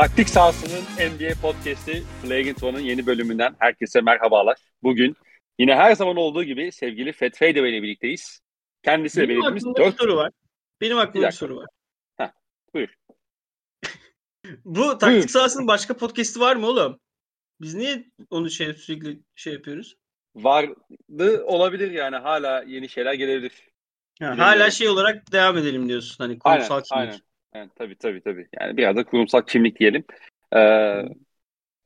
Taktik 0.00 0.28
sahasının 0.28 0.82
NBA 1.10 1.40
podcast'i 1.42 2.02
Flagrant 2.22 2.62
One'ın 2.62 2.80
yeni 2.80 3.06
bölümünden 3.06 3.56
herkese 3.58 4.00
merhabalar. 4.00 4.56
Bugün 4.82 5.16
yine 5.58 5.74
her 5.74 5.94
zaman 5.94 6.16
olduğu 6.16 6.44
gibi 6.44 6.72
sevgili 6.72 7.12
Feth 7.12 7.38
Feydewe 7.38 7.70
ile 7.70 7.82
birlikteyiz. 7.82 8.40
Kendisi 8.82 9.28
Benim 9.28 9.44
aklımda 9.44 9.80
bir 9.80 9.84
4 9.84 10.00
soru 10.00 10.16
var. 10.16 10.32
Benim 10.80 10.98
aklımda 10.98 11.26
Bir 11.26 11.32
bir, 11.32 11.36
soru 11.36 11.56
var. 11.56 11.66
Heh, 12.16 12.30
buyur. 12.74 12.88
Bu 14.64 14.80
Buyur. 14.80 14.98
taktik 14.98 15.30
sahasının 15.30 15.66
başka 15.66 15.96
podcast'i 15.96 16.40
var 16.40 16.56
mı 16.56 16.66
oğlum? 16.66 17.00
Biz 17.60 17.74
niye 17.74 18.04
onu 18.30 18.50
şey 18.50 18.74
sürekli 18.74 19.20
şey 19.34 19.52
yapıyoruz? 19.52 19.96
vardı 20.34 21.44
olabilir 21.44 21.90
yani 21.90 22.16
hala 22.16 22.62
yeni 22.62 22.88
şeyler 22.88 23.14
gelebilir. 23.14 23.68
Ha, 24.20 24.38
hala 24.38 24.70
şey 24.70 24.88
olarak 24.88 25.32
devam 25.32 25.58
edelim 25.58 25.88
diyorsun 25.88 26.24
hani 26.24 26.38
Aynen, 26.44 26.58
kurumsal 26.58 26.82
kimlik. 26.82 27.08
aynen. 27.08 27.29
Yani, 27.54 27.70
tabii 27.74 27.96
tabii 27.96 28.20
tabii. 28.20 28.48
Yani 28.60 28.76
biraz 28.76 28.96
da 28.96 29.04
kurumsal 29.04 29.42
kimlik 29.42 29.80
diyelim. 29.80 30.04
Ee, 30.56 31.02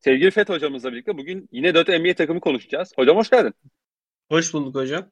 sevgili 0.00 0.30
Feth 0.30 0.50
hocamızla 0.50 0.92
birlikte 0.92 1.18
bugün 1.18 1.48
yine 1.52 1.74
4 1.74 1.88
NBA 1.88 2.14
takımı 2.14 2.40
konuşacağız. 2.40 2.92
Hocam 2.96 3.16
hoş 3.16 3.30
geldin. 3.30 3.54
Hoş 4.28 4.54
bulduk 4.54 4.74
hocam. 4.74 5.10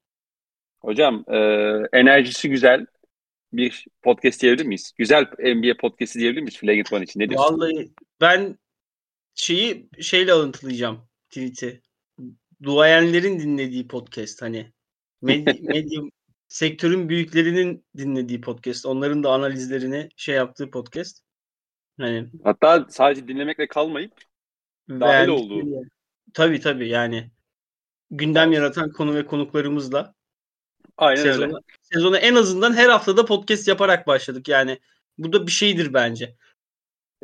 Hocam 0.80 1.25
e, 1.28 1.37
enerjisi 1.92 2.51
güzel 2.51 2.87
bir 3.52 3.87
podcast 4.02 4.42
diyebilir 4.42 4.66
miyiz? 4.66 4.92
Güzel 4.98 5.27
NBA 5.39 5.77
podcast'i 5.77 6.19
diyebilir 6.19 6.42
miyiz 6.42 6.59
Flagrant 6.59 6.92
One 6.92 7.05
için? 7.05 7.20
Ne 7.20 7.28
diyorsun? 7.28 7.55
Vallahi 7.55 7.92
ben 8.20 8.59
şeyi 9.34 9.89
şeyle 10.00 10.33
alıntılayacağım 10.33 11.09
tweet'i. 11.31 11.83
Duayenlerin 12.62 13.41
dinlediği 13.41 13.89
podcast 13.89 14.42
hani 14.42 14.72
medya 15.22 16.03
sektörün 16.53 17.08
büyüklerinin 17.08 17.84
dinlediği 17.97 18.41
podcast. 18.41 18.86
Onların 18.86 19.22
da 19.22 19.31
analizlerini 19.31 20.08
şey 20.17 20.34
yaptığı 20.34 20.70
podcast. 20.70 21.22
Hani 22.00 22.28
Hatta 22.44 22.86
sadece 22.89 23.28
dinlemekle 23.28 23.67
kalmayıp 23.67 24.12
Dahil 24.89 25.28
olduğu. 25.28 25.83
Tabii 26.34 26.61
tabii 26.61 26.89
yani 26.89 27.31
gündem 28.11 28.53
yaratan 28.53 28.92
konu 28.92 29.14
ve 29.14 29.27
konuklarımızla 29.27 30.14
aynen 30.97 31.20
öyle. 31.20 31.33
sezona, 31.33 31.61
sezona 31.83 32.19
en 32.19 32.34
azından 32.34 32.72
her 32.72 32.89
haftada 32.89 33.25
podcast 33.25 33.69
yaparak 33.69 34.06
başladık 34.06 34.48
yani. 34.48 34.78
Bu 35.19 35.33
da 35.33 35.47
bir 35.47 35.53
şeydir 35.53 35.94
bence. 35.94 36.37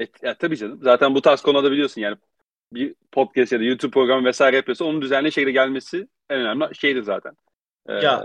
E, 0.00 0.06
ya, 0.22 0.38
tabii 0.38 0.56
canım. 0.56 0.78
Zaten 0.82 1.14
bu 1.14 1.22
tarz 1.22 1.40
konuda 1.40 1.72
biliyorsun 1.72 2.00
yani 2.00 2.16
bir 2.72 2.94
podcast 3.12 3.52
ya 3.52 3.60
da 3.60 3.64
YouTube 3.64 3.90
programı 3.90 4.24
vesaire 4.24 4.56
yapıyorsa 4.56 4.84
onun 4.84 5.02
düzenli 5.02 5.32
şekilde 5.32 5.52
gelmesi 5.52 6.08
en 6.30 6.40
önemli 6.40 6.74
şeydir 6.74 7.02
zaten. 7.02 7.32
Ee, 7.88 7.92
Ya, 7.92 8.24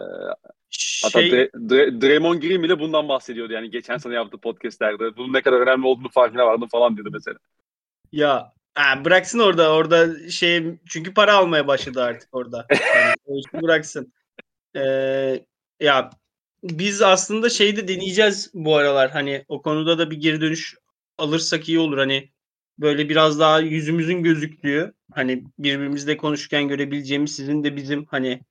hatta 1.04 1.22
Şey, 1.22 1.32
Dre- 1.32 1.50
Dre- 1.54 2.02
Draymond 2.02 2.42
Green 2.42 2.64
bile 2.64 2.80
bundan 2.80 3.10
bahsediyordu 3.10 3.54
yani 3.54 3.72
geçen 3.72 3.98
sene 3.98 4.14
yaptığı 4.14 4.38
podcastlerde. 4.38 5.18
Bunun 5.18 5.34
ne 5.34 5.42
kadar 5.42 5.60
önemli 5.60 5.88
olduğunu 5.88 6.10
farkına 6.10 6.46
vardım 6.46 6.68
falan 6.72 6.96
diyordu 6.96 7.10
mesela. 7.14 7.38
ya 8.12 8.54
ha, 8.76 9.06
bıraksın 9.06 9.40
orada 9.40 9.74
orada 9.74 10.30
şey 10.30 10.64
çünkü 10.90 11.14
para 11.14 11.34
almaya 11.34 11.68
başladı 11.68 12.04
artık 12.04 12.30
orada. 12.32 12.66
Yani, 12.96 13.16
o 13.26 13.38
işi 13.38 13.62
bıraksın. 13.62 14.14
Ee, 14.76 15.46
ya 15.80 16.10
biz 16.64 17.02
aslında 17.02 17.50
şeyde 17.50 17.88
deneyeceğiz 17.88 18.52
bu 18.54 18.76
aralar 18.76 19.12
hani 19.12 19.46
o 19.48 19.62
konuda 19.62 19.98
da 19.98 20.12
bir 20.12 20.18
geri 20.18 20.42
dönüş 20.42 20.76
alırsak 21.18 21.70
iyi 21.70 21.80
olur 21.80 21.98
hani 21.98 22.30
böyle 22.80 23.10
biraz 23.10 23.40
daha 23.40 23.60
yüzümüzün 23.60 24.24
gözüktüğü 24.24 24.94
hani 25.14 25.44
birbirimizle 25.60 26.18
konuşurken 26.18 26.68
görebileceğimiz 26.68 27.36
sizin 27.36 27.64
de 27.64 27.76
bizim 27.76 28.06
hani 28.06 28.42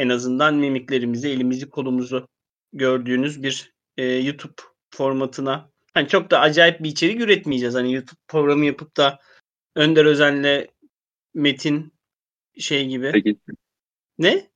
en 0.00 0.08
azından 0.08 0.54
mimiklerimizi 0.54 1.28
elimizi 1.28 1.70
kolumuzu 1.70 2.28
gördüğünüz 2.72 3.42
bir 3.42 3.72
e, 3.96 4.04
YouTube 4.04 4.62
formatına 4.90 5.70
hani 5.94 6.08
çok 6.08 6.30
da 6.30 6.40
acayip 6.40 6.80
bir 6.80 6.88
içerik 6.88 7.20
üretmeyeceğiz 7.20 7.74
hani 7.74 7.94
YouTube 7.94 8.20
programı 8.28 8.64
yapıp 8.64 8.96
da 8.96 9.18
Önder 9.76 10.04
Özen'le 10.04 10.66
Metin 11.34 11.92
şey 12.58 12.88
gibi 12.88 13.12
Tekin. 13.12 13.40
ne? 14.18 14.50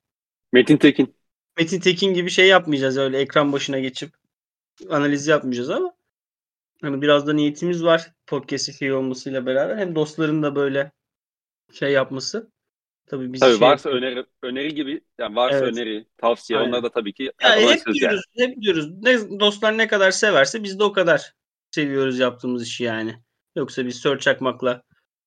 Metin 0.52 0.76
Tekin. 0.76 1.14
Metin 1.58 1.80
Tekin 1.80 2.14
gibi 2.14 2.30
şey 2.30 2.48
yapmayacağız 2.48 2.98
öyle 2.98 3.18
ekran 3.18 3.52
başına 3.52 3.78
geçip 3.78 4.14
analiz 4.90 5.26
yapmayacağız 5.26 5.70
ama 5.70 5.94
hani 6.82 7.02
biraz 7.02 7.26
da 7.26 7.32
niyetimiz 7.32 7.84
var 7.84 8.12
podcast'i 8.26 8.72
şey 8.72 8.92
olmasıyla 8.92 9.46
beraber 9.46 9.76
hem 9.76 9.94
dostların 9.94 10.42
da 10.42 10.56
böyle 10.56 10.92
şey 11.72 11.92
yapması 11.92 12.52
tabii 13.06 13.32
bizi 13.32 13.40
Tabii 13.40 13.58
şey 13.58 13.60
varsa 13.60 13.90
öneri, 13.90 14.24
öneri 14.42 14.74
gibi 14.74 15.00
yani 15.18 15.36
varsa 15.36 15.58
Evet. 15.58 15.72
öneri, 15.72 16.06
tavsiye 16.16 16.58
Aynen. 16.58 16.68
onları 16.68 16.82
da 16.82 16.90
tabii 16.90 17.12
ki 17.12 17.32
Yani 17.42 17.62
hep 17.62 17.76
isteriz 17.76 18.02
yani. 18.02 18.10
diyoruz, 18.10 18.24
hep 18.38 18.62
diyoruz. 18.62 18.90
Ne, 19.02 19.40
dostlar 19.40 19.78
ne 19.78 19.88
kadar 19.88 20.10
severse 20.10 20.62
biz 20.62 20.78
de 20.78 20.84
o 20.84 20.92
kadar 20.92 21.32
seviyoruz 21.70 22.18
yaptığımız 22.18 22.66
işi 22.66 22.84
yani. 22.84 23.14
Yoksa 23.56 23.86
biz 23.86 23.96
sör 23.96 24.18
çakmakla 24.18 24.82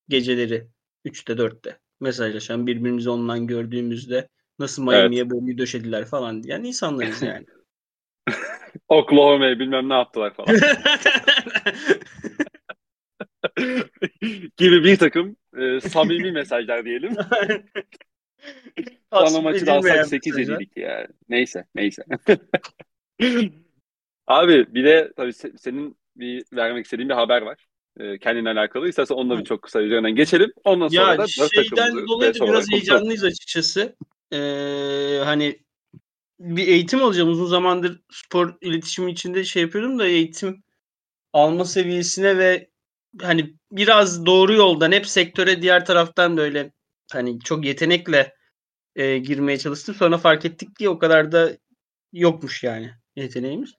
geceleri 0.10 0.68
3'te 1.06 1.34
4'te 1.34 1.80
mesajlaşan 2.00 2.68
birbirimizi 2.68 3.10
ondan 3.10 3.48
gördüğümüzde 3.48 4.28
nasıl 4.60 4.84
Miami'ye 4.84 5.30
boynu 5.30 5.58
döşediler 5.58 6.06
falan 6.06 6.44
diyen 6.44 6.64
insanlarız 6.64 7.22
yani. 7.22 7.46
Oklahoma'ya 8.88 9.60
bilmem 9.60 9.90
ne 9.90 9.94
yaptılar 9.94 10.34
falan. 10.34 10.56
gibi 14.58 14.84
bir 14.84 14.98
takım 14.98 15.36
e, 15.58 15.80
samimi 15.80 16.32
mesajlar 16.32 16.86
diyelim. 16.86 17.16
Tasvip 19.12 19.44
maçı 19.44 19.66
da 19.66 19.74
alsak 19.74 20.08
8 20.08 20.36
mesajlar. 20.36 20.60
yedik 20.60 20.78
ya. 20.78 21.08
Neyse, 21.30 21.66
neyse. 21.76 22.04
Abi 24.28 24.66
bir 24.76 24.84
de 24.84 25.14
tabii 25.16 25.32
se- 25.32 25.58
senin 25.58 25.98
bir 26.16 26.46
vermek 26.54 26.86
istediğin 26.86 27.10
bir 27.10 27.14
haber 27.14 27.42
var. 27.42 27.68
Ee, 28.00 28.18
kendinle 28.18 28.50
alakalı. 28.50 28.90
İstersen 28.90 29.16
onunla 29.16 29.40
bir 29.40 29.46
çok 29.46 29.62
kısa 29.62 29.82
üzerinden 29.82 30.16
geçelim. 30.16 30.54
Ondan 30.64 30.88
sonra 30.88 31.12
Ya 31.12 31.18
da 31.18 31.28
şeyden 31.28 32.08
dolayı 32.08 32.34
da 32.34 32.48
biraz 32.48 32.72
heyecanlıyız 32.72 33.24
açıkçası. 33.24 33.96
Ee, 34.34 35.22
hani 35.24 35.60
bir 36.40 36.68
eğitim 36.68 37.04
alacağım. 37.04 37.30
Uzun 37.30 37.46
zamandır 37.46 38.02
spor 38.12 38.58
iletişimi 38.62 39.12
içinde 39.12 39.44
şey 39.44 39.62
yapıyordum 39.62 40.00
da 40.00 40.08
eğitim 40.08 40.64
alma 41.34 41.66
seviyesine 41.66 42.38
ve 42.38 42.70
hani 43.22 43.54
biraz 43.72 44.26
doğru 44.26 44.54
yoldan 44.54 44.92
hep 44.92 45.08
sektöre 45.08 45.62
diğer 45.62 45.86
taraftan 45.86 46.38
böyle 46.38 46.72
hani 47.12 47.40
çok 47.40 47.66
yetenekle 47.66 48.36
e, 48.96 49.18
girmeye 49.18 49.58
çalıştım. 49.58 49.96
Sonra 49.96 50.18
fark 50.18 50.46
ettik 50.46 50.76
ki 50.76 50.90
o 50.90 51.00
kadar 51.00 51.32
da 51.32 51.58
yokmuş 52.14 52.64
yani 52.64 52.92
yeteneğimiz. 53.16 53.74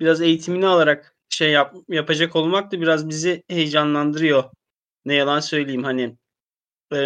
Biraz 0.00 0.20
eğitimini 0.20 0.66
alarak 0.66 1.16
şey 1.28 1.50
yap, 1.50 1.74
yapacak 1.88 2.36
olmak 2.36 2.72
da 2.72 2.80
biraz 2.80 3.08
bizi 3.08 3.42
heyecanlandırıyor. 3.48 4.44
Ne 5.04 5.14
yalan 5.14 5.40
söyleyeyim 5.40 5.84
hani 5.84 6.16
e, 6.92 6.96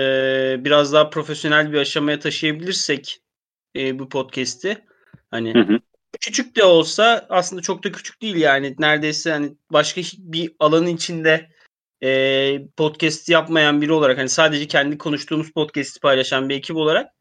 biraz 0.64 0.92
daha 0.92 1.10
profesyonel 1.10 1.72
bir 1.72 1.78
aşamaya 1.78 2.18
taşıyabilirsek 2.18 3.20
e, 3.76 3.98
bu 3.98 4.08
podcast'i 4.08 4.84
hani 5.30 5.54
Hı 5.54 5.58
hı. 5.58 5.78
küçük 6.20 6.56
de 6.56 6.64
olsa 6.64 7.26
aslında 7.28 7.62
çok 7.62 7.84
da 7.84 7.92
küçük 7.92 8.22
değil 8.22 8.36
yani 8.36 8.74
neredeyse 8.78 9.30
hani 9.30 9.56
başka 9.72 10.00
bir 10.18 10.53
alanın 10.58 10.86
içinde 10.86 11.50
e, 12.03 12.69
podcast 12.77 13.29
yapmayan 13.29 13.83
biri 13.83 13.93
olarak 13.93 14.19
hani 14.19 14.29
sadece 14.29 14.67
kendi 14.67 14.99
konuştuğumuz 14.99 15.53
podcast'i 15.53 16.01
paylaşan 16.01 16.49
bir 16.49 16.55
ekip 16.55 16.77
olarak 16.77 17.12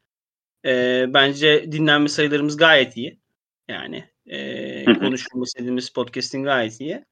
e, 0.65 1.05
bence 1.07 1.71
dinlenme 1.71 2.07
sayılarımız 2.07 2.57
gayet 2.57 2.97
iyi. 2.97 3.19
Yani 3.67 4.09
e, 4.25 4.85
konuşulması 4.85 5.49
istediğimiz 5.49 5.89
podcast'in 5.93 6.43
gayet 6.43 6.81
iyi. 6.81 7.05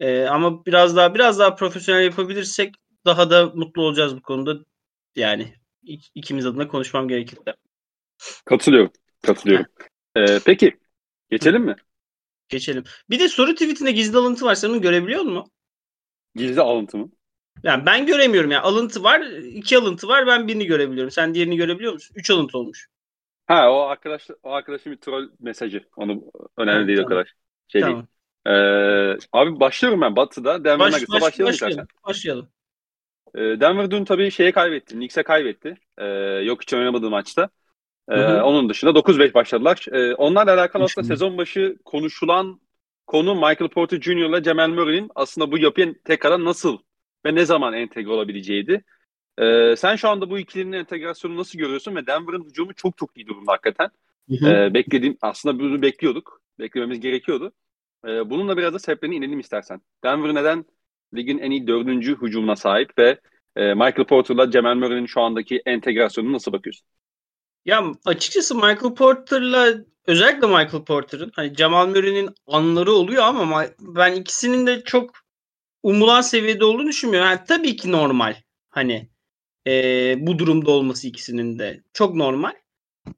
E, 0.00 0.24
ama 0.24 0.66
biraz 0.66 0.96
daha 0.96 1.14
biraz 1.14 1.38
daha 1.38 1.54
profesyonel 1.54 2.04
yapabilirsek 2.04 2.74
daha 3.06 3.30
da 3.30 3.46
mutlu 3.46 3.82
olacağız 3.82 4.16
bu 4.16 4.22
konuda. 4.22 4.64
Yani 5.16 5.54
ik- 5.84 6.10
ikimiz 6.14 6.46
adına 6.46 6.68
konuşmam 6.68 7.08
gerekir. 7.08 7.38
Katılıyorum. 8.44 8.92
Katılıyorum. 9.22 9.66
Ee, 10.16 10.38
peki 10.44 10.78
geçelim 11.30 11.62
mi? 11.62 11.76
Geçelim. 12.48 12.84
Bir 13.10 13.18
de 13.20 13.28
soru 13.28 13.52
tweetinde 13.52 13.92
gizli 13.92 14.18
alıntı 14.18 14.44
var. 14.44 14.54
Sen 14.54 14.68
onu 14.68 14.80
görebiliyor 14.80 15.22
musun? 15.22 15.52
Gizli 16.34 16.60
alıntı 16.60 16.98
mı? 16.98 17.10
Yani 17.62 17.86
ben 17.86 18.06
göremiyorum. 18.06 18.50
Yani 18.50 18.62
alıntı 18.62 19.02
var. 19.04 19.20
iki 19.42 19.78
alıntı 19.78 20.08
var. 20.08 20.26
Ben 20.26 20.48
birini 20.48 20.66
görebiliyorum. 20.66 21.10
Sen 21.10 21.34
diğerini 21.34 21.56
görebiliyor 21.56 21.92
musun? 21.92 22.14
Üç 22.18 22.30
alıntı 22.30 22.58
olmuş. 22.58 22.88
Ha 23.46 23.72
o 23.72 23.80
arkadaş 23.80 24.28
o 24.42 24.50
arkadaşın 24.50 24.92
bir 24.92 24.96
troll 24.96 25.28
mesajı. 25.40 25.84
Onu 25.96 26.22
önemli 26.56 26.80
Ha, 26.82 26.86
değil 26.86 26.96
tamam. 26.98 27.08
kadar. 27.08 27.34
Şey 27.68 27.82
değil. 27.82 27.92
tamam. 27.92 28.06
Ee, 28.46 29.16
abi 29.32 29.60
başlıyorum 29.60 30.00
ben 30.00 30.16
Batı'da. 30.16 30.64
Denver 30.64 30.78
Baş, 30.78 30.92
Nuggets'a 30.92 31.12
baş, 31.12 31.22
başlayalım 31.22 31.52
başlayalım. 31.52 31.78
istersen. 31.84 31.86
Başlayalım. 32.08 32.48
Ee, 33.34 33.40
Denver 33.60 33.90
dün 33.90 34.04
tabii 34.04 34.30
şeye 34.30 34.52
kaybetti. 34.52 34.94
Knicks'e 34.94 35.22
kaybetti. 35.22 35.74
Ee, 35.98 36.06
yok 36.44 36.62
hiç 36.62 36.74
oynamadığı 36.74 37.10
maçta. 37.10 37.50
Ee, 38.10 38.16
Hı 38.16 38.28
hı. 38.40 38.44
Onun 38.44 38.68
dışında 38.68 38.94
9-5 38.94 39.34
başladılar. 39.34 39.86
Ee, 39.92 40.14
onlarla 40.14 40.54
alakalı 40.54 40.84
aslında 40.84 41.06
sezon 41.08 41.38
başı 41.38 41.76
konuşulan 41.84 42.60
konu 43.06 43.34
Michael 43.34 43.68
Porter 43.68 44.00
Jr. 44.00 44.10
ile 44.10 44.42
Jamal 44.44 44.68
Murray'nin 44.68 45.10
aslında 45.14 45.52
bu 45.52 45.58
yapıya 45.58 45.94
tekrardan 46.04 46.44
nasıl 46.44 46.78
ve 47.26 47.34
ne 47.34 47.44
zaman 47.44 47.72
entegre 47.74 48.10
olabileceğiydi. 48.10 48.84
Ee, 49.38 49.74
sen 49.76 49.96
şu 49.96 50.08
anda 50.08 50.30
bu 50.30 50.38
ikilinin 50.38 50.72
entegrasyonu 50.72 51.36
nasıl 51.36 51.58
görüyorsun 51.58 51.96
ve 51.96 52.06
Denver'ın 52.06 52.44
hücumu 52.44 52.74
çok 52.74 52.98
çok 52.98 53.16
iyi 53.16 53.26
durumda 53.26 53.52
hakikaten. 53.52 53.90
Ee, 54.48 54.74
beklediğim 54.74 55.18
aslında 55.22 55.58
bunu 55.58 55.82
bekliyorduk. 55.82 56.40
Beklememiz 56.58 57.00
gerekiyordu. 57.00 57.52
Ee, 58.06 58.30
bununla 58.30 58.56
biraz 58.56 58.74
da 58.74 58.78
sebeplerini 58.78 59.16
inelim 59.16 59.40
istersen. 59.40 59.80
Denver 60.04 60.34
neden 60.34 60.64
ligin 61.14 61.38
en 61.38 61.50
iyi 61.50 61.66
dördüncü 61.66 62.22
hücumuna 62.22 62.56
sahip 62.56 62.98
ve 62.98 63.20
e, 63.56 63.74
Michael 63.74 64.06
Porter'la 64.06 64.50
Jamal 64.50 64.74
Murray'nin 64.74 65.06
şu 65.06 65.20
andaki 65.20 65.62
entegrasyonunu 65.66 66.32
nasıl 66.32 66.52
bakıyorsun? 66.52 66.86
Ya 67.64 67.92
açıkçası 68.04 68.54
Michael 68.54 68.94
Porter'la 68.94 69.74
özellikle 70.06 70.46
Michael 70.46 70.84
Porter'ın 70.84 71.32
hani 71.34 71.54
Jamal 71.54 71.88
Murray'nin 71.88 72.30
anları 72.46 72.92
oluyor 72.92 73.22
ama 73.22 73.66
ben 73.80 74.12
ikisinin 74.12 74.66
de 74.66 74.84
çok 74.84 75.10
umulan 75.82 76.20
seviyede 76.20 76.64
olduğunu 76.64 76.88
düşünmüyorum. 76.88 77.30
Yani 77.30 77.40
tabii 77.48 77.76
ki 77.76 77.92
normal. 77.92 78.36
Hani 78.68 79.08
e, 79.66 79.72
bu 80.18 80.38
durumda 80.38 80.70
olması 80.70 81.08
ikisinin 81.08 81.58
de 81.58 81.82
çok 81.92 82.14
normal. 82.14 82.52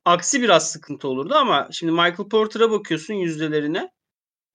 Aksi 0.05 0.43
biraz 0.43 0.71
sıkıntı 0.71 1.09
olurdu 1.09 1.35
ama 1.35 1.69
şimdi 1.73 1.93
Michael 1.93 2.29
Porter'a 2.31 2.71
bakıyorsun 2.71 3.15
yüzdelerine. 3.15 3.91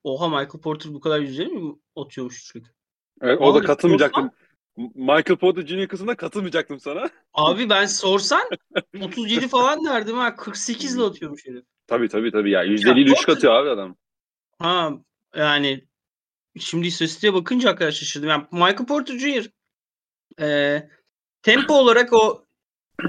Oha 0.04 0.28
Michael 0.28 0.62
Porter 0.64 0.94
bu 0.94 1.00
kadar 1.00 1.20
yüzdeleri 1.20 1.50
mi 1.50 1.76
atıyormuş 1.96 2.42
üçlük? 2.42 2.68
Evet, 3.22 3.42
o 3.42 3.56
da 3.56 3.62
katılmayacaktım. 3.62 4.32
Michael 4.96 5.38
Porter 5.38 5.68
Jr. 5.68 5.88
kısmına 5.88 6.16
katılmayacaktım 6.16 6.80
sana. 6.80 7.10
Abi 7.34 7.70
ben 7.70 7.86
sorsan 7.86 8.50
37 9.02 9.48
falan 9.48 9.86
derdim 9.86 10.18
ha. 10.18 10.36
48 10.36 10.96
ile 10.96 11.04
atıyormuş 11.04 11.46
herif. 11.46 11.66
Tabii 11.88 12.10
tabii 12.10 12.32
tabii 12.32 12.52
ya. 12.52 12.64
Yüzdeliyle 12.64 13.12
üçlük 13.12 13.30
atıyor 13.30 13.54
abi 13.54 13.70
adam. 13.70 13.96
Ha 14.60 14.92
yani 15.36 15.88
şimdi 16.60 16.88
istatistiğe 16.88 17.34
bakınca 17.34 17.70
arkadaşlar 17.70 18.00
şaşırdım. 18.00 18.30
Yani 18.30 18.46
Michael 18.52 18.86
Porter 18.86 19.18
Jr. 19.18 19.50
E, 20.42 20.90
tempo 21.42 21.74
olarak 21.74 22.14
o 22.14 22.46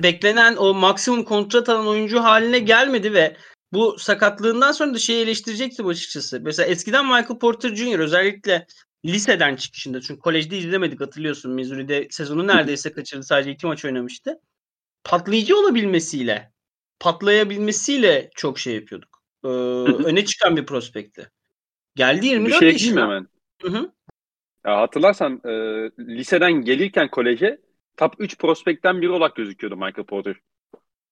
beklenen 0.03 0.57
o 0.57 0.75
maksimum 0.75 1.25
kontrat 1.25 1.69
alan 1.69 1.87
oyuncu 1.87 2.21
haline 2.21 2.59
gelmedi 2.59 3.13
ve 3.13 3.37
bu 3.73 3.99
sakatlığından 3.99 4.73
sonra 4.73 4.95
da 4.95 4.99
şeyi 4.99 5.23
eleştirecektim 5.23 5.87
açıkçası. 5.87 6.41
Mesela 6.41 6.67
eskiden 6.67 7.05
Michael 7.05 7.39
Porter 7.39 7.75
Jr. 7.75 7.99
özellikle 7.99 8.67
liseden 9.05 9.57
çıkışında 9.57 10.01
çünkü 10.01 10.21
kolejde 10.21 10.59
izlemedik 10.59 11.01
hatırlıyorsun. 11.01 11.53
Missouri'de 11.53 12.09
sezonu 12.11 12.47
neredeyse 12.47 12.93
kaçırdı. 12.93 13.23
Sadece 13.23 13.51
iki 13.51 13.67
maç 13.67 13.85
oynamıştı. 13.85 14.41
Patlayıcı 15.05 15.57
olabilmesiyle 15.57 16.53
patlayabilmesiyle 17.01 18.31
çok 18.35 18.59
şey 18.59 18.75
yapıyorduk. 18.75 19.23
Ee, 19.45 19.49
öne 20.09 20.25
çıkan 20.25 20.57
bir 20.57 20.67
prospekti. 20.67 21.31
Geldi 21.97 22.27
24 22.27 22.55
bir 22.55 22.59
şey 22.59 22.73
yaşına. 22.73 23.03
hemen? 23.03 23.29
Hı 23.63 23.69
hı. 23.69 23.93
Ya 24.67 24.81
hatırlarsan 24.81 25.41
e, 25.45 25.51
liseden 25.99 26.53
gelirken 26.53 27.11
koleje 27.11 27.61
top 27.97 28.15
3 28.19 28.39
prospekten 28.39 29.03
biri 29.03 29.11
olarak 29.11 29.37
gözüküyordu 29.37 29.77
Michael 29.77 30.07
Porter. 30.07 30.37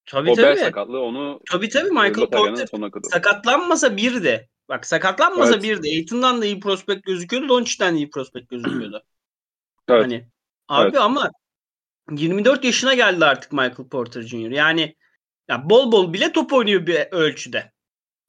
Tabii 0.09 0.31
o 0.31 0.35
tabii. 0.35 0.59
sakatlığı 0.59 1.01
onu 1.01 1.41
tabii 1.51 1.69
tabii 1.69 1.91
Michael 1.91 2.31
Porter 2.31 2.67
sakatlanmasa 3.11 3.97
bir 3.97 4.25
de 4.25 4.49
bak 4.69 4.87
sakatlanmasa 4.87 5.53
evet. 5.53 5.63
bir 5.63 5.83
de 5.83 5.89
Aiton'dan 5.89 6.43
da 6.43 6.47
iyi 6.47 6.61
prospekt 6.61 7.07
gözüküyordu 7.07 7.49
Doncic'ten 7.49 7.95
de 7.95 7.99
iyi 7.99 8.11
prospekt 8.11 8.51
gözüküyordu. 8.51 9.03
evet. 9.89 10.03
Hani 10.03 10.29
abi 10.69 10.89
evet. 10.89 11.01
ama 11.01 11.31
24 12.11 12.65
yaşına 12.65 12.95
geldi 12.95 13.25
artık 13.25 13.53
Michael 13.53 13.89
Porter 13.91 14.23
Jr. 14.23 14.51
Yani 14.51 14.97
ya 15.49 15.71
bol 15.71 15.93
bol 15.93 16.13
bile 16.13 16.33
top 16.33 16.53
oynuyor 16.53 16.87
bir 16.87 16.97
ölçüde. 17.11 17.73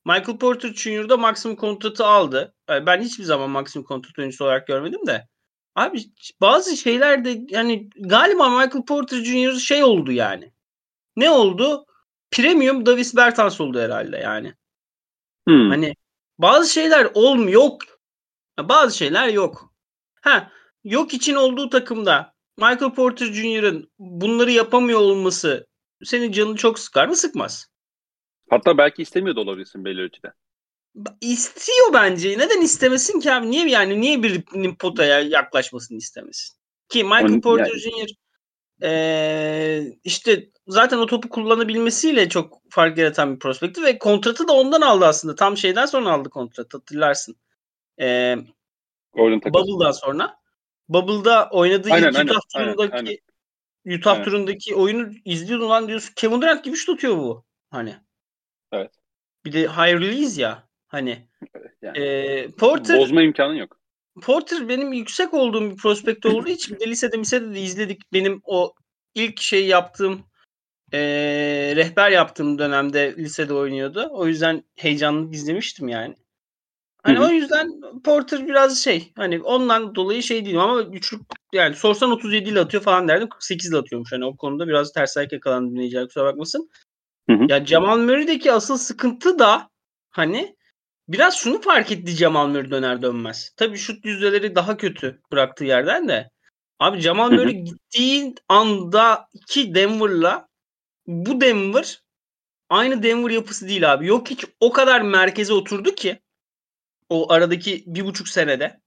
Michael 0.06 0.38
Porter 0.38 0.74
Jr. 0.74 1.10
da 1.10 1.18
maksimum 1.18 1.56
kontratı 1.56 2.06
aldı. 2.06 2.54
Ben 2.70 3.02
hiçbir 3.02 3.24
zaman 3.24 3.50
maksimum 3.50 3.86
kontrat 3.86 4.20
oyuncusu 4.20 4.46
olarak 4.46 4.68
görmedim 4.68 5.08
de. 5.08 5.28
Abi 5.76 6.00
bazı 6.42 6.78
şeyler 6.78 7.26
de 7.26 7.42
yani 7.50 7.90
galiba 8.00 8.50
Michael 8.50 8.86
Porter 8.86 9.24
Jr. 9.24 9.60
şey 9.60 9.84
oldu 9.84 10.12
yani. 10.12 10.52
Ne 11.20 11.30
oldu? 11.30 11.86
Premium 12.32 12.86
Davis 12.86 13.16
Bertans 13.16 13.62
oldu 13.62 13.80
herhalde 13.80 14.18
yani. 14.18 14.54
Hmm. 15.48 15.70
Hani 15.70 15.96
bazı 16.38 16.74
şeyler 16.74 17.08
olmuyor. 17.14 17.52
Yok. 17.52 17.82
Bazı 18.60 18.98
şeyler 18.98 19.28
yok. 19.28 19.74
Ha, 20.22 20.52
yok 20.84 21.14
için 21.14 21.36
olduğu 21.36 21.70
takımda 21.70 22.34
Michael 22.58 22.94
Porter 22.94 23.26
Jr.'ın 23.26 23.92
bunları 24.00 24.52
yapamıyor 24.52 25.00
olması 25.00 25.68
senin 26.04 26.32
canını 26.32 26.56
çok 26.56 26.80
sıkar 26.80 27.08
mı? 27.08 27.16
Sıkmaz. 27.16 27.68
Hatta 28.50 28.78
belki 28.78 29.02
istemiyor 29.02 29.36
da 29.36 29.40
olabilirsin 29.40 29.86
belli 29.86 30.02
ölçüde. 30.02 30.34
İstiyor 31.22 31.94
bence. 31.94 32.38
Neden 32.38 32.62
istemesin 32.62 33.20
ki 33.20 33.32
abi? 33.32 33.52
Niye 33.52 33.70
yani 33.70 34.02
niye 34.02 34.24
birinin 34.24 34.76
potaya 34.76 35.20
yaklaşmasını 35.20 35.98
istemesin? 35.98 36.58
Ki 36.90 37.04
Michael 37.04 37.26
Onun, 37.26 37.42
Porter 37.42 37.66
yani... 37.66 37.80
Jr. 37.80 38.10
Ee, 38.84 39.98
işte 40.04 40.50
zaten 40.70 40.98
o 40.98 41.06
topu 41.06 41.30
kullanabilmesiyle 41.30 42.30
çok 42.30 42.62
fark 42.70 42.98
yaratan 42.98 43.36
bir 43.36 43.40
prospekti 43.40 43.84
ve 43.84 44.00
kontratı 44.00 44.48
da 44.48 44.54
ondan 44.54 44.82
aldı 44.82 45.06
aslında. 45.06 45.36
Tam 45.36 45.58
şeyden 45.58 45.86
sonra 45.86 46.12
aldı 46.12 46.30
kontratı 46.30 46.78
hatırlarsın. 46.78 47.36
Ee, 48.02 48.38
Bubble'dan 49.18 49.92
sonra. 49.92 50.40
Bubble'da 50.90 51.50
oynadığı 51.52 51.92
aynen, 51.92 52.10
ilk 52.10 52.18
aynen, 52.18 52.32
Utah 52.32 52.40
turundaki 52.56 52.96
aynen, 52.96 53.98
Utah 53.98 54.12
aynen. 54.12 54.26
turundaki 54.26 54.76
oyunu 54.76 55.12
izliyordun 55.26 55.70
lan 55.70 55.88
diyorsun 55.88 56.14
Kevin 56.16 56.42
Durant 56.42 56.64
gibi 56.64 56.76
şut 56.76 56.96
atıyor 56.96 57.18
bu. 57.18 57.46
Hani. 57.72 57.96
Evet. 58.72 58.92
Bir 59.46 59.54
de 59.54 59.68
high 59.68 60.00
release 60.02 60.42
ya. 60.42 60.70
Hani. 60.88 61.28
Yani, 61.82 61.98
e, 61.98 62.48
Porter 62.52 62.98
bozma 62.98 63.22
imkanı 63.22 63.58
yok. 63.58 63.80
Porter 64.22 64.70
benim 64.70 64.94
yüksek 64.94 65.34
olduğum 65.34 65.72
bir 65.72 65.78
prospekt 65.78 66.26
olduğu 66.26 66.50
için 66.50 66.80
de 66.80 66.88
lisede 66.88 67.18
misede 67.18 67.56
de 67.56 67.62
izledik. 67.62 68.14
Benim 68.14 68.42
o 68.44 68.74
ilk 69.16 69.42
şey 69.42 69.68
yaptığım 69.68 70.24
e, 70.94 71.00
rehber 71.76 72.12
yaptığım 72.12 72.60
dönemde 72.60 73.16
lisede 73.18 73.54
oynuyordu. 73.54 74.08
O 74.12 74.28
yüzden 74.28 74.64
heyecanlı 74.76 75.32
izlemiştim 75.32 75.88
yani. 75.88 76.16
Hani 77.04 77.18
Hı-hı. 77.18 77.28
o 77.28 77.30
yüzden 77.30 77.82
Porter 78.04 78.48
biraz 78.48 78.84
şey 78.84 79.12
hani 79.16 79.42
ondan 79.42 79.96
dolayı 79.96 80.24
şey 80.24 80.46
değil 80.46 80.60
ama 80.60 80.82
üçlük 80.82 81.22
yani 81.54 81.76
sorsan 81.76 82.12
37 82.12 82.50
ile 82.50 82.60
atıyor 82.60 82.84
falan 82.84 83.08
derdim 83.08 83.30
48 83.30 83.70
ile 83.70 83.78
atıyormuş. 83.78 84.12
Hani 84.12 84.26
o 84.26 84.38
konuda 84.38 84.68
biraz 84.68 84.94
ters 84.94 85.18
ayak 85.18 85.32
yakalandı 85.34 85.72
dinleyiciler 85.72 86.06
kusura 86.06 86.26
bakmasın. 86.26 86.70
Hı-hı. 87.30 87.46
Ya 87.50 87.66
Jamal 87.66 87.98
Murray'deki 87.98 88.52
asıl 88.52 88.78
sıkıntı 88.78 89.40
da 89.40 89.70
hani 90.10 90.56
biraz 91.08 91.36
şunu 91.36 91.62
fark 91.62 91.92
etti 91.92 92.12
Jamal 92.12 92.48
Murray 92.48 92.72
döner 92.72 93.02
dönmez. 93.02 93.54
Tabii 93.58 93.78
şut 93.78 94.06
yüzdeleri 94.06 94.56
daha 94.56 94.78
kötü 94.78 95.22
bıraktığı 95.32 95.66
yerden 95.66 96.08
de. 96.08 96.30
Abi 96.80 97.00
Jamal 97.00 97.32
Murray 97.32 97.54
gittiği 97.54 98.36
andaki 98.50 99.76
Denver'la 99.76 100.49
bu 101.10 101.42
Denver 101.42 102.04
aynı 102.70 103.04
Denver 103.04 103.32
yapısı 103.32 103.68
değil 103.68 103.94
abi. 103.94 104.08
Yok 104.08 104.30
hiç 104.30 104.46
o 104.60 104.72
kadar 104.72 105.02
merkeze 105.02 105.54
oturdu 105.54 105.96
ki 105.96 106.20
o 107.10 107.32
aradaki 107.32 107.84
bir 107.88 108.06
buçuk 108.06 108.28
senede. 108.28 108.80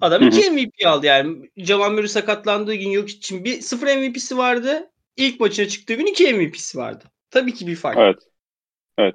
Adam 0.00 0.28
iki 0.28 0.50
MVP 0.50 0.86
aldı 0.86 1.06
yani. 1.06 1.50
Jamal 1.56 1.90
Murray 1.90 2.08
sakatlandığı 2.08 2.74
gün 2.74 2.90
yok 2.90 3.08
için 3.08 3.44
bir 3.44 3.60
sıfır 3.60 3.86
MVP'si 3.86 4.38
vardı. 4.38 4.90
İlk 5.16 5.40
maçına 5.40 5.68
çıktığı 5.68 5.94
gün 5.94 6.06
iki 6.06 6.34
MVP'si 6.34 6.78
vardı. 6.78 7.04
Tabii 7.30 7.54
ki 7.54 7.66
bir 7.66 7.76
fark. 7.76 7.98
Evet. 7.98 8.18
Evet. 8.98 9.14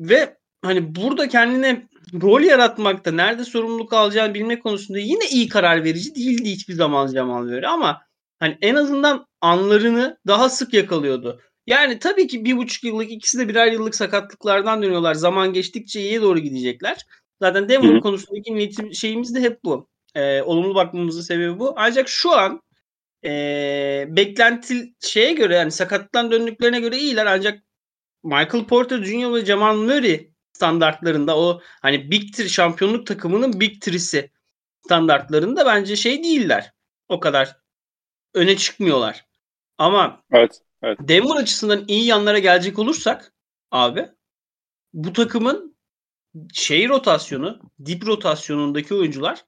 Ve 0.00 0.36
hani 0.62 0.94
burada 0.94 1.28
kendine 1.28 1.88
rol 2.22 2.40
yaratmakta, 2.40 3.12
nerede 3.12 3.44
sorumluluk 3.44 3.92
alacağını 3.92 4.34
bilmek 4.34 4.62
konusunda 4.62 4.98
yine 4.98 5.28
iyi 5.28 5.48
karar 5.48 5.84
verici 5.84 6.14
değildi 6.14 6.50
hiçbir 6.50 6.74
zaman 6.74 7.06
Jamal 7.06 7.42
Murray 7.42 7.66
ama 7.66 8.02
hani 8.38 8.58
en 8.60 8.74
azından 8.74 9.26
anlarını 9.40 10.18
daha 10.26 10.48
sık 10.48 10.74
yakalıyordu. 10.74 11.40
Yani 11.70 11.98
tabii 11.98 12.26
ki 12.26 12.44
bir 12.44 12.56
buçuk 12.56 12.84
yıllık 12.84 13.10
ikisi 13.10 13.38
de 13.38 13.48
birer 13.48 13.72
yıllık 13.72 13.94
sakatlıklardan 13.94 14.82
dönüyorlar. 14.82 15.14
Zaman 15.14 15.52
geçtikçe 15.52 16.00
iyiye 16.00 16.22
doğru 16.22 16.38
gidecekler. 16.38 17.06
Zaten 17.40 17.68
Denver 17.68 18.00
konusundaki 18.00 18.54
niyetim 18.54 18.94
şeyimiz 18.94 19.34
de 19.34 19.40
hep 19.40 19.64
bu. 19.64 19.88
Ee, 20.14 20.42
olumlu 20.42 20.74
bakmamızın 20.74 21.20
sebebi 21.20 21.58
bu. 21.58 21.74
Ancak 21.76 22.08
şu 22.08 22.32
an 22.32 22.62
e, 23.24 23.30
beklenti 24.08 24.94
şeye 25.00 25.32
göre 25.32 25.54
yani 25.54 25.70
sakatlıktan 25.70 26.30
döndüklerine 26.30 26.80
göre 26.80 26.98
iyiler 26.98 27.26
ancak 27.26 27.62
Michael 28.22 28.66
Porter 28.66 29.04
Jr. 29.04 29.34
ve 29.34 29.44
Jamal 29.44 29.76
Murray 29.76 30.30
standartlarında 30.52 31.38
o 31.38 31.60
hani 31.82 32.10
Big 32.10 32.34
Three 32.34 32.48
şampiyonluk 32.48 33.06
takımının 33.06 33.60
Big 33.60 33.82
Three'si 33.82 34.30
standartlarında 34.84 35.66
bence 35.66 35.96
şey 35.96 36.24
değiller. 36.24 36.72
O 37.08 37.20
kadar 37.20 37.56
öne 38.34 38.56
çıkmıyorlar. 38.56 39.26
Ama 39.78 40.22
evet, 40.32 40.60
evet. 40.82 40.98
Denver 41.00 41.36
açısından 41.36 41.84
iyi 41.88 42.04
yanlara 42.04 42.38
gelecek 42.38 42.78
olursak 42.78 43.32
abi 43.70 44.08
bu 44.92 45.12
takımın 45.12 45.76
şey 46.52 46.88
rotasyonu, 46.88 47.60
dip 47.86 48.06
rotasyonundaki 48.06 48.94
oyuncular 48.94 49.44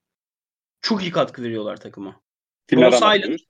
çok 0.80 1.02
iyi 1.02 1.10
katkı 1.10 1.42
veriyorlar 1.42 1.76
takıma. 1.76 2.20
Bon 2.72 2.90
Silent, 2.90 3.40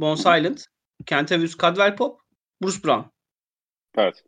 Bon 0.00 0.14
Silent, 0.14 0.66
Kentavius 1.06 1.56
Caldwell 1.58 1.96
Pop, 1.96 2.20
Bruce 2.62 2.84
Brown. 2.84 3.08
Evet. 3.96 4.24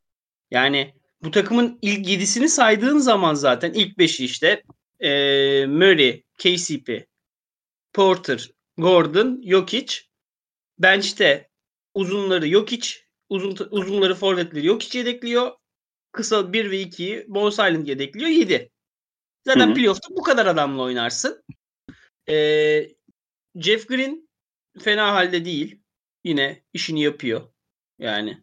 Yani 0.50 0.94
bu 1.22 1.30
takımın 1.30 1.78
ilk 1.82 2.08
yedisini 2.08 2.48
saydığın 2.48 2.98
zaman 2.98 3.34
zaten 3.34 3.72
ilk 3.72 3.98
beşi 3.98 4.24
işte 4.24 4.62
e, 5.00 5.10
Murray, 5.66 6.22
KCP, 6.38 7.06
Porter, 7.92 8.50
Gordon, 8.76 9.42
Jokic. 9.46 10.10
Bench'te 10.80 11.49
uzunları 11.94 12.48
Jokic, 12.48 12.88
uzun, 13.28 13.56
uzunları 13.70 14.14
forvetleri 14.14 14.66
Jokic 14.66 14.98
yedekliyor. 14.98 15.52
Kısa 16.12 16.52
1 16.52 16.70
ve 16.70 16.82
2'yi 16.82 17.24
Bon 17.28 17.50
Silent 17.50 17.88
yedekliyor 17.88 18.28
7. 18.28 18.70
Zaten 19.44 19.66
Hı-hı. 19.66 19.74
playoff'ta 19.74 20.16
bu 20.16 20.22
kadar 20.22 20.46
adamla 20.46 20.82
oynarsın. 20.82 21.42
Ee, 22.28 22.88
Jeff 23.56 23.88
Green 23.88 24.28
fena 24.78 25.14
halde 25.14 25.44
değil. 25.44 25.80
Yine 26.24 26.62
işini 26.72 27.02
yapıyor. 27.02 27.42
Yani. 27.98 28.42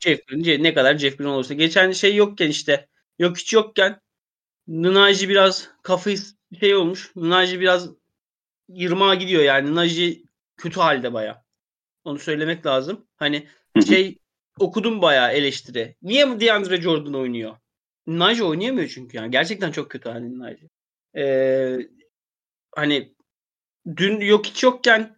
Jeff 0.00 0.26
Green 0.26 0.62
ne 0.62 0.74
kadar 0.74 0.98
Jeff 0.98 1.18
Green 1.18 1.28
olursa. 1.28 1.54
Geçen 1.54 1.92
şey 1.92 2.16
yokken 2.16 2.48
işte 2.50 2.88
yok 3.18 3.38
hiç 3.38 3.52
yokken 3.52 4.00
Nunaji 4.68 5.28
biraz 5.28 5.70
kafayı 5.82 6.18
şey 6.60 6.74
olmuş. 6.74 7.12
Nunaji 7.16 7.60
biraz 7.60 7.90
yırmağa 8.68 9.14
gidiyor 9.14 9.42
yani. 9.42 9.70
Nunaji 9.70 10.24
kötü 10.56 10.80
halde 10.80 11.12
baya. 11.12 11.45
Onu 12.06 12.18
söylemek 12.18 12.66
lazım. 12.66 13.06
Hani 13.16 13.46
şey 13.88 14.18
okudum 14.58 15.02
bayağı 15.02 15.32
eleştiri. 15.32 15.96
Niye 16.02 16.40
DeAndre 16.40 16.82
Jordan 16.82 17.14
oynuyor? 17.14 17.56
Naji 18.06 18.44
oynayamıyor 18.44 18.88
çünkü 18.88 19.16
yani. 19.16 19.30
Gerçekten 19.30 19.72
çok 19.72 19.90
kötü 19.90 20.08
halde 20.08 20.38
Naji. 20.38 20.70
Ee, 21.16 21.78
hani 22.74 23.14
dün 23.96 24.20
yok 24.20 24.46
hiç 24.46 24.62
yokken 24.62 25.16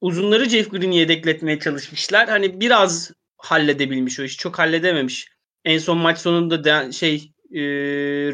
uzunları 0.00 0.48
Jeff 0.48 0.70
Green'i 0.70 0.96
yedekletmeye 0.96 1.58
çalışmışlar. 1.58 2.28
Hani 2.28 2.60
biraz 2.60 3.12
halledebilmiş 3.36 4.20
o 4.20 4.22
işi. 4.22 4.36
Çok 4.36 4.58
halledememiş. 4.58 5.28
En 5.64 5.78
son 5.78 5.98
maç 5.98 6.18
sonunda 6.18 6.64
de, 6.64 6.92
şey 6.92 7.32
e, 7.54 7.60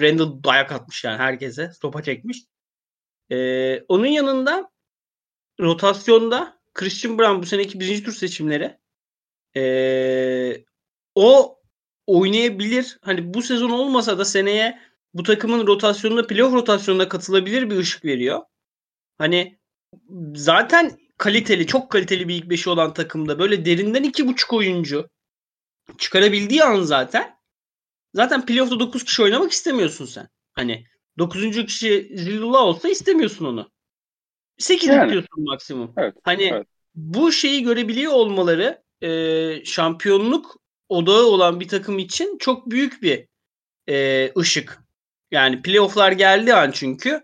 Randall 0.00 0.44
dayak 0.44 0.72
atmış 0.72 1.04
yani 1.04 1.18
herkese. 1.18 1.70
Topa 1.82 2.02
çekmiş. 2.02 2.38
E, 3.30 3.80
onun 3.88 4.06
yanında 4.06 4.70
rotasyonda 5.60 6.63
Christian 6.74 7.18
Brown 7.18 7.42
bu 7.42 7.46
seneki 7.46 7.80
birinci 7.80 8.04
tur 8.04 8.12
seçimleri 8.12 8.78
e, 9.56 10.64
o 11.14 11.58
oynayabilir. 12.06 12.98
Hani 13.02 13.34
bu 13.34 13.42
sezon 13.42 13.70
olmasa 13.70 14.18
da 14.18 14.24
seneye 14.24 14.78
bu 15.14 15.22
takımın 15.22 15.66
rotasyonunda 15.66 16.26
playoff 16.26 16.54
rotasyonuna 16.54 17.08
katılabilir 17.08 17.70
bir 17.70 17.76
ışık 17.76 18.04
veriyor. 18.04 18.42
Hani 19.18 19.58
zaten 20.34 20.98
kaliteli, 21.18 21.66
çok 21.66 21.90
kaliteli 21.90 22.28
bir 22.28 22.34
ilk 22.34 22.50
beşi 22.50 22.70
olan 22.70 22.94
takımda 22.94 23.38
böyle 23.38 23.64
derinden 23.64 24.02
iki 24.02 24.28
buçuk 24.28 24.52
oyuncu 24.52 25.08
çıkarabildiği 25.98 26.64
an 26.64 26.82
zaten 26.82 27.36
zaten 28.14 28.46
playoff'ta 28.46 28.80
9 28.80 29.04
kişi 29.04 29.22
oynamak 29.22 29.52
istemiyorsun 29.52 30.04
sen. 30.04 30.28
Hani 30.52 30.86
9. 31.18 31.66
kişi 31.66 32.12
Zillula 32.16 32.64
olsa 32.64 32.88
istemiyorsun 32.88 33.44
onu. 33.44 33.73
8 34.58 34.88
Yani. 34.88 35.04
istiyorsun 35.04 35.44
maksimum. 35.44 35.92
Evet, 35.96 36.14
Hani 36.22 36.44
evet. 36.44 36.66
bu 36.94 37.32
şeyi 37.32 37.62
görebiliyor 37.62 38.12
olmaları 38.12 38.82
e, 39.00 39.64
şampiyonluk 39.64 40.56
odağı 40.88 41.24
olan 41.24 41.60
bir 41.60 41.68
takım 41.68 41.98
için 41.98 42.38
çok 42.38 42.70
büyük 42.70 43.02
bir 43.02 43.26
e, 43.88 44.30
ışık. 44.38 44.78
Yani 45.30 45.62
playoff'lar 45.62 46.12
geldiği 46.12 46.54
an 46.54 46.70
çünkü 46.70 47.22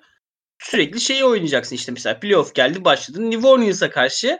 sürekli 0.59 1.01
şeyi 1.01 1.25
oynayacaksın 1.25 1.77
işte 1.77 1.93
mesela 1.93 2.21
playoff 2.21 2.55
geldi 2.55 2.85
başladın 2.85 3.31
New 3.31 3.49
Orleans'a 3.49 3.91
karşı 3.91 4.39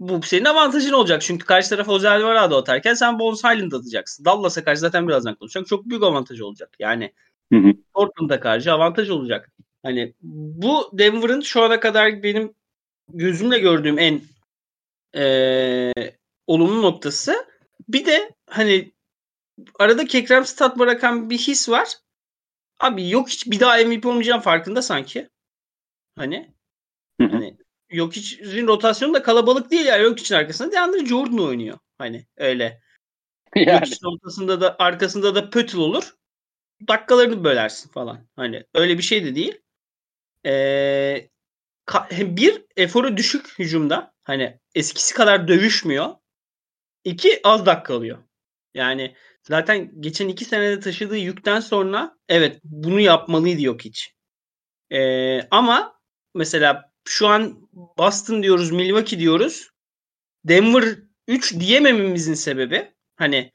bu 0.00 0.22
senin 0.22 0.44
avantajın 0.44 0.92
olacak. 0.92 1.22
Çünkü 1.22 1.46
karşı 1.46 1.68
taraf 1.68 1.86
Jose 1.86 2.08
Alvarado 2.08 2.56
atarken 2.56 2.94
sen 2.94 3.18
Bones 3.18 3.44
Highland 3.44 3.72
atacaksın. 3.72 4.24
Dallas'a 4.24 4.64
karşı 4.64 4.80
zaten 4.80 5.08
birazdan 5.08 5.34
konuşacak. 5.34 5.66
Çok 5.66 5.88
büyük 5.88 6.02
avantaj 6.02 6.40
olacak. 6.40 6.76
Yani. 6.78 7.12
Portland'a 7.94 8.40
karşı 8.40 8.72
avantaj 8.72 9.10
olacak. 9.10 9.50
Hani 9.84 10.14
bu 10.22 10.90
Denver'ın 10.92 11.40
şu 11.40 11.62
ana 11.62 11.80
kadar 11.80 12.22
benim 12.22 12.54
gözümle 13.08 13.58
gördüğüm 13.58 13.98
en 13.98 14.20
eee, 15.14 16.18
olumlu 16.46 16.82
noktası. 16.82 17.46
Bir 17.88 18.06
de 18.06 18.30
hani 18.50 18.92
arada 19.78 20.04
kekrem 20.04 20.44
stat 20.44 20.78
bırakan 20.78 21.30
bir 21.30 21.38
his 21.38 21.68
var. 21.68 21.88
Abi 22.80 23.10
yok 23.10 23.28
hiç 23.28 23.46
bir 23.46 23.60
daha 23.60 23.76
MVP 23.78 24.06
olmayacağım 24.06 24.40
farkında 24.40 24.82
sanki. 24.82 25.28
Hani 26.18 26.54
hani 27.30 27.56
yok 27.90 28.16
hiç'in 28.16 28.66
rotasyonu 28.66 29.14
da 29.14 29.22
kalabalık 29.22 29.70
değil 29.70 29.86
yani 29.86 30.02
yok 30.02 30.20
için 30.20 30.34
arkasında 30.34 30.72
DeAndre 30.72 31.06
Jordan 31.06 31.38
oynuyor. 31.38 31.78
Hani 31.98 32.26
öyle. 32.36 32.84
Yani. 33.56 33.70
Yok 33.70 33.86
için 33.86 34.06
ortasında 34.06 34.60
da 34.60 34.76
arkasında 34.78 35.34
da 35.34 35.50
Pötl 35.50 35.76
olur. 35.76 36.14
Dakikalarını 36.88 37.44
bölersin 37.44 37.90
falan. 37.90 38.26
Hani 38.36 38.64
öyle 38.74 38.98
bir 38.98 39.02
şey 39.02 39.24
de 39.24 39.34
değil. 39.34 39.63
Ka- 41.86 42.36
bir 42.36 42.62
eforu 42.76 43.16
düşük 43.16 43.58
hücumda. 43.58 44.14
Hani 44.24 44.60
eskisi 44.74 45.14
kadar 45.14 45.48
dövüşmüyor. 45.48 46.14
İki 47.04 47.40
az 47.44 47.66
dakika 47.66 47.94
alıyor. 47.94 48.18
Yani 48.74 49.16
zaten 49.42 50.02
geçen 50.02 50.28
iki 50.28 50.44
senede 50.44 50.80
taşıdığı 50.80 51.16
yükten 51.16 51.60
sonra 51.60 52.16
evet 52.28 52.60
bunu 52.64 53.00
yapmalıydı 53.00 53.62
yok 53.62 53.84
hiç. 53.84 54.14
Ee, 54.92 55.40
ama 55.50 56.00
mesela 56.34 56.92
şu 57.08 57.28
an 57.28 57.68
Boston 57.72 58.42
diyoruz, 58.42 58.70
Milwaukee 58.70 59.18
diyoruz. 59.18 59.70
Denver 60.44 60.84
3 61.28 61.60
diyemememizin 61.60 62.34
sebebi 62.34 62.92
hani 63.16 63.52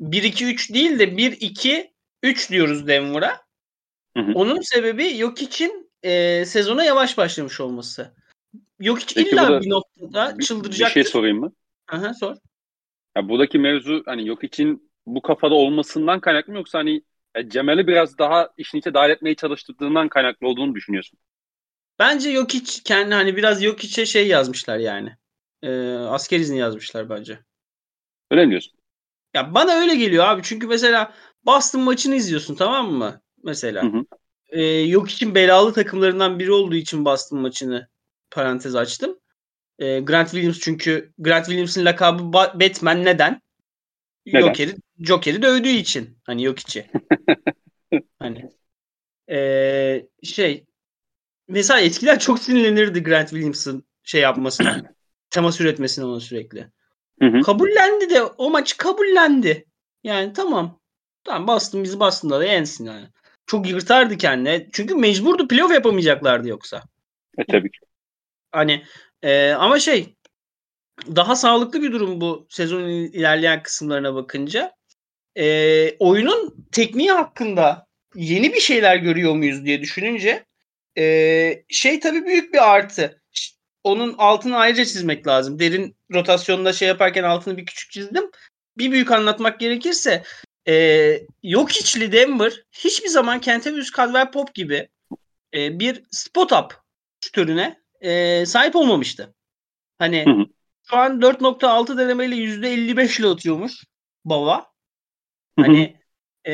1-2-3 0.00 0.74
değil 0.74 0.98
de 0.98 1.16
1-2-3 1.16 2.50
diyoruz 2.50 2.86
Denver'a. 2.86 3.40
Hı 4.16 4.22
hı. 4.22 4.32
Onun 4.34 4.60
sebebi 4.60 5.18
yok 5.18 5.42
için 5.42 5.81
e, 6.02 6.44
sezona 6.44 6.84
yavaş 6.84 7.18
başlamış 7.18 7.60
olması. 7.60 8.14
Yok 8.80 8.98
hiç 9.00 9.14
Peki 9.14 9.30
illa 9.30 9.60
bir 9.60 9.70
noktada 9.70 10.32
Bir, 10.34 10.38
bir 10.38 10.44
çıldıracaktır. 10.44 10.94
şey 10.94 11.04
sorayım 11.04 11.40
mı? 11.40 11.52
Aha, 11.88 12.14
sor. 12.14 12.36
Ya 13.16 13.28
buradaki 13.28 13.58
mevzu 13.58 14.02
hani 14.06 14.28
yok 14.28 14.44
için 14.44 14.90
bu 15.06 15.22
kafada 15.22 15.54
olmasından 15.54 16.20
kaynaklı 16.20 16.52
mı 16.52 16.58
yoksa 16.58 16.78
hani 16.78 17.02
ya 17.36 17.48
Cemal'i 17.48 17.86
biraz 17.86 18.18
daha 18.18 18.48
işin 18.56 18.78
içine 18.78 18.94
dahil 18.94 19.10
etmeye 19.10 19.34
çalıştırdığından 19.34 20.08
kaynaklı 20.08 20.48
olduğunu 20.48 20.74
düşünüyorsun? 20.74 21.18
Bence 21.98 22.30
yok 22.30 22.52
hiç 22.54 22.82
kendi 22.82 23.14
hani 23.14 23.36
biraz 23.36 23.62
yok 23.62 23.84
içe 23.84 24.06
şey 24.06 24.28
yazmışlar 24.28 24.78
yani. 24.78 25.16
E, 25.62 25.70
asker 25.92 26.40
izni 26.40 26.58
yazmışlar 26.58 27.10
bence. 27.10 27.38
Öyle 28.30 28.44
mi 28.44 28.50
diyorsun? 28.50 28.72
Ya 29.34 29.54
bana 29.54 29.72
öyle 29.72 29.94
geliyor 29.94 30.24
abi. 30.24 30.42
Çünkü 30.44 30.66
mesela 30.66 31.14
Boston 31.44 31.82
maçını 31.82 32.14
izliyorsun 32.14 32.54
tamam 32.54 32.92
mı? 32.92 33.20
Mesela. 33.42 33.82
Hı 33.82 33.86
hı. 33.98 34.04
Ee, 34.52 34.62
yok 34.64 35.10
için 35.10 35.34
belalı 35.34 35.72
takımlarından 35.72 36.38
biri 36.38 36.52
olduğu 36.52 36.74
için 36.74 37.04
Boston 37.04 37.38
maçını 37.38 37.88
parantez 38.30 38.74
açtım. 38.74 39.18
Ee, 39.78 40.00
Grant 40.00 40.30
Williams 40.30 40.60
çünkü 40.60 41.12
Grant 41.18 41.46
Williams'ın 41.46 41.84
lakabı 41.84 42.22
Ba- 42.22 42.60
Batman 42.60 43.04
neden? 43.04 43.42
Neden? 44.26 44.40
Joker'i 44.40 44.76
Joker'i 44.98 45.42
dövdüğü 45.42 45.68
için. 45.68 46.18
Hani 46.24 46.44
yok 46.44 46.58
içi. 46.58 46.90
hani 48.18 48.50
ee, 49.30 50.06
şey 50.22 50.64
mesela 51.48 51.80
eskiden 51.80 52.18
çok 52.18 52.38
sinirlenirdi 52.38 53.02
Grant 53.02 53.28
Williams'ın 53.30 53.84
şey 54.02 54.20
yapmasına. 54.20 54.82
temas 55.30 55.60
üretmesine 55.60 56.04
ona 56.04 56.20
sürekli. 56.20 56.70
Hı 57.20 57.26
hı. 57.26 57.40
Kabullendi 57.40 58.10
de 58.10 58.22
o 58.22 58.50
maçı 58.50 58.76
kabullendi. 58.76 59.66
Yani 60.04 60.32
tamam. 60.32 60.80
Tamam 61.24 61.46
bastın 61.46 61.84
bizi 61.84 62.00
Boston'da 62.00 62.40
da 62.40 62.44
yensin 62.44 62.84
yani. 62.84 63.08
Çok 63.46 63.68
yırtardı 63.68 64.16
kendine. 64.16 64.68
Çünkü 64.72 64.94
mecburdu 64.94 65.48
playoff 65.48 65.72
yapamayacaklardı 65.74 66.48
yoksa. 66.48 66.82
E 67.38 67.44
tabii 67.44 67.70
ki. 67.70 67.78
Hani 68.52 68.84
e, 69.22 69.50
ama 69.50 69.78
şey 69.78 70.14
daha 71.06 71.36
sağlıklı 71.36 71.82
bir 71.82 71.92
durum 71.92 72.20
bu 72.20 72.46
sezonun 72.50 72.88
ilerleyen 72.88 73.62
kısımlarına 73.62 74.14
bakınca. 74.14 74.72
E, 75.38 75.96
oyunun 75.98 76.66
tekniği 76.72 77.12
hakkında 77.12 77.86
yeni 78.14 78.52
bir 78.52 78.60
şeyler 78.60 78.96
görüyor 78.96 79.34
muyuz 79.34 79.64
diye 79.64 79.80
düşününce 79.80 80.44
e, 80.98 81.64
şey 81.68 82.00
tabii 82.00 82.24
büyük 82.24 82.54
bir 82.54 82.72
artı. 82.72 83.22
Onun 83.84 84.14
altını 84.18 84.56
ayrıca 84.56 84.84
çizmek 84.84 85.26
lazım. 85.26 85.58
Derin 85.58 85.96
rotasyonda 86.12 86.72
şey 86.72 86.88
yaparken 86.88 87.24
altını 87.24 87.56
bir 87.56 87.66
küçük 87.66 87.90
çizdim. 87.90 88.30
Bir 88.78 88.92
büyük 88.92 89.10
anlatmak 89.10 89.60
gerekirse 89.60 90.22
e, 90.68 91.26
yok 91.42 91.70
içli 91.70 92.12
Denver 92.12 92.64
hiçbir 92.72 93.08
zaman 93.08 93.40
Kentavius 93.40 93.92
Caldwell 93.96 94.30
Pop 94.30 94.54
gibi 94.54 94.88
e, 95.54 95.78
bir 95.78 96.02
spot 96.10 96.52
up 96.52 96.74
türüne 97.32 97.80
e, 98.00 98.46
sahip 98.46 98.76
olmamıştı. 98.76 99.34
Hani 99.98 100.24
Hı 100.26 100.30
hı. 100.30 100.46
şu 100.82 100.96
an 100.96 101.20
4.6 101.20 101.98
denemeyle 101.98 102.36
%55 102.36 103.20
ile 103.20 103.26
atıyormuş 103.26 103.84
baba. 104.24 104.56
Hı 105.58 105.62
hı. 105.62 105.66
Hani 105.66 105.96
e, 106.46 106.52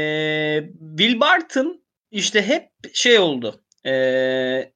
Will 0.99 1.21
Barton 1.21 1.85
işte 2.11 2.43
hep 2.43 2.71
şey 2.95 3.19
oldu. 3.19 3.65
E, 3.87 4.73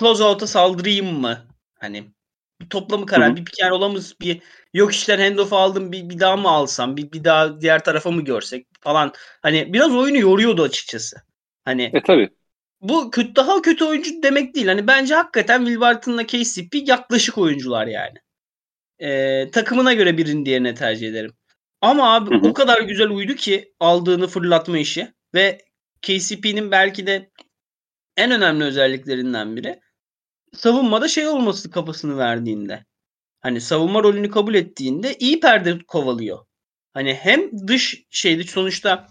closeout'a 0.00 0.46
saldırayım 0.46 1.20
mı? 1.20 1.46
Hani 1.74 2.13
bir 2.64 2.68
toplamı 2.68 3.06
karar, 3.06 3.28
Hı 3.28 3.32
hı. 3.32 3.36
bir 3.36 3.44
piker 3.44 3.70
olamaz, 3.70 4.14
bir 4.20 4.40
yok 4.74 4.92
işler 4.92 5.18
handoff 5.18 5.52
aldım, 5.52 5.92
bir, 5.92 6.08
bir 6.08 6.20
daha 6.20 6.36
mı 6.36 6.48
alsam, 6.48 6.96
bir, 6.96 7.12
bir 7.12 7.24
daha 7.24 7.60
diğer 7.60 7.84
tarafa 7.84 8.10
mı 8.10 8.24
görsek 8.24 8.66
falan. 8.80 9.12
Hani 9.42 9.72
biraz 9.72 9.94
oyunu 9.94 10.18
yoruyordu 10.18 10.62
açıkçası. 10.62 11.16
Hani 11.64 11.90
E 11.94 12.02
tabii. 12.02 12.30
bu 12.80 13.10
kötü, 13.10 13.36
daha 13.36 13.62
kötü 13.62 13.84
oyuncu 13.84 14.22
demek 14.22 14.54
değil. 14.54 14.66
Hani 14.66 14.86
bence 14.86 15.14
hakikaten 15.14 15.58
Will 15.58 15.80
Barton'la 15.80 16.26
KCP 16.26 16.74
yaklaşık 16.88 17.38
oyuncular 17.38 17.86
yani. 17.86 18.14
Ee, 18.98 19.50
takımına 19.50 19.92
göre 19.92 20.18
birini 20.18 20.46
diğerine 20.46 20.74
tercih 20.74 21.08
ederim. 21.08 21.32
Ama 21.80 22.14
abi 22.14 22.30
Hı 22.30 22.38
hı. 22.38 22.48
o 22.48 22.52
kadar 22.52 22.80
güzel 22.82 23.08
uydu 23.08 23.34
ki 23.34 23.74
aldığını 23.80 24.26
fırlatma 24.26 24.78
işi 24.78 25.12
ve 25.34 25.58
KCP'nin 26.02 26.70
belki 26.70 27.06
de 27.06 27.30
en 28.16 28.30
önemli 28.30 28.64
özelliklerinden 28.64 29.56
biri 29.56 29.80
savunmada 30.56 31.08
şey 31.08 31.26
olması 31.26 31.70
kafasını 31.70 32.18
verdiğinde. 32.18 32.84
Hani 33.40 33.60
savunma 33.60 34.02
rolünü 34.02 34.30
kabul 34.30 34.54
ettiğinde 34.54 35.14
iyi 35.14 35.40
perde 35.40 35.78
kovalıyor. 35.78 36.38
Hani 36.94 37.14
hem 37.14 37.68
dış 37.68 38.02
şeydi 38.10 38.44
sonuçta 38.44 39.08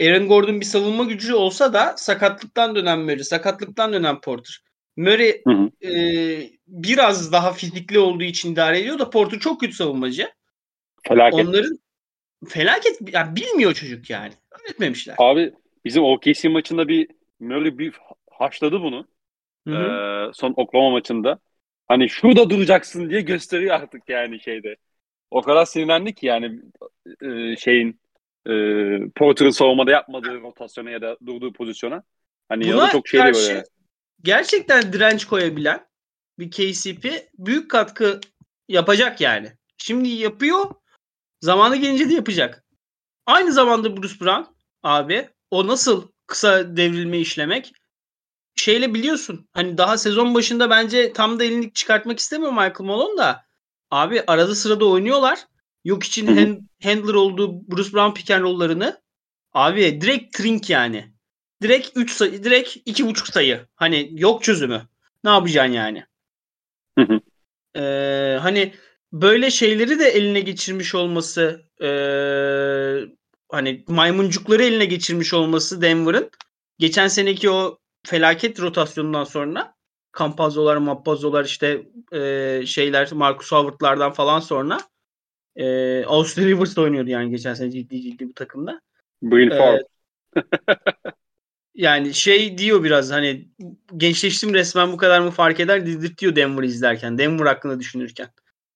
Aaron 0.00 0.28
Gordon 0.28 0.60
bir 0.60 0.66
savunma 0.66 1.04
gücü 1.04 1.34
olsa 1.34 1.72
da 1.72 1.94
sakatlıktan 1.96 2.74
dönen 2.74 2.98
Murray, 2.98 3.24
sakatlıktan 3.24 3.92
dönen 3.92 4.20
Porter. 4.20 4.60
Murray 4.96 5.42
hı 5.46 5.50
hı. 5.50 5.88
E, 5.88 6.50
biraz 6.66 7.32
daha 7.32 7.52
fizikli 7.52 7.98
olduğu 7.98 8.24
için 8.24 8.52
idare 8.52 8.80
ediyor 8.80 8.98
da 8.98 9.10
Porter 9.10 9.38
çok 9.38 9.60
kötü 9.60 9.72
savunmacı. 9.72 10.30
Felaket. 11.08 11.46
Onların 11.46 11.78
felaket 12.48 12.98
yani 13.12 13.36
bilmiyor 13.36 13.74
çocuk 13.74 14.10
yani. 14.10 14.32
Öğretmemişler. 14.50 15.14
Abi 15.18 15.52
bizim 15.84 16.04
OKC 16.04 16.48
maçında 16.48 16.88
bir 16.88 17.08
Murray 17.40 17.78
bir 17.78 17.92
haşladı 18.30 18.80
bunu. 18.80 19.06
Hı 19.66 19.74
hı. 19.74 20.28
Ee, 20.28 20.30
son 20.34 20.54
Oklahoma 20.56 20.90
maçında. 20.90 21.38
Hani 21.88 22.08
şurada 22.08 22.50
duracaksın 22.50 23.10
diye 23.10 23.20
gösteriyor 23.20 23.74
artık 23.74 24.08
yani 24.08 24.40
şeyde. 24.40 24.76
O 25.30 25.42
kadar 25.42 25.64
sinirlendi 25.64 26.14
ki 26.14 26.26
yani 26.26 26.60
e, 27.22 27.56
şeyin 27.56 28.00
e, 28.46 28.52
Porter'ın 29.14 29.50
savunmada 29.50 29.90
yapmadığı 29.90 30.40
rotasyona 30.40 30.90
ya 30.90 31.02
da 31.02 31.16
durduğu 31.26 31.52
pozisyona. 31.52 32.02
Hani 32.48 32.72
Buna 32.72 32.90
çok 32.90 33.08
şeydi 33.08 33.24
böyle. 33.24 33.64
Gerçekten 34.22 34.92
direnç 34.92 35.24
koyabilen 35.24 35.86
bir 36.38 36.50
KCP 36.50 37.28
büyük 37.38 37.70
katkı 37.70 38.20
yapacak 38.68 39.20
yani. 39.20 39.48
Şimdi 39.78 40.08
yapıyor. 40.08 40.64
Zamanı 41.40 41.76
gelince 41.76 42.10
de 42.10 42.14
yapacak. 42.14 42.64
Aynı 43.26 43.52
zamanda 43.52 43.96
Bruce 43.96 44.20
Brown 44.20 44.54
abi 44.82 45.28
o 45.50 45.66
nasıl 45.66 46.08
kısa 46.26 46.76
devrilme 46.76 47.18
işlemek 47.18 47.72
şeyle 48.56 48.94
biliyorsun. 48.94 49.48
Hani 49.52 49.78
daha 49.78 49.98
sezon 49.98 50.34
başında 50.34 50.70
bence 50.70 51.12
tam 51.12 51.38
da 51.38 51.44
elini 51.44 51.72
çıkartmak 51.72 52.18
istemiyor 52.18 52.52
Michael 52.52 52.80
Malone 52.80 53.18
da. 53.18 53.44
Abi 53.90 54.22
arada 54.26 54.54
sırada 54.54 54.84
oynuyorlar. 54.84 55.38
Yok 55.84 56.04
için 56.04 56.26
hand, 56.36 56.58
handler 56.82 57.14
olduğu 57.14 57.68
Bruce 57.70 57.92
Brown 57.92 58.14
pick 58.14 58.30
and 58.30 58.42
roll'larını 58.42 59.00
abi 59.52 60.00
direkt 60.00 60.36
trink 60.36 60.70
yani. 60.70 61.14
Direkt 61.62 61.90
3 61.96 62.10
sayı, 62.10 62.44
direkt 62.44 62.76
2.5 62.76 63.32
sayı. 63.32 63.66
Hani 63.74 64.10
yok 64.12 64.42
çözümü. 64.42 64.82
Ne 65.24 65.30
yapacaksın 65.30 65.72
yani? 65.72 66.04
Ee, 67.76 68.38
hani 68.40 68.74
böyle 69.12 69.50
şeyleri 69.50 69.98
de 69.98 70.04
eline 70.08 70.40
geçirmiş 70.40 70.94
olması 70.94 71.64
ee, 71.80 73.00
hani 73.48 73.84
maymuncukları 73.88 74.64
eline 74.64 74.84
geçirmiş 74.84 75.34
olması 75.34 75.82
Denver'ın 75.82 76.30
geçen 76.78 77.08
seneki 77.08 77.50
o 77.50 77.78
felaket 78.04 78.60
rotasyonundan 78.60 79.24
sonra 79.24 79.74
Campazzo'lar, 80.18 80.76
Mappazzo'lar 80.76 81.44
işte 81.44 81.82
e, 82.12 82.62
şeyler 82.66 83.12
Marcus 83.12 83.52
Howard'lardan 83.52 84.12
falan 84.12 84.40
sonra 84.40 84.78
e, 85.56 86.04
Austin 86.04 86.46
Rivers 86.46 86.78
oynuyordu 86.78 87.10
yani 87.10 87.30
geçen 87.30 87.54
sene 87.54 87.70
ciddi 87.70 88.02
ciddi 88.02 88.28
bu 88.28 88.34
takımda. 88.34 88.80
Will 89.20 89.50
e, 89.50 89.82
yani 91.74 92.14
şey 92.14 92.58
diyor 92.58 92.84
biraz 92.84 93.10
hani 93.10 93.48
gençleştim 93.96 94.54
resmen 94.54 94.92
bu 94.92 94.96
kadar 94.96 95.20
mı 95.20 95.30
fark 95.30 95.60
eder 95.60 95.86
diyor 96.18 96.36
Denver 96.36 96.62
izlerken. 96.62 97.18
Denver 97.18 97.46
hakkında 97.46 97.80
düşünürken. 97.80 98.28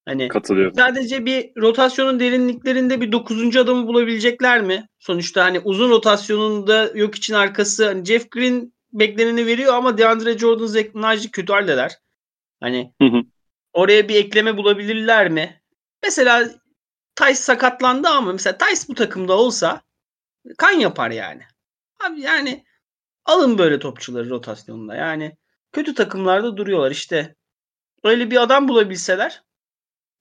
Hani 0.05 0.29
Katılıyorum. 0.29 0.74
sadece 0.74 1.26
bir 1.26 1.50
rotasyonun 1.57 2.20
derinliklerinde 2.20 3.00
bir 3.00 3.12
dokuzuncu 3.12 3.61
adamı 3.61 3.87
bulabilecekler 3.87 4.62
mi? 4.62 4.88
Sonuçta 4.98 5.44
hani 5.44 5.61
uzun 5.61 5.90
rotasyonunda 5.90 6.90
yok 6.94 7.14
için 7.14 7.35
arkası 7.35 7.87
hani 7.87 8.05
Jeff 8.05 8.31
Green 8.31 8.72
bekleneni 8.92 9.46
veriyor 9.46 9.74
ama 9.74 9.98
DeAndre 9.98 10.38
Jordan, 10.38 10.66
Zach 10.66 10.94
Najee 10.94 11.31
kötü 11.31 11.53
halleder. 11.53 11.98
Hani 12.61 12.92
hı 13.03 13.09
hı. 13.09 13.22
oraya 13.72 14.09
bir 14.09 14.14
ekleme 14.14 14.57
bulabilirler 14.57 15.29
mi? 15.29 15.62
Mesela 16.03 16.51
Tice 17.14 17.35
sakatlandı 17.35 18.09
ama 18.09 18.33
mesela 18.33 18.59
Tice 18.59 18.83
bu 18.88 18.94
takımda 18.94 19.33
olsa 19.33 19.83
kan 20.59 20.72
yapar 20.72 21.11
yani. 21.11 21.42
Abi 22.07 22.20
yani 22.20 22.64
alın 23.24 23.59
böyle 23.59 23.79
topçuları 23.79 24.31
rotasyonunda. 24.31 24.94
Yani 24.94 25.37
kötü 25.72 25.94
takımlarda 25.94 26.57
duruyorlar 26.57 26.90
işte. 26.90 27.35
Öyle 28.05 28.31
bir 28.31 28.42
adam 28.42 28.68
bulabilseler 28.68 29.42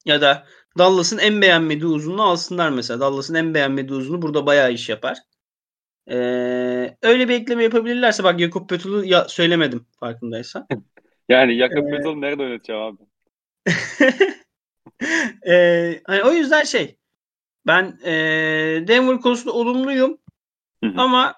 ya 0.04 0.20
da 0.20 0.46
Dallas'ın 0.78 1.18
en 1.18 1.42
beğenmediği 1.42 1.90
uzunluğu 1.90 2.22
alsınlar 2.22 2.70
mesela. 2.70 3.00
Dallas'ın 3.00 3.34
en 3.34 3.54
beğenmediği 3.54 3.98
uzunluğu 3.98 4.22
burada 4.22 4.46
bayağı 4.46 4.72
iş 4.72 4.88
yapar. 4.88 5.18
Ee, 6.10 6.96
öyle 7.02 7.28
bir 7.28 7.34
ekleme 7.34 7.64
yapabilirlerse 7.64 8.24
bak 8.24 8.40
Jakob 8.40 8.68
Pötül'ü 8.68 9.06
ya, 9.06 9.28
söylemedim 9.28 9.86
farkındaysan. 10.00 10.66
yani 11.28 11.58
Jakob 11.58 11.86
ee, 11.86 11.90
Pötül 11.90 12.14
nerede 12.14 12.42
oynatacağım 12.42 12.82
abi? 12.82 13.02
ee, 15.50 16.00
hani 16.06 16.22
o 16.22 16.32
yüzden 16.32 16.64
şey 16.64 16.96
ben 17.66 17.98
e, 18.04 18.12
Denver 18.88 19.20
konusunda 19.20 19.52
olumluyum 19.52 20.18
ama 20.96 21.34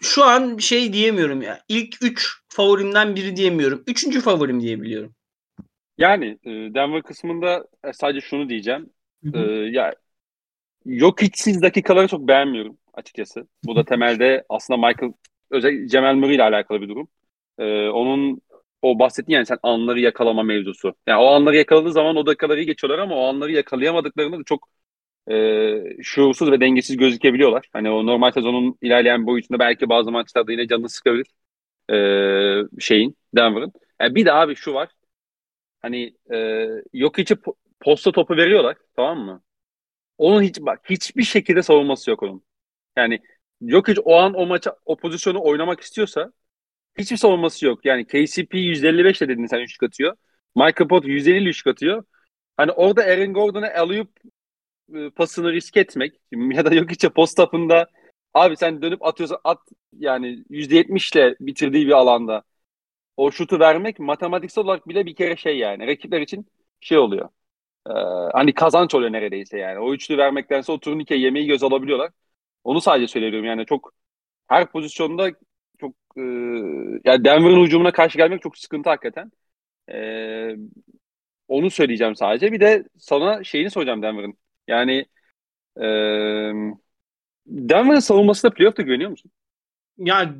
şu 0.00 0.24
an 0.24 0.56
şey 0.56 0.92
diyemiyorum 0.92 1.42
ya. 1.42 1.60
İlk 1.68 2.02
3 2.02 2.42
favorimden 2.48 3.16
biri 3.16 3.36
diyemiyorum. 3.36 3.84
Üçüncü 3.86 4.20
favorim 4.20 4.60
diyebiliyorum. 4.60 5.14
Yani 5.98 6.38
e, 6.44 6.50
Denver 6.50 7.02
kısmında 7.02 7.66
e, 7.84 7.92
sadece 7.92 8.20
şunu 8.20 8.48
diyeceğim. 8.48 8.90
Hı 9.24 9.30
hı. 9.30 9.38
E, 9.38 9.70
ya 9.70 9.94
yok 10.84 11.22
hiçsiz 11.22 11.62
dakikaları 11.62 12.08
çok 12.08 12.28
beğenmiyorum 12.28 12.78
açıkçası. 12.94 13.46
Bu 13.64 13.76
da 13.76 13.84
temelde 13.84 14.44
aslında 14.48 14.88
Michael 14.88 15.12
özel 15.50 15.86
Cemal 15.88 16.14
Murray 16.14 16.34
ile 16.34 16.42
alakalı 16.42 16.80
bir 16.80 16.88
durum. 16.88 17.08
Ee, 17.58 17.88
onun 17.88 18.40
o 18.82 18.98
bahsettiğin 18.98 19.36
yani 19.36 19.46
sen 19.46 19.58
anları 19.62 20.00
yakalama 20.00 20.42
mevzusu. 20.42 20.94
Yani 21.06 21.20
o 21.22 21.26
anları 21.26 21.56
yakaladığı 21.56 21.92
zaman 21.92 22.16
o 22.16 22.26
dakikaları 22.26 22.62
geçiyorlar 22.62 22.98
ama 22.98 23.14
o 23.16 23.28
anları 23.28 23.52
yakalayamadıklarında 23.52 24.38
da 24.38 24.44
çok 24.44 24.68
e, 25.30 26.02
şuursuz 26.02 26.50
ve 26.50 26.60
dengesiz 26.60 26.96
gözükebiliyorlar. 26.96 27.68
Hani 27.72 27.90
o 27.90 28.06
normal 28.06 28.30
sezonun 28.30 28.78
ilerleyen 28.82 29.26
boyutunda 29.26 29.58
belki 29.58 29.88
bazı 29.88 30.12
maçlarda 30.12 30.52
yine 30.52 30.68
canını 30.68 30.88
sıkabilir 30.88 31.26
e, 31.92 32.80
şeyin 32.80 33.16
Denver'ın. 33.36 33.72
Yani 34.00 34.14
bir 34.14 34.24
de 34.26 34.32
abi 34.32 34.56
şu 34.56 34.74
var. 34.74 34.88
Hani 35.82 36.14
e, 36.34 36.68
yok 36.92 37.18
içi 37.18 37.36
posta 37.80 38.12
topu 38.12 38.36
veriyorlar 38.36 38.76
tamam 38.96 39.18
mı? 39.18 39.42
Onun 40.18 40.42
hiç 40.42 40.60
bak 40.60 40.80
hiçbir 40.90 41.22
şekilde 41.22 41.62
savunması 41.62 42.10
yok 42.10 42.22
onun. 42.22 42.44
Yani 42.96 43.20
Jokic 43.62 44.00
o 44.04 44.14
an 44.16 44.34
o 44.34 44.46
maça 44.46 44.76
o 44.84 44.96
pozisyonu 44.96 45.44
oynamak 45.44 45.80
istiyorsa 45.80 46.32
hiçbir 46.98 47.16
savunması 47.16 47.66
yok. 47.66 47.84
Yani 47.84 48.06
KCP 48.06 48.58
155 48.58 49.20
de 49.20 49.28
dedin 49.28 49.46
sen 49.46 49.60
üçlük 49.60 49.82
atıyor. 49.82 50.16
Michael 50.56 50.88
Porter 50.88 51.08
150 51.10 51.48
üçlük 51.48 51.66
atıyor. 51.74 52.04
Hani 52.56 52.72
orada 52.72 53.02
Aaron 53.02 53.34
Gordon'a 53.34 53.74
alıp 53.74 54.10
e, 54.94 55.10
pasını 55.10 55.52
risk 55.52 55.76
etmek 55.76 56.14
ya 56.32 56.64
da 56.66 56.74
yok 56.74 56.92
içe 56.92 57.08
post 57.10 57.40
up'ında 57.40 57.86
abi 58.34 58.56
sen 58.56 58.82
dönüp 58.82 59.06
atıyorsan 59.06 59.38
at 59.44 59.58
yani 59.98 60.44
%70 60.50 61.12
ile 61.12 61.36
bitirdiği 61.40 61.86
bir 61.86 61.92
alanda 61.92 62.42
o 63.16 63.32
şutu 63.32 63.60
vermek 63.60 63.98
matematiksel 63.98 64.64
olarak 64.64 64.88
bile 64.88 65.06
bir 65.06 65.14
kere 65.16 65.36
şey 65.36 65.58
yani 65.58 65.86
rakipler 65.86 66.20
için 66.20 66.46
şey 66.80 66.98
oluyor. 66.98 67.28
Ee, 67.88 67.92
hani 68.34 68.54
kazanç 68.54 68.94
oluyor 68.94 69.12
neredeyse 69.12 69.58
yani. 69.58 69.78
O 69.80 69.94
üçlü 69.94 70.18
vermektense 70.18 70.72
o 70.72 70.80
turnike 70.80 71.14
yemeği 71.16 71.46
göz 71.46 71.62
alabiliyorlar. 71.62 72.12
Onu 72.64 72.80
sadece 72.80 73.08
söylüyorum 73.08 73.44
yani 73.44 73.66
çok 73.66 73.94
her 74.48 74.72
pozisyonda 74.72 75.30
çok 75.80 75.94
e, 76.16 76.20
yani 77.04 77.24
Denver'ın 77.24 77.64
hücumuna 77.64 77.92
karşı 77.92 78.18
gelmek 78.18 78.42
çok 78.42 78.58
sıkıntı 78.58 78.90
hakikaten. 78.90 79.32
E, 79.92 79.98
onu 81.48 81.70
söyleyeceğim 81.70 82.16
sadece. 82.16 82.52
Bir 82.52 82.60
de 82.60 82.84
sana 82.98 83.44
şeyini 83.44 83.70
soracağım 83.70 84.02
Denver'ın. 84.02 84.34
Yani 84.68 85.06
e, 85.76 85.86
Denver'ın 87.46 88.00
savunmasında 88.00 88.54
playoff'ta 88.54 88.82
güveniyor 88.82 89.10
musun? 89.10 89.30
Ya 89.98 90.34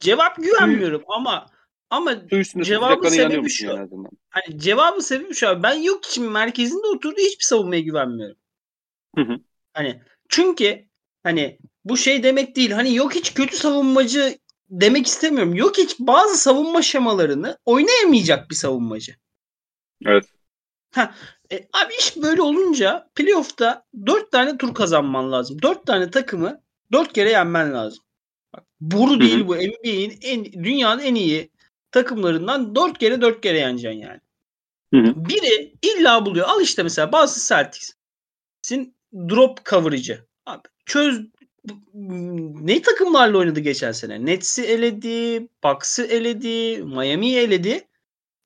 cevap 0.00 0.36
güvenmiyorum 0.36 1.02
ama 1.08 1.46
ama 1.90 2.28
cevabı 2.62 3.10
sebebi 3.10 3.50
şu. 3.50 3.66
Yani 3.66 3.88
hani 4.30 4.58
cevabı 4.58 5.02
sebebi 5.02 5.34
şu 5.34 5.48
abi. 5.48 5.62
Ben 5.62 5.74
yok 5.74 6.06
için 6.06 6.32
merkezinde 6.32 6.86
oturduğu 6.86 7.20
hiçbir 7.20 7.44
savunmaya 7.44 7.80
güvenmiyorum. 7.80 8.36
Hı 9.16 9.22
hı. 9.22 9.38
Hani 9.72 10.02
çünkü 10.28 10.87
Hani 11.22 11.58
bu 11.84 11.96
şey 11.96 12.22
demek 12.22 12.56
değil. 12.56 12.70
Hani 12.70 12.94
yok 12.94 13.14
hiç 13.14 13.34
kötü 13.34 13.56
savunmacı 13.56 14.38
demek 14.70 15.06
istemiyorum. 15.06 15.54
Yok 15.54 15.78
hiç 15.78 15.98
bazı 15.98 16.36
savunma 16.36 16.82
şemalarını 16.82 17.58
oynayamayacak 17.64 18.50
bir 18.50 18.54
savunmacı. 18.54 19.14
Evet. 20.06 20.24
Ha, 20.94 21.14
e, 21.52 21.56
abi 21.56 21.94
iş 21.98 22.16
böyle 22.16 22.42
olunca 22.42 23.10
playoff'ta 23.14 23.84
4 24.06 24.32
tane 24.32 24.58
tur 24.58 24.74
kazanman 24.74 25.32
lazım. 25.32 25.62
4 25.62 25.86
tane 25.86 26.10
takımı 26.10 26.60
4 26.92 27.12
kere 27.12 27.30
yenmen 27.30 27.72
lazım. 27.72 28.04
Bak, 28.52 28.64
boru 28.80 29.20
değil 29.20 29.46
bu. 29.46 29.56
NBA'in 29.56 30.18
en 30.22 30.44
dünyanın 30.44 31.02
en 31.02 31.14
iyi 31.14 31.50
takımlarından 31.90 32.74
4 32.74 32.98
kere 32.98 33.20
4 33.20 33.40
kere 33.40 33.58
yeneceksin 33.58 34.00
yani. 34.00 34.20
Hı-hı. 34.94 35.28
Biri 35.28 35.74
illa 35.82 36.26
buluyor. 36.26 36.48
Al 36.48 36.62
işte 36.62 36.82
mesela 36.82 37.12
bazı 37.12 37.48
Celtics'in 37.48 38.96
drop 39.14 39.66
coverage'ı. 39.66 40.26
Abi 40.46 40.62
çöz 40.88 41.26
ne 41.94 42.82
takımlarla 42.82 43.38
oynadı 43.38 43.60
geçen 43.60 43.92
sene? 43.92 44.26
Nets'i 44.26 44.64
eledi, 44.64 45.48
Bucks'ı 45.64 46.04
eledi, 46.04 46.82
Miami'yi 46.82 47.38
eledi. 47.38 47.88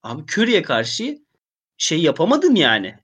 Abi 0.03 0.23
Curry'e 0.23 0.63
karşı 0.63 1.19
şey 1.77 2.03
yapamadın 2.03 2.55
yani. 2.55 2.99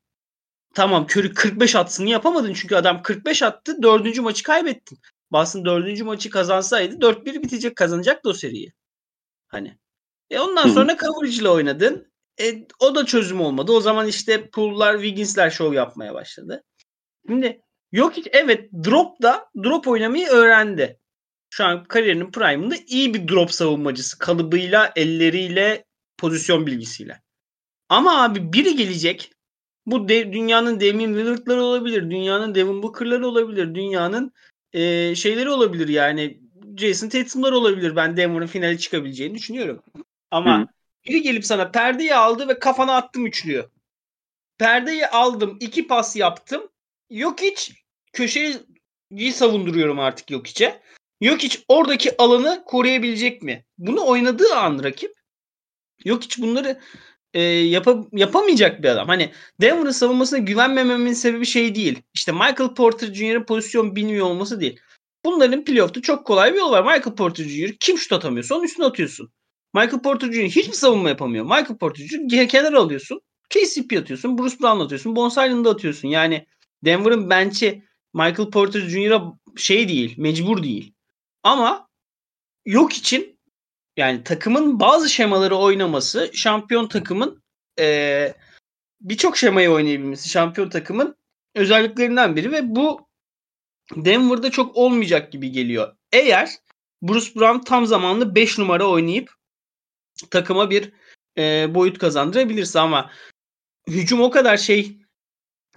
Tamam 0.75 1.05
Curry 1.05 1.35
45 1.35 1.77
atsını 1.77 2.09
yapamadın 2.09 2.53
çünkü 2.55 2.77
adam 2.77 3.03
45 3.03 3.43
attı. 3.43 3.83
Dördüncü 3.83 4.21
maçı 4.21 4.43
kaybettin. 4.43 4.99
Boston 5.33 5.65
dördüncü 5.65 6.05
maçı 6.05 6.31
kazansaydı 6.31 6.95
4-1 6.95 7.43
bitecek 7.43 7.77
kazanacaktı 7.77 8.29
o 8.29 8.33
seriyi. 8.33 8.73
Hani. 9.49 9.79
E 10.31 10.39
ondan 10.39 10.69
sonra 10.69 10.97
coverage 10.97 11.37
ile 11.37 11.49
oynadın. 11.49 12.13
E, 12.41 12.67
o 12.81 12.95
da 12.95 13.07
çözüm 13.07 13.41
olmadı. 13.41 13.73
O 13.73 13.81
zaman 13.81 14.07
işte 14.07 14.51
Pool'lar, 14.51 14.95
Wiggins'ler 14.95 15.51
şov 15.51 15.73
yapmaya 15.73 16.15
başladı. 16.15 16.65
Şimdi 17.29 17.63
yok 17.93 18.17
hiç 18.17 18.29
evet 18.33 18.73
drop 18.73 19.23
da 19.23 19.51
drop 19.65 19.89
oynamayı 19.89 20.27
öğrendi. 20.27 20.99
Şu 21.51 21.65
an 21.65 21.85
kariyerinin 21.85 22.31
prime'ında 22.31 22.75
iyi 22.87 23.15
bir 23.15 23.29
drop 23.29 23.53
savunmacısı. 23.53 24.19
Kalıbıyla, 24.19 24.93
elleriyle, 24.97 25.85
pozisyon 26.19 26.67
bilgisiyle. 26.67 27.23
Ama 27.89 28.23
abi 28.23 28.53
biri 28.53 28.77
gelecek. 28.77 29.33
Bu 29.87 30.09
de, 30.09 30.33
dünyanın 30.33 30.81
Damian 30.81 31.15
Lillard'ları 31.15 31.63
olabilir. 31.63 32.11
Dünyanın 32.11 32.55
Devin 32.55 32.83
Booker'ları 32.83 33.27
olabilir. 33.27 33.75
Dünyanın 33.75 34.33
e, 34.73 35.15
şeyleri 35.15 35.51
olabilir 35.51 35.89
yani. 35.89 36.41
Jason 36.77 37.09
Tatum'lar 37.09 37.53
olabilir. 37.53 37.97
Ben 37.97 38.17
Denver'ın 38.17 38.47
finale 38.47 38.79
çıkabileceğini 38.79 39.35
düşünüyorum. 39.35 39.83
Ama 40.31 40.61
Hı. 40.61 40.67
biri 41.07 41.23
gelip 41.23 41.45
sana 41.45 41.71
perdeyi 41.71 42.15
aldı 42.15 42.49
ve 42.49 42.59
kafana 42.59 42.97
attım 42.97 43.27
üçlüyor. 43.27 43.71
Perdeyi 44.59 45.07
aldım. 45.07 45.57
iki 45.61 45.87
pas 45.87 46.17
yaptım. 46.17 46.69
Yok 47.11 47.41
hiç 47.41 47.73
köşeyi 48.13 49.33
savunduruyorum 49.33 49.99
artık 49.99 50.31
yok 50.31 50.47
içe. 50.47 50.81
Yok 51.21 51.43
hiç 51.43 51.65
oradaki 51.69 52.17
alanı 52.17 52.63
koruyabilecek 52.67 53.43
mi? 53.43 53.65
Bunu 53.79 54.07
oynadığı 54.07 54.55
an 54.55 54.85
rakip 54.85 55.13
yok 56.05 56.23
hiç 56.23 56.39
bunları 56.39 56.81
e, 57.35 57.43
yap 57.43 57.87
yapamayacak 58.13 58.83
bir 58.83 58.89
adam. 58.89 59.09
Hani 59.09 59.33
Denver'ın 59.61 59.91
savunmasına 59.91 60.39
güvenmememin 60.39 61.13
sebebi 61.13 61.47
şey 61.47 61.75
değil. 61.75 62.03
İşte 62.15 62.33
Michael 62.33 62.75
Porter 62.75 63.15
Jr.'ın 63.15 63.45
pozisyon 63.45 63.97
bilmiyor 63.97 64.27
olması 64.27 64.61
değil. 64.61 64.81
Bunların 65.25 65.65
playoff'ta 65.65 66.03
çok 66.03 66.27
kolay 66.27 66.53
bir 66.53 66.59
yol 66.59 66.73
var. 66.73 66.83
Michael 66.83 67.17
Porter 67.17 67.45
Jr. 67.45 67.73
kim 67.81 67.99
şut 67.99 68.13
atamıyorsa 68.13 68.55
onun 68.55 68.65
üstüne 68.65 68.87
atıyorsun. 68.87 69.33
Michael 69.75 70.03
Porter 70.03 70.33
Jr. 70.33 70.43
hiçbir 70.43 70.73
savunma 70.73 71.09
yapamıyor. 71.09 71.45
Michael 71.45 71.79
Porter 71.79 72.05
Jr. 72.05 72.49
kenara 72.49 72.79
alıyorsun. 72.79 73.21
KCP 73.51 73.99
atıyorsun. 73.99 74.39
Bruce 74.39 74.57
Brown 74.61 74.81
atıyorsun. 74.81 75.17
Bones 75.17 75.33
Island'ı 75.33 75.71
atıyorsun. 75.71 76.09
Yani 76.09 76.47
Denver'ın 76.85 77.31
bench'i 77.31 77.83
Michael 78.15 78.51
Porter 78.51 78.81
Jr.'a 78.81 79.23
şey 79.57 79.89
değil. 79.89 80.15
Mecbur 80.19 80.63
değil. 80.63 80.95
Ama 81.43 81.89
yok 82.67 82.93
için 82.93 83.39
yani 83.97 84.25
takımın 84.25 84.81
bazı 84.81 85.09
şemaları 85.09 85.57
oynaması 85.57 86.31
şampiyon 86.35 86.89
takımın 86.89 87.43
e, 87.79 88.35
birçok 89.01 89.37
şemayı 89.37 89.71
oynayabilmesi 89.71 90.29
şampiyon 90.29 90.71
takımın 90.71 91.17
özelliklerinden 91.55 92.37
biri 92.37 92.53
ve 92.53 92.77
bu 92.77 93.09
Denver'da 93.97 94.51
çok 94.51 94.77
olmayacak 94.77 95.33
gibi 95.33 95.51
geliyor. 95.53 95.97
Eğer 96.13 96.51
Bruce 97.03 97.35
Brown 97.35 97.65
tam 97.65 97.87
zamanlı 97.87 98.35
5 98.35 98.59
numara 98.59 98.87
oynayıp 98.87 99.35
takıma 100.31 100.71
bir 100.71 100.93
e, 101.39 101.75
boyut 101.75 101.99
kazandırabilirse 101.99 102.81
ama 102.81 103.11
hücum 103.89 104.21
o 104.21 104.31
kadar 104.31 104.57
şey 104.57 104.99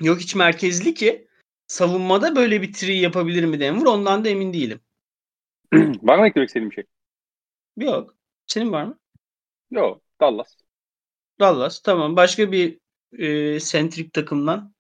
yok 0.02 0.20
hiç 0.20 0.36
merkezli 0.36 0.94
ki 0.94 1.28
savunmada 1.68 2.36
böyle 2.36 2.62
bir 2.62 2.74
tri 2.74 2.98
yapabilir 2.98 3.44
mi 3.46 3.60
Denver 3.60 3.86
ondan 3.86 4.26
da 4.26 4.30
emin 4.30 4.54
değilim. 4.54 4.80
var 6.02 6.20
mı 6.20 6.28
eklemek 6.28 6.50
istediğim 6.50 6.70
bir 6.70 6.76
şey? 6.76 6.84
Yok. 7.78 8.16
Senin 8.48 8.72
var 8.72 8.84
mı? 8.84 9.00
Yok. 9.72 10.02
Dallas. 10.22 10.58
Dallas. 11.40 11.82
Tamam. 11.82 12.16
Başka 12.16 12.52
bir 12.52 12.80
e, 13.18 13.60
sentrik 13.60 14.14
takımdan 14.14 14.74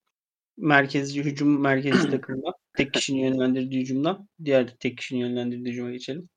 merkezci 0.57 1.23
hücum 1.23 1.62
merkezci 1.62 2.10
takımdan 2.12 2.53
tek 2.77 2.93
kişinin 2.93 3.19
yönlendirdiği 3.19 3.81
hücumdan 3.81 4.27
diğer 4.45 4.75
tek 4.75 4.97
kişinin 4.97 5.19
yönlendirdiği 5.19 5.73
hücuma 5.73 5.91
geçelim. 5.91 6.29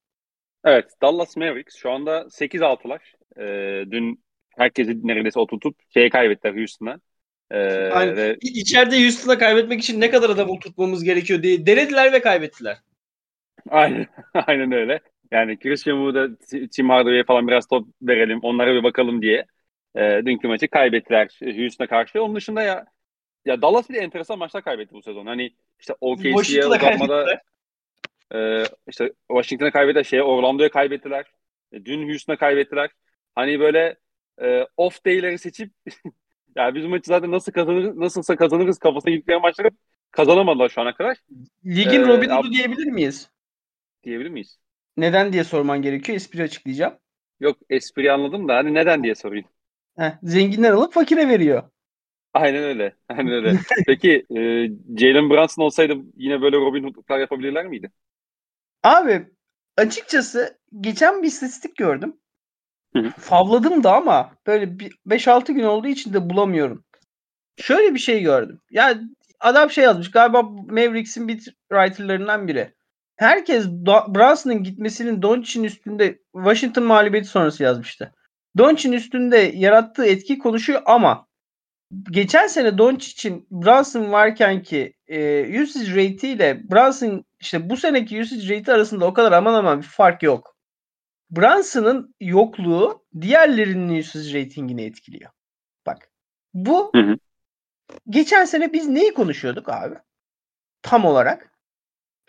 Evet. 0.64 0.90
Dallas 1.02 1.36
Mavericks 1.36 1.76
şu 1.76 1.90
anda 1.90 2.30
8-6'lar. 2.30 3.00
Ee, 3.38 3.90
dün 3.90 4.24
herkesi 4.56 5.06
neredeyse 5.06 5.40
oturtup 5.40 5.76
şeye 5.94 6.10
kaybettiler 6.10 6.54
Houston'a. 6.54 7.00
Ee, 7.50 8.16
ve... 8.16 8.36
İçeride 8.40 9.02
Houston'a 9.02 9.38
kaybetmek 9.38 9.80
için 9.80 10.00
ne 10.00 10.10
kadar 10.10 10.30
adam 10.30 10.50
oturtmamız 10.50 11.04
gerekiyor 11.04 11.42
diye 11.42 11.66
denediler 11.66 12.12
ve 12.12 12.20
kaybettiler. 12.20 12.76
Aynen, 13.68 14.06
aynen 14.34 14.72
öyle. 14.72 15.00
Yani 15.30 15.58
Christian 15.58 15.96
Wood'a, 15.96 16.28
Tim 16.68 16.90
Hardaway'e 16.90 17.24
falan 17.24 17.48
biraz 17.48 17.66
top 17.66 17.88
verelim, 18.02 18.38
onlara 18.42 18.74
bir 18.74 18.82
bakalım 18.82 19.22
diye. 19.22 19.46
E, 19.96 20.22
dünkü 20.26 20.48
maçı 20.48 20.68
kaybettiler 20.68 21.38
Houston'a 21.42 21.88
karşı. 21.88 22.22
Onun 22.22 22.36
dışında 22.36 22.62
ya 22.62 22.84
ya 23.44 23.62
Dallas 23.62 23.90
bir 23.90 24.02
enteresan 24.02 24.38
maçlar 24.38 24.64
kaybetti 24.64 24.94
bu 24.94 25.02
sezon. 25.02 25.26
Hani 25.26 25.50
işte 25.80 25.94
OKC'ye 26.00 26.66
uzatmada 26.66 27.40
e, 28.34 28.64
işte 28.88 29.12
Washington'a 29.28 29.70
kaybettiler, 29.70 30.04
şeye 30.04 30.22
Orlando'ya 30.22 30.70
kaybettiler. 30.70 31.26
E, 31.72 31.84
dün 31.84 32.08
Houston'a 32.08 32.36
kaybettiler. 32.36 32.90
Hani 33.34 33.60
böyle 33.60 33.96
e, 34.42 34.66
off 34.76 35.04
day'leri 35.04 35.38
seçip 35.38 35.72
ya 36.56 36.74
biz 36.74 36.84
maçı 36.84 37.06
zaten 37.06 37.30
nasıl 37.30 37.52
kazanırız, 37.52 37.96
nasılsa 37.96 38.36
kazanırız 38.36 38.78
kafasına 38.78 39.14
gitmeyen 39.14 39.42
maçları 39.42 39.70
kazanamadılar 40.10 40.68
şu 40.68 40.80
ana 40.80 40.94
kadar. 40.94 41.18
Ligin 41.66 42.02
ee, 42.02 42.08
Robin 42.08 42.30
Hood'u 42.30 42.52
diyebilir 42.52 42.86
miyiz? 42.86 43.30
Diyebilir 44.04 44.30
miyiz? 44.30 44.58
Neden 44.96 45.32
diye 45.32 45.44
sorman 45.44 45.82
gerekiyor. 45.82 46.16
Espri 46.16 46.42
açıklayacağım. 46.42 46.94
Yok 47.40 47.58
espri 47.70 48.12
anladım 48.12 48.48
da 48.48 48.54
hani 48.54 48.74
neden 48.74 49.02
diye 49.02 49.14
sorayım. 49.14 49.46
Heh, 49.98 50.12
zenginler 50.22 50.70
alıp 50.70 50.92
fakire 50.92 51.28
veriyor. 51.28 51.62
Aynen 52.34 52.62
öyle. 52.62 52.96
Aynen 53.08 53.32
öyle. 53.32 53.58
Peki 53.86 54.26
e, 54.30 54.40
Jalen 54.98 55.30
Brunson 55.30 55.62
olsaydı 55.62 55.96
yine 56.16 56.42
böyle 56.42 56.56
Robin 56.56 56.84
Hood'luklar 56.84 57.18
yapabilirler 57.18 57.66
miydi? 57.66 57.90
Abi 58.82 59.26
açıkçası 59.76 60.58
geçen 60.80 61.22
bir 61.22 61.28
istatistik 61.28 61.76
gördüm. 61.76 62.16
Favladım 63.18 63.84
da 63.84 63.94
ama 63.94 64.32
böyle 64.46 64.64
5-6 65.06 65.52
gün 65.52 65.64
olduğu 65.64 65.88
için 65.88 66.12
de 66.12 66.30
bulamıyorum. 66.30 66.84
Şöyle 67.56 67.94
bir 67.94 67.98
şey 67.98 68.22
gördüm. 68.22 68.60
Ya 68.70 68.94
adam 69.40 69.70
şey 69.70 69.84
yazmış 69.84 70.10
galiba 70.10 70.42
Mavericks'in 70.42 71.28
beat 71.28 71.40
writerlarından 71.72 72.48
biri. 72.48 72.74
Herkes 73.16 73.66
Brunson'ın 74.08 74.62
gitmesinin 74.62 75.22
Doncic'in 75.22 75.64
üstünde 75.64 76.18
Washington 76.34 76.84
mağlubiyeti 76.84 77.28
sonrası 77.28 77.62
yazmıştı. 77.62 78.14
Doncic'in 78.58 78.92
üstünde 78.92 79.36
yarattığı 79.36 80.06
etki 80.06 80.38
konuşuyor 80.38 80.82
ama 80.86 81.26
geçen 82.10 82.46
sene 82.46 82.78
Doncic'in 82.78 83.46
Brunson 83.50 84.12
varken 84.12 84.62
ki 84.62 84.94
e, 85.06 85.62
usage 85.62 85.90
rate 85.90 86.28
ile 86.28 86.60
Brunson 86.70 87.24
işte 87.40 87.70
bu 87.70 87.76
seneki 87.76 88.20
usage 88.20 88.58
rate 88.58 88.72
arasında 88.72 89.04
o 89.06 89.14
kadar 89.14 89.32
aman 89.32 89.54
aman 89.54 89.78
bir 89.78 89.86
fark 89.86 90.22
yok. 90.22 90.53
Brunson'ın 91.30 92.14
yokluğu 92.20 93.04
diğerlerinin 93.20 93.98
usage 93.98 94.40
ratingini 94.40 94.82
etkiliyor. 94.82 95.30
Bak 95.86 96.10
bu 96.54 96.90
hı 96.94 97.00
hı. 97.00 97.16
geçen 98.10 98.44
sene 98.44 98.72
biz 98.72 98.88
neyi 98.88 99.14
konuşuyorduk 99.14 99.68
abi? 99.68 99.94
Tam 100.82 101.04
olarak 101.04 101.54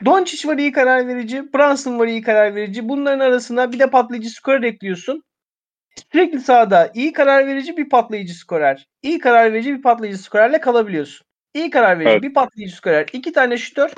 Doncic 0.06 0.48
var 0.48 0.58
iyi 0.58 0.72
karar 0.72 1.08
verici. 1.08 1.54
Brunson 1.54 2.00
var 2.00 2.08
iyi 2.08 2.22
karar 2.22 2.56
verici. 2.56 2.90
Bunların 2.90 3.20
arasında 3.20 3.72
bir 3.72 3.80
de 3.80 3.90
patlayıcı 3.90 4.30
skorer 4.30 4.64
ekliyorsun. 4.64 5.24
Sürekli 6.12 6.40
sahada 6.40 6.92
iyi 6.94 7.14
karar 7.14 7.48
verici 7.48 7.78
bir 7.78 7.90
patlayıcı 7.90 8.34
skorer. 8.34 8.88
İyi 9.02 9.20
karar 9.20 9.54
verici 9.54 9.74
bir 9.74 9.82
patlayıcı 9.82 10.18
skorerle 10.18 10.60
kalabiliyorsun. 10.60 11.28
İyi 11.54 11.70
karar 11.70 12.00
verici 12.00 12.12
evet. 12.12 12.24
bir 12.24 12.34
patlayıcı 12.34 12.76
skorer. 12.76 13.08
iki 13.14 13.32
tane 13.32 13.58
şütör. 13.58 13.92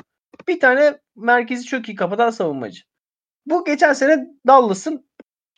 Bir 0.48 0.60
tane 0.60 0.98
merkezi 1.16 1.64
çok 1.64 1.88
iyi 1.88 1.94
kapatan 1.94 2.30
savunmacı. 2.30 2.82
Bu 3.50 3.64
geçen 3.64 3.92
sene 3.92 4.26
Dallas'ın 4.46 5.08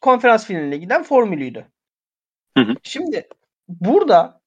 konferans 0.02 0.46
finaline 0.46 0.76
giden 0.76 1.02
formülüydü. 1.02 1.66
Hı 2.56 2.64
hı. 2.64 2.74
Şimdi 2.82 3.28
burada 3.68 4.40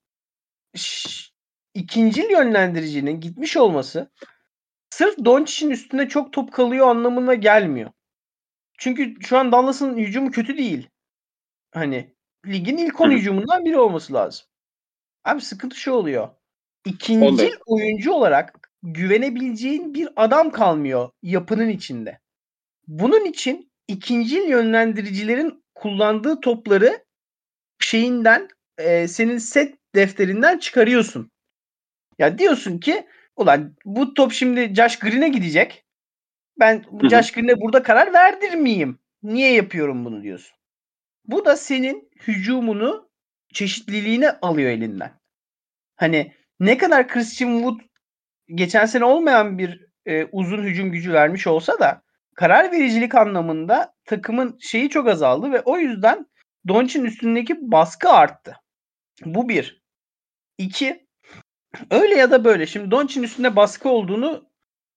ikinci 1.74 2.22
yönlendiricinin 2.32 3.20
gitmiş 3.20 3.58
olması 3.58 4.12
sırf 4.90 5.26
Doncic'in 5.26 5.72
üstünde 5.72 6.10
çok 6.10 6.34
top 6.34 6.54
kalıyor 6.54 6.88
anlamına 6.88 7.34
gelmiyor. 7.34 7.92
Çünkü 8.78 9.16
şu 9.22 9.38
an 9.38 9.52
Dallas'ın 9.52 9.98
hücumu 9.98 10.32
kötü 10.32 10.58
değil. 10.58 10.90
Hani 11.72 12.16
ligin 12.46 12.78
ilk 12.78 13.02
10 13.02 13.12
hücumundan 13.12 13.66
biri 13.66 13.80
olması 13.80 14.14
lazım. 14.14 14.46
Abi 15.24 15.42
sıkıntı 15.42 15.76
şu 15.76 15.92
oluyor. 15.92 16.30
İkinci 16.86 17.52
oyuncu 17.66 18.12
olarak 18.12 18.72
güvenebileceğin 18.84 19.94
bir 19.94 20.10
adam 20.16 20.52
kalmıyor 20.52 21.10
yapının 21.22 21.70
içinde. 21.70 22.23
Bunun 22.88 23.26
için 23.26 23.72
ikinci 23.88 24.36
yönlendiricilerin 24.36 25.64
kullandığı 25.76 26.42
topları 26.42 27.06
şeyinden 27.80 28.48
e, 28.78 29.08
senin 29.08 29.38
set 29.38 29.76
defterinden 29.96 30.58
çıkarıyorsun. 30.58 31.32
Ya 32.20 32.38
diyorsun 32.38 32.78
ki 32.78 33.08
Ulan 33.36 33.76
bu 33.86 34.14
top 34.14 34.32
şimdi 34.32 34.76
Josh 34.76 35.00
Green'e 35.00 35.30
gidecek. 35.30 35.86
Ben 36.60 36.86
bu 36.92 37.10
Josh 37.10 37.32
Green'e 37.32 37.62
burada 37.62 37.84
karar 37.84 38.14
verdirmeyeyim. 38.14 39.00
Niye 39.24 39.54
yapıyorum 39.54 40.06
bunu 40.06 40.24
diyorsun. 40.24 40.58
Bu 41.26 41.46
da 41.46 41.56
senin 41.56 42.10
hücumunu 42.28 43.10
çeşitliliğini 43.54 44.32
alıyor 44.32 44.70
elinden. 44.72 45.12
Hani 45.96 46.34
ne 46.60 46.78
kadar 46.78 47.08
Christian 47.08 47.54
Wood 47.58 47.80
geçen 48.48 48.86
sene 48.86 49.06
olmayan 49.06 49.58
bir 49.58 49.88
e, 50.06 50.26
uzun 50.26 50.64
hücum 50.64 50.92
gücü 50.92 51.14
vermiş 51.14 51.48
olsa 51.48 51.80
da 51.80 52.03
karar 52.36 52.72
vericilik 52.72 53.16
anlamında 53.16 53.94
takımın 54.06 54.58
şeyi 54.60 54.90
çok 54.90 55.08
azaldı 55.08 55.52
ve 55.52 55.62
o 55.62 55.78
yüzden 55.78 56.26
Doncic'in 56.68 57.06
üstündeki 57.06 57.72
baskı 57.72 58.10
arttı. 58.10 58.56
Bu 59.26 59.50
bir. 59.50 59.84
İki, 60.58 61.08
öyle 61.92 62.16
ya 62.16 62.32
da 62.32 62.46
böyle. 62.46 62.68
Şimdi 62.68 62.92
Doncic'in 62.92 63.24
üstünde 63.24 63.56
baskı 63.56 63.90
olduğunu 63.90 64.50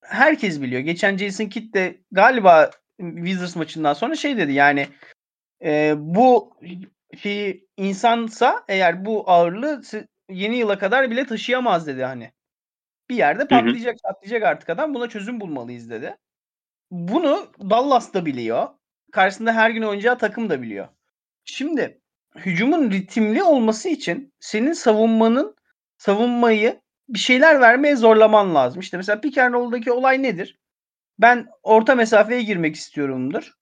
herkes 0.03 0.63
biliyor. 0.63 0.81
Geçen 0.81 1.17
Jason 1.17 1.47
Kidd 1.47 1.75
de 1.75 2.01
galiba 2.13 2.71
Wizards 3.01 3.57
maçından 3.57 3.93
sonra 3.93 4.17
şey 4.17 4.37
dedi 4.37 4.53
yani 4.53 4.89
e, 5.65 5.95
bu 5.99 6.57
şey 7.23 7.67
insansa 7.77 8.65
eğer 8.69 9.05
bu 9.05 9.31
ağırlığı 9.31 9.83
yeni 10.31 10.57
yıla 10.57 10.79
kadar 10.79 11.11
bile 11.11 11.27
taşıyamaz 11.27 11.87
dedi 11.87 12.05
hani. 12.05 12.33
Bir 13.11 13.17
yerde 13.17 13.49
patlayacak, 13.49 13.97
patlayacak 14.03 14.43
artık 14.43 14.71
adam. 14.71 14.95
Buna 14.95 15.09
çözüm 15.09 15.41
bulmalıyız 15.41 15.91
dedi. 15.91 16.17
Bunu 16.91 17.47
Dallas 17.71 18.15
da 18.15 18.27
biliyor. 18.27 18.69
Karşısında 19.13 19.53
her 19.53 19.71
gün 19.71 19.83
oynayacağı 19.83 20.19
takım 20.19 20.51
da 20.51 20.63
biliyor. 20.63 20.89
Şimdi 21.45 22.01
hücumun 22.37 22.91
ritimli 22.91 23.43
olması 23.43 23.89
için 23.89 24.33
senin 24.41 24.73
savunmanın 24.73 25.57
savunmayı 25.99 26.81
bir 27.09 27.19
şeyler 27.19 27.61
vermeye 27.61 27.97
zorlaman 27.97 28.55
lazım. 28.55 28.81
İşte 28.81 28.97
mesela 28.97 29.21
pick 29.21 29.39
and 29.39 29.55
roll'daki 29.55 29.93
olay 29.93 30.23
nedir? 30.23 30.59
Ben 31.19 31.47
orta 31.63 31.95
mesafeye 31.95 32.43
girmek 32.43 32.77
istiyorumdur. 32.77 33.53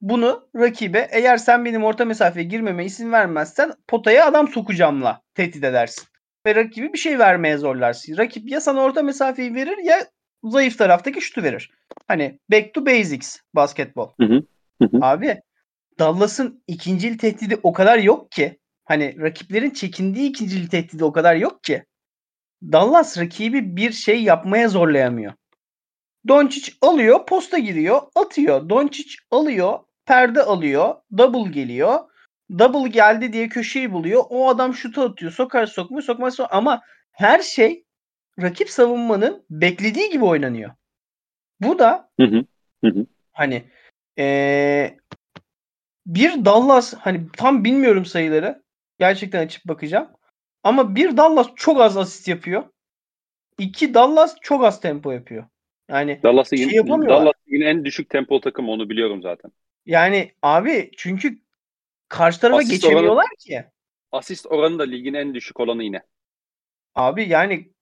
Bunu 0.00 0.48
rakibe 0.56 1.08
eğer 1.10 1.36
sen 1.36 1.64
benim 1.64 1.84
orta 1.84 2.04
mesafeye 2.04 2.46
girmeme 2.46 2.84
izin 2.84 3.12
vermezsen 3.12 3.72
potaya 3.88 4.26
adam 4.26 4.48
sokacağımla 4.48 5.22
tehdit 5.34 5.64
edersin. 5.64 6.04
Ve 6.46 6.54
rakibi 6.54 6.92
bir 6.92 6.98
şey 6.98 7.18
vermeye 7.18 7.58
zorlarsın. 7.58 8.16
Rakip 8.16 8.50
ya 8.50 8.60
sana 8.60 8.80
orta 8.80 9.02
mesafeyi 9.02 9.54
verir 9.54 9.78
ya 9.78 10.06
zayıf 10.44 10.78
taraftaki 10.78 11.20
şutu 11.20 11.42
verir. 11.42 11.70
Hani 12.08 12.38
back 12.50 12.74
to 12.74 12.86
basics 12.86 13.36
basketbol. 13.54 14.10
Hı 14.20 14.26
hı. 14.26 14.42
Hı 14.82 14.88
hı. 14.88 14.98
Abi 15.00 15.40
Dallas'ın 15.98 16.62
ikincil 16.66 17.18
tehdidi 17.18 17.58
o 17.62 17.72
kadar 17.72 17.98
yok 17.98 18.32
ki. 18.32 18.58
Hani 18.84 19.16
rakiplerin 19.20 19.70
çekindiği 19.70 20.30
ikincil 20.30 20.68
tehdidi 20.68 21.04
o 21.04 21.12
kadar 21.12 21.36
yok 21.36 21.64
ki. 21.64 21.84
Dallas 22.62 23.18
rakibi 23.18 23.76
bir 23.76 23.92
şey 23.92 24.22
yapmaya 24.22 24.68
zorlayamıyor. 24.68 25.32
Doncic 26.28 26.72
alıyor, 26.80 27.26
posta 27.26 27.58
giriyor, 27.58 28.02
atıyor. 28.14 28.68
Doncic 28.68 29.14
alıyor, 29.30 29.78
perde 30.06 30.42
alıyor, 30.42 30.94
double 31.18 31.50
geliyor. 31.50 32.00
Double 32.58 32.88
geldi 32.88 33.32
diye 33.32 33.48
köşeyi 33.48 33.92
buluyor. 33.92 34.24
O 34.30 34.48
adam 34.48 34.74
şutu 34.74 35.02
atıyor. 35.02 35.32
Sokar 35.32 35.66
sokmuyor, 35.66 36.02
sokmaz 36.02 36.34
sokmaz. 36.34 36.50
Ama 36.52 36.80
her 37.12 37.40
şey 37.40 37.83
rakip 38.42 38.70
savunmanın 38.70 39.44
beklediği 39.50 40.10
gibi 40.10 40.24
oynanıyor. 40.24 40.70
Bu 41.60 41.78
da 41.78 42.10
hı 42.20 42.26
hı. 42.26 42.44
Hı 42.84 42.90
hı. 42.90 43.06
hani 43.32 43.64
ee, 44.18 44.96
bir 46.06 46.44
Dallas 46.44 46.94
hani 46.94 47.26
tam 47.32 47.64
bilmiyorum 47.64 48.04
sayıları. 48.04 48.64
Gerçekten 48.98 49.44
açıp 49.44 49.64
bakacağım. 49.64 50.08
Ama 50.62 50.94
bir 50.94 51.16
Dallas 51.16 51.48
çok 51.56 51.80
az 51.80 51.96
asist 51.96 52.28
yapıyor. 52.28 52.64
İki 53.58 53.94
Dallas 53.94 54.36
çok 54.40 54.64
az 54.64 54.80
tempo 54.80 55.12
yapıyor. 55.12 55.44
Yani 55.88 56.20
Dallas 56.22 56.50
şey 56.50 56.58
yapamıyorlar. 56.58 57.20
Dallas 57.20 57.34
yine 57.46 57.64
en 57.64 57.84
düşük 57.84 58.10
tempo 58.10 58.40
takım 58.40 58.68
onu 58.68 58.90
biliyorum 58.90 59.22
zaten. 59.22 59.50
Yani 59.86 60.32
abi 60.42 60.90
çünkü 60.96 61.38
karşı 62.08 62.40
tarafa 62.40 62.58
asist 62.58 62.72
geçemiyorlar 62.72 63.12
oranı, 63.12 63.36
ki. 63.38 63.64
Asist 64.12 64.46
oranı 64.46 64.78
da 64.78 64.82
ligin 64.82 65.14
en 65.14 65.34
düşük 65.34 65.60
olanı 65.60 65.84
yine. 65.84 66.02
Abi 66.94 67.28
yani 67.28 67.73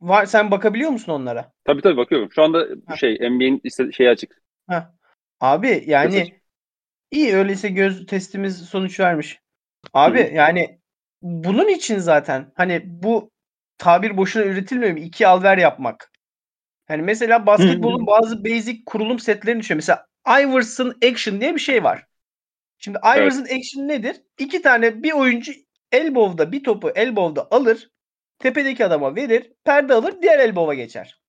var 0.00 0.26
sen 0.26 0.50
bakabiliyor 0.50 0.90
musun 0.90 1.12
onlara? 1.12 1.52
Tabii 1.64 1.82
tabii 1.82 1.96
bakıyorum. 1.96 2.32
Şu 2.32 2.42
anda 2.42 2.66
ha. 2.86 2.96
şey 2.96 3.14
NBA'in 3.14 3.60
istediği 3.64 3.92
şey 3.92 4.08
açık. 4.08 4.42
Ha. 4.68 4.94
Abi 5.40 5.84
yani 5.86 6.14
Mesaj. 6.14 6.28
iyi 7.10 7.34
öyleyse 7.34 7.68
göz 7.68 8.06
testimiz 8.06 8.58
sonuç 8.58 9.00
vermiş. 9.00 9.40
Abi 9.92 10.30
Hı. 10.30 10.34
yani 10.34 10.80
bunun 11.22 11.68
için 11.68 11.98
zaten 11.98 12.52
hani 12.54 12.82
bu 12.84 13.30
tabir 13.78 14.16
boşuna 14.16 14.44
üretilmiyor 14.44 14.92
mu? 14.92 14.98
İki 14.98 15.26
alver 15.26 15.58
yapmak. 15.58 16.10
Yani 16.88 17.02
mesela 17.02 17.46
basketbolun 17.46 18.06
bazı 18.06 18.44
basic 18.44 18.82
kurulum 18.86 19.18
setlerini 19.18 19.60
düşün. 19.60 19.76
Mesela 19.76 20.06
Iverson 20.28 20.94
Action 21.10 21.40
diye 21.40 21.54
bir 21.54 21.60
şey 21.60 21.84
var. 21.84 22.06
Şimdi 22.78 22.98
Iverson 23.16 23.40
evet. 23.40 23.52
Action 23.52 23.88
nedir? 23.88 24.22
İki 24.38 24.62
tane 24.62 25.02
bir 25.02 25.12
oyuncu 25.12 25.52
elbow'da 25.92 26.52
bir 26.52 26.64
topu 26.64 26.90
elbow'da 26.90 27.48
alır. 27.50 27.90
Tepedeki 28.40 28.84
adama 28.84 29.16
verir. 29.16 29.52
Perde 29.64 29.94
alır. 29.94 30.22
Diğer 30.22 30.38
elbow'a 30.38 30.74
geçer. 30.74 31.20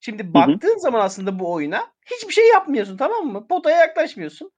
Şimdi 0.00 0.34
baktığın 0.34 0.68
hı 0.68 0.74
hı. 0.74 0.80
zaman 0.80 1.00
aslında 1.00 1.38
bu 1.38 1.52
oyuna 1.52 1.92
hiçbir 2.06 2.32
şey 2.32 2.48
yapmıyorsun 2.48 2.96
tamam 2.96 3.26
mı? 3.26 3.48
Potaya 3.48 3.76
yaklaşmıyorsun. 3.76 4.52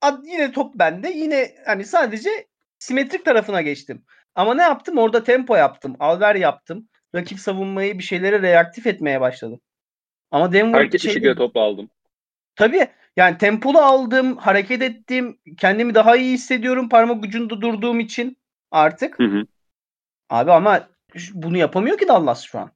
Ad, 0.00 0.24
yine 0.24 0.52
top 0.52 0.74
bende. 0.74 1.10
Yine 1.10 1.54
hani 1.66 1.84
sadece 1.84 2.30
simetrik 2.78 3.24
tarafına 3.24 3.62
geçtim. 3.62 4.04
Ama 4.34 4.54
ne 4.54 4.62
yaptım? 4.62 4.98
Orada 4.98 5.24
tempo 5.24 5.56
yaptım. 5.56 5.96
Alver 6.00 6.34
yaptım. 6.34 6.88
Rakip 7.14 7.40
savunmayı 7.40 7.98
bir 7.98 8.04
şeylere 8.04 8.42
reaktif 8.42 8.86
etmeye 8.86 9.20
başladım. 9.20 9.60
Ama 10.30 10.52
Denver 10.52 10.78
Hareket 10.78 11.00
şey, 11.00 11.12
şekilde 11.12 11.34
topu 11.34 11.60
aldım. 11.60 11.90
Tabii. 12.56 12.88
Yani 13.16 13.38
tempolu 13.38 13.78
aldım, 13.78 14.36
hareket 14.36 14.82
ettim. 14.82 15.38
Kendimi 15.58 15.94
daha 15.94 16.16
iyi 16.16 16.32
hissediyorum 16.32 16.88
parmak 16.88 17.24
ucunda 17.24 17.60
durduğum 17.60 18.00
için 18.00 18.36
artık. 18.70 19.18
Hı 19.18 19.24
hı. 19.24 19.46
Abi 20.30 20.52
ama 20.52 20.88
bunu 21.32 21.56
yapamıyor 21.56 21.98
ki 21.98 22.08
Dallas 22.08 22.42
şu 22.42 22.58
an. 22.58 22.70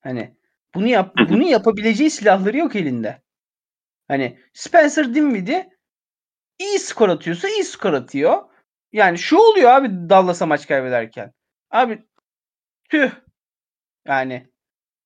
Hani 0.00 0.36
bunu 0.74 0.86
yap 0.86 1.16
bunu 1.28 1.42
yapabileceği 1.42 2.10
silahları 2.10 2.56
yok 2.56 2.76
elinde. 2.76 3.22
Hani 4.08 4.38
Spencer 4.52 5.14
Dinwiddie 5.14 5.70
iyi 6.58 6.78
skor 6.78 7.08
atıyorsa 7.08 7.48
iyi 7.48 7.64
skor 7.64 7.92
atıyor. 7.92 8.42
Yani 8.92 9.18
şu 9.18 9.36
oluyor 9.36 9.70
abi 9.70 9.88
Dallas'a 10.08 10.46
maç 10.46 10.66
kaybederken. 10.66 11.32
Abi 11.70 12.04
tüh. 12.90 13.10
Yani 14.06 14.50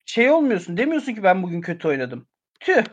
şey 0.04 0.30
olmuyorsun. 0.30 0.76
Demiyorsun 0.76 1.14
ki 1.14 1.22
ben 1.22 1.42
bugün 1.42 1.60
kötü 1.60 1.88
oynadım. 1.88 2.28
Tüh. 2.60 2.84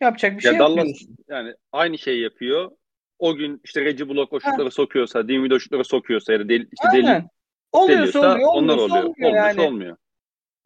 Yapacak 0.00 0.38
bir 0.38 0.44
ya 0.44 0.50
şey 0.50 0.58
Dallas, 0.58 0.76
yapmıyorsun. 0.76 1.16
Yani 1.28 1.54
aynı 1.72 1.98
şeyi 1.98 2.22
yapıyor. 2.22 2.70
O 3.18 3.36
gün 3.36 3.60
işte 3.64 3.84
Reggie 3.84 4.08
Block 4.08 4.32
o 4.32 4.40
şutları 4.40 4.70
sokuyorsa, 4.70 5.28
Dinwiddie 5.28 5.56
o 5.56 5.60
şutları 5.60 5.84
sokuyorsa 5.84 6.32
ya 6.32 6.40
da 6.40 6.48
del, 6.48 6.60
işte 6.60 6.88
Aynen. 6.88 7.20
deli, 7.20 7.28
oluyorsa 7.72 8.18
oluyor, 8.18 8.48
onlar 8.52 8.76
oluyor. 8.76 9.04
Olmuyor 9.04 9.34
yani. 9.34 9.60
olmuyor. 9.60 9.96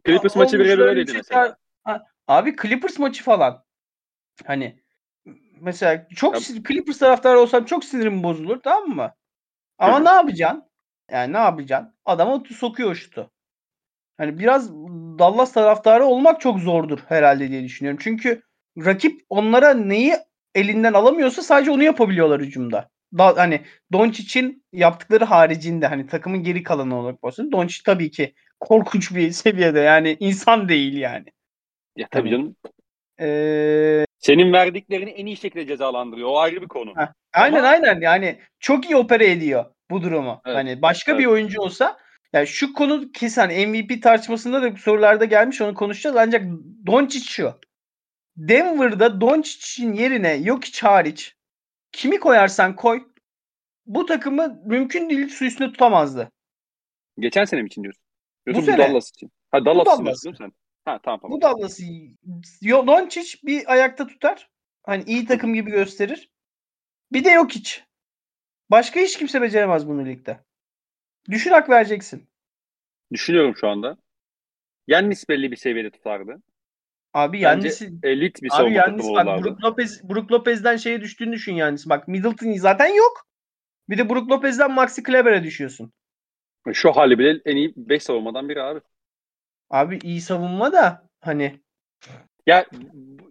Clippers 0.06 0.36
maçı 0.36 0.58
bile 0.58 0.78
böyleydi 0.78 1.12
mesela. 1.12 1.56
Ha. 1.84 2.02
Abi 2.28 2.56
Clippers 2.62 2.98
maçı 2.98 3.24
falan. 3.24 3.64
Hani 4.46 4.82
mesela 5.60 6.06
çok 6.16 6.34
ya, 6.34 6.40
Clippers 6.68 6.98
taraftarı 6.98 7.40
olsam 7.40 7.64
çok 7.64 7.84
sinirim 7.84 8.22
bozulur 8.22 8.60
tamam 8.62 8.88
mı? 8.88 9.14
Ama 9.78 9.96
Hı-hı. 9.96 10.04
ne 10.04 10.10
yapacaksın? 10.10 10.64
Yani 11.10 11.32
ne 11.32 11.38
yapacaksın? 11.38 11.94
Adama 12.04 12.42
sokuyor 12.56 12.94
şutu. 12.94 13.30
Hani 14.16 14.38
biraz 14.38 14.72
Dallas 15.18 15.52
taraftarı 15.52 16.04
olmak 16.04 16.40
çok 16.40 16.58
zordur 16.58 16.98
herhalde 17.08 17.48
diye 17.48 17.64
düşünüyorum. 17.64 18.00
Çünkü 18.02 18.42
rakip 18.78 19.20
onlara 19.28 19.74
neyi 19.74 20.16
elinden 20.54 20.92
alamıyorsa 20.92 21.42
sadece 21.42 21.70
onu 21.70 21.82
yapabiliyorlar 21.82 22.40
hücumda. 22.40 22.90
Hani 23.18 23.61
Doncic'in 23.92 24.64
yaptıkları 24.72 25.25
haricinde 25.25 25.87
hani 25.87 26.07
takımın 26.07 26.42
geri 26.42 26.62
kalanı 26.62 27.01
olarak 27.01 27.25
olsun. 27.25 27.53
Doncic 27.53 27.83
tabii 27.85 28.11
ki 28.11 28.35
korkunç 28.61 29.14
bir 29.14 29.31
seviyede 29.33 29.81
yani 29.81 30.16
insan 30.20 30.68
değil 30.68 30.96
yani. 30.96 31.27
Ya 31.96 32.09
tabii 32.11 32.31
hani, 32.31 32.38
canım. 32.38 32.57
Ee, 33.20 34.05
Senin 34.18 34.53
verdiklerini 34.53 35.11
en 35.11 35.27
iyi 35.27 35.37
şekilde 35.37 35.66
cezalandırıyor. 35.66 36.29
O 36.29 36.38
ayrı 36.38 36.62
bir 36.62 36.68
konu. 36.68 36.92
Heh, 36.96 37.07
aynen 37.35 37.59
Ama... 37.59 37.68
aynen 37.68 38.01
yani 38.01 38.38
çok 38.61 38.85
iyi 38.85 38.96
opera 38.96 39.25
ediyor 39.25 39.64
bu 39.90 40.03
durumu. 40.03 40.40
Evet, 40.46 40.57
hani 40.57 40.83
başka 40.83 41.12
evet. 41.12 41.20
bir 41.20 41.27
oyuncu 41.27 41.61
olsa 41.61 41.98
yani 42.33 42.46
şu 42.46 42.72
konu 42.72 43.12
kesin 43.12 43.40
hani 43.40 43.66
MVP 43.66 44.03
tartışmasında 44.03 44.62
da 44.62 44.77
sorularda 44.77 45.25
gelmiş 45.25 45.61
onu 45.61 45.75
konuşacağız 45.75 46.16
ancak 46.16 46.44
Doncic 46.87 47.25
şu. 47.25 47.61
Denver'da 48.37 49.20
Doncic'in 49.20 49.92
yerine 49.92 50.35
yok 50.35 50.64
hiç 50.64 50.83
hariç 50.83 51.37
kimi 51.92 52.20
koyarsan 52.20 52.76
koy 52.76 53.09
bu 53.87 54.07
takımı 54.07 54.62
mümkün 54.64 55.11
değil 55.11 55.28
su 55.28 55.44
üstünde 55.44 55.72
tutamazdı. 55.72 56.33
Geçen 57.18 57.44
sene 57.44 57.62
mi 57.62 57.66
için 57.66 57.83
diyorsun? 57.83 58.05
Diyorsun 58.46 58.62
bu, 58.62 58.66
bu 58.66 58.70
sene. 58.70 58.88
Dallas 58.88 59.11
için. 59.11 59.33
Ha 59.50 59.64
Dallas, 59.64 59.87
Dallas. 59.87 60.18
için 60.18 60.35
sen? 60.35 60.52
Ha 60.85 61.00
tamam 61.02 61.20
tamam. 61.20 61.37
Bu 61.37 61.42
Dallas'ı 61.42 61.83
Doncic 62.62 63.38
bir 63.42 63.72
ayakta 63.72 64.07
tutar. 64.07 64.50
Hani 64.83 65.05
iyi 65.05 65.26
takım 65.26 65.55
gibi 65.55 65.70
gösterir. 65.70 66.31
Bir 67.12 67.24
de 67.24 67.31
yok 67.31 67.52
hiç. 67.52 67.85
Başka 68.70 69.00
hiç 69.00 69.18
kimse 69.18 69.42
beceremez 69.42 69.88
bunu 69.88 70.07
ligde. 70.07 70.40
Düşün 71.31 71.50
hak 71.50 71.70
vereceksin. 71.70 72.28
Düşünüyorum 73.12 73.57
şu 73.57 73.68
anda. 73.68 73.96
Yannis 74.87 75.28
belli 75.28 75.50
bir 75.50 75.57
seviyede 75.57 75.90
tutardı. 75.90 76.42
Abi 77.14 77.40
Yannis 77.40 77.83
elit 78.03 78.42
bir 78.42 78.51
savunma 78.51 78.85
takımı 78.85 79.14
bak, 79.14 79.44
Brook 79.44 79.64
Lopez, 79.64 80.09
Brook 80.09 80.33
Lopez'den 80.33 80.77
şeye 80.77 81.01
düştüğünü 81.01 81.33
düşün 81.33 81.55
Yannis. 81.55 81.88
Bak 81.88 82.09
Middleton 82.09 82.53
zaten 82.53 82.94
yok. 82.94 83.27
Bir 83.88 83.98
de 83.98 84.09
Brook 84.09 84.31
Lopez'den 84.31 84.72
Maxi 84.72 85.03
Kleber'e 85.03 85.42
düşüyorsun. 85.42 85.92
Şu 86.72 86.92
hali 86.92 87.18
bile 87.18 87.40
en 87.44 87.57
iyi 87.57 87.72
5 87.77 88.03
savunmadan 88.03 88.48
biri 88.48 88.62
abi. 88.62 88.81
Abi 89.70 89.98
iyi 90.03 90.20
savunma 90.20 90.72
da 90.72 91.09
hani 91.20 91.61
Ya 92.46 92.66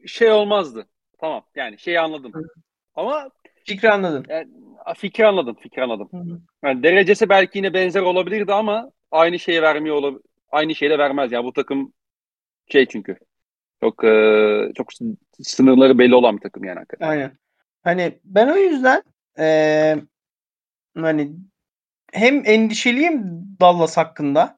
şey 0.06 0.32
olmazdı. 0.32 0.88
Tamam 1.20 1.46
yani 1.56 1.80
şeyi 1.80 2.00
anladım. 2.00 2.32
Ama 2.96 3.30
fikri 3.66 3.92
anladın. 3.92 4.26
yani, 4.30 4.48
fikri 4.98 5.28
anladım. 5.28 5.56
Fikri 5.60 5.84
anladım. 5.84 6.10
Hı 6.12 6.18
hı. 6.18 6.42
Yani 6.64 6.84
derecesi 6.84 7.30
belki 7.30 7.58
yine 7.58 7.74
benzer 7.74 8.02
olabilirdi 8.02 8.54
ama 8.54 8.92
aynı 9.12 9.40
şeyi 9.40 9.62
vermiyor 9.62 9.96
olabilir. 9.96 10.22
Aynı 10.52 10.76
şeyi 10.76 10.92
de 10.92 10.98
vermez. 10.98 11.32
Yani 11.32 11.46
bu 11.46 11.54
takım 11.54 11.94
şey 12.72 12.86
çünkü 12.86 13.18
çok 13.84 14.04
e, 14.04 14.72
çok 14.76 14.88
sınırları 15.44 15.98
belli 16.00 16.16
olan 16.16 16.36
bir 16.38 16.42
takım 16.42 16.64
yani 16.64 16.78
hakikaten. 16.78 17.08
Aynen. 17.08 17.32
Hani 17.84 18.20
ben 18.24 18.48
o 18.48 18.56
yüzden 18.58 19.04
eee, 19.38 20.04
hani 20.98 21.32
hem 22.14 22.44
endişeliyim 22.46 23.24
Dallas 23.62 23.98
hakkında. 23.98 24.58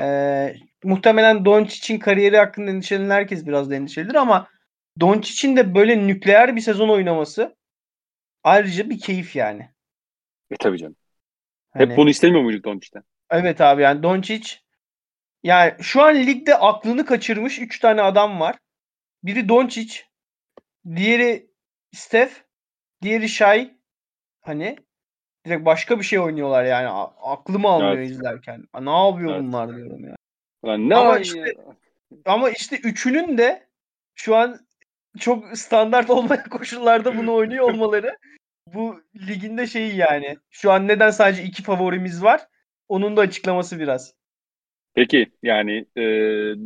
Eee, 0.00 0.56
muhtemelen 0.84 1.44
Doncic'in 1.44 1.98
kariyeri 1.98 2.36
hakkında 2.38 2.70
endişelenen 2.70 3.10
herkes 3.10 3.46
biraz 3.46 3.70
da 3.70 3.74
endişelidir 3.74 4.14
ama 4.14 4.48
Doncic'in 5.00 5.56
de 5.56 5.74
böyle 5.74 6.06
nükleer 6.06 6.56
bir 6.56 6.60
sezon 6.60 6.88
oynaması 6.88 7.56
ayrıca 8.44 8.90
bir 8.90 9.00
keyif 9.00 9.36
yani. 9.36 9.70
E 10.50 10.56
tabii 10.56 10.78
canım. 10.78 10.96
Hani, 11.70 11.90
Hep 11.90 11.96
bunu 11.98 12.10
istemiyor 12.10 12.42
muyduk 12.42 12.64
Doncic'ten? 12.64 13.02
evet 13.30 13.60
abi 13.60 13.82
yani 13.82 14.02
Doncic 14.02 14.56
yani 15.46 15.74
şu 15.80 16.02
an 16.02 16.14
ligde 16.14 16.56
aklını 16.56 17.04
kaçırmış 17.06 17.58
3 17.58 17.78
tane 17.78 18.02
adam 18.02 18.40
var. 18.40 18.56
Biri 19.24 19.48
Doncic, 19.48 20.00
diğeri 20.96 21.50
Steph, 21.94 22.32
diğeri 23.02 23.28
Shai. 23.28 23.74
Hani 24.40 24.76
direkt 25.46 25.64
başka 25.64 25.98
bir 25.98 26.04
şey 26.04 26.18
oynuyorlar 26.18 26.64
yani. 26.64 26.88
Aklım 27.22 27.66
almıyor 27.66 27.92
Evet. 27.96 28.10
izlerken. 28.10 28.64
Ne 28.80 29.06
yapıyor 29.06 29.32
Evet. 29.32 29.42
bunlar 29.42 29.76
diyorum 29.76 30.04
ya. 30.04 30.16
Lan 30.64 30.88
ne 30.88 30.96
Ama 30.96 31.18
işte- 31.18 31.38
ya? 31.38 31.54
Ama 32.24 32.50
işte 32.50 32.76
üçünün 32.76 33.38
de 33.38 33.68
şu 34.14 34.36
an 34.36 34.60
çok 35.18 35.58
standart 35.58 36.10
olmayan 36.10 36.48
koşullarda 36.48 37.16
bunu 37.16 37.34
oynuyor 37.34 37.64
olmaları 37.70 38.18
bu 38.74 39.02
liginde 39.16 39.66
şeyi 39.66 39.96
yani. 39.96 40.36
Şu 40.50 40.72
an 40.72 40.88
neden 40.88 41.10
sadece 41.10 41.42
iki 41.42 41.62
favorimiz 41.62 42.22
var? 42.22 42.46
Onun 42.88 43.16
da 43.16 43.20
açıklaması 43.20 43.78
biraz. 43.80 44.14
Peki 44.96 45.32
yani 45.42 45.86
e, 45.96 46.02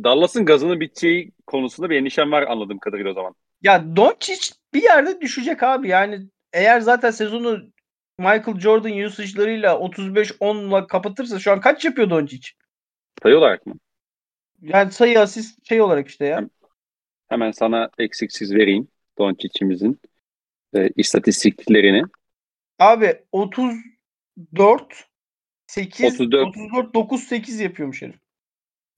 Dallas'ın 0.03 0.45
gazının 0.45 0.79
biteceği 0.79 1.31
konusunda 1.47 1.89
bir 1.89 1.95
endişem 1.95 2.31
var 2.31 2.43
anladığım 2.43 2.79
kadarıyla 2.79 3.11
o 3.11 3.13
zaman. 3.13 3.35
Ya 3.61 3.95
Doncic 3.95 4.51
bir 4.73 4.83
yerde 4.83 5.21
düşecek 5.21 5.63
abi. 5.63 5.87
Yani 5.87 6.19
eğer 6.53 6.79
zaten 6.79 7.11
sezonu 7.11 7.61
Michael 8.17 8.59
Jordan 8.59 8.99
usage'larıyla 8.99 9.73
35-10'la 9.73 10.87
kapatırsa 10.87 11.39
şu 11.39 11.51
an 11.51 11.61
kaç 11.61 11.85
yapıyor 11.85 12.09
Doncic? 12.09 12.49
Sayı 13.23 13.37
olarak 13.37 13.65
mı? 13.65 13.75
Yani 14.61 14.91
sayı 14.91 15.19
asist 15.19 15.67
şey 15.67 15.81
olarak 15.81 16.07
işte 16.07 16.25
ya. 16.25 16.49
Hemen 17.29 17.51
sana 17.51 17.89
eksiksiz 17.97 18.55
vereyim 18.55 18.87
Doncic'imizin 19.19 19.99
e, 20.75 20.89
istatistiklerini. 20.95 22.03
Abi 22.79 23.23
34 23.31 25.10
8 25.71 26.05
34. 26.05 26.47
34 26.47 26.93
9 26.93 27.23
8 27.23 27.59
yapıyormuş 27.59 28.01
herif. 28.01 28.15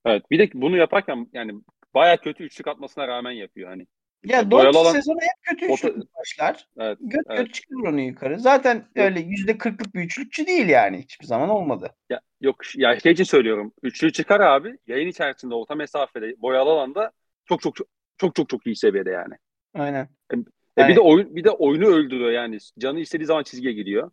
Evet. 0.06 0.32
Bir 0.32 0.40
de 0.40 0.50
bunu 0.54 0.78
yaparken 0.78 1.28
yani 1.34 1.54
baya 1.94 2.18
kötü 2.18 2.44
üçlük 2.44 2.68
atmasına 2.68 3.08
rağmen 3.08 3.32
yapıyor 3.32 3.70
hani. 3.70 3.88
Ya 4.26 4.52
Doncic 4.52 4.80
olan- 4.80 4.92
sezonu 4.92 5.20
hep 5.22 5.44
kötü 5.60 5.74
üçlük 5.74 5.96
başlar. 6.16 6.68
Evet. 6.78 6.98
Göt 7.02 7.26
evet. 7.30 7.38
göt 7.38 7.54
çıkarır 7.54 7.88
onu 7.88 8.02
yukarı. 8.02 8.40
Zaten 8.40 8.86
öyle 8.96 9.20
%40'lık 9.20 9.96
bir 9.96 10.02
üçlükçü 10.02 10.48
değil 10.48 10.70
yani. 10.70 10.98
Hiçbir 11.02 11.26
zaman 11.26 11.50
olmadı. 11.50 11.96
Ya, 12.10 12.20
yok 12.42 12.56
ya 12.76 13.00
şey 13.00 13.12
için 13.12 13.24
söylüyorum. 13.24 13.74
Üçlü 13.84 14.12
çıkar 14.12 14.40
abi. 14.40 14.78
Yayın 14.88 15.08
içerisinde 15.08 15.56
orta 15.56 15.76
mesafede 15.76 16.42
boyalı 16.42 16.70
alanda 16.70 17.12
çok 17.46 17.62
çok 17.62 17.76
çok 17.76 17.88
çok 18.18 18.36
çok, 18.36 18.50
çok 18.50 18.68
iyi 18.68 18.76
seviyede 18.76 19.10
yani. 19.10 19.34
Aynen. 19.74 20.10
E 20.34 20.36
Yani- 20.78 20.90
bir 20.90 20.96
de 20.96 21.00
oyun 21.00 21.36
bir 21.36 21.44
de 21.44 21.52
oyunu 21.52 21.86
öldürüyor 21.86 22.32
yani. 22.32 22.58
Canı 22.80 23.00
istediği 23.00 23.26
zaman 23.26 23.44
çizgiye 23.44 23.74
gidiyor. 23.74 24.12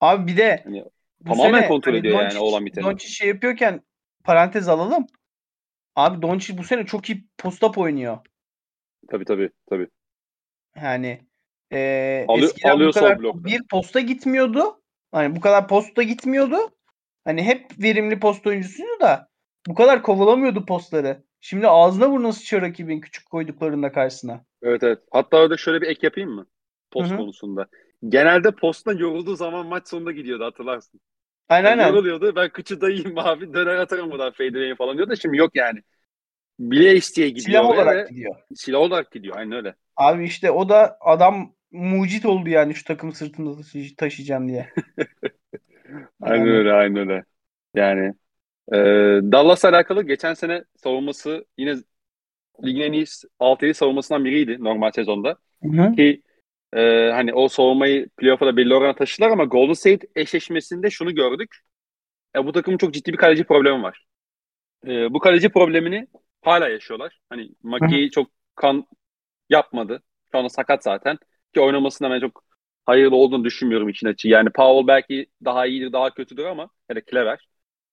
Abi 0.00 0.26
bir 0.26 0.36
de 0.36 0.60
Hani 0.64 0.84
tamamen 1.24 1.58
sene 1.58 1.68
kontrol 1.68 1.92
hani 1.92 2.00
ediyor 2.00 2.14
yani 2.22 2.32
Doncic- 2.32 2.38
olan 2.38 2.66
biteni. 2.66 2.84
Doncic 2.84 3.08
şey 3.08 3.28
yapıyorken 3.28 3.80
parantez 4.24 4.68
alalım. 4.68 5.06
Abi 5.96 6.22
Doncic 6.22 6.58
bu 6.58 6.64
sene 6.64 6.86
çok 6.86 7.10
iyi 7.10 7.24
post-up 7.38 7.78
oynuyor. 7.78 8.18
Tabii 9.10 9.24
tabii 9.24 9.50
tabii. 9.70 9.88
Yani 10.76 11.20
eee 11.70 12.24
Alıyor- 12.28 12.48
eskiden 12.48 12.80
bu 12.80 12.92
kadar 12.92 13.18
bir 13.44 13.62
posta 13.70 14.00
gitmiyordu. 14.00 14.82
Hani 15.12 15.36
bu 15.36 15.40
kadar 15.40 15.68
posta 15.68 16.02
gitmiyordu. 16.02 16.56
Hani 17.24 17.42
hep 17.42 17.70
verimli 17.82 18.20
post 18.20 18.46
oyuncusuydu 18.46 19.00
da 19.00 19.28
bu 19.66 19.74
kadar 19.74 20.02
kovalamıyordu 20.02 20.66
postları. 20.66 21.24
Şimdi 21.40 21.68
ağzına 21.68 22.10
burnuna 22.10 22.32
sıçıyor 22.32 22.62
rakibin 22.62 23.00
küçük 23.00 23.30
koyduklarında 23.30 23.92
karşısına. 23.92 24.44
Evet 24.62 24.82
evet. 24.82 24.98
Hatta 25.10 25.36
orada 25.36 25.56
şöyle 25.56 25.80
bir 25.80 25.86
ek 25.86 26.00
yapayım 26.02 26.30
mı? 26.30 26.46
Post 26.90 27.10
Hı 27.10 27.14
hı. 27.14 27.18
konusunda. 27.18 27.66
Genelde 28.08 28.50
posttan 28.50 28.96
yorulduğu 28.96 29.36
zaman 29.36 29.66
maç 29.66 29.88
sonunda 29.88 30.12
gidiyordu 30.12 30.44
hatırlarsın. 30.44 31.00
Aynen 31.48 31.70
Yani 31.70 31.82
aynen. 31.82 31.92
yoruluyordu. 31.94 32.36
Ben 32.36 32.48
kıçı 32.50 32.80
dayayım 32.80 33.12
abi 33.18 33.54
döner 33.54 33.76
atarım 33.76 34.10
buradan 34.10 34.32
fadeaway 34.32 34.74
falan 34.76 34.96
diyor 34.96 35.08
da 35.08 35.16
şimdi 35.16 35.36
yok 35.36 35.56
yani. 35.56 35.82
Bile 36.58 36.96
isteye 36.96 37.28
gidiyor. 37.28 37.46
Silah 37.46 37.64
olarak 37.70 38.06
ve 38.06 38.10
gidiyor. 38.10 38.34
Silah 38.54 38.80
olarak 38.80 39.12
gidiyor. 39.12 39.36
Aynen 39.36 39.52
öyle. 39.52 39.74
Abi 39.96 40.24
işte 40.24 40.50
o 40.50 40.68
da 40.68 40.96
adam 41.00 41.54
mucit 41.72 42.26
oldu 42.26 42.48
yani 42.48 42.74
şu 42.74 42.84
takım 42.84 43.12
sırtında 43.12 43.56
taşı- 43.56 43.96
taşıyacağım 43.96 44.48
diye. 44.48 44.68
Aynen 46.20 46.38
Yani- 46.46 46.50
öyle. 46.50 46.72
Aynen 46.72 46.96
öyle. 46.96 47.24
Yani 47.74 48.14
e, 48.72 48.76
Dallas'la 49.32 49.68
alakalı 49.68 50.02
geçen 50.02 50.34
sene 50.34 50.64
savunması 50.76 51.44
yine 51.58 51.76
ligin 52.64 52.80
en 52.80 52.92
iyi 52.92 53.04
6-7 53.40 53.74
savunmasından 53.74 54.24
biriydi 54.24 54.56
normal 54.64 54.90
sezonda. 54.90 55.36
Hı 55.62 55.68
hı. 55.68 55.92
Ki 55.92 56.22
e, 56.76 57.10
hani 57.12 57.34
o 57.34 57.48
savunmayı 57.48 58.08
playoff'a 58.16 58.46
da 58.46 58.56
belli 58.56 58.74
orana 58.74 58.94
taşıdılar 58.94 59.30
ama 59.30 59.44
Golden 59.44 59.72
State 59.72 60.06
eşleşmesinde 60.16 60.90
şunu 60.90 61.14
gördük. 61.14 61.56
E, 62.36 62.46
bu 62.46 62.52
takımın 62.52 62.78
çok 62.78 62.94
ciddi 62.94 63.12
bir 63.12 63.18
kaleci 63.18 63.44
problemi 63.44 63.82
var. 63.82 64.06
E, 64.86 65.14
bu 65.14 65.18
kaleci 65.18 65.48
problemini 65.48 66.06
hala 66.42 66.68
yaşıyorlar. 66.68 67.20
Hani 67.30 67.50
Maki 67.62 68.10
çok 68.10 68.30
kan 68.54 68.86
yapmadı. 69.50 70.02
Şu 70.32 70.38
anda 70.38 70.48
sakat 70.48 70.82
zaten. 70.84 71.18
Ki 71.54 71.60
oynamasına 71.60 72.10
ben 72.10 72.20
çok 72.20 72.44
hayırlı 72.86 73.16
olduğunu 73.16 73.44
düşünmüyorum 73.44 73.88
için 73.88 74.06
açı. 74.06 74.28
Yani 74.28 74.50
Powell 74.50 74.86
belki 74.86 75.26
daha 75.44 75.66
iyidir, 75.66 75.92
daha 75.92 76.14
kötüdür 76.14 76.44
ama 76.44 76.70
ya 76.90 76.96
da 76.96 77.00
Clever. 77.10 77.48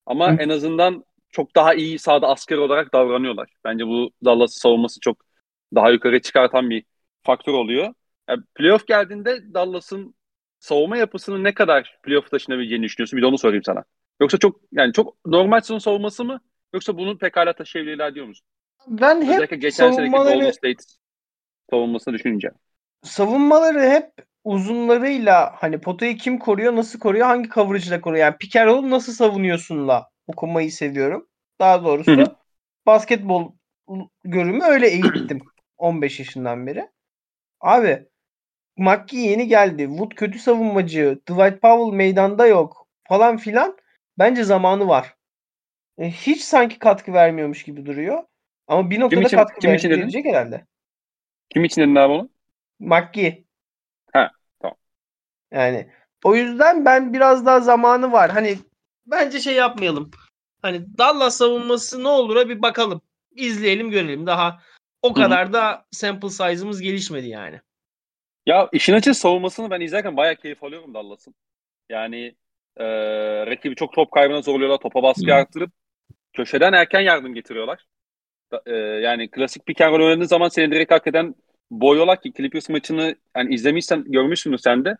Ama 0.06 0.32
Hı. 0.32 0.36
en 0.40 0.50
azından 0.50 1.06
çok 1.30 1.56
daha 1.56 1.74
iyi 1.74 2.00
sahada 2.00 2.28
asker 2.28 2.58
olarak 2.58 2.94
davranıyorlar. 2.94 3.50
Bence 3.64 3.88
bu 3.88 4.12
Dallas 4.26 4.54
savunması 4.54 5.00
çok 5.00 5.26
daha 5.76 5.90
yukarı 5.92 6.22
çıkartan 6.22 6.70
bir 6.70 6.86
faktör 7.24 7.54
oluyor. 7.54 7.94
Yani 8.30 8.44
playoff 8.56 8.88
geldiğinde 8.88 9.54
Dallas'ın 9.54 10.16
savunma 10.60 10.98
yapısının 10.98 11.44
ne 11.44 11.54
kadar 11.54 12.00
playoff 12.04 12.32
taşınabileceğini 12.32 12.84
düşünüyorsun? 12.84 13.18
Bir 13.18 13.22
de 13.22 13.26
onu 13.26 13.38
sorayım 13.38 13.64
sana. 13.64 13.84
Yoksa 14.22 14.38
çok 14.38 14.60
yani 14.72 14.94
çok 14.94 15.26
normal 15.26 15.60
sezon 15.62 15.78
savunması 15.80 16.26
mı? 16.26 16.42
Yoksa 16.74 16.98
bunu 16.98 17.18
pekala 17.18 17.54
taşıyabilirler 17.54 18.16
diyor 18.16 18.26
musun? 18.26 18.46
Ben 18.88 19.22
hep 19.22 19.32
Özellikle 19.34 19.56
geçen 19.56 19.92
seneki 19.92 20.12
savunmaları- 20.12 20.40
Golden 20.40 20.52
State 20.52 20.84
savunmasını 21.70 22.14
düşününce. 22.14 22.52
savunmaları 23.04 23.82
hep 23.82 24.12
uzunlarıyla 24.44 25.54
hani 25.58 25.82
potayı 25.82 26.18
kim 26.18 26.40
koruyor, 26.40 26.76
nasıl 26.76 27.00
koruyor, 27.00 27.26
hangi 27.28 27.50
coverage'la 27.50 28.02
koruyor. 28.02 28.26
Yani 28.26 28.38
pick 28.40 28.56
and 28.56 28.92
nasıl 28.92 29.14
savunuyorsunla 29.14 30.10
okumayı 30.28 30.72
seviyorum. 30.72 31.28
Daha 31.60 31.84
doğrusu 31.84 32.12
Hı 32.12 32.16
hı. 32.22 32.36
basketbol 32.86 33.52
görümü 34.24 34.64
öyle 34.64 34.88
eğittim 34.88 35.42
15 35.78 36.20
yaşından 36.20 36.68
beri. 36.68 36.90
Abi 37.62 38.08
McGee 38.78 39.20
yeni 39.22 39.48
geldi. 39.48 39.84
Wood 39.88 40.12
kötü 40.16 40.40
savunmacı. 40.40 41.20
Dwight 41.30 41.62
Powell 41.62 41.98
meydanda 41.98 42.48
yok 42.48 42.88
falan 43.08 43.38
filan. 43.38 43.78
Bence 44.20 44.44
zamanı 44.44 44.88
var. 44.88 45.16
E, 45.98 46.12
Hiç 46.12 46.42
sanki 46.42 46.80
katkı 46.80 47.14
vermiyormuş 47.14 47.64
gibi 47.64 47.86
duruyor. 47.86 48.24
Ama 48.68 48.90
bir 48.90 49.00
noktada 49.00 49.22
için- 49.22 49.38
katkı 49.38 49.60
kim 49.60 49.72
ver- 49.72 49.76
için 49.78 49.90
verecek 49.90 50.26
herhalde. 50.26 50.66
Kim 51.50 51.64
için 51.64 51.82
dedin 51.82 51.96
abi 51.96 52.14
onu? 52.14 52.30
McGee. 52.80 53.44
Ha, 54.14 54.32
tamam. 54.62 54.78
Yani 55.52 55.90
o 56.24 56.36
yüzden 56.36 56.86
ben 56.86 57.14
biraz 57.14 57.46
daha 57.46 57.60
zamanı 57.60 58.12
var. 58.12 58.32
Hani 58.32 58.58
bence 59.06 59.40
şey 59.40 59.56
yapmayalım. 59.56 60.12
Hani 60.62 60.98
Dallas 60.98 61.38
savunması 61.38 62.04
ne 62.04 62.08
olur'a 62.08 62.50
bir 62.50 62.62
bakalım. 62.62 63.02
İzleyelim 63.32 63.90
görelim. 63.90 64.28
Daha 64.28 64.62
o 65.02 65.14
kadar 65.14 65.54
da 65.54 65.86
sample 65.92 66.30
size'ımız 66.30 66.82
gelişmedi 66.82 67.28
yani. 67.28 67.62
Ya 68.46 68.70
işin 68.74 68.94
açığı 68.94 69.14
savunmasını 69.14 69.70
ben 69.70 69.82
izlerken 69.82 70.18
bayağı 70.18 70.36
keyif 70.36 70.64
alıyorum 70.64 70.94
Dallas'ın. 70.94 71.36
Yani 71.90 72.36
e, 72.78 72.86
rakibi 73.48 73.76
çok 73.76 73.94
top 73.94 74.12
kaybına 74.12 74.42
zorluyorlar. 74.42 74.78
Topa 74.80 75.04
baskı 75.04 75.32
Hı. 75.32 75.36
arttırıp 75.36 75.72
köşeden 76.34 76.74
erken 76.74 77.02
yardım 77.02 77.34
getiriyorlar. 77.36 77.86
E, 78.66 78.74
yani 78.76 79.32
klasik 79.32 79.66
pick 79.66 79.82
and 79.82 79.94
roll 79.94 80.06
oynadığın 80.06 80.26
zaman 80.28 80.50
seni 80.50 80.72
direkt 80.72 80.92
hak 80.92 81.08
eden 81.08 81.36
boyuyorlar 81.72 82.22
ki 82.22 82.34
Clippers 82.38 82.70
maçını 82.70 83.16
yani 83.38 83.56
izlemişsen 83.56 84.04
görmüşsündür 84.08 84.58
sen 84.58 84.86
de. 84.86 84.98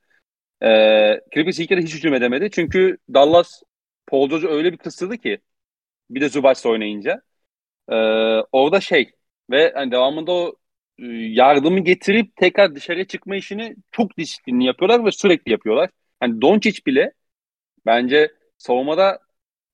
Ee, 0.64 1.22
Clippers 1.34 1.60
ilk 1.60 1.72
yarı 1.72 1.82
hiç 1.82 1.96
hücum 1.96 2.14
edemedi. 2.14 2.50
Çünkü 2.52 2.98
Dallas 3.14 3.64
Paul 4.08 4.30
George'u 4.30 4.50
öyle 4.50 4.74
bir 4.74 4.78
kısırdı 4.78 5.18
ki 5.18 5.40
bir 6.10 6.22
de 6.22 6.30
Zubac'la 6.30 6.70
oynayınca. 6.70 7.22
Ee, 7.90 7.96
orada 8.52 8.82
şey 8.82 9.12
ve 9.52 9.72
hani 9.76 9.92
devamında 9.92 10.32
o 10.32 10.50
e, 10.50 10.63
yardımı 11.34 11.80
getirip 11.80 12.36
tekrar 12.36 12.76
dışarı 12.76 13.08
çıkma 13.08 13.36
işini 13.36 13.76
çok 13.92 14.18
disiplinli 14.18 14.66
yapıyorlar 14.66 15.06
ve 15.06 15.12
sürekli 15.12 15.52
yapıyorlar. 15.52 15.90
Hani 16.20 16.42
Doncic 16.42 16.86
bile 16.86 17.14
bence 17.86 18.32
savunmada 18.58 19.20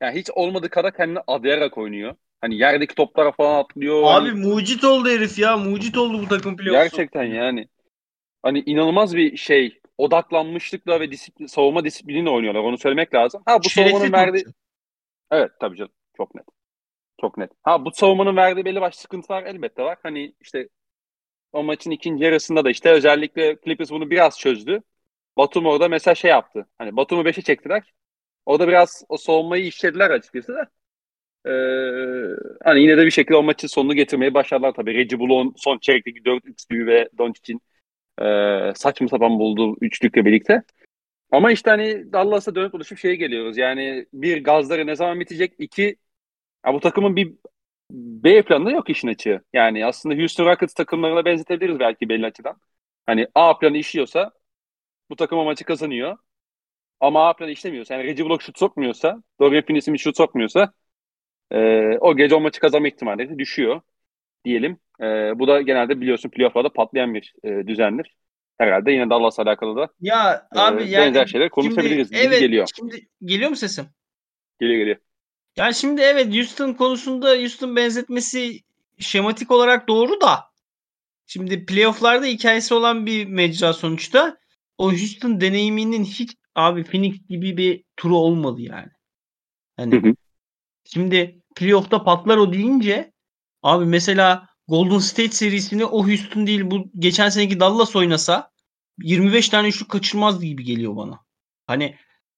yani 0.01 0.19
hiç 0.19 0.29
olmadığı 0.29 0.69
kadar 0.69 0.95
kendini 0.95 1.19
adayarak 1.27 1.77
oynuyor. 1.77 2.15
Hani 2.41 2.57
yerdeki 2.57 2.95
toplara 2.95 3.31
falan 3.31 3.59
atlıyor. 3.63 4.03
Abi 4.03 4.29
hani, 4.29 4.45
mucit 4.45 4.83
oldu 4.83 5.09
herif 5.09 5.39
ya. 5.39 5.57
Mucit 5.57 5.97
oldu 5.97 6.21
bu 6.21 6.27
takım 6.27 6.57
playoff'u. 6.57 6.83
gerçekten 6.83 7.23
yani. 7.23 7.67
Hani 8.43 8.59
inanılmaz 8.59 9.15
bir 9.15 9.37
şey 9.37 9.79
odaklanmışlıkla 9.97 10.99
ve 10.99 11.11
disiplin, 11.11 11.45
savunma 11.45 11.85
disipliniyle 11.85 12.29
oynuyorlar. 12.29 12.61
Onu 12.61 12.77
söylemek 12.77 13.13
lazım. 13.13 13.41
Ha 13.45 13.59
bu 13.63 13.69
Şerefli 13.69 13.91
savunmanın 13.91 14.13
verdiği. 14.13 14.45
Evet 15.31 15.51
tabii 15.59 15.77
canım. 15.77 15.91
Çok 16.17 16.35
net. 16.35 16.45
Çok 17.21 17.37
net. 17.37 17.51
Ha 17.63 17.85
bu 17.85 17.91
savunmanın 17.91 18.35
verdiği 18.35 18.65
belli 18.65 18.81
başlı 18.81 19.01
sıkıntılar 19.01 19.43
elbette 19.43 19.83
var. 19.83 19.97
Hani 20.03 20.33
işte 20.41 20.69
o 21.53 21.63
maçın 21.63 21.91
ikinci 21.91 22.23
yarısında 22.23 22.65
da 22.65 22.69
işte 22.69 22.89
özellikle 22.91 23.57
Clippers 23.65 23.91
bunu 23.91 24.09
biraz 24.09 24.39
çözdü. 24.39 24.81
Batum 25.37 25.65
orada 25.65 25.87
mesela 25.89 26.15
şey 26.15 26.31
yaptı. 26.31 26.67
Hani 26.77 26.97
Batum'u 26.97 27.25
5'e 27.25 27.41
çektiler. 27.41 27.93
Orada 28.45 28.67
biraz 28.67 29.03
o 29.09 29.17
savunmayı 29.17 29.65
işlediler 29.65 30.09
açıkçası 30.09 30.53
da. 30.53 30.69
Ee, 31.45 31.51
hani 32.63 32.81
yine 32.81 32.97
de 32.97 33.05
bir 33.05 33.11
şekilde 33.11 33.37
o 33.37 33.43
maçın 33.43 33.67
sonunu 33.67 33.93
getirmeyi 33.93 34.33
başardılar 34.33 34.73
tabii. 34.73 34.93
Reggie 34.95 35.19
Bullock'un 35.19 35.53
son 35.57 35.77
çeyrekteki 35.79 36.25
4 36.25 36.45
üçlüğü 36.45 36.87
ve 36.87 37.09
Doncic'in 37.17 37.61
e, 38.21 38.25
saçma 38.75 39.07
sapan 39.07 39.39
bulduğu 39.39 39.77
üçlükle 39.81 40.25
birlikte. 40.25 40.63
Ama 41.31 41.51
işte 41.51 41.69
hani 41.69 42.13
Dallas'a 42.13 42.55
dönüp 42.55 42.73
dolaşıp 42.73 42.97
şeye 42.99 43.15
geliyoruz. 43.15 43.57
Yani 43.57 44.05
bir 44.13 44.43
gazları 44.43 44.87
ne 44.87 44.95
zaman 44.95 45.19
bitecek? 45.19 45.53
İki 45.59 45.97
ya 46.65 46.73
bu 46.73 46.79
takımın 46.79 47.15
bir 47.15 47.33
B 47.91 48.41
planı 48.41 48.71
yok 48.71 48.89
işin 48.89 49.07
açığı. 49.07 49.41
Yani 49.53 49.85
aslında 49.85 50.15
Houston 50.15 50.45
Rockets 50.45 50.73
takımlarına 50.73 51.25
benzetebiliriz 51.25 51.79
belki 51.79 52.09
belli 52.09 52.25
açıdan. 52.25 52.55
Hani 53.05 53.27
A 53.35 53.57
planı 53.57 53.77
işliyorsa 53.77 54.31
bu 55.09 55.15
takım 55.15 55.39
o 55.39 55.43
maçı 55.43 55.65
kazanıyor. 55.65 56.17
Ama 56.99 57.29
A 57.29 57.33
planı 57.33 57.51
işlemiyorsa 57.51 57.95
yani 57.95 58.03
Reggie 58.03 58.25
Bullock 58.25 58.41
şut 58.41 58.59
sokmuyorsa 58.59 59.23
Dorian 59.39 59.63
Finney-Smith 59.63 59.97
şut 59.97 60.17
sokmuyorsa 60.17 60.73
e, 61.51 61.57
o 61.97 62.15
gece 62.17 62.35
o 62.35 62.39
maçı 62.39 62.59
kazanma 62.59 62.87
ihtimalleri 62.87 63.39
düşüyor 63.39 63.81
diyelim. 64.45 64.77
E, 65.01 65.05
bu 65.39 65.47
da 65.47 65.61
genelde 65.61 66.01
biliyorsun 66.01 66.29
playoff'larda 66.29 66.73
patlayan 66.73 67.13
bir 67.13 67.33
e, 67.43 67.67
düzendir. 67.67 68.15
Herhalde 68.57 68.91
yine 68.91 69.09
Dallas'la 69.09 69.43
alakalı 69.43 69.75
da 69.75 69.89
Ya 70.01 70.47
e, 70.55 70.59
abi 70.59 70.89
yani 70.89 71.05
benzer 71.05 71.25
şeyler 71.25 71.49
konuşabiliriz 71.49 72.09
şimdi, 72.09 72.21
evet, 72.27 72.39
geliyor. 72.39 72.67
Şimdi 72.75 73.07
geliyor 73.23 73.49
mu 73.49 73.55
sesim? 73.55 73.85
Geliyor 74.59 74.79
geliyor. 74.79 74.97
Yani 75.59 75.75
şimdi 75.75 76.01
evet 76.01 76.35
Houston 76.35 76.73
konusunda 76.73 77.27
Houston 77.27 77.75
benzetmesi 77.75 78.59
şematik 78.99 79.51
olarak 79.51 79.87
doğru 79.87 80.21
da 80.21 80.45
şimdi 81.27 81.65
playofflarda 81.65 82.25
hikayesi 82.25 82.73
olan 82.73 83.05
bir 83.05 83.25
mecra 83.25 83.73
sonuçta. 83.73 84.37
O 84.77 84.91
Houston 84.91 85.41
deneyiminin 85.41 86.03
hiç 86.03 86.35
abi 86.55 86.83
Phoenix 86.83 87.27
gibi 87.29 87.57
bir 87.57 87.83
turu 87.97 88.17
olmadı 88.17 88.61
yani. 88.61 88.89
Hani 89.77 89.95
Hı 89.95 90.07
hı. 90.09 90.13
şimdi 90.83 91.41
playoff'ta 91.55 92.03
patlar 92.03 92.37
o 92.37 92.53
deyince 92.53 93.13
abi 93.63 93.85
mesela 93.85 94.47
Golden 94.67 94.99
State 94.99 95.31
serisini 95.31 95.85
o 95.85 96.07
Houston 96.07 96.47
değil 96.47 96.61
bu 96.63 96.91
geçen 96.99 97.29
seneki 97.29 97.59
Dallas 97.59 97.95
oynasa 97.95 98.51
25 99.03 99.49
tane 99.49 99.67
üçlük 99.67 99.89
kaçırmaz 99.89 100.41
gibi 100.41 100.63
geliyor 100.63 100.95
bana. 100.95 101.19
Hani 101.67 101.95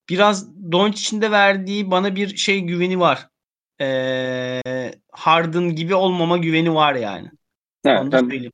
biraz 0.08 0.56
Doncic'in 0.72 1.22
de 1.22 1.30
verdiği 1.30 1.90
bana 1.90 2.16
bir 2.16 2.36
şey 2.36 2.60
güveni 2.60 3.00
var. 3.00 3.28
Ee, 3.80 4.60
Harden 5.12 5.74
gibi 5.76 5.94
olmama 5.94 6.38
güveni 6.38 6.74
var 6.74 6.94
yani. 6.94 7.30
Evet, 7.84 8.00
Onu 8.00 8.12
da 8.12 8.16
ben- 8.16 8.28
söyleyeyim. 8.28 8.52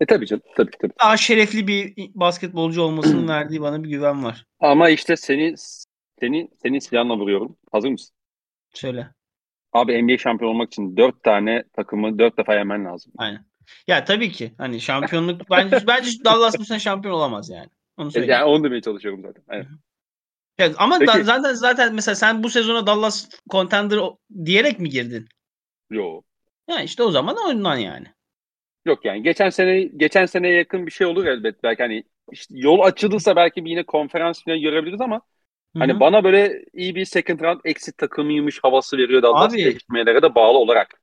e 0.00 0.06
tabii 0.06 0.26
canım 0.26 0.42
tabii 0.56 0.70
tabii. 0.82 0.92
Daha 1.02 1.16
şerefli 1.16 1.66
bir 1.66 1.94
basketbolcu 2.14 2.82
olmasının 2.82 3.28
verdiği 3.28 3.60
bana 3.60 3.84
bir 3.84 3.88
güven 3.88 4.24
var. 4.24 4.46
Ama 4.60 4.88
işte 4.90 5.16
seni 5.16 5.54
seni 6.20 6.48
senin 6.62 6.78
silahla 6.78 7.16
vuruyorum. 7.18 7.56
Hazır 7.72 7.88
mısın? 7.90 8.14
Söyle. 8.74 9.08
Abi 9.72 10.02
NBA 10.06 10.18
şampiyon 10.18 10.50
olmak 10.50 10.66
için 10.72 10.96
dört 10.96 11.22
tane 11.22 11.62
takımı 11.72 12.18
dört 12.18 12.38
defa 12.38 12.54
yemen 12.54 12.84
lazım. 12.84 13.12
Aynen. 13.18 13.44
Ya 13.86 14.04
tabii 14.04 14.32
ki 14.32 14.54
hani 14.58 14.80
şampiyonluk 14.80 15.50
bence 15.50 15.76
bence 15.86 16.10
Dallas 16.24 16.58
bu 16.58 16.64
sene 16.64 16.78
şampiyon 16.80 17.14
olamaz 17.14 17.50
yani. 17.50 17.68
Onu 17.96 18.08
E, 18.08 18.10
söyleyeyim. 18.10 18.32
Yani 18.32 18.44
onu 18.44 18.64
demeye 18.64 18.80
çalışıyorum 18.82 19.22
zaten. 19.22 19.42
Evet. 19.50 19.66
Ya 20.58 20.72
ama 20.78 20.98
Peki. 20.98 21.06
da- 21.06 21.24
zaten 21.24 21.54
zaten 21.54 21.94
mesela 21.94 22.14
sen 22.14 22.42
bu 22.42 22.50
sezona 22.50 22.86
Dallas 22.86 23.28
contender 23.50 24.00
diyerek 24.44 24.80
mi 24.80 24.88
girdin? 24.90 25.28
Yok. 25.90 26.24
Ya 26.68 26.82
işte 26.82 27.02
o 27.02 27.10
zaman 27.10 27.36
ondan 27.36 27.76
yani. 27.76 28.14
Yok 28.84 29.04
yani 29.04 29.22
geçen 29.22 29.50
sene 29.50 29.82
geçen 29.82 30.26
seneye 30.26 30.54
yakın 30.54 30.86
bir 30.86 30.90
şey 30.90 31.06
olur 31.06 31.24
elbet 31.26 31.62
belki 31.62 31.82
hani 31.82 32.04
işte 32.32 32.54
yol 32.58 32.80
açılırsa 32.80 33.36
belki 33.36 33.64
bir 33.64 33.70
yine 33.70 33.82
konferans 33.86 34.44
finali 34.44 34.60
görebiliriz 34.60 35.00
ama 35.00 35.20
hani 35.78 36.00
Hı 36.00 36.00
hı. 36.00 36.00
bana 36.00 36.24
böyle 36.24 36.64
iyi 36.74 36.94
bir 36.94 37.04
second 37.04 37.40
round 37.40 37.60
exit 37.64 37.98
takımıymış 37.98 38.60
havası 38.64 38.98
veriyor 38.98 39.22
Dallas 39.22 39.58
gelişmelere 39.58 40.22
de 40.22 40.34
bağlı 40.34 40.58
olarak. 40.58 41.00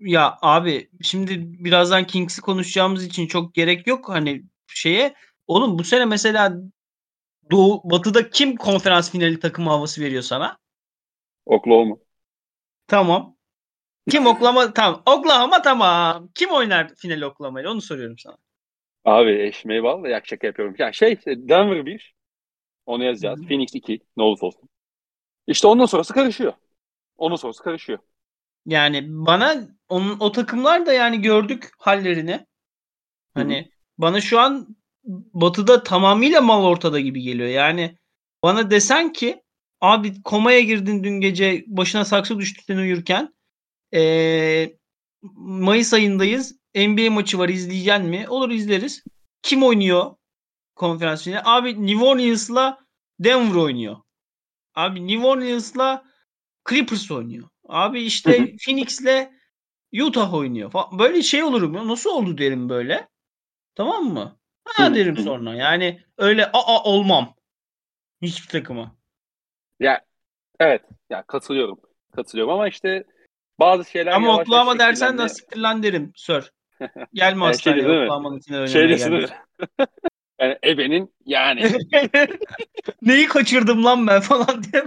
Ya 0.00 0.38
abi 0.42 0.90
şimdi 1.02 1.64
birazdan 1.64 2.06
Kings'i 2.06 2.40
konuşacağımız 2.40 3.04
için 3.04 3.26
çok 3.26 3.54
gerek 3.54 3.86
yok 3.86 4.08
hani 4.08 4.42
şeye. 4.66 5.14
Oğlum 5.46 5.78
bu 5.78 5.84
sene 5.84 6.04
mesela 6.04 6.56
Doğu 7.50 7.90
Batı'da 7.90 8.30
kim 8.30 8.56
konferans 8.56 9.10
finali 9.10 9.40
takımı 9.40 9.70
havası 9.70 10.00
veriyor 10.02 10.22
sana? 10.22 10.58
Oklahoma. 11.46 11.96
Tamam. 12.86 13.36
Kim 14.10 14.26
Oklahoma? 14.26 14.74
tamam. 14.74 15.02
Oklahoma 15.06 15.62
tamam. 15.62 16.30
Kim 16.34 16.50
oynar 16.50 16.94
finali 16.96 17.26
Oklahoma'yla? 17.26 17.70
Onu 17.72 17.80
soruyorum 17.82 18.18
sana. 18.18 18.38
Abi 19.04 19.30
eşmeği 19.42 19.82
bağlı 19.82 20.02
da 20.04 20.08
yak 20.08 20.26
şaka 20.26 20.46
yapıyorum. 20.46 20.74
Ya 20.78 20.92
şey 20.92 21.16
Denver 21.26 21.86
1 21.86 22.14
onu 22.86 23.04
yazacağız. 23.04 23.40
Hı 23.40 23.42
hı. 23.42 23.46
Phoenix 23.48 23.74
2 23.74 24.00
ne 24.16 24.22
olursa 24.22 24.46
olsun. 24.46 24.68
İşte 25.46 25.66
ondan 25.68 25.86
sonrası 25.86 26.14
karışıyor. 26.14 26.52
Ondan 27.18 27.36
sonrası 27.36 27.62
karışıyor. 27.64 27.98
Yani 28.66 29.04
bana 29.08 29.68
onun 29.88 30.20
o 30.20 30.32
takımlar 30.32 30.86
da 30.86 30.92
yani 30.92 31.22
gördük 31.22 31.70
hallerini. 31.78 32.46
Hani 33.34 33.72
bana 33.98 34.20
şu 34.20 34.40
an 34.40 34.76
Batı'da 35.34 35.82
tamamıyla 35.82 36.40
mal 36.40 36.64
ortada 36.64 37.00
gibi 37.00 37.22
geliyor. 37.22 37.48
Yani 37.48 37.98
bana 38.42 38.70
desen 38.70 39.12
ki 39.12 39.42
abi 39.80 40.22
komaya 40.22 40.60
girdin 40.60 41.04
dün 41.04 41.20
gece 41.20 41.64
başına 41.66 42.04
saksı 42.04 42.38
düştü 42.38 42.62
sen 42.66 42.76
uyurken. 42.76 43.34
Ee, 43.94 44.76
Mayıs 45.36 45.94
ayındayız. 45.94 46.58
NBA 46.76 47.10
maçı 47.10 47.38
var 47.38 47.48
izleyeceksin 47.48 48.06
mi? 48.06 48.28
Olur 48.28 48.50
izleriz. 48.50 49.04
Kim 49.42 49.62
oynuyor 49.62 50.16
konferans 50.76 51.24
finali? 51.24 51.42
Abi 51.44 51.86
New 51.86 52.04
Orleans'la 52.04 52.78
Denver 53.20 53.54
oynuyor. 53.54 53.96
Abi 54.74 55.06
New 55.08 55.26
Orleans'la 55.26 56.04
Clippers 56.68 57.10
oynuyor. 57.10 57.48
Abi 57.68 58.02
işte. 58.02 58.56
Phoenix'le 58.64 59.30
Utah 60.02 60.34
oynuyor. 60.34 60.72
Böyle 60.98 61.22
şey 61.22 61.42
olur 61.42 61.62
mu? 61.62 61.88
Nasıl 61.88 62.10
oldu 62.10 62.38
derim 62.38 62.68
böyle. 62.68 63.08
Tamam 63.74 64.04
mı? 64.04 64.38
Ha 64.66 64.94
derim 64.94 65.16
sonra. 65.16 65.54
Yani 65.54 66.00
öyle 66.18 66.50
aa 66.52 66.82
olmam. 66.82 67.34
Hiçbir 68.22 68.48
takıma. 68.48 68.96
Ya 69.80 70.00
evet 70.60 70.82
ya 71.10 71.22
katılıyorum. 71.22 71.80
Katılıyorum 72.12 72.52
ama 72.52 72.68
işte 72.68 73.04
bazı 73.58 73.90
şeyler 73.90 74.12
Ama 74.12 74.44
yavaş 74.48 74.78
dersen 74.78 75.18
de 75.18 75.28
siktir 75.28 75.58
lan 75.58 75.82
derim 75.82 76.12
sir. 76.16 76.52
Gelme 77.14 77.44
Yani 77.44 77.56
şey 77.62 77.72
hastaneye 77.72 77.82
mi? 77.82 78.04
Oklahoma'nın 78.04 78.38
için 78.38 78.52
oynamaya 78.52 78.68
Şey 78.72 78.88
desin 78.88 79.10
gelme. 79.10 79.28
yani 80.40 80.58
ebenin 80.64 81.14
yani 81.26 81.62
Neyi 83.02 83.26
kaçırdım 83.28 83.84
lan 83.84 84.06
ben 84.06 84.20
falan 84.20 84.62
diye. 84.62 84.84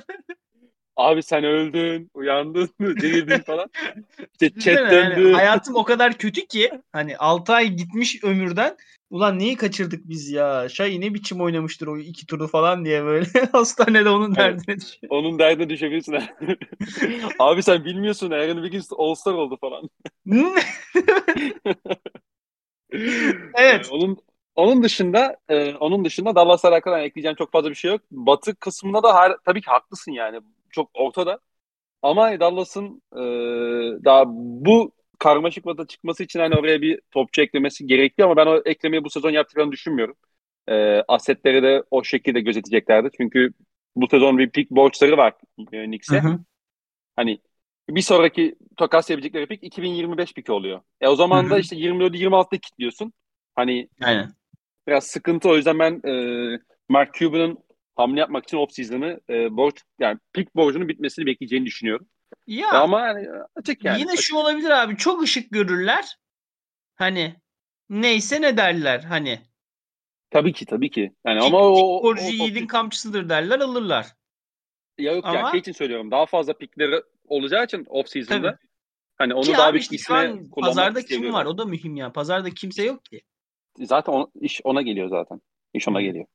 Abi 1.00 1.24
sen 1.24 1.44
öldün, 1.44 2.12
uyandın, 2.14 2.70
dirildin 2.80 3.40
falan. 3.40 3.70
İşte 4.20 4.50
chat 4.50 4.56
Düşünsene 4.58 4.96
yani 4.96 5.16
döndü. 5.16 5.34
hayatım 5.34 5.76
o 5.76 5.84
kadar 5.84 6.14
kötü 6.14 6.48
ki 6.48 6.72
hani 6.92 7.18
6 7.18 7.54
ay 7.54 7.68
gitmiş 7.70 8.24
ömürden 8.24 8.78
ulan 9.10 9.40
neyi 9.40 9.56
kaçırdık 9.58 10.10
biz 10.10 10.30
ya? 10.32 10.70
Şay 10.70 11.02
ne 11.02 11.14
biçim 11.14 11.42
oynamıştır 11.42 11.88
o 11.88 11.98
iki 11.98 12.26
turu 12.26 12.48
falan 12.48 12.86
diye 12.86 13.04
böyle 13.04 13.26
hastanede 13.52 14.10
onun 14.10 14.36
Evet. 14.38 14.38
derdine 14.38 14.76
düşüyor. 14.82 15.10
Onun 15.10 15.40
derdine 15.40 15.70
düşebilirsin. 15.70 16.16
abi 17.40 17.64
sen 17.64 17.86
bilmiyorsun 17.86 18.32
Aaron 18.32 18.56
Wiggins 18.56 18.90
All-Star 18.98 19.34
oldu 19.34 19.58
falan. 19.62 19.90
Evet. 23.56 23.86
Ee, 23.88 23.90
onun 23.92 24.18
onun 24.56 24.84
dışında 24.84 25.38
e, 25.50 25.76
onun 25.76 26.06
dışında 26.06 26.36
Dallas'la 26.36 26.70
alakalı 26.70 27.00
ekleyeceğim 27.00 27.36
çok 27.36 27.52
fazla 27.52 27.70
bir 27.70 27.76
şey 27.76 27.92
yok. 27.92 28.02
Batı 28.12 28.56
kısmında 28.56 29.04
da 29.04 29.08
har- 29.10 29.38
tabii 29.46 29.62
ki 29.62 29.70
haklısın 29.72 30.12
yani. 30.12 30.40
Çok 30.72 30.90
ortada. 30.94 31.40
Ama 32.02 32.40
Dallas'ın 32.40 33.02
e, 33.14 33.22
daha 34.06 34.24
bu 34.28 34.92
karmaşık 35.20 35.66
batı 35.66 35.88
çıkması 35.88 36.24
için 36.24 36.40
hani 36.40 36.56
oraya 36.56 36.82
bir 36.82 37.02
topçu 37.12 37.42
eklemesi 37.42 37.88
gerekiyor 37.88 38.30
ama 38.30 38.38
ben 38.38 38.48
o 38.48 38.62
eklemeyi 38.66 39.04
bu 39.04 39.10
sezon 39.10 39.30
yaptıklarını 39.30 39.72
düşünmüyorum. 39.72 40.16
E, 40.68 41.04
asetleri 41.08 41.64
de 41.64 41.84
o 41.92 42.04
şekilde 42.04 42.42
gözeteceklerdi. 42.42 43.10
Çünkü 43.18 43.54
bu 43.96 44.08
sezon 44.08 44.38
bir 44.38 44.50
pik 44.50 44.72
borçları 44.72 45.18
var 45.18 45.34
e, 45.72 45.86
Knicks'e. 45.86 46.24
Hani 47.16 47.40
bir 47.90 48.02
sonraki 48.02 48.56
takas 48.78 49.10
yapabilecekleri 49.10 49.48
pik 49.48 49.64
2025 49.64 50.34
pik 50.34 50.50
oluyor. 50.50 50.82
E 51.02 51.08
o 51.08 51.16
zaman 51.16 51.44
Hı-hı. 51.44 51.52
da 51.52 51.60
işte 51.60 51.76
24'ü 51.76 52.18
26'da 52.18 52.58
kilitliyorsun. 52.58 53.14
Hani 53.56 53.90
Aynen. 54.02 54.34
biraz 54.88 55.04
sıkıntı 55.04 55.50
o 55.50 55.56
yüzden 55.56 55.80
ben 55.80 56.02
e, 56.10 56.14
Mark 56.90 57.14
Cuban'ın 57.14 57.58
hamle 58.00 58.20
yapmak 58.20 58.44
için 58.44 58.58
off-season'ı 58.58 59.20
e, 59.30 59.58
borç 59.58 59.84
yani 60.00 60.20
pik 60.34 60.56
borcunun 60.56 60.88
bitmesini 60.88 61.26
bekleyeceğini 61.26 61.66
düşünüyorum. 61.66 62.08
Ya, 62.48 62.68
e 62.68 62.78
ama 62.78 63.02
yani 63.02 63.28
açık 63.56 63.86
yani. 63.86 64.00
Yine 64.00 64.12
açık. 64.12 64.24
şu 64.24 64.36
olabilir 64.38 64.70
abi. 64.70 64.98
Çok 64.98 65.24
ışık 65.24 65.52
görürler. 65.52 66.18
Hani 66.96 67.36
neyse 67.90 68.42
ne 68.42 68.58
derler 68.58 69.00
hani. 69.00 69.40
Tabii 70.30 70.54
ki 70.54 70.66
tabii 70.66 70.90
ki. 70.90 71.12
Yani 71.26 71.40
Pik, 71.40 71.48
ama 71.48 71.60
o, 71.60 72.10
o, 72.10 72.16
yiğidin 72.16 72.68
kamçısıdır 72.68 73.30
derler 73.30 73.60
alırlar. 73.60 74.08
Ya 74.98 75.14
yok 75.14 75.26
ama, 75.26 75.38
ya 75.40 75.52
şey 75.52 75.60
için 75.60 75.72
söylüyorum. 75.72 76.12
Daha 76.12 76.26
fazla 76.26 76.54
pikleri 76.54 77.02
olacağı 77.28 77.66
için 77.66 77.86
off 77.90 78.10
season'da 78.10 78.52
tabii. 78.52 78.68
hani 79.18 79.34
onu 79.34 79.44
ki 79.44 79.54
daha 79.54 79.74
bir 79.74 79.80
işte 79.80 79.96
isme 79.96 80.16
kullanmak 80.16 80.52
Pazarda 80.54 81.02
kim 81.02 81.34
var? 81.34 81.46
O 81.46 81.58
da 81.58 81.66
mühim 81.66 81.96
ya. 81.96 82.12
Pazarda 82.12 82.50
kimse 82.50 82.84
yok 82.84 83.06
ki. 83.06 83.22
Zaten 83.78 84.14
on, 84.14 84.32
iş 84.42 84.62
ona 84.64 84.82
geliyor 84.82 85.10
zaten. 85.10 85.42
İş 85.74 85.88
ona 85.88 86.02
geliyor. 86.02 86.26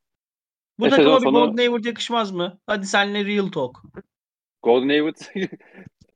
Bu 0.79 0.87
e 0.87 0.89
takıma 0.89 1.17
bir 1.17 1.23
sonu... 1.23 1.39
Gordon 1.39 1.57
Hayward 1.57 1.85
yakışmaz 1.85 2.31
mı? 2.31 2.59
Hadi 2.67 2.85
seninle 2.85 3.25
real 3.25 3.47
talk. 3.47 3.81
Gordon 4.63 4.89
Hayward 4.89 5.15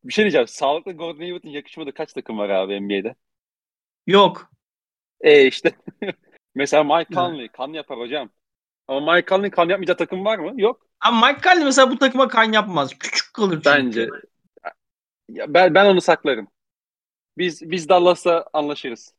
bir 0.04 0.14
şey 0.14 0.24
diyeceğim. 0.24 0.48
Sağlıklı 0.48 0.92
Gordon 0.92 1.20
Hayward'ın 1.20 1.50
yakışmadığı 1.50 1.94
kaç 1.94 2.14
takım 2.14 2.38
var 2.38 2.50
abi 2.50 2.82
NBA'de? 2.82 3.16
Yok. 4.08 4.52
E 5.22 5.48
işte. 5.48 5.72
Mesela 6.56 6.84
Mike 6.84 7.14
Conley 7.14 7.48
kan 7.48 7.74
yapar 7.74 8.00
hocam. 8.00 8.30
Ama 8.88 9.14
Mike 9.14 9.30
Conley 9.30 9.50
kan 9.50 9.70
yapmayacağı 9.70 9.98
takım 9.98 10.26
var 10.26 10.38
mı? 10.38 10.62
Yok. 10.62 10.88
Ama 11.00 11.28
Mike 11.28 11.42
Conley 11.42 11.64
mesela 11.64 11.92
bu 11.92 11.98
takıma 11.98 12.28
kan 12.28 12.52
yapmaz. 12.52 12.94
Küçük 13.00 13.34
kalır 13.34 13.62
çünkü. 13.64 13.66
Bence. 13.66 14.10
Ya 15.30 15.54
ben, 15.54 15.76
ben 15.76 15.86
onu 15.86 16.02
saklarım. 16.02 16.48
Biz 17.38 17.72
biz 17.72 17.90
Dallas'la 17.90 18.46
anlaşırız. 18.54 19.14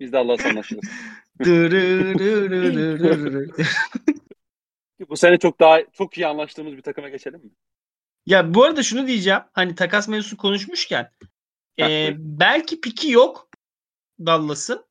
Biz 0.00 0.12
Dallas'la 0.12 0.48
anlaşırız. 0.48 0.84
bu 5.08 5.16
sene 5.16 5.38
çok 5.38 5.60
daha 5.60 5.78
çok 5.92 6.18
iyi 6.18 6.26
anlaştığımız 6.26 6.76
bir 6.76 6.82
takıma 6.82 7.08
geçelim 7.08 7.40
mi? 7.40 7.50
Ya 8.26 8.54
bu 8.54 8.64
arada 8.64 8.82
şunu 8.82 9.06
diyeceğim. 9.06 9.40
Hani 9.52 9.74
takas 9.74 10.08
mevzusu 10.08 10.36
konuşmuşken 10.36 11.10
e, 11.80 12.12
belki 12.16 12.80
piki 12.80 13.10
yok 13.10 13.48
Dallas'ın. 14.26 14.84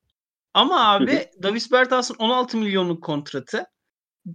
Ama 0.53 0.91
abi 0.91 1.29
Davis 1.43 1.71
Bertans'ın 1.71 2.15
16 2.15 2.57
milyonluk 2.57 3.03
kontratı, 3.03 3.65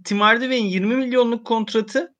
Tim 0.03 0.19
Hardaway'in 0.19 0.65
20 0.65 0.95
milyonluk 0.95 1.45
kontratı, 1.45 2.15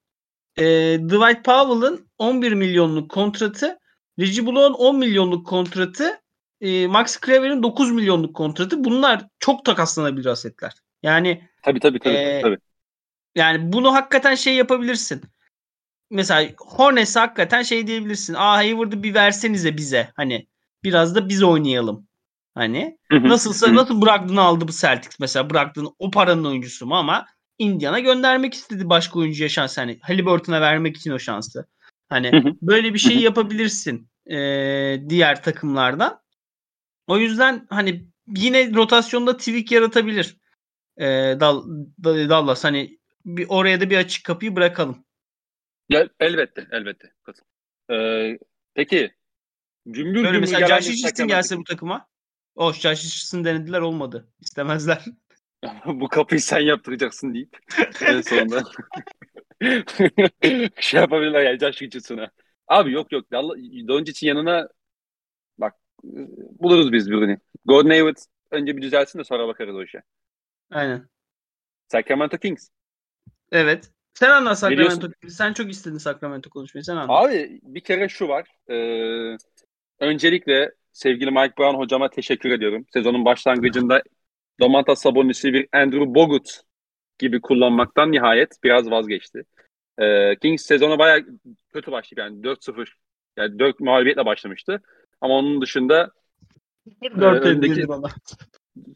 e, 0.57 0.63
Dwight 0.99 1.45
Powell'ın 1.45 2.09
11 2.17 2.51
milyonluk 2.51 3.11
kontratı, 3.11 3.79
Reggie 4.19 4.45
Bullock'un 4.45 4.73
10 4.73 4.97
milyonluk 4.97 5.47
kontratı, 5.47 6.21
e, 6.61 6.87
Max 6.87 7.17
Kleber'in 7.17 7.63
9 7.63 7.91
milyonluk 7.91 8.35
kontratı. 8.35 8.83
Bunlar 8.83 9.27
çok 9.39 9.65
takaslanabilir 9.65 10.25
asetler. 10.25 10.73
Yani 11.03 11.49
tabii 11.63 11.79
tabii 11.79 11.99
tabii, 11.99 12.13
e, 12.13 12.41
tabii. 12.41 12.57
Yani 13.35 13.73
bunu 13.73 13.93
hakikaten 13.93 14.35
şey 14.35 14.55
yapabilirsin. 14.55 15.21
Mesela 16.11 16.51
Hornets'e 16.57 17.19
hakikaten 17.19 17.63
şey 17.63 17.87
diyebilirsin. 17.87 18.33
Aa 18.33 18.55
Hayward'ı 18.55 19.03
bir 19.03 19.13
versenize 19.13 19.77
bize. 19.77 20.11
Hani 20.15 20.47
biraz 20.83 21.15
da 21.15 21.29
biz 21.29 21.43
oynayalım. 21.43 22.07
Hani 22.55 22.97
nasılsa 23.11 23.75
nasıl 23.75 24.01
Brogdon'u 24.01 24.41
aldı 24.41 24.67
bu 24.67 24.71
Celtics 24.71 25.19
mesela 25.19 25.49
Brogdon 25.49 25.95
o 25.99 26.11
paranın 26.11 26.45
oyuncusu 26.45 26.85
mu 26.85 26.95
ama 26.95 27.25
Indiana 27.59 27.99
göndermek 27.99 28.53
istedi 28.53 28.89
başka 28.89 29.19
oyuncuya 29.19 29.49
şans 29.49 29.77
hani 29.77 29.99
Halliburton'a 30.01 30.61
vermek 30.61 30.97
için 30.97 31.11
o 31.11 31.19
şansı. 31.19 31.67
Hani 32.09 32.55
böyle 32.61 32.93
bir 32.93 32.99
şey 32.99 33.19
yapabilirsin 33.19 34.09
e, 34.25 34.37
diğer 35.09 35.43
takımlardan. 35.43 36.19
O 37.07 37.17
yüzden 37.17 37.67
hani 37.69 38.05
yine 38.35 38.73
rotasyonda 38.73 39.37
tweak 39.37 39.71
yaratabilir 39.71 40.37
e, 40.97 41.05
Dal, 41.39 41.63
Dallas. 42.03 42.63
Hani 42.63 42.97
bir 43.25 43.45
oraya 43.49 43.81
da 43.81 43.89
bir 43.89 43.97
açık 43.97 44.25
kapıyı 44.25 44.55
bırakalım. 44.55 45.05
Ya, 45.89 46.09
elbette, 46.19 46.67
elbette. 46.71 47.13
Ee, 47.91 48.37
peki 48.73 49.11
gümbür 49.85 50.15
Böyle 50.15 50.23
gümbür 50.23 50.39
mesela 50.39 50.67
Josh 50.67 50.89
Richardson 50.89 51.27
gelse 51.27 51.57
bu 51.57 51.63
takıma 51.63 52.07
o 52.55 52.73
şaşırsın 52.73 53.43
denediler 53.43 53.81
olmadı. 53.81 54.27
İstemezler. 54.39 55.05
Bu 55.85 56.07
kapıyı 56.07 56.41
sen 56.41 56.59
yaptıracaksın 56.59 57.33
deyip 57.33 57.57
en 58.01 58.21
sonunda 58.21 58.63
şey 60.79 60.99
yapabilirler 60.99 61.43
yani 61.43 61.59
Josh 61.59 61.81
Richardson'a. 61.81 62.31
Abi 62.67 62.91
yok 62.91 63.11
yok. 63.11 63.31
Doncic'in 63.87 64.27
yanına 64.27 64.69
bak 65.57 65.75
buluruz 66.59 66.91
biz 66.91 67.11
birini. 67.11 67.37
Gordon 67.65 67.89
Hayward 67.89 68.17
önce 68.51 68.77
bir 68.77 68.81
düzelsin 68.81 69.19
de 69.19 69.23
sonra 69.23 69.47
bakarız 69.47 69.75
o 69.75 69.83
işe. 69.83 70.01
Aynen. 70.71 71.09
Sacramento 71.87 72.37
Kings. 72.37 72.69
Evet. 73.51 73.89
Sen 74.13 74.29
anlat 74.29 74.59
Sacramento. 74.59 75.07
Sen 75.27 75.53
çok 75.53 75.71
istedin 75.71 75.97
Sacramento 75.97 76.49
konuşmayı. 76.49 76.83
Sen 76.83 76.95
anlat. 76.95 77.25
Abi 77.25 77.59
bir 77.63 77.81
kere 77.81 78.09
şu 78.09 78.27
var. 78.27 78.47
Ee, 78.69 79.37
öncelikle 79.99 80.71
sevgili 80.91 81.31
Mike 81.31 81.53
Brown 81.57 81.77
hocama 81.77 82.09
teşekkür 82.09 82.51
ediyorum. 82.51 82.85
Sezonun 82.93 83.25
başlangıcında 83.25 84.01
Domantas 84.59 85.01
Sabonis'i 85.01 85.53
bir 85.53 85.67
Andrew 85.73 86.15
Bogut 86.15 86.61
gibi 87.19 87.41
kullanmaktan 87.41 88.11
nihayet 88.11 88.63
biraz 88.63 88.91
vazgeçti. 88.91 89.43
Ee, 89.99 90.35
Kings 90.35 90.65
sezona 90.65 90.99
bayağı 90.99 91.25
kötü 91.73 91.91
başladı 91.91 92.19
yani 92.19 92.41
4-0 92.41 92.87
yani 93.37 93.59
4 93.59 93.79
mağlubiyetle 93.79 94.25
başlamıştı. 94.25 94.81
Ama 95.21 95.33
onun 95.33 95.61
dışında 95.61 96.11
4 97.19 97.45
e, 97.45 97.49
öndeki 97.49 97.87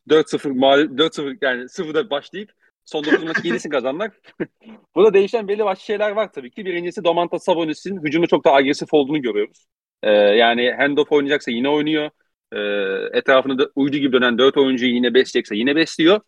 4-0 0.09 0.53
mağlup 0.53 0.99
4-0 0.99 1.37
yani 1.41 1.63
0'da 1.63 2.09
başlayıp 2.09 2.51
son 2.89 3.03
9 3.05 3.23
maçı 3.23 3.41
7'sini 3.47 3.71
kazanlar. 3.71 4.11
Burada 4.95 5.13
değişen 5.13 5.47
belli 5.47 5.65
başlı 5.65 5.83
şeyler 5.83 6.11
var 6.11 6.31
tabii 6.33 6.51
ki. 6.51 6.65
Birincisi 6.65 7.03
Domantas 7.03 7.43
Sabonis'in 7.43 8.03
hücumu 8.03 8.27
çok 8.27 8.45
daha 8.45 8.55
agresif 8.55 8.93
olduğunu 8.93 9.21
görüyoruz. 9.21 9.65
E, 10.03 10.11
yani 10.11 10.71
handoff 10.71 11.11
oynayacaksa 11.11 11.51
yine 11.51 11.69
oynuyor. 11.69 12.09
E, 12.51 12.59
etrafında 13.17 13.57
da 13.59 13.69
uydu 13.75 13.97
gibi 13.97 14.13
dönen 14.13 14.37
dört 14.37 14.57
oyuncuyu 14.57 14.93
yine 14.93 15.13
besleyecekse 15.13 15.55
yine 15.55 15.75
besliyor. 15.75 16.21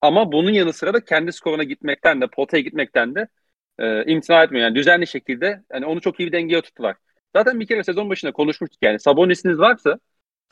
Ama 0.00 0.32
bunun 0.32 0.50
yanı 0.50 0.72
sıra 0.72 0.94
da 0.94 1.04
kendi 1.04 1.32
skoruna 1.32 1.64
gitmekten 1.64 2.20
de 2.20 2.26
potaya 2.26 2.60
gitmekten 2.62 3.14
de 3.14 3.28
e, 3.78 4.04
imtina 4.12 4.42
etmiyor. 4.42 4.64
Yani 4.64 4.74
düzenli 4.74 5.06
şekilde 5.06 5.62
yani 5.72 5.86
onu 5.86 6.00
çok 6.00 6.20
iyi 6.20 6.26
bir 6.26 6.32
dengeye 6.32 6.62
tuttular. 6.62 6.96
Zaten 7.36 7.60
bir 7.60 7.66
kere 7.66 7.84
sezon 7.84 8.10
başında 8.10 8.32
konuşmuştuk 8.32 8.78
yani 8.82 9.00
Sabonis'iniz 9.00 9.58
varsa 9.58 9.98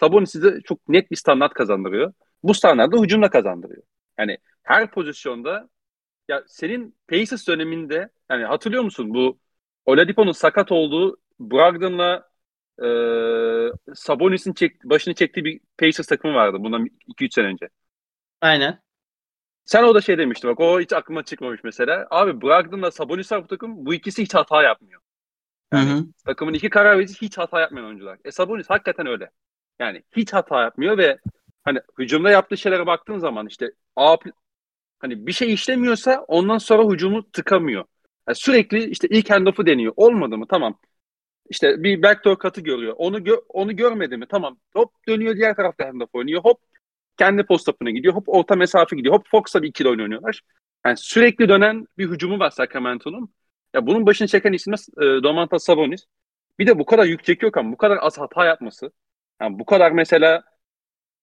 Sabonis 0.01 0.31
size 0.33 0.61
çok 0.65 0.89
net 0.89 1.11
bir 1.11 1.17
standart 1.17 1.55
kazandırıyor. 1.55 2.13
Bu 2.43 2.55
standartı 2.55 3.03
hücumla 3.03 3.31
kazandırıyor. 3.31 3.83
Yani 4.19 4.39
her 4.63 4.91
pozisyonda 4.91 5.69
ya 6.29 6.45
senin 6.47 6.97
Pacers 7.09 7.49
döneminde 7.49 8.09
yani 8.31 8.45
hatırlıyor 8.45 8.83
musun 8.83 9.15
bu 9.15 9.39
Oladipo'nun 9.85 10.33
sakat 10.33 10.73
olduğu 10.73 11.17
Brogdon'la 11.41 12.29
e, 12.83 12.89
Sabonis'in 13.95 14.53
çek, 14.53 14.85
başını 14.85 15.15
çektiği 15.15 15.45
bir 15.45 15.61
Pacers 15.79 16.07
takımı 16.07 16.35
vardı 16.35 16.57
bundan 16.61 16.89
2-3 17.07 17.35
sene 17.35 17.47
önce. 17.47 17.69
Aynen. 18.41 18.83
Sen 19.65 19.85
o 19.85 19.95
da 19.95 20.01
şey 20.01 20.19
demiştin 20.19 20.51
bak 20.51 20.61
o 20.61 20.81
hiç 20.81 20.93
aklıma 20.93 21.25
çıkmamış 21.25 21.61
mesela. 21.65 22.07
Abi 22.11 22.43
Brogdon'la 22.43 22.91
Sabonis 22.91 23.33
var 23.33 23.45
bu 23.45 23.49
takım. 23.49 23.87
Bu 23.87 23.95
ikisi 23.95 24.23
hiç 24.23 24.35
hata 24.35 24.63
yapmıyor. 24.63 25.01
Yani 25.73 25.91
hı 25.91 25.95
hı. 25.95 26.07
takımın 26.27 26.55
iki 26.55 26.71
karar 26.71 26.99
verici 26.99 27.15
hiç 27.23 27.39
hata 27.39 27.61
yapmayan 27.61 27.87
oyuncular. 27.87 28.19
E 28.25 28.31
Sabonis 28.31 28.71
hakikaten 28.71 29.07
öyle. 29.07 29.31
Yani 29.79 30.03
hiç 30.17 30.33
hata 30.33 30.63
yapmıyor 30.63 30.99
ve 30.99 31.19
hani 31.65 31.81
hücumda 31.99 32.31
yaptığı 32.31 32.57
şeylere 32.57 32.87
baktığın 32.87 33.19
zaman 33.19 33.47
işte 33.47 33.73
A, 33.97 34.17
hani 35.03 35.27
bir 35.27 35.33
şey 35.33 35.53
işlemiyorsa 35.53 36.25
ondan 36.29 36.59
sonra 36.59 36.93
hücumu 36.93 37.31
tıkamıyor. 37.33 37.85
Yani 38.29 38.37
sürekli 38.37 38.85
işte 38.91 39.09
ilk 39.11 39.31
handoff'u 39.31 39.67
deniyor. 39.67 39.93
Olmadı 39.97 40.39
mı? 40.39 40.47
Tamam. 40.51 40.79
İşte 41.51 41.83
bir 41.83 42.03
backdoor 42.03 42.39
katı 42.39 42.61
görüyor. 42.61 42.95
Onu 42.99 43.19
gö- 43.19 43.45
onu 43.49 43.77
görmedi 43.77 44.17
mi? 44.17 44.27
Tamam. 44.31 44.59
Hop 44.75 44.93
dönüyor 45.09 45.37
diğer 45.37 45.57
tarafta 45.57 45.89
handoff 45.89 46.15
oynuyor. 46.15 46.45
Hop 46.45 46.61
kendi 47.19 47.45
post 47.45 47.69
up'ına 47.69 47.91
gidiyor. 47.91 48.15
Hop 48.15 48.25
orta 48.29 48.57
mesafe 48.57 48.97
gidiyor. 48.97 49.15
Hop 49.15 49.29
Fox'la 49.29 49.63
bir 49.63 49.69
ikili 49.69 49.89
oynuyorlar. 49.89 50.41
Yani 50.87 50.97
sürekli 50.97 51.49
dönen 51.49 51.87
bir 51.99 52.11
hücumu 52.11 52.39
var 52.39 52.51
Sacramento'nun. 52.51 53.35
Ya 53.75 53.87
bunun 53.87 54.07
başını 54.07 54.29
çeken 54.29 54.53
isim 54.53 54.75
e, 54.75 55.03
Domantas 55.03 55.65
Sabonis. 55.65 56.05
Bir 56.59 56.67
de 56.67 56.79
bu 56.79 56.87
kadar 56.87 57.05
yük 57.05 57.25
çekiyor 57.25 57.53
bu 57.57 57.77
kadar 57.77 57.99
az 58.01 58.19
hata 58.19 58.45
yapması. 58.47 58.93
Yani 59.41 59.59
bu 59.59 59.65
kadar 59.67 59.93
mesela 59.93 60.45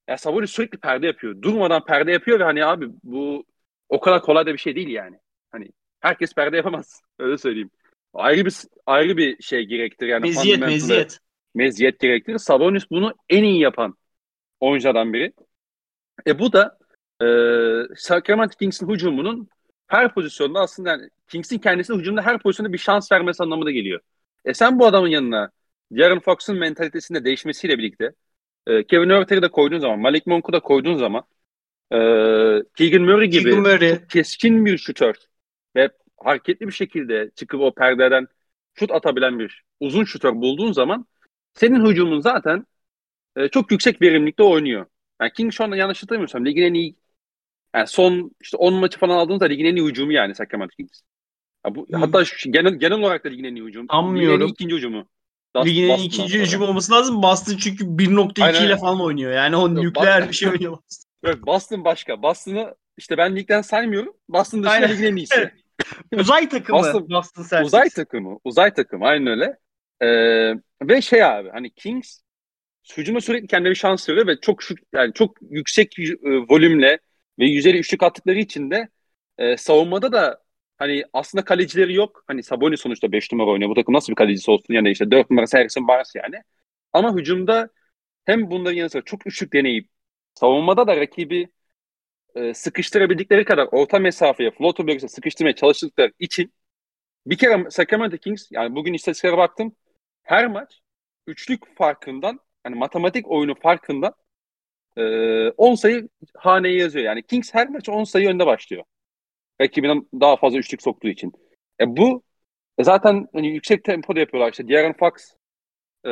ya 0.09 0.17
Sabonis 0.17 0.51
sürekli 0.51 0.77
perde 0.77 1.07
yapıyor. 1.07 1.41
Durmadan 1.41 1.85
perde 1.85 2.11
yapıyor 2.11 2.39
ve 2.39 2.43
hani 2.43 2.65
abi 2.65 2.87
bu 3.03 3.45
o 3.89 3.99
kadar 3.99 4.21
kolay 4.21 4.45
da 4.45 4.53
bir 4.53 4.57
şey 4.57 4.75
değil 4.75 4.89
yani. 4.89 5.19
Hani 5.51 5.69
herkes 5.99 6.33
perde 6.33 6.57
yapamaz. 6.57 7.01
Öyle 7.19 7.37
söyleyeyim 7.37 7.71
ayrı 8.13 8.45
bir 8.45 8.53
ayrı 8.85 9.17
bir 9.17 9.43
şey 9.43 9.63
gerektirir. 9.63 10.09
Yani 10.09 10.21
meziyet, 10.21 10.59
meziyet. 10.59 11.19
Meziyet 11.55 11.99
gerektirir. 11.99 12.37
Sabonis 12.37 12.91
bunu 12.91 13.13
en 13.29 13.43
iyi 13.43 13.59
yapan 13.59 13.95
oyunculardan 14.59 15.13
biri. 15.13 15.33
E 16.27 16.39
bu 16.39 16.53
da 16.53 16.77
e, 17.21 17.25
Sacramento 17.95 18.57
Kings'in 18.57 18.89
hücumunun 18.89 19.49
her 19.87 20.13
pozisyonda 20.13 20.59
aslında 20.59 20.89
yani 20.89 21.09
Kings'in 21.27 21.57
kendisine 21.57 21.97
hücumda 21.97 22.21
her 22.21 22.39
pozisyonda 22.39 22.73
bir 22.73 22.77
şans 22.77 23.11
vermesi 23.11 23.43
anlamına 23.43 23.71
geliyor. 23.71 23.99
E 24.45 24.53
sen 24.53 24.79
bu 24.79 24.85
adamın 24.85 25.07
yanına 25.07 25.51
Darren 25.91 26.19
Fox'un 26.19 26.57
mentalitesinde 26.57 27.25
değişmesiyle 27.25 27.77
birlikte 27.77 28.11
e, 28.67 28.83
Kevin 28.83 29.09
Örter'i 29.09 29.41
de 29.41 29.47
koyduğun 29.47 29.79
zaman, 29.79 29.99
Malik 29.99 30.27
Monk'u 30.27 30.53
da 30.53 30.59
koyduğun 30.59 30.97
zaman 30.97 31.23
e, 31.93 31.97
Keegan 32.75 33.01
Murray 33.01 33.27
gibi 33.27 33.43
Keegan 33.43 33.59
Murray. 33.59 34.07
keskin 34.07 34.65
bir 34.65 34.77
şutör 34.77 35.15
ve 35.75 35.89
hareketli 36.17 36.67
bir 36.67 36.71
şekilde 36.73 37.31
çıkıp 37.35 37.61
o 37.61 37.73
perdeden 37.73 38.27
şut 38.73 38.91
atabilen 38.91 39.39
bir 39.39 39.63
uzun 39.79 40.03
şutör 40.03 40.35
bulduğun 40.35 40.71
zaman 40.71 41.05
senin 41.53 41.85
hücumun 41.85 42.19
zaten 42.19 42.65
e, 43.37 43.47
çok 43.47 43.71
yüksek 43.71 44.01
verimlilikte 44.01 44.43
oynuyor. 44.43 44.85
Yani 45.21 45.31
King 45.33 45.53
şu 45.53 45.63
anda 45.63 45.75
yanlış 45.75 46.03
hatırlamıyorsam 46.03 46.45
ligin 46.45 46.63
en 46.63 46.73
iyi 46.73 46.95
yani 47.75 47.87
son 47.87 48.31
işte 48.41 48.57
10 48.57 48.73
maçı 48.73 48.99
falan 48.99 49.17
aldığınızda 49.17 49.45
ligin 49.45 49.65
en 49.65 49.75
iyi 49.75 49.85
hücumu 49.87 50.11
yani 50.13 50.35
Sacramento 50.35 50.75
Kings. 50.75 51.01
Ya 51.65 51.75
bu, 51.75 51.87
Hmm. 51.87 51.99
Hatta 52.01 52.25
şu- 52.25 52.51
genel, 52.51 52.73
genel 52.73 52.99
olarak 52.99 53.25
da 53.25 53.29
ligin 53.29 53.43
en 53.43 53.55
iyi 53.55 53.63
hücumu. 53.65 53.83
Ligin 53.83 53.93
Sanmıyorum. 53.93 54.47
iyi 54.47 54.51
ikinci 54.51 54.75
hücumu. 54.75 55.09
Dust- 55.55 55.65
Ligin 55.65 55.89
en 55.89 55.97
ikinci 55.99 56.33
sonra. 56.33 56.43
hücum 56.43 56.61
olması 56.61 56.91
lazım. 56.91 57.23
Boston 57.23 57.57
çünkü 57.57 57.85
1.2 57.97 58.43
Aynen, 58.43 58.65
ile 58.65 58.77
falan 58.77 59.01
oynuyor. 59.01 59.31
Yani 59.31 59.55
o 59.55 59.69
Yok, 59.69 59.77
nükleer 59.83 60.27
bir 60.29 60.33
şey 60.33 60.49
oynuyor. 60.49 60.77
Evet, 61.23 61.45
Boston 61.45 61.85
başka. 61.85 62.21
Boston'ı 62.21 62.75
işte 62.97 63.17
ben 63.17 63.35
ligden 63.35 63.61
saymıyorum. 63.61 64.13
Boston 64.29 64.63
dışında 64.63 64.85
ligin 64.85 65.03
en 65.03 65.15
iyisi. 65.15 65.51
Uzay 66.15 66.49
takımı 66.49 66.79
Boston- 66.79 67.09
Boston, 67.09 67.43
Celtics. 67.43 67.67
Uzay 67.67 67.89
takımı. 67.89 68.39
Uzay 68.43 68.73
takımı. 68.73 69.05
Aynen 69.05 69.27
öyle. 69.27 69.57
Ee, 70.01 70.53
ve 70.81 71.01
şey 71.01 71.23
abi 71.23 71.49
hani 71.49 71.69
Kings 71.69 72.19
hücuma 72.97 73.21
sürekli 73.21 73.47
kendine 73.47 73.69
bir 73.69 73.75
şans 73.75 74.09
veriyor 74.09 74.27
ve 74.27 74.39
çok 74.39 74.63
şut, 74.63 74.79
yani 74.93 75.13
çok 75.13 75.37
yüksek 75.41 75.99
e, 75.99 76.13
volümle 76.49 76.99
ve 77.39 77.45
yüzeli 77.45 77.77
üçlük 77.77 78.03
attıkları 78.03 78.39
için 78.39 78.71
de 78.71 78.89
e, 79.37 79.57
savunmada 79.57 80.11
da 80.11 80.43
hani 80.77 81.03
aslında 81.13 81.45
kalecileri 81.45 81.93
yok. 81.93 82.23
Hani 82.27 82.43
Sabonis 82.43 82.81
sonuçta 82.81 83.11
5 83.11 83.31
numara 83.31 83.49
oynuyor. 83.49 83.69
Bu 83.71 83.75
takım 83.75 83.93
nasıl 83.93 84.11
bir 84.11 84.15
kalecisi 84.15 84.51
olsun 84.51 84.73
yani 84.73 84.91
işte 84.91 85.11
4 85.11 85.29
numarası 85.29 85.57
Harrison 85.57 85.87
Barnes 85.87 86.15
yani. 86.15 86.35
Ama 86.93 87.15
hücumda 87.15 87.69
hem 88.25 88.51
bunların 88.51 88.75
yanı 88.75 88.89
sıra 88.89 89.01
çok 89.01 89.27
üçlük 89.27 89.53
deneyip 89.53 89.89
savunmada 90.39 90.87
da 90.87 90.97
rakibi 90.97 91.49
e, 92.35 92.53
sıkıştırabildikleri 92.53 93.45
kadar 93.45 93.69
orta 93.71 93.99
mesafeye 93.99 94.51
floater 94.51 94.87
bölgesine 94.87 95.09
sıkıştırmaya 95.09 95.55
çalıştıkları 95.55 96.11
için 96.19 96.53
bir 97.25 97.37
kere 97.37 97.69
Sacramento 97.71 98.17
Kings 98.17 98.47
yani 98.51 98.75
bugün 98.75 98.93
istatistiklere 98.93 99.37
baktım 99.37 99.75
her 100.23 100.47
maç 100.47 100.81
üçlük 101.27 101.77
farkından 101.77 102.39
hani 102.63 102.75
matematik 102.75 103.31
oyunu 103.31 103.55
farkından 103.55 104.13
e, 104.97 105.03
10 105.49 105.75
sayı 105.75 106.09
haneye 106.37 106.77
yazıyor. 106.77 107.05
Yani 107.05 107.23
Kings 107.23 107.53
her 107.53 107.69
maç 107.69 107.89
10 107.89 108.03
sayı 108.03 108.29
önde 108.29 108.45
başlıyor. 108.45 108.83
Rakibinden 109.61 110.07
daha 110.13 110.37
fazla 110.37 110.57
üçlük 110.57 110.81
soktuğu 110.81 111.07
için. 111.09 111.33
E 111.81 111.97
bu 111.97 112.23
e 112.77 112.83
zaten 112.83 113.27
hani 113.33 113.47
yüksek 113.47 113.83
tempoda 113.83 114.19
yapıyorlar. 114.19 114.51
İşte 114.51 114.67
De'Aaron 114.67 114.93
Fox 114.93 115.11
e, 116.05 116.11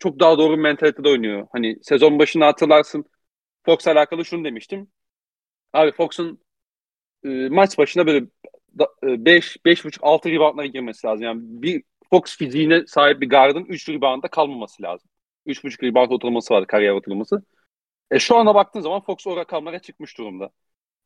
çok 0.00 0.20
daha 0.20 0.38
doğru 0.38 0.52
bir 0.52 0.62
mentalitede 0.62 1.08
oynuyor. 1.08 1.46
Hani 1.52 1.76
sezon 1.82 2.18
başında 2.18 2.46
hatırlarsın 2.46 3.04
Fox'la 3.66 3.92
alakalı 3.92 4.24
şunu 4.24 4.44
demiştim. 4.44 4.88
Abi 5.72 5.92
Fox'un 5.92 6.40
e, 7.24 7.28
maç 7.48 7.78
başına 7.78 8.06
böyle 8.06 8.26
5 9.02 9.58
5.5 9.64 9.98
6 10.02 10.30
reboundlara 10.30 10.66
girmesi 10.66 11.06
lazım. 11.06 11.24
Yani 11.24 11.40
bir 11.42 11.84
Fox 12.10 12.36
fiziğine 12.38 12.86
sahip 12.86 13.20
bir 13.20 13.30
guard'ın 13.30 13.64
3 13.64 13.88
reboundda 13.88 14.28
kalmaması 14.28 14.82
lazım. 14.82 15.08
3.5 15.46 15.82
rebound 15.82 16.10
ortalaması 16.10 16.54
var 16.54 16.66
kariyer 16.66 16.92
ortalaması. 16.92 17.42
E 18.10 18.18
şu 18.18 18.36
ana 18.36 18.54
baktığın 18.54 18.80
zaman 18.80 19.00
Fox 19.00 19.26
o 19.26 19.36
rakamlara 19.36 19.78
çıkmış 19.78 20.18
durumda. 20.18 20.50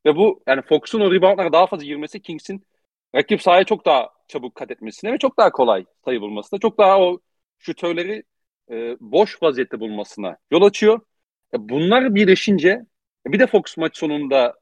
Ve 0.05 0.15
bu 0.15 0.43
yani 0.47 0.61
Fox'un 0.61 1.01
o 1.01 1.13
reboundlara 1.13 1.53
daha 1.53 1.67
fazla 1.67 1.85
girmesi 1.85 2.21
Kings'in 2.21 2.67
rakip 3.15 3.41
sahaya 3.41 3.63
çok 3.63 3.85
daha 3.85 4.09
çabuk 4.27 4.55
kat 4.55 4.71
etmesine 4.71 5.13
ve 5.13 5.17
çok 5.17 5.37
daha 5.37 5.51
kolay 5.51 5.85
sayı 6.05 6.21
bulmasına, 6.21 6.59
çok 6.59 6.77
daha 6.77 7.01
o 7.01 7.19
şutörleri 7.59 8.23
e, 8.71 8.97
boş 8.99 9.43
vaziyette 9.43 9.79
bulmasına 9.79 10.37
yol 10.51 10.61
açıyor. 10.61 11.01
E, 11.53 11.69
bunlar 11.69 12.15
birleşince 12.15 12.81
bir 13.27 13.39
de 13.39 13.47
Fox 13.47 13.77
maç 13.77 13.97
sonunda 13.97 14.55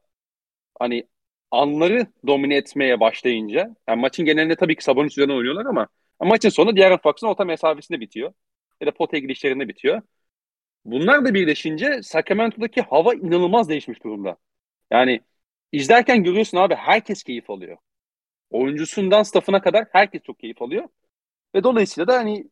hani 0.79 1.07
anları 1.51 2.07
domine 2.27 2.55
etmeye 2.57 2.99
başlayınca 2.99 3.75
yani 3.89 4.01
maçın 4.01 4.25
genelinde 4.25 4.55
tabii 4.55 4.75
ki 4.75 4.83
Sabonis 4.83 5.13
üzerine 5.13 5.33
oynuyorlar 5.33 5.65
ama, 5.65 5.87
ama 6.19 6.29
maçın 6.29 6.49
sonu 6.49 6.75
diğer 6.75 7.01
Fox'un 7.01 7.27
orta 7.27 7.45
mesafesinde 7.45 7.99
bitiyor. 7.99 8.33
Ya 8.81 8.87
da 8.87 8.91
potaya 8.91 9.21
girişlerinde 9.21 9.67
bitiyor. 9.67 10.01
Bunlar 10.85 11.25
da 11.25 11.33
birleşince 11.33 12.03
Sacramento'daki 12.03 12.81
hava 12.81 13.13
inanılmaz 13.13 13.69
değişmiş 13.69 14.03
durumda. 14.03 14.37
Yani 14.91 15.21
izlerken 15.71 16.23
görüyorsun 16.23 16.57
abi 16.57 16.75
herkes 16.75 17.23
keyif 17.23 17.49
alıyor. 17.49 17.77
Oyuncusundan 18.49 19.23
staffına 19.23 19.61
kadar 19.61 19.85
herkes 19.91 20.23
çok 20.23 20.39
keyif 20.39 20.61
alıyor. 20.61 20.89
Ve 21.55 21.63
dolayısıyla 21.63 22.07
da 22.07 22.17
hani 22.17 22.49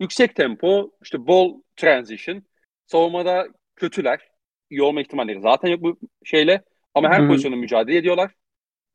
yüksek 0.00 0.36
tempo, 0.36 0.92
işte 1.02 1.26
ball 1.26 1.62
transition, 1.76 2.42
savunmada 2.86 3.48
kötüler. 3.78 4.20
İyi 4.70 4.82
olma 4.82 5.00
ihtimalleri 5.00 5.40
zaten 5.40 5.68
yok 5.68 5.82
bu 5.82 5.98
şeyle. 6.24 6.62
Ama 6.94 7.08
her 7.10 7.22
Hı. 7.22 7.28
pozisyonda 7.28 7.56
mücadele 7.56 7.96
ediyorlar. 7.96 8.32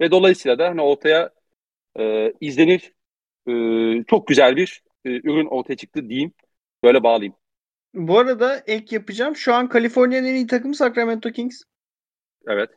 Ve 0.02 0.12
dolayısıyla 0.12 0.60
da 0.60 0.70
hani 0.70 0.82
ortaya 0.82 1.30
e, 2.00 2.34
izlenir 2.42 2.94
e, 3.48 3.54
çok 4.04 4.28
güzel 4.28 4.56
bir 4.56 4.84
e, 5.06 5.10
ürün 5.10 5.46
ortaya 5.46 5.76
çıktı 5.76 6.10
diyeyim. 6.10 6.34
Böyle 6.84 7.04
bağlayayım. 7.04 7.36
Bu 7.94 8.20
arada 8.20 8.64
ek 8.68 8.96
yapacağım. 8.96 9.36
Şu 9.36 9.54
an 9.54 9.70
Kaliforniya'nın 9.70 10.28
en 10.28 10.36
iyi 10.36 10.48
takımı 10.48 10.76
Sacramento 10.76 11.32
Kings. 11.32 11.64
Evet. 12.48 12.70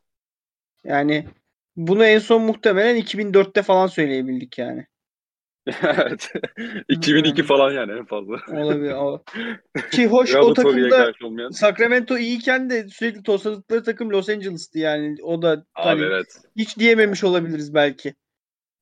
Yani 0.85 1.27
bunu 1.77 2.05
en 2.05 2.19
son 2.19 2.43
muhtemelen 2.43 2.97
2004'te 2.97 3.63
falan 3.63 3.87
söyleyebildik 3.87 4.59
yani. 4.59 4.87
evet. 5.83 6.33
2002 6.89 7.41
Yani. 7.41 7.47
falan 7.49 7.73
yani 7.73 7.93
en 7.93 8.05
fazla. 8.05 8.37
Olabilir. 8.49 8.95
Ki 9.91 10.07
hoş 10.07 10.35
o 10.35 10.55
takımda. 10.55 11.53
Sacramento 11.53 12.19
iyiyken 12.19 12.71
de 12.71 12.89
sürekli 12.89 13.23
tosladıkları 13.23 13.83
takım 13.83 14.11
Los 14.11 14.29
Angeles'tı 14.29 14.79
yani. 14.79 15.17
O 15.23 15.43
da 15.43 15.51
Abi 15.53 15.65
hani 15.75 16.03
evet. 16.03 16.27
hiç 16.57 16.79
diyememiş 16.79 17.25
olabiliriz 17.25 17.75
belki. 17.75 18.15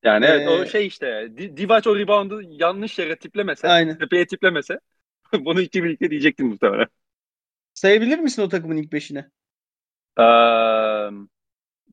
Yani 0.03 0.25
evet 0.27 0.49
o 0.49 0.63
Ee, 0.63 0.67
şey 0.67 0.87
işte 0.87 1.29
Di- 1.39 1.57
Divac 1.57 1.87
o 1.87 1.97
reboundu 1.97 2.43
yanlış 2.43 2.99
yere 2.99 3.17
tiplemese, 3.17 3.69
Aynen. 3.69 3.99
tepeye 3.99 4.27
tiplemese 4.27 4.79
bunu 5.33 5.61
iki 5.61 5.85
birlikte 5.85 6.11
diyecektim 6.11 6.47
muhtemelen. 6.47 6.87
Sayabilir 7.75 8.19
misin 8.19 8.43
o 8.43 8.49
takımın 8.49 8.77
ilk 8.77 8.93
beşine? 8.93 9.31
Um, 10.19 11.29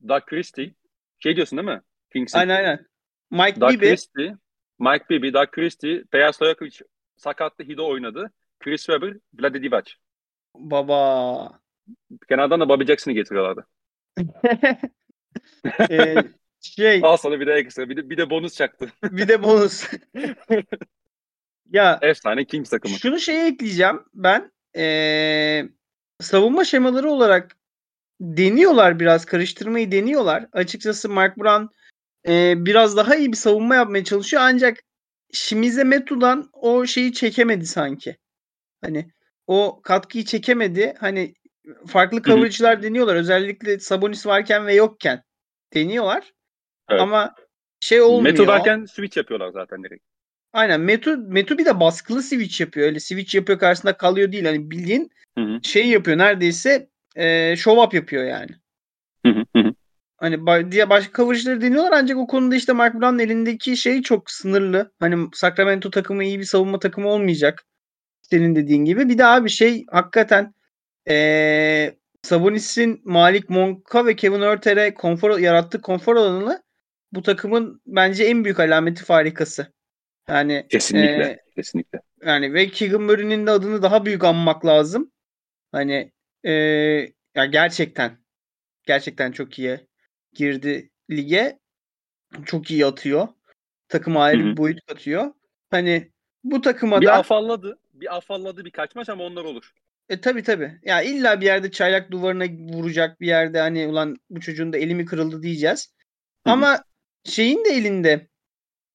Doug 0.08 0.24
Christie. 0.26 0.74
Şey 1.18 1.36
diyorsun 1.36 1.58
değil 1.58 1.68
mi? 1.68 1.82
Kings'in. 2.12 2.38
Aynen 2.38 2.56
aynen. 2.56 2.86
Mike 3.30 3.60
Doug 3.60 3.70
Bibby. 3.72 3.88
Christie, 3.88 4.36
Mike 4.82 5.08
Bibby, 5.08 5.32
Doug 5.32 5.50
Christie, 5.50 6.04
Peja 6.10 6.32
Stojakovic 6.32 6.80
sakatlı 7.16 7.64
Hido 7.64 7.88
oynadı. 7.88 8.30
Chris 8.60 8.86
Webber, 8.86 9.16
Vlade 9.34 9.62
Divac. 9.62 9.90
Baba. 10.54 11.60
Kenardan 12.28 12.60
da 12.60 12.68
Bobby 12.68 12.84
Jackson'ı 12.84 13.14
getiriyorlardı. 13.14 13.66
Ee, 15.90 16.14
şey 16.60 17.00
Al 17.02 17.16
sana 17.16 17.40
bir 17.40 17.46
de 17.46 17.52
ekstra. 17.52 17.88
Bir 17.88 17.96
de, 17.96 18.10
bir 18.10 18.16
de 18.16 18.30
bonus 18.30 18.56
çaktı. 18.56 18.92
bir 19.02 19.28
de 19.28 19.42
bonus. 19.42 19.90
ya 21.70 21.98
Efsane 22.02 22.44
Kings 22.44 22.70
takımı. 22.70 22.94
Şunu 22.94 23.18
şeye 23.18 23.46
ekleyeceğim 23.46 24.00
ben. 24.14 24.52
Ee, 24.76 25.64
savunma 26.20 26.64
şemaları 26.64 27.10
olarak 27.10 27.56
deniyorlar 28.20 29.00
biraz 29.00 29.24
karıştırmayı 29.24 29.92
deniyorlar. 29.92 30.46
Açıkçası 30.52 31.08
Mark 31.08 31.38
Brown 31.38 31.66
e, 32.28 32.54
biraz 32.66 32.96
daha 32.96 33.16
iyi 33.16 33.32
bir 33.32 33.36
savunma 33.36 33.74
yapmaya 33.74 34.04
çalışıyor 34.04 34.42
ancak 34.44 34.78
Shimize 35.32 35.84
Metu'dan 35.84 36.50
o 36.52 36.86
şeyi 36.86 37.12
çekemedi 37.12 37.66
sanki. 37.66 38.16
Hani 38.80 39.10
o 39.46 39.80
katkıyı 39.82 40.24
çekemedi. 40.24 40.94
Hani 40.98 41.34
farklı 41.86 42.22
coverage'lar 42.22 42.82
deniyorlar. 42.82 43.16
Özellikle 43.16 43.78
Sabonis 43.78 44.26
varken 44.26 44.66
ve 44.66 44.74
yokken 44.74 45.22
deniyorlar. 45.74 46.32
Evet. 46.88 47.00
Ama 47.00 47.34
şey 47.80 48.00
olmuyor. 48.00 48.22
Meto 48.22 48.46
derken 48.46 48.84
switch 48.84 49.16
yapıyorlar 49.16 49.48
zaten 49.48 49.84
direkt. 49.84 50.04
Aynen 50.52 50.80
Metu, 50.80 51.16
Metu 51.16 51.58
bir 51.58 51.64
de 51.64 51.80
baskılı 51.80 52.22
switch 52.22 52.60
yapıyor. 52.60 52.86
Öyle 52.86 53.00
switch 53.00 53.34
yapıyor 53.34 53.58
karşısında 53.58 53.96
kalıyor 53.96 54.32
değil. 54.32 54.44
Hani 54.44 54.70
bildiğin 54.70 55.10
Hı 55.38 55.44
hı. 55.44 55.60
şey 55.62 55.88
yapıyor 55.88 56.18
neredeyse 56.18 56.88
e, 57.16 57.56
show 57.56 57.82
up 57.82 57.94
yapıyor 57.94 58.24
yani. 58.24 58.50
Hı 59.26 59.32
hı 59.32 59.44
hı. 59.56 59.71
Hani 60.22 60.72
diye 60.72 60.90
başka 60.90 61.12
coverage'ları 61.12 61.60
deniyorlar 61.60 61.92
ancak 61.92 62.18
o 62.18 62.26
konuda 62.26 62.56
işte 62.56 62.72
Mark 62.72 62.94
Brown'un 62.94 63.18
elindeki 63.18 63.76
şey 63.76 64.02
çok 64.02 64.30
sınırlı. 64.30 64.92
Hani 65.00 65.28
Sacramento 65.34 65.90
takımı 65.90 66.24
iyi 66.24 66.38
bir 66.38 66.44
savunma 66.44 66.78
takımı 66.78 67.08
olmayacak. 67.08 67.64
Senin 68.22 68.56
dediğin 68.56 68.84
gibi. 68.84 69.08
Bir 69.08 69.18
daha 69.18 69.44
bir 69.44 69.50
şey 69.50 69.84
hakikaten 69.90 70.54
e, 71.08 71.96
Sabonis'in 72.22 73.00
Malik 73.04 73.50
Monk'a 73.50 74.06
ve 74.06 74.16
Kevin 74.16 74.40
Örter'e 74.40 74.94
konfor 74.94 75.38
yarattığı 75.38 75.80
konfor 75.80 76.16
alanını 76.16 76.62
bu 77.12 77.22
takımın 77.22 77.82
bence 77.86 78.24
en 78.24 78.44
büyük 78.44 78.60
alameti 78.60 79.04
farikası. 79.04 79.72
Yani 80.28 80.66
Kesinlikle. 80.68 81.24
e, 81.24 81.38
Kesinlikle. 81.56 82.00
yani 82.24 82.54
ve 82.54 82.68
Keegan 82.68 83.02
Murray'nin 83.02 83.46
de 83.46 83.50
adını 83.50 83.82
daha 83.82 84.04
büyük 84.04 84.24
anmak 84.24 84.66
lazım. 84.66 85.12
Hani 85.72 86.12
e, 86.44 86.52
ya 87.34 87.46
gerçekten 87.46 88.18
gerçekten 88.86 89.32
çok 89.32 89.58
iyi 89.58 89.91
girdi 90.34 90.90
lige. 91.10 91.58
Çok 92.46 92.70
iyi 92.70 92.86
atıyor. 92.86 93.28
Takıma 93.88 94.22
ayrı 94.22 94.44
bir 94.44 94.56
boyut 94.56 94.86
katıyor. 94.86 95.34
Hani 95.70 96.10
bu 96.44 96.60
takıma 96.60 97.00
Bir 97.00 97.06
da 97.06 97.12
afalladı. 97.12 97.78
Bir 97.94 98.16
afalladı 98.16 98.64
birkaç 98.64 98.94
maç 98.94 99.08
ama 99.08 99.24
onlar 99.24 99.44
olur. 99.44 99.72
e 100.08 100.20
tabi 100.20 100.42
tabi. 100.42 100.80
Ya 100.84 101.02
illa 101.02 101.40
bir 101.40 101.46
yerde 101.46 101.70
çaylak 101.70 102.10
duvarına 102.10 102.44
vuracak 102.74 103.20
bir 103.20 103.26
yerde 103.26 103.60
hani 103.60 103.86
ulan 103.86 104.16
bu 104.30 104.40
çocuğun 104.40 104.72
da 104.72 104.78
elimi 104.78 105.04
kırıldı 105.04 105.42
diyeceğiz. 105.42 105.94
Hı 106.44 106.50
hı. 106.50 106.54
Ama 106.54 106.84
şeyin 107.24 107.64
de 107.64 107.68
elinde 107.68 108.28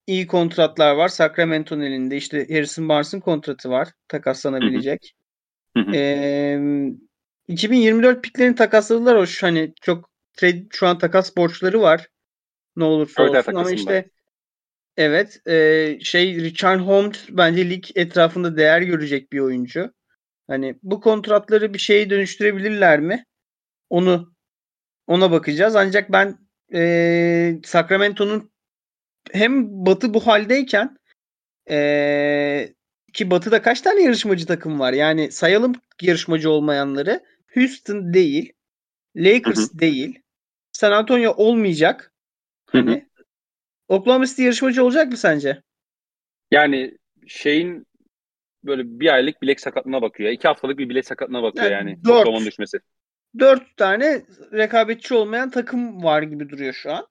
iyi 0.06 0.26
kontratlar 0.26 0.94
var. 0.94 1.08
Sacramento'nun 1.08 1.82
elinde 1.82 2.16
işte 2.16 2.46
Harrison 2.48 2.88
Barnes'ın 2.88 3.20
kontratı 3.20 3.70
var 3.70 3.88
takaslanabilecek. 4.08 5.14
Hı 5.76 5.82
hı. 5.82 5.92
Ee, 5.94 6.60
2024 7.48 8.24
piklerini 8.24 8.54
takasladılar 8.54 9.18
hoş 9.18 9.42
hani 9.42 9.72
çok 9.82 10.10
trade, 10.38 10.66
şu 10.70 10.86
an 10.86 10.98
takas 10.98 11.36
borçları 11.36 11.80
var. 11.80 12.08
Ne 12.76 12.84
olursa 12.84 13.22
evet, 13.22 13.48
olsun 13.48 13.54
ama 13.54 13.70
işte 13.70 14.10
evet 14.96 15.40
e, 15.46 15.98
şey 16.02 16.36
Richard 16.36 16.80
Holmes 16.80 17.26
bence 17.30 17.70
lig 17.70 17.84
etrafında 17.94 18.56
değer 18.56 18.82
görecek 18.82 19.32
bir 19.32 19.38
oyuncu. 19.38 19.92
Hani 20.46 20.78
bu 20.82 21.00
kontratları 21.00 21.74
bir 21.74 21.78
şeye 21.78 22.10
dönüştürebilirler 22.10 23.00
mi? 23.00 23.24
Onu 23.90 24.34
ona 25.06 25.30
bakacağız. 25.30 25.76
Ancak 25.76 26.12
ben 26.12 26.38
e, 26.74 27.60
Sacramento'nun 27.64 28.50
hem 29.32 29.86
Batı 29.86 30.14
bu 30.14 30.26
haldeyken 30.26 30.98
e, 31.70 32.74
ki 33.12 33.30
Batı'da 33.30 33.62
kaç 33.62 33.80
tane 33.80 34.02
yarışmacı 34.02 34.46
takım 34.46 34.80
var? 34.80 34.92
Yani 34.92 35.32
sayalım 35.32 35.72
yarışmacı 36.02 36.50
olmayanları. 36.50 37.24
Houston 37.54 38.14
değil. 38.14 38.52
Lakers 39.16 39.72
değil. 39.74 40.22
San 40.78 40.92
Antonio 40.92 41.32
olmayacak. 41.36 42.12
Hı 42.70 42.78
hı. 42.78 42.86
Hani 42.86 43.08
Oklahoma 43.88 44.26
City 44.26 44.42
yarışmacı 44.42 44.84
olacak 44.84 45.10
mı 45.10 45.16
sence? 45.16 45.62
Yani 46.50 46.98
şeyin 47.26 47.86
böyle 48.64 49.00
bir 49.00 49.14
aylık 49.14 49.42
bilek 49.42 49.60
sakatlığına 49.60 50.02
bakıyor. 50.02 50.30
İki 50.30 50.48
haftalık 50.48 50.78
bir 50.78 50.88
bilek 50.88 51.06
sakatlığına 51.06 51.42
bakıyor 51.42 51.70
Yani 51.70 51.90
yani. 51.90 52.04
dört. 52.04 52.20
Oklahoma'nın 52.20 52.46
düşmesi. 52.46 52.78
Dört 53.38 53.76
tane 53.76 54.22
rekabetçi 54.52 55.14
olmayan 55.14 55.50
takım 55.50 56.02
var 56.04 56.22
gibi 56.22 56.48
duruyor 56.48 56.72
şu 56.72 56.92
an. 56.92 57.06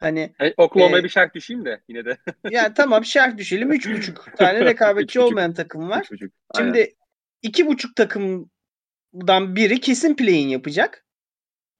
Hani 0.00 0.34
E, 0.40 0.54
Oklahoma'ya 0.56 1.00
Ee, 1.00 1.04
bir 1.04 1.08
şark 1.08 1.34
düşeyim 1.34 1.64
de 1.64 1.80
yine 1.88 2.04
de. 2.04 2.16
yani 2.50 2.74
tamam 2.74 3.04
şerh 3.04 3.36
düşelim. 3.36 3.72
Üç 3.72 3.88
buçuk 3.90 4.28
tane 4.36 4.64
rekabetçi 4.64 5.04
Üç 5.04 5.16
buçuk. 5.16 5.22
olmayan 5.32 5.54
takım 5.54 5.90
var. 5.90 6.02
Üç 6.02 6.10
buçuk. 6.10 6.32
Aynen. 6.50 6.68
Şimdi 6.68 6.94
iki 7.42 7.66
buçuk 7.66 7.96
takımdan 7.96 9.56
biri 9.56 9.80
kesin 9.80 10.16
play'in 10.16 10.48
yapacak. 10.48 11.04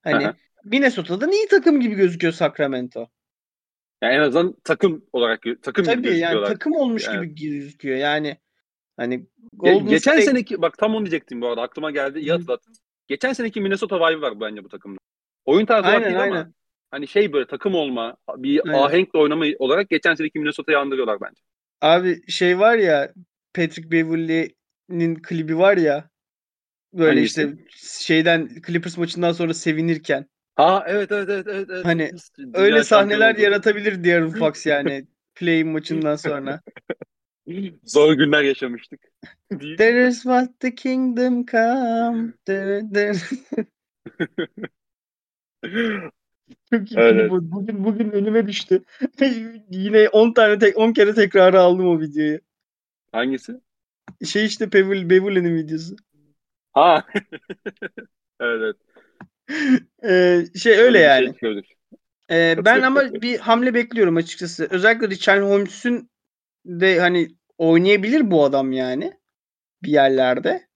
Hani 0.02 0.24
Aha. 0.24 0.34
Minnesota'dan 0.64 1.32
iyi 1.32 1.46
takım 1.48 1.80
gibi 1.80 1.94
gözüküyor 1.94 2.32
Sacramento. 2.32 3.08
Yani 4.02 4.14
en 4.14 4.20
azından 4.20 4.54
takım 4.64 5.04
olarak 5.12 5.42
takım 5.62 5.84
gibi 5.84 5.94
Tabii 5.94 6.06
yani 6.06 6.12
gözüküyorlar. 6.12 6.48
takım 6.48 6.72
olmuş 6.72 7.06
Yani. 7.06 7.28
gibi 7.28 7.50
gözüküyor. 7.50 7.96
Yani 7.96 8.36
hani 8.96 9.26
Golden 9.52 9.86
geçen 9.86 10.12
State- 10.12 10.24
seneki 10.24 10.62
bak 10.62 10.78
tam 10.78 10.94
onu 10.94 11.04
diyecektim 11.06 11.40
bu 11.40 11.48
arada 11.48 11.62
aklıma 11.62 11.90
geldi. 11.90 12.18
İyi 12.20 12.32
hatırlattın. 12.32 12.74
Geçen 13.08 13.32
seneki 13.32 13.60
Minnesota 13.60 13.96
vibe 13.96 14.20
var 14.20 14.40
bence 14.40 14.64
bu 14.64 14.68
takımda. 14.68 14.98
Oyun 15.44 15.66
tarzı 15.66 15.88
Aynen, 15.88 16.04
değil 16.04 16.14
ama 16.16 16.22
aynen. 16.22 16.54
hani 16.90 17.08
şey 17.08 17.32
böyle 17.32 17.46
takım 17.46 17.74
olma, 17.74 18.16
bir 18.36 18.68
Aynen. 18.68 18.78
ahenkle 18.78 19.18
oynama 19.18 19.44
olarak 19.58 19.90
geçen 19.90 20.14
seneki 20.14 20.38
Minnesota'yı 20.38 20.78
andırıyorlar 20.78 21.20
bence. 21.20 21.42
Abi 21.80 22.30
şey 22.30 22.58
var 22.58 22.76
ya 22.78 23.12
Patrick 23.54 23.90
Beverley'nin 23.90 25.14
klibi 25.22 25.58
var 25.58 25.76
ya 25.76 26.10
böyle 26.92 27.14
Hangisi? 27.20 27.42
işte 27.42 27.64
şeyden 28.04 28.48
Clippers 28.66 28.98
maçından 28.98 29.32
sonra 29.32 29.54
sevinirken 29.54 30.26
Ha 30.56 30.84
evet 30.86 31.12
evet 31.12 31.28
evet 31.28 31.46
evet. 31.48 31.68
evet. 31.70 31.84
Hani 31.84 32.10
Dünya 32.38 32.60
öyle 32.60 32.84
sahneler 32.84 33.34
oldu. 33.34 33.40
yaratabilir 33.40 34.04
De'Aaron 34.04 34.30
Fox 34.38 34.66
yani 34.66 35.06
play 35.34 35.64
maçından 35.64 36.16
sonra. 36.16 36.60
Zor 37.84 38.12
günler 38.12 38.42
yaşamıştık. 38.42 39.00
There 39.78 40.08
is 40.08 40.22
what 40.22 40.60
the 40.60 40.74
kingdom 40.74 41.46
come. 41.46 42.32
There, 42.44 42.82
there. 42.94 43.18
Çok 46.72 46.92
iyi 46.92 46.98
Evet. 46.98 47.32
o. 47.32 47.38
Bugün 47.42 47.84
bugün 47.84 48.10
önüme 48.10 48.46
düştü. 48.46 48.82
Yine 49.70 50.08
10 50.08 50.32
tane 50.32 50.58
tek 50.58 50.78
10 50.78 50.92
kere 50.92 51.14
tekrarı 51.14 51.60
aldım 51.60 51.86
o 51.88 52.00
videoyu. 52.00 52.40
Hangisi? 53.12 53.60
Şey 54.24 54.44
işte 54.46 54.72
Beverly, 54.72 55.10
Beverly'nin 55.10 55.56
videosu. 55.56 55.96
Ha. 56.72 57.06
evet 57.14 57.96
evet. 58.40 58.76
Ee, 60.04 60.44
şey 60.62 60.78
öyle 60.78 60.98
yani. 60.98 61.24
Şey 61.24 61.34
gördük. 61.40 61.66
Ee, 62.30 62.56
ben 62.64 62.82
ama 62.82 63.12
bir 63.12 63.38
hamle 63.38 63.74
bekliyorum 63.74 64.16
açıkçası. 64.16 64.68
Özellikle 64.70 65.08
Richard 65.08 65.42
Holmes'un 65.42 66.10
de 66.64 67.00
hani 67.00 67.28
oynayabilir 67.58 68.30
bu 68.30 68.44
adam 68.44 68.72
yani 68.72 69.12
bir 69.82 69.90
yerlerde. 69.90 70.66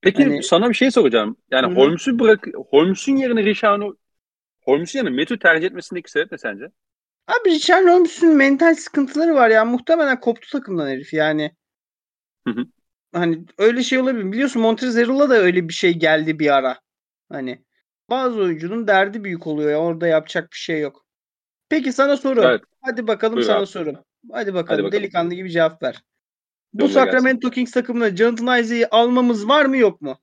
Peki 0.00 0.24
Hani- 0.24 0.42
sana 0.42 0.68
bir 0.68 0.74
şey 0.74 0.90
soracağım. 0.90 1.36
Yani. 1.50 1.74
Holmes'u 1.74 2.18
bırak 2.18 2.46
Holmes'un 2.70 3.16
yerine 3.16 3.44
Rişan'ı 3.44 3.96
Holmes'un 4.64 4.98
yerine 4.98 5.16
Metü 5.16 5.38
tercih 5.38 5.66
etmesindeki 5.66 6.10
sebep 6.10 6.32
ne 6.32 6.38
sence? 6.38 6.64
Abi 7.26 7.50
Richard 7.50 7.86
Holmes'un 7.86 8.36
mental 8.36 8.74
sıkıntıları 8.74 9.34
var 9.34 9.50
ya. 9.50 9.64
Muhtemelen 9.64 10.20
koptu 10.20 10.48
takımdan 10.50 10.88
herif 10.88 11.12
yani. 11.12 11.54
Hı 12.46 12.50
hı. 12.50 12.66
Hani 13.12 13.44
öyle 13.58 13.82
şey 13.82 13.98
olabilir. 13.98 14.32
Biliyorsun 14.32 14.62
Montrezl 14.62 15.30
da 15.30 15.34
öyle 15.34 15.68
bir 15.68 15.74
şey 15.74 15.98
geldi 15.98 16.38
bir 16.38 16.56
ara. 16.56 16.80
Hani 17.28 17.64
bazı 18.10 18.40
oyuncunun 18.40 18.86
derdi 18.86 19.24
büyük 19.24 19.46
oluyor 19.46 19.70
ya. 19.70 19.78
Orada 19.80 20.06
yapacak 20.06 20.52
bir 20.52 20.56
şey 20.58 20.80
yok. 20.80 21.04
Peki 21.68 21.92
sana 21.92 22.16
soru. 22.16 22.40
Evet. 22.42 22.62
Hadi 22.82 23.06
bakalım 23.06 23.36
Buyur 23.36 23.46
sana 23.46 23.58
abi. 23.58 23.66
soru. 23.66 24.04
Hadi 24.32 24.54
bakalım. 24.54 24.66
Hadi 24.76 24.84
bakalım. 24.84 24.92
Delikanlı 24.92 25.34
gibi 25.34 25.50
cevap 25.50 25.82
ver. 25.82 26.02
Bu 26.74 26.82
Yolla 26.82 26.92
Sacramento 26.92 27.50
Kings 27.50 27.72
takımına 27.72 28.16
Jonathan 28.16 28.60
Isaac'i 28.60 28.88
almamız 28.90 29.48
var 29.48 29.66
mı 29.66 29.76
yok 29.76 30.00
mu? 30.02 30.18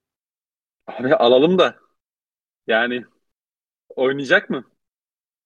Abi 0.88 1.16
alalım 1.16 1.58
da. 1.58 1.76
Yani 2.68 3.06
oynayacak 3.90 4.50
mı? 4.50 4.66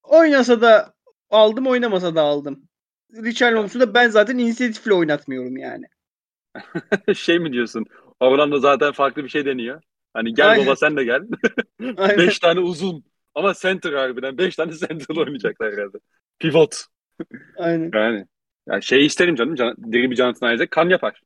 Oynasa 0.03 0.61
da 0.61 0.93
aldım, 1.29 1.67
oynamasa 1.67 2.15
da 2.15 2.21
aldım. 2.21 2.69
Richard 3.13 3.55
Holmes'u 3.55 3.79
da 3.79 3.93
ben 3.93 4.09
zaten 4.09 4.37
inisiyatifle 4.37 4.93
oynatmıyorum 4.93 5.57
yani. 5.57 5.85
şey 7.15 7.39
mi 7.39 7.53
diyorsun? 7.53 7.85
Orlando 8.19 8.59
zaten 8.59 8.91
farklı 8.91 9.23
bir 9.23 9.29
şey 9.29 9.45
deniyor. 9.45 9.81
Hani 10.13 10.33
gel 10.33 10.49
Aynen. 10.49 10.65
baba 10.65 10.75
sen 10.75 10.97
de 10.97 11.03
gel. 11.03 11.21
Beş 12.17 12.39
tane 12.39 12.59
uzun. 12.59 13.03
Ama 13.35 13.53
center 13.53 13.93
harbiden. 13.93 14.37
Beş 14.37 14.55
tane 14.55 14.71
center 14.71 15.15
oynayacaklar 15.15 15.73
herhalde. 15.73 15.97
Pivot. 16.39 16.85
Aynen. 17.57 17.91
Yani. 17.93 18.25
Ya 18.67 18.81
şey 18.81 19.05
isterim 19.05 19.35
canım. 19.35 19.55
Can, 19.55 19.75
diri 19.91 20.11
bir 20.11 20.15
Jonathan 20.15 20.55
Isaac 20.55 20.69
kan 20.69 20.89
yapar. 20.89 21.21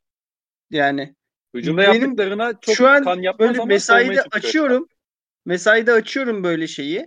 Yani 0.70 1.14
Hücumda 1.54 1.82
Benim 1.82 1.92
yaptıklarına 1.92 2.60
çok 2.60 2.74
şu 2.74 2.88
an 2.88 3.04
kan 3.04 3.20
yapmaz 3.20 3.48
böyle 3.48 3.60
ama 3.60 3.66
mesaide 3.66 4.22
açıyorum. 4.30 4.88
Mesaide 5.44 5.92
açıyorum 5.92 6.44
böyle 6.44 6.66
şeyi. 6.66 7.06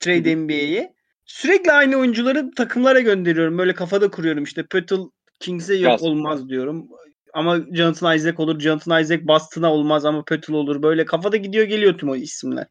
Trade 0.00 0.36
NBA'yi. 0.36 0.92
Sürekli 1.24 1.72
aynı 1.72 1.96
oyuncuları 1.96 2.50
takımlara 2.50 3.00
gönderiyorum. 3.00 3.58
Böyle 3.58 3.74
kafada 3.74 4.10
kuruyorum 4.10 4.44
işte. 4.44 4.66
Pötl 4.66 5.00
Kings'e 5.40 5.74
yok 5.74 5.90
Yaz. 5.90 6.02
olmaz 6.02 6.48
diyorum. 6.48 6.88
Ama 7.32 7.60
Jonathan 7.72 8.16
Isaac 8.16 8.40
olur. 8.40 8.60
Jonathan 8.60 9.02
Isaac 9.02 9.26
Boston'a 9.26 9.72
olmaz 9.72 10.04
ama 10.04 10.24
Pötl 10.24 10.52
olur. 10.52 10.82
Böyle 10.82 11.04
kafada 11.04 11.36
gidiyor 11.36 11.64
geliyor 11.64 11.98
tüm 11.98 12.08
o 12.08 12.16
isimler. 12.16 12.66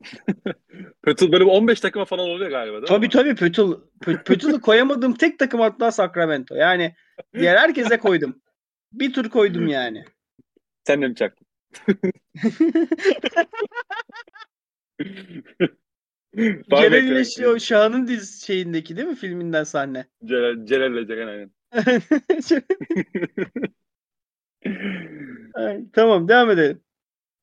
Pötl 1.02 1.32
böyle 1.32 1.44
bir 1.44 1.50
15 1.50 1.80
takıma 1.80 2.04
falan 2.04 2.28
oluyor 2.28 2.50
galiba 2.50 2.76
değil 2.76 2.86
Tabii 2.86 3.06
mi? 3.06 3.10
tabii 3.10 3.34
Pötl. 3.34 3.60
Pö- 4.00 4.24
Pötl'ü 4.24 4.60
koyamadığım 4.60 5.14
tek 5.14 5.38
takım 5.38 5.60
hatta 5.60 5.92
Sacramento. 5.92 6.54
Yani 6.54 6.94
diğer 7.38 7.56
herkese 7.56 7.98
koydum. 7.98 8.42
Bir 8.92 9.12
tur 9.12 9.28
koydum 9.28 9.68
yani. 9.68 10.04
Sen 10.86 11.02
de 11.02 11.08
mi 11.08 11.14
çaktın? 11.14 11.46
Celal 16.70 17.04
ile 17.04 17.24
şey, 17.24 17.58
Şahan'ın 17.58 18.06
diz 18.06 18.42
şeyindeki 18.46 18.96
değil 18.96 19.08
mi 19.08 19.16
filminden 19.16 19.64
sahne? 19.64 20.06
Celal, 20.24 20.66
Celal'le 20.66 21.06
Ceren 21.06 21.28
aynen. 21.28 21.50
Ay, 25.54 25.84
tamam 25.92 26.28
devam 26.28 26.50
edelim. 26.50 26.80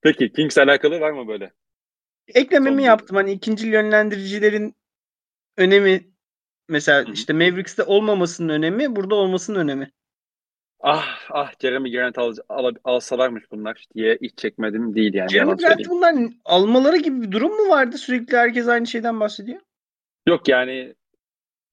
Peki 0.02 0.32
Kings'le 0.32 0.58
alakalı 0.58 1.00
var 1.00 1.12
mı 1.12 1.28
böyle? 1.28 1.52
Eklememi 2.28 2.82
Son 2.82 2.86
yaptım. 2.86 3.16
Hani 3.16 3.32
ikinci 3.32 3.68
yönlendiricilerin 3.68 4.76
önemi 5.58 6.08
mesela 6.70 7.04
Hı 7.04 7.10
hı. 7.10 7.14
işte 7.14 7.34
Mavericks'te 7.34 7.84
olmamasının 7.84 8.50
önemi 8.50 8.96
burada 8.96 9.16
olmasının 9.16 9.60
önemi. 9.60 9.92
Ah 10.80 11.20
ah 11.30 11.52
Jeremy 11.62 11.92
Grant 11.92 12.18
al, 12.18 12.36
al, 12.50 12.74
alsalarmış 12.84 13.44
bunlar 13.52 13.86
diye 13.96 14.18
hiç 14.22 14.38
çekmedim 14.38 14.96
değil 14.96 15.14
yani. 15.14 15.32
Jeremy 15.32 15.56
Grant 15.56 15.90
bunlar 15.90 16.16
almaları 16.46 16.98
gibi 16.98 17.22
bir 17.22 17.32
durum 17.32 17.52
mu 17.52 17.70
vardı? 17.70 17.98
Sürekli 17.98 18.38
herkes 18.38 18.68
aynı 18.68 18.88
şeyden 18.88 19.20
bahsediyor. 19.20 19.62
Yok 20.28 20.48
yani 20.48 20.96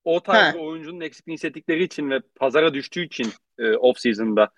o 0.05 0.21
tarz 0.21 0.57
oyuncunun 0.57 1.01
eksikliğini 1.01 1.35
hissettikleri 1.35 1.83
için 1.83 2.11
ve 2.11 2.21
pazara 2.35 2.75
düştüğü 2.75 3.05
için 3.05 3.29
e, 3.59 3.77
off 3.77 3.99
season'da 3.99 4.51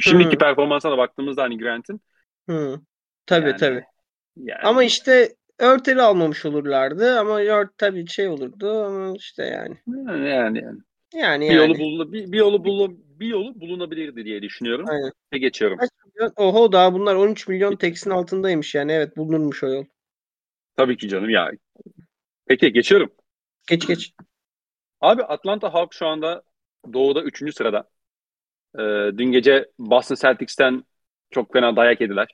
şimdiki 0.00 0.34
Hı. 0.34 0.38
performansına 0.38 0.92
da 0.92 0.98
baktığımızda 0.98 1.42
hani 1.42 1.58
Grant'in 1.58 2.00
Hı. 2.48 2.80
Tabii 3.26 3.46
yani, 3.48 3.56
tabii. 3.56 3.84
yani 4.36 4.60
Ama 4.62 4.84
işte 4.84 5.34
Örteli 5.58 6.02
almamış 6.02 6.44
olurlardı 6.44 7.18
ama 7.18 7.42
Ört 7.42 7.78
tabii 7.78 8.06
şey 8.06 8.28
olurdu 8.28 8.84
ama 8.84 9.16
işte 9.16 9.44
yani. 9.44 9.76
Yani 9.86 10.28
yani. 10.28 10.58
yani. 10.58 10.78
Yani 11.14 11.48
Bir 11.48 11.54
yani. 11.54 11.70
yolu 11.70 11.78
bulun 11.78 12.12
bir, 12.12 12.32
bir 12.32 12.38
yolu 12.38 12.64
bulun 12.64 13.04
bir 13.20 13.26
yolu 13.26 13.60
bulunabilirdi 13.60 14.24
diye 14.24 14.42
düşünüyorum. 14.42 14.86
Aynen. 14.88 15.12
Ve 15.32 15.38
geçiyorum. 15.38 15.78
Kaç 15.78 15.90
milyon? 16.14 16.32
Oho 16.36 16.72
daha 16.72 16.94
bunlar 16.94 17.14
13 17.14 17.48
milyon 17.48 17.76
teksin 17.76 18.10
altındaymış 18.10 18.74
yani. 18.74 18.92
Evet 18.92 19.16
bulunurmuş 19.16 19.62
o 19.62 19.68
yol. 19.68 19.84
Tabii 20.76 20.96
ki 20.96 21.08
canım 21.08 21.30
ya. 21.30 21.50
Peki 22.46 22.72
geçiyorum. 22.72 23.12
Geç 23.68 23.86
geç. 23.86 24.14
Abi 25.00 25.22
Atlanta 25.24 25.74
Hawks 25.74 25.98
şu 25.98 26.06
anda 26.06 26.42
doğuda 26.92 27.22
3. 27.22 27.52
sırada. 27.52 27.88
Ee, 28.78 29.18
dün 29.18 29.32
gece 29.32 29.70
Boston 29.78 30.14
Celtics'ten 30.14 30.84
çok 31.30 31.52
fena 31.52 31.76
dayak 31.76 32.00
yediler. 32.00 32.28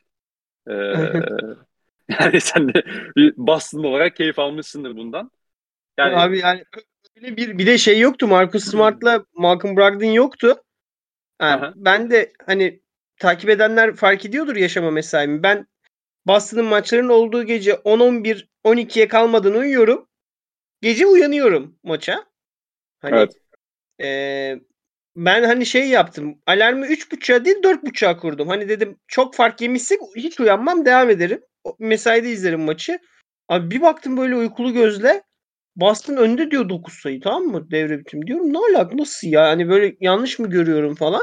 Ee, 0.69 0.73
yani 2.21 2.41
sen 2.41 2.75
de 2.75 2.83
Boston 3.37 3.85
olarak 3.85 4.17
keyif 4.17 4.39
almışsındır 4.39 4.97
bundan. 4.97 5.31
Yani 5.99 6.17
Abi 6.17 6.39
yani 6.39 6.65
öyle 7.17 7.37
bir 7.37 7.59
bir 7.59 7.67
de 7.67 7.79
şey 7.79 8.01
yoktu. 8.01 8.29
Marcus 8.29 8.65
Smart'la 8.65 9.25
Malcolm 9.35 9.77
Brogdon 9.77 10.07
yoktu. 10.07 10.63
Aha. 11.39 11.73
ben 11.77 12.11
de 12.11 12.33
hani 12.47 12.81
takip 13.17 13.51
edenler 13.51 13.95
fark 13.95 14.25
ediyordur 14.25 14.57
yaşama 14.57 14.91
mesaimi. 14.91 15.43
Ben 15.43 15.67
Boston'ın 16.27 16.65
maçlarının 16.65 17.09
olduğu 17.09 17.45
gece 17.45 17.73
10-11 17.73 18.49
12'ye 18.65 19.09
kalmadan 19.09 19.55
uyuyorum. 19.55 20.09
Gece 20.83 21.07
uyanıyorum 21.07 21.79
maça. 21.83 22.25
Hani 23.01 23.17
Evet. 23.17 23.33
Ben 25.25 25.43
hani 25.45 25.67
şey 25.67 25.89
yaptım. 25.89 26.39
Alarmı 26.47 26.87
3.30'a 26.87 27.45
değil 27.45 27.57
4.30'a 27.57 28.17
kurdum. 28.17 28.49
Hani 28.49 28.69
dedim 28.69 28.99
çok 29.09 29.35
fark 29.35 29.61
yemişsek 29.61 29.99
hiç 30.17 30.41
uyanmam 30.41 30.85
devam 30.85 31.11
ederim. 31.11 31.43
Mesaide 31.79 32.31
izlerim 32.31 32.61
maçı. 32.61 32.99
Abi 33.49 33.71
bir 33.71 33.81
baktım 33.81 34.17
böyle 34.17 34.37
uykulu 34.37 34.73
gözle. 34.73 35.23
Boston 35.77 36.17
önde 36.17 36.51
diyor 36.51 36.69
9 36.69 36.95
sayı 36.95 37.21
tamam 37.21 37.43
mı? 37.43 37.71
Devre 37.71 37.99
bitim 37.99 38.27
diyorum. 38.27 38.53
Ne 38.53 38.59
alaka 38.59 38.97
nasıl 38.97 39.29
ya? 39.29 39.49
Hani 39.49 39.69
böyle 39.69 39.97
yanlış 40.01 40.39
mı 40.39 40.51
görüyorum 40.51 40.95
falan. 40.95 41.23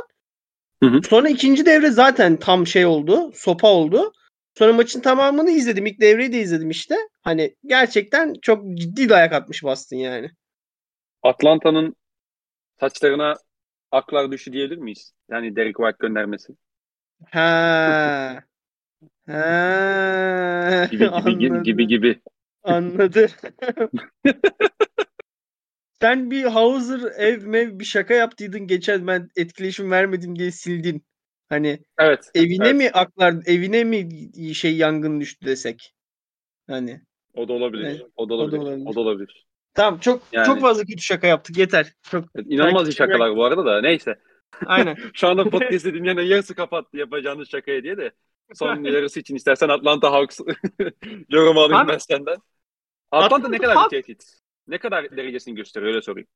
Hı 0.83 0.89
hı. 0.89 1.01
Sonra 1.09 1.29
ikinci 1.29 1.65
devre 1.65 1.91
zaten 1.91 2.37
tam 2.37 2.67
şey 2.67 2.85
oldu. 2.85 3.31
Sopa 3.35 3.67
oldu. 3.67 4.13
Sonra 4.57 4.73
maçın 4.73 5.01
tamamını 5.01 5.51
izledim. 5.51 5.85
İlk 5.85 6.01
devreyi 6.01 6.33
de 6.33 6.39
izledim 6.39 6.69
işte. 6.69 6.95
Hani 7.21 7.55
gerçekten 7.65 8.33
çok 8.41 8.77
ciddi 8.77 9.09
dayak 9.09 9.33
atmış 9.33 9.63
Boston 9.63 9.97
yani. 9.97 10.29
Atlanta'nın 11.23 11.95
saçlarına 12.79 13.35
aklar 13.91 14.31
düştü 14.31 14.53
diyebilir 14.53 14.77
miyiz? 14.77 15.13
Yani 15.31 15.55
Derek 15.55 15.75
White 15.77 15.97
göndermesi. 15.99 16.53
Ha. 17.31 18.43
Ha. 19.27 20.87
Gibi 20.91 21.03
gibi 21.03 21.09
gibi 21.09 21.13
Anladım. 21.13 21.63
gibi 21.63 21.87
gibi. 21.87 22.21
Anladı. 22.63 23.27
Sen 26.01 26.31
bir 26.31 26.43
Hauser 26.43 26.99
ev 27.17 27.43
mev 27.43 27.79
bir 27.79 27.85
şaka 27.85 28.13
yaptıydın 28.13 28.67
geçen 28.67 29.07
ben 29.07 29.29
etkileşim 29.35 29.91
vermedim 29.91 30.39
diye 30.39 30.51
sildin. 30.51 31.05
Hani 31.49 31.79
Evet. 31.99 32.31
evine 32.35 32.67
evet. 32.67 32.75
mi 32.75 32.89
aklar 32.89 33.35
evine 33.45 33.83
mi 33.83 34.09
şey 34.55 34.77
yangın 34.77 35.21
düştü 35.21 35.45
desek. 35.45 35.93
Hani 36.67 37.01
O 37.33 37.47
da 37.47 37.53
olabilir. 37.53 37.85
Evet, 37.85 38.01
O 38.15 38.29
da 38.29 38.33
o 38.33 38.37
da 38.37 38.43
olabilir. 38.43 38.61
olabilir. 38.61 38.85
O 38.87 38.95
da 38.95 38.99
olabilir. 38.99 39.46
Tamam 39.77 39.99
çok 39.99 40.21
Yani. 40.31 40.45
çok 40.45 40.61
fazla 40.61 40.83
kötü 40.83 41.01
şaka 41.01 41.27
yaptık 41.27 41.57
yeter. 41.57 41.93
Çok 42.11 42.25
İnanılmaz 42.45 42.89
iyi 42.89 42.93
şakalar 42.93 43.35
bu 43.35 43.45
arada 43.45 43.65
da. 43.65 43.81
Neyse. 43.81 44.19
aynen. 44.65 44.97
Şu 45.13 45.27
anda 45.27 45.49
podcast'i 45.49 45.93
dinleyen 45.93 46.17
yarısı 46.17 46.55
kapattı 46.55 46.97
yapacağınız 46.97 47.49
şakaya 47.49 47.83
diye 47.83 47.97
de. 47.97 48.11
Son 48.53 48.83
yarısı 48.83 49.19
için 49.19 49.35
istersen 49.35 49.69
Atlanta 49.69 50.11
Hawks 50.11 50.39
yorum 51.29 51.57
alayım 51.57 51.75
Abi- 51.81 51.91
ben 51.91 51.97
senden. 51.97 52.37
Atlanta, 53.11 53.25
Atlanta 53.35 53.49
ne 53.49 53.57
kadar 53.57 53.75
Hawks- 53.75 53.91
bir 53.91 54.01
tehdit? 54.01 54.23
Ne 54.67 54.77
kadar 54.77 55.17
derecesini 55.17 55.55
gösteriyor 55.55 55.91
öyle 55.91 56.01
sorayım. 56.01 56.27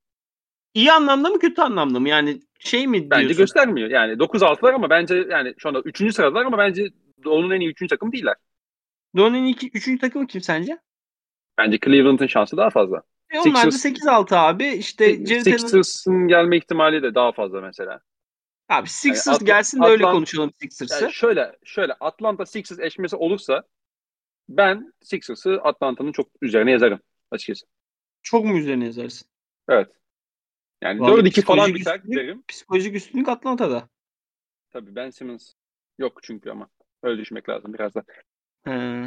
İyi 0.74 0.92
anlamda 0.92 1.30
mı 1.30 1.39
kötü 1.39 1.62
anlamda 1.62 2.00
mı? 2.00 2.10
Yani 2.10 2.42
şey 2.60 2.88
mi 2.88 3.10
Bence 3.10 3.22
diyorsun? 3.24 3.44
göstermiyor. 3.44 3.89
Yani 3.89 4.20
9-6'lar 4.20 4.74
ama 4.74 4.89
bence 4.89 5.26
yani 5.30 5.54
şu 5.58 5.70
anda 5.70 5.82
3. 5.86 6.14
sıradalar 6.16 6.46
ama 6.46 6.58
bence 6.58 6.88
onun 7.26 7.52
en 7.52 7.60
iyi 7.60 7.70
3. 7.70 7.88
takım 7.89 8.12
değiller. 8.12 8.36
Doğu'nun 9.18 9.46
iki, 9.46 9.70
üçüncü 9.74 10.02
takımı 10.02 10.28
kim 10.28 10.42
sence? 10.42 10.78
Bence 11.58 11.80
Cleveland'ın 11.86 12.28
şansı 12.28 12.58
daha 12.58 12.70
fazla. 12.70 13.02
E 13.32 13.40
onlar 13.40 13.66
da 13.66 13.70
Sixers- 13.70 14.06
8-6 14.06 14.36
abi. 14.38 14.68
İşte 14.68 15.26
Sixers'ın 15.26 16.28
gelme 16.28 16.58
ihtimali 16.58 17.04
de 17.04 17.16
daha 17.16 17.32
fazla 17.32 17.62
mesela. 17.62 18.02
Abi 18.70 18.90
Sixers 18.90 19.28
Yani 19.28 19.36
Atla- 19.36 19.46
gelsin 19.46 19.82
de 19.82 19.86
öyle 19.86 20.04
konuşalım 20.04 20.52
Sixers'ı. 20.62 21.04
Yani 21.04 21.14
şöyle 21.14 21.58
şöyle 21.64 21.94
Atlanta 21.94 22.46
Sixers 22.46 22.80
eşleşmesi 22.80 23.16
olursa 23.16 23.64
ben 24.50 24.94
Sixers'ı 25.02 25.60
Atlanta'nın 25.64 26.12
çok 26.12 26.28
üzerine 26.42 26.72
yazarım 26.72 27.00
açıkçası. 27.32 27.66
Çok 28.24 28.46
mu 28.46 28.58
üzerine 28.58 28.86
yazarsın? 28.86 29.28
Evet. 29.70 29.90
Yani 30.82 31.00
Vallahi 31.00 31.20
4-2 31.26 31.42
falan 31.42 31.74
biter 31.76 31.96
üstünlük- 32.00 32.18
derim. 32.20 32.44
Psikolojik 32.48 32.96
üstünlük 32.96 33.30
Atlanta'da. 33.30 33.90
Tabii 34.70 34.96
Ben 34.96 35.10
Simmons 35.10 35.54
yok 36.00 36.20
çünkü 36.24 36.50
ama. 36.52 36.70
Öyle 37.04 37.22
düşünmek 37.22 37.50
lazım 37.50 37.74
biraz 37.74 37.96
da. 37.96 38.04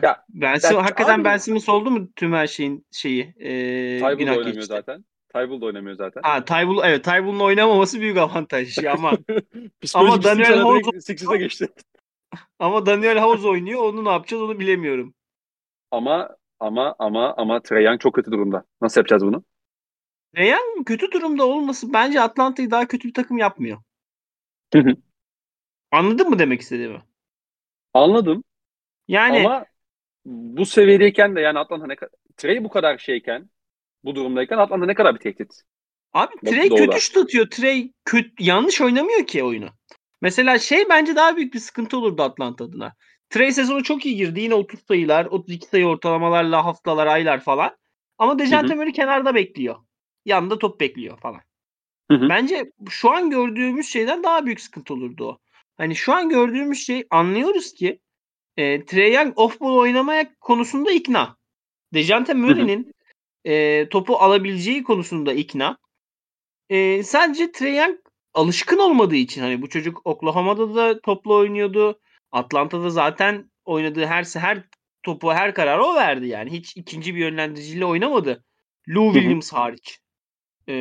Ya, 0.02 0.24
ben 0.28 0.59
ya 0.62 0.84
hakikaten 0.84 1.18
abi- 1.18 1.24
Ben 1.24 1.36
Simmons 1.36 1.68
oldu 1.68 1.90
mu 1.90 2.12
tüm 2.16 2.32
her 2.32 2.46
şeyin 2.46 2.86
şeyi? 2.92 3.34
E, 3.38 3.98
günah 3.98 4.11
oynamıyor 4.16 4.44
geçti. 4.44 4.66
zaten. 4.66 5.05
Tybal 5.32 5.61
da 5.61 5.66
oynamıyor 5.66 5.96
zaten. 5.96 6.22
Ha 6.22 6.44
Tybal 6.44 6.78
evet 6.84 7.05
Tybal'ın 7.05 7.40
oynamaması 7.40 8.00
büyük 8.00 8.16
avantaj 8.18 8.78
ama 8.78 9.12
Psikolojik 9.80 10.24
Daniel 10.24 10.61
House- 10.61 11.36
geçti. 11.36 11.68
ama 12.59 12.86
Daniel 12.86 13.18
House 13.18 13.48
oynuyor. 13.48 13.82
Onu 13.82 14.05
ne 14.05 14.09
yapacağız 14.09 14.42
onu 14.42 14.59
bilemiyorum. 14.59 15.14
Ama 15.90 16.36
ama 16.61 16.94
ama 16.98 17.34
ama 17.36 17.62
Trae 17.62 17.82
Young 17.82 18.00
çok 18.00 18.14
kötü 18.14 18.30
durumda. 18.32 18.64
Nasıl 18.80 19.00
yapacağız 19.00 19.26
bunu? 19.26 19.44
Ryan 20.36 20.84
kötü 20.84 21.12
durumda 21.12 21.46
olması 21.46 21.92
bence 21.92 22.20
Atlanta'yı 22.20 22.70
daha 22.70 22.88
kötü 22.88 23.09
bir 23.09 23.14
takım 23.14 23.38
yapmıyor. 23.38 23.78
Anladın 25.92 26.30
mı 26.30 26.38
demek 26.38 26.61
istediğimi? 26.61 27.02
Anladım 27.94 28.44
Yani 29.09 29.40
ama 29.40 29.66
bu 30.24 30.66
seviyedeyken 30.66 31.36
de 31.36 31.40
yani 31.40 31.59
Atlanta 31.59 31.86
ne 31.86 31.96
kadar 31.96 32.12
Trae 32.36 32.64
bu 32.64 32.68
kadar 32.68 32.98
şeyken 32.98 33.50
bu 34.05 34.14
durumdayken 34.14 34.59
Atlanta 34.59 34.86
ne 34.86 34.94
kadar 34.94 35.14
bir 35.14 35.20
tehdit? 35.20 35.62
Abi 36.12 36.34
Trey 36.44 36.70
doğuda. 36.70 36.86
kötü 36.86 37.00
şut 37.00 37.16
atıyor. 37.16 37.50
Trey 37.50 37.92
kötü, 38.05 38.30
yanlış 38.38 38.80
oynamıyor 38.80 39.26
ki 39.26 39.44
oyunu. 39.44 39.68
Mesela 40.20 40.59
şey 40.59 40.88
bence 40.88 41.16
daha 41.16 41.36
büyük 41.36 41.55
bir 41.55 41.59
sıkıntı 41.59 41.98
olurdu 41.98 42.22
Atlanta 42.22 42.64
adına. 42.64 42.94
Trey 43.30 43.52
sezonu 43.52 43.82
çok 43.82 44.07
iyi 44.07 44.16
girdi. 44.16 44.40
Yine 44.40 44.55
30 44.55 44.80
sayılar, 44.86 45.24
32 45.26 45.66
sayı 45.66 45.86
ortalamalarla 45.86 46.64
haftalar, 46.64 47.07
aylar 47.07 47.40
falan. 47.40 47.76
Ama 48.18 48.38
Dejante 48.38 48.74
Murray 48.74 48.92
kenarda 48.92 49.34
bekliyor. 49.34 49.76
Yanında 50.24 50.59
top 50.59 50.80
bekliyor 50.80 51.18
falan. 51.20 51.40
Hı 52.11 52.16
hı. 52.16 52.28
Bence 52.28 52.72
şu 52.88 53.11
an 53.11 53.30
gördüğümüz 53.30 53.88
şeyden 53.88 54.22
daha 54.22 54.46
büyük 54.46 54.61
sıkıntı 54.61 54.94
olurdu 54.94 55.24
o. 55.24 55.38
Hani 55.76 55.96
şu 55.96 56.12
an 56.12 56.28
gördüğümüz 56.28 56.86
şey 56.86 57.07
anlıyoruz 57.11 57.74
ki 57.74 58.00
e, 58.57 58.84
Trey 58.84 59.12
Young 59.12 59.38
off-ball 59.38 59.78
oynamaya 59.78 60.34
konusunda 60.40 60.92
ikna. 60.92 61.36
Dejante 61.94 62.34
Murray'nin 62.34 62.94
e, 63.44 63.88
topu 63.88 64.16
alabileceği 64.16 64.82
konusunda 64.82 65.32
ikna. 65.32 65.78
E, 66.70 67.02
sadece 67.02 67.52
Trey 67.52 67.76
Young 67.76 67.98
alışkın 68.34 68.78
olmadığı 68.78 69.16
için 69.16 69.40
hani 69.40 69.62
bu 69.62 69.68
çocuk 69.68 70.07
Oklahoma'da 70.07 70.74
da 70.74 71.00
topla 71.00 71.34
oynuyordu. 71.34 72.00
Atlanta'da 72.32 72.90
zaten 72.90 73.50
oynadığı 73.64 74.07
her 74.07 74.24
her 74.24 74.62
topu 75.02 75.32
her 75.32 75.55
kararı 75.55 75.84
o 75.84 75.94
verdi 75.94 76.26
yani. 76.26 76.52
Hiç 76.52 76.76
ikinci 76.76 77.14
bir 77.14 77.20
yönlendiriciyle 77.20 77.84
oynamadı. 77.84 78.44
Lou. 78.88 79.12
Williams 79.12 79.52
hariç. 79.52 79.98
E, 80.68 80.74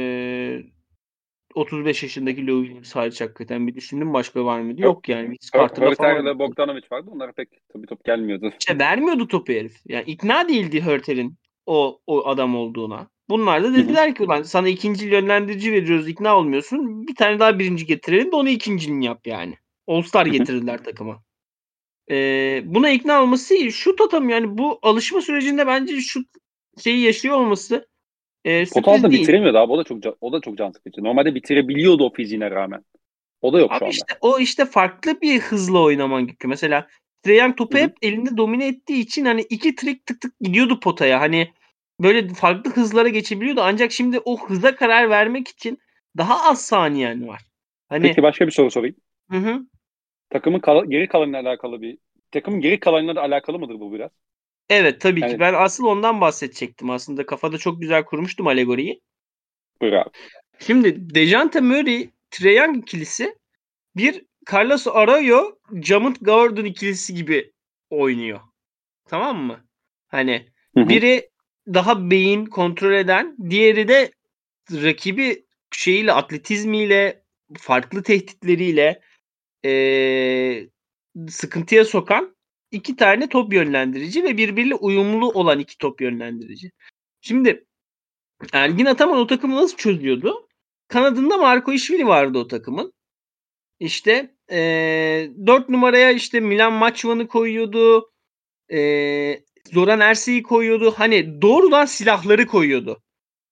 35 1.56 2.04
yaşındaki 2.04 2.48
Lou 2.48 2.62
Williams 2.62 2.96
hariç 2.96 3.22
hakikaten 3.22 3.68
bir 3.68 3.76
düşündüm 3.76 4.14
başka 4.14 4.46
var 4.46 4.62
mıydı? 4.62 4.82
Yok 4.82 5.10
yani. 5.10 5.30
Vince 5.30 5.48
Carter'la 5.54 5.96
falan. 5.96 6.40
Bogdanovic 6.40 6.84
vardı. 6.92 7.10
Onlara 7.14 7.32
pek 7.32 7.50
tabii 7.74 7.88
top 7.88 8.06
gelmiyordu. 8.06 8.52
İşte 8.60 8.80
vermiyordu 8.80 9.28
topu 9.28 9.54
herif. 9.54 9.78
Yani 9.86 10.04
ikna 10.08 10.50
değildi 10.50 10.82
Hörter'in 10.82 11.38
o, 11.66 12.00
o 12.08 12.28
adam 12.28 12.56
olduğuna. 12.56 13.08
Bunlar 13.30 13.64
da 13.64 13.74
dediler 13.74 14.16
ki 14.16 14.24
ulan 14.24 14.44
sana 14.44 14.68
ikinci 14.68 15.08
yönlendirici 15.08 15.72
veriyoruz 15.72 16.08
ikna 16.08 16.38
olmuyorsun. 16.38 17.08
Bir 17.08 17.16
tane 17.16 17.40
daha 17.40 17.60
birinci 17.60 17.86
getirelim 17.86 18.32
de 18.32 18.36
onu 18.36 18.50
ikincinin 18.50 19.02
yap 19.02 19.28
yani. 19.28 19.58
All 19.88 20.02
Star 20.02 20.26
getirdiler 20.26 20.84
takıma. 20.84 21.24
Ee, 22.12 22.62
buna 22.66 22.90
ikna 22.90 23.22
olması. 23.22 23.72
Şut 23.72 24.02
atamıyor. 24.02 24.40
Yani 24.40 24.58
bu 24.58 24.80
alışma 24.82 25.22
sürecinde 25.22 25.68
bence 25.68 26.02
şut 26.02 26.28
şeyi 26.84 27.00
yaşıyor 27.00 27.36
olması 27.36 27.88
e, 28.46 28.60
Pot 28.60 28.74
sürpriz 28.74 28.88
altında 28.88 29.12
değil. 29.12 29.22
bitiremiyordu 29.22 29.58
abi. 29.58 29.72
O 29.72 29.78
da 29.78 29.84
çok 29.84 30.18
o 30.22 30.34
da 30.34 30.42
çok 30.42 30.58
can 30.58 30.72
sıkıcı. 30.72 31.04
Normalde 31.04 31.36
bitirebiliyordu 31.36 32.06
o 32.06 32.14
fiziğine 32.14 32.52
rağmen. 32.52 32.84
O 33.42 33.54
da 33.54 33.60
yok 33.60 33.72
şu 33.72 33.76
Abi 33.76 33.84
anda. 33.86 33.92
işte 33.92 34.18
o 34.22 34.40
işte 34.40 34.66
farklı 34.66 35.22
bir 35.22 35.40
hızla 35.40 35.82
oynaman 35.82 36.26
gerekiyor. 36.28 36.50
Mesela 36.50 36.88
Trae 37.24 37.36
Young 37.36 37.58
topu 37.58 37.78
hep 37.78 37.96
elinde 38.02 38.38
domine 38.38 38.68
ettiği 38.68 39.02
için 39.02 39.26
hani 39.26 39.42
iki 39.42 39.76
trik 39.76 40.06
tık 40.06 40.22
tık 40.22 40.34
gidiyordu 40.42 40.80
potaya. 40.80 41.22
Hani 41.22 41.52
böyle 42.00 42.28
farklı 42.28 42.72
hızlara 42.72 43.10
geçebiliyordu. 43.10 43.62
Ancak 43.64 43.92
şimdi 43.92 44.20
o 44.20 44.38
hıza 44.48 44.76
karar 44.76 45.10
vermek 45.10 45.48
için 45.48 45.80
daha 46.18 46.50
az 46.50 46.66
saniyen 46.66 47.28
var. 47.28 47.42
Hani 47.90 48.02
Peki 48.04 48.24
başka 48.24 48.46
bir 48.48 48.52
soru 48.52 48.72
sorayım. 48.72 48.96
hı 49.32 49.38
hı. 49.38 49.62
Takımın 50.30 50.60
kal- 50.60 50.86
geri 50.90 51.08
kalanıyla 51.08 51.40
alakalı 51.42 51.82
bir 51.82 51.98
takımın 52.32 52.62
geri 52.62 52.80
kalanıyla 52.80 53.16
da 53.16 53.22
alakalı 53.22 53.60
mıdır 53.60 53.80
bu 53.80 53.94
biraz? 53.94 54.12
Evet 54.70 55.02
tabii 55.02 55.22
Yani- 55.22 55.34
ki. 55.34 55.40
Ben 55.40 55.54
asıl 55.54 55.86
ondan 55.86 56.22
bahsedecektim. 56.22 56.90
Aslında 56.90 57.26
kafada 57.26 57.58
çok 57.58 57.82
güzel 57.82 58.06
kurmuştum 58.06 58.48
alegoriyi. 58.48 59.02
Abi. 59.82 60.04
Şimdi 60.60 61.16
Dejante 61.16 61.62
Murray 61.62 62.10
Trae 62.32 62.54
Young 62.54 62.78
ikilisi 62.78 63.36
bir 63.96 64.26
Carlos 64.54 64.88
Arroyo 64.88 65.56
Jamont 65.82 66.18
Gordon 66.22 66.66
ikilisi 66.66 67.14
gibi 67.14 67.52
oynuyor. 67.90 68.40
Tamam 69.06 69.38
mı? 69.38 69.66
Hani 70.08 70.48
biri 70.76 71.30
daha 71.68 72.12
beyin 72.12 72.46
kontrol 72.46 72.94
eden, 72.94 73.38
diğeri 73.50 73.88
de 73.88 74.12
rakibi 74.72 75.46
şeyiyle 75.72 76.14
atletizmiyle, 76.14 77.24
farklı 77.58 78.04
tehditleriyle 78.04 79.02
eee, 79.64 80.70
sıkıntıya 81.30 81.86
sokan 81.86 82.33
iki 82.74 82.96
tane 82.96 83.30
top 83.30 83.54
yönlendirici 83.54 84.24
ve 84.24 84.38
birbiriyle 84.38 84.76
uyumlu 84.76 85.32
olan 85.32 85.60
iki 85.60 85.78
top 85.78 86.02
yönlendirici. 86.02 86.72
Şimdi 87.22 87.66
Ergin 88.54 88.86
Ataman 88.86 89.18
o 89.20 89.28
takımı 89.28 89.56
nasıl 89.56 89.78
çözüyordu? 89.78 90.48
Kanadında 90.88 91.38
Marco 91.38 91.74
İşvili 91.74 92.08
vardı 92.08 92.38
o 92.40 92.48
takımın. 92.48 92.94
İşte 93.80 94.36
eee 94.52 95.32
4 95.48 95.70
numaraya 95.70 96.12
işte 96.12 96.40
Milan 96.40 96.74
Maçvan'ı 96.74 97.28
koyuyordu. 97.28 98.12
Eee 98.70 99.44
Zoran 99.74 100.00
Erse'yi 100.00 100.44
koyuyordu. 100.44 100.92
Hani 100.98 101.42
doğrudan 101.42 101.86
silahları 101.86 102.48
koyuyordu. 102.48 103.04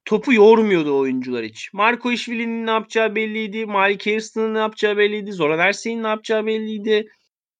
Topu 0.05 0.33
yormuyordu 0.33 0.99
oyuncular 0.99 1.45
hiç. 1.45 1.73
Marco 1.73 2.11
İşvili'nin 2.11 2.67
ne 2.67 2.71
yapacağı 2.71 3.15
belliydi. 3.15 3.65
Malik 3.65 4.07
Harrison'ın 4.07 4.53
ne 4.55 4.59
yapacağı 4.59 4.97
belliydi. 4.97 5.31
Zoran 5.31 5.59
Erse'nin 5.59 6.03
ne 6.03 6.07
yapacağı 6.07 6.45
belliydi. 6.45 7.09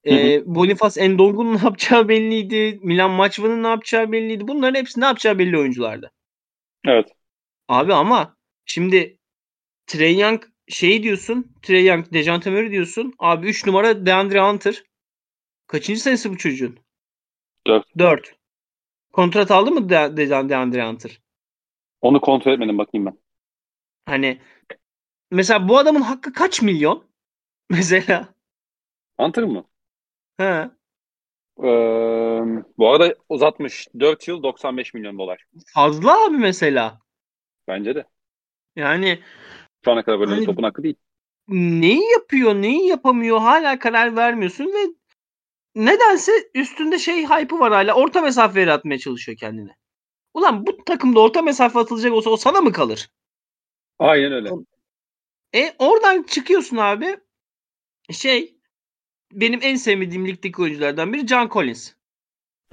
Ee, 0.06 0.42
Boniface 0.46 1.02
Endongu'nun 1.02 1.54
ne 1.54 1.62
yapacağı 1.64 2.08
belliydi. 2.08 2.80
Milan 2.84 3.12
Maçvan'ın 3.12 3.64
ne 3.64 3.68
yapacağı 3.68 4.12
belliydi. 4.12 4.48
Bunların 4.48 4.80
hepsi 4.80 5.02
ne 5.02 5.06
yapacağı 5.06 5.40
belli 5.40 5.58
oyunculardı. 5.58 6.12
Evet. 6.86 7.08
Abi 7.68 7.94
ama 7.94 8.38
şimdi 8.66 9.18
Trey 9.88 10.20
Young 10.20 10.44
şey 10.68 11.04
diyorsun. 11.04 11.56
Trey 11.62 11.86
Young, 11.86 12.14
Dejante 12.14 12.50
Murray 12.52 12.72
diyorsun. 12.72 13.14
Abi 13.20 13.48
3 13.48 13.66
numara 13.66 14.06
DeAndre 14.06 14.42
Hunter. 14.42 14.84
Kaçıncı 15.68 16.02
senesi 16.02 16.30
bu 16.32 16.38
çocuğun? 16.38 16.80
Dört. 17.68 17.86
4. 18.00 18.36
Kontrat 19.14 19.52
aldı 19.52 19.72
mı 19.72 19.90
De- 19.90 20.18
De- 20.18 20.50
DeAndre 20.50 20.88
Hunter? 20.88 21.22
Onu 22.02 22.22
kontrol 22.22 22.52
etmedim 22.52 22.78
bakayım 22.78 23.06
ben. 23.06 23.18
Hani 24.06 24.42
mesela 25.32 25.70
bu 25.70 25.78
adamın 25.78 26.02
hakkı 26.02 26.34
kaç 26.34 26.62
milyon? 26.62 27.12
Mesela. 27.70 28.34
Hunter 29.18 29.44
mı? 29.44 29.66
He. 30.38 30.70
Ee, 31.64 32.42
bu 32.78 32.90
arada 32.90 33.16
uzatmış. 33.30 33.88
4 34.00 34.28
yıl 34.28 34.44
95 34.44 34.94
milyon 34.94 35.20
dolar. 35.20 35.46
Fazla 35.74 36.26
abi 36.26 36.38
mesela. 36.38 37.00
Bence 37.68 37.96
de. 37.96 38.06
Yani 38.76 39.20
Şu 39.86 39.92
ana 39.92 40.04
kadar 40.04 40.20
böyle 40.20 40.32
Hani- 40.32 40.46
topun 40.46 40.64
hakkı 40.64 40.84
değil. 40.84 40.96
neyi 41.48 42.12
yapıyor, 42.12 42.54
neyi 42.56 42.88
yapamıyor 42.88 43.40
hala 43.40 43.80
karar 43.80 44.16
vermiyorsun 44.16 44.66
ve 44.66 44.94
nedense 45.76 46.32
üstünde 46.56 47.00
şey 47.00 47.26
hype'ı 47.26 47.60
var 47.60 47.72
hala. 47.74 47.94
Orta 47.94 48.22
mesafe 48.22 48.62
yaratmaya 48.62 49.00
çalışıyor 49.00 49.38
kendine. 49.38 49.76
Ulan 50.34 50.66
bu 50.68 50.84
takımda 50.86 51.20
orta 51.20 51.42
mesafe 51.42 51.80
atılacak 51.80 52.14
olsa 52.14 52.30
o 52.30 52.38
sana 52.38 52.62
mı 52.62 52.72
kalır? 52.72 53.10
Aynen 54.00 54.32
öyle. 54.32 54.50
E 55.56 55.76
oradan 55.80 56.24
çıkıyorsun 56.24 56.78
abi. 56.78 57.18
Şey 58.12 58.58
benim 59.34 59.60
en 59.64 59.76
sevmediğim 59.76 60.28
ligdeki 60.28 60.62
oyunculardan 60.62 61.14
biri 61.14 61.28
John 61.28 61.50
Collins. 61.50 61.94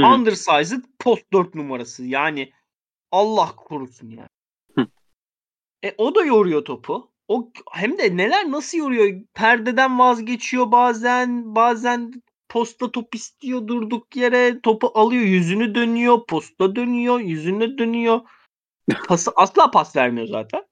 Hı. 0.01 0.07
Undersized 0.07 0.85
post 0.99 1.33
4 1.33 1.55
numarası. 1.55 2.05
Yani 2.05 2.53
Allah 3.13 3.57
korusun 3.57 4.11
ya. 4.11 4.29
Hı. 4.75 4.87
E 5.83 5.95
o 5.99 6.15
da 6.15 6.25
yoruyor 6.25 6.65
topu. 6.65 7.11
O 7.29 7.53
hem 7.73 7.99
de 7.99 8.17
neler 8.17 8.51
nasıl 8.51 8.79
yoruyor? 8.79 9.21
Perdeden 9.35 9.99
vazgeçiyor 9.99 10.73
bazen, 10.73 11.55
bazen 11.55 12.23
posta 12.49 12.93
top 12.93 13.15
istiyor 13.15 13.67
durduk 13.67 14.17
yere. 14.17 14.61
Topu 14.61 14.93
alıyor, 14.95 15.23
yüzünü 15.23 15.75
dönüyor, 15.75 16.27
posta 16.27 16.77
dönüyor, 16.77 17.21
yüzünü 17.21 17.79
dönüyor. 17.79 18.21
Pası 19.09 19.33
asla 19.37 19.71
pas 19.71 19.97
vermiyor 19.97 20.27
zaten. 20.27 20.63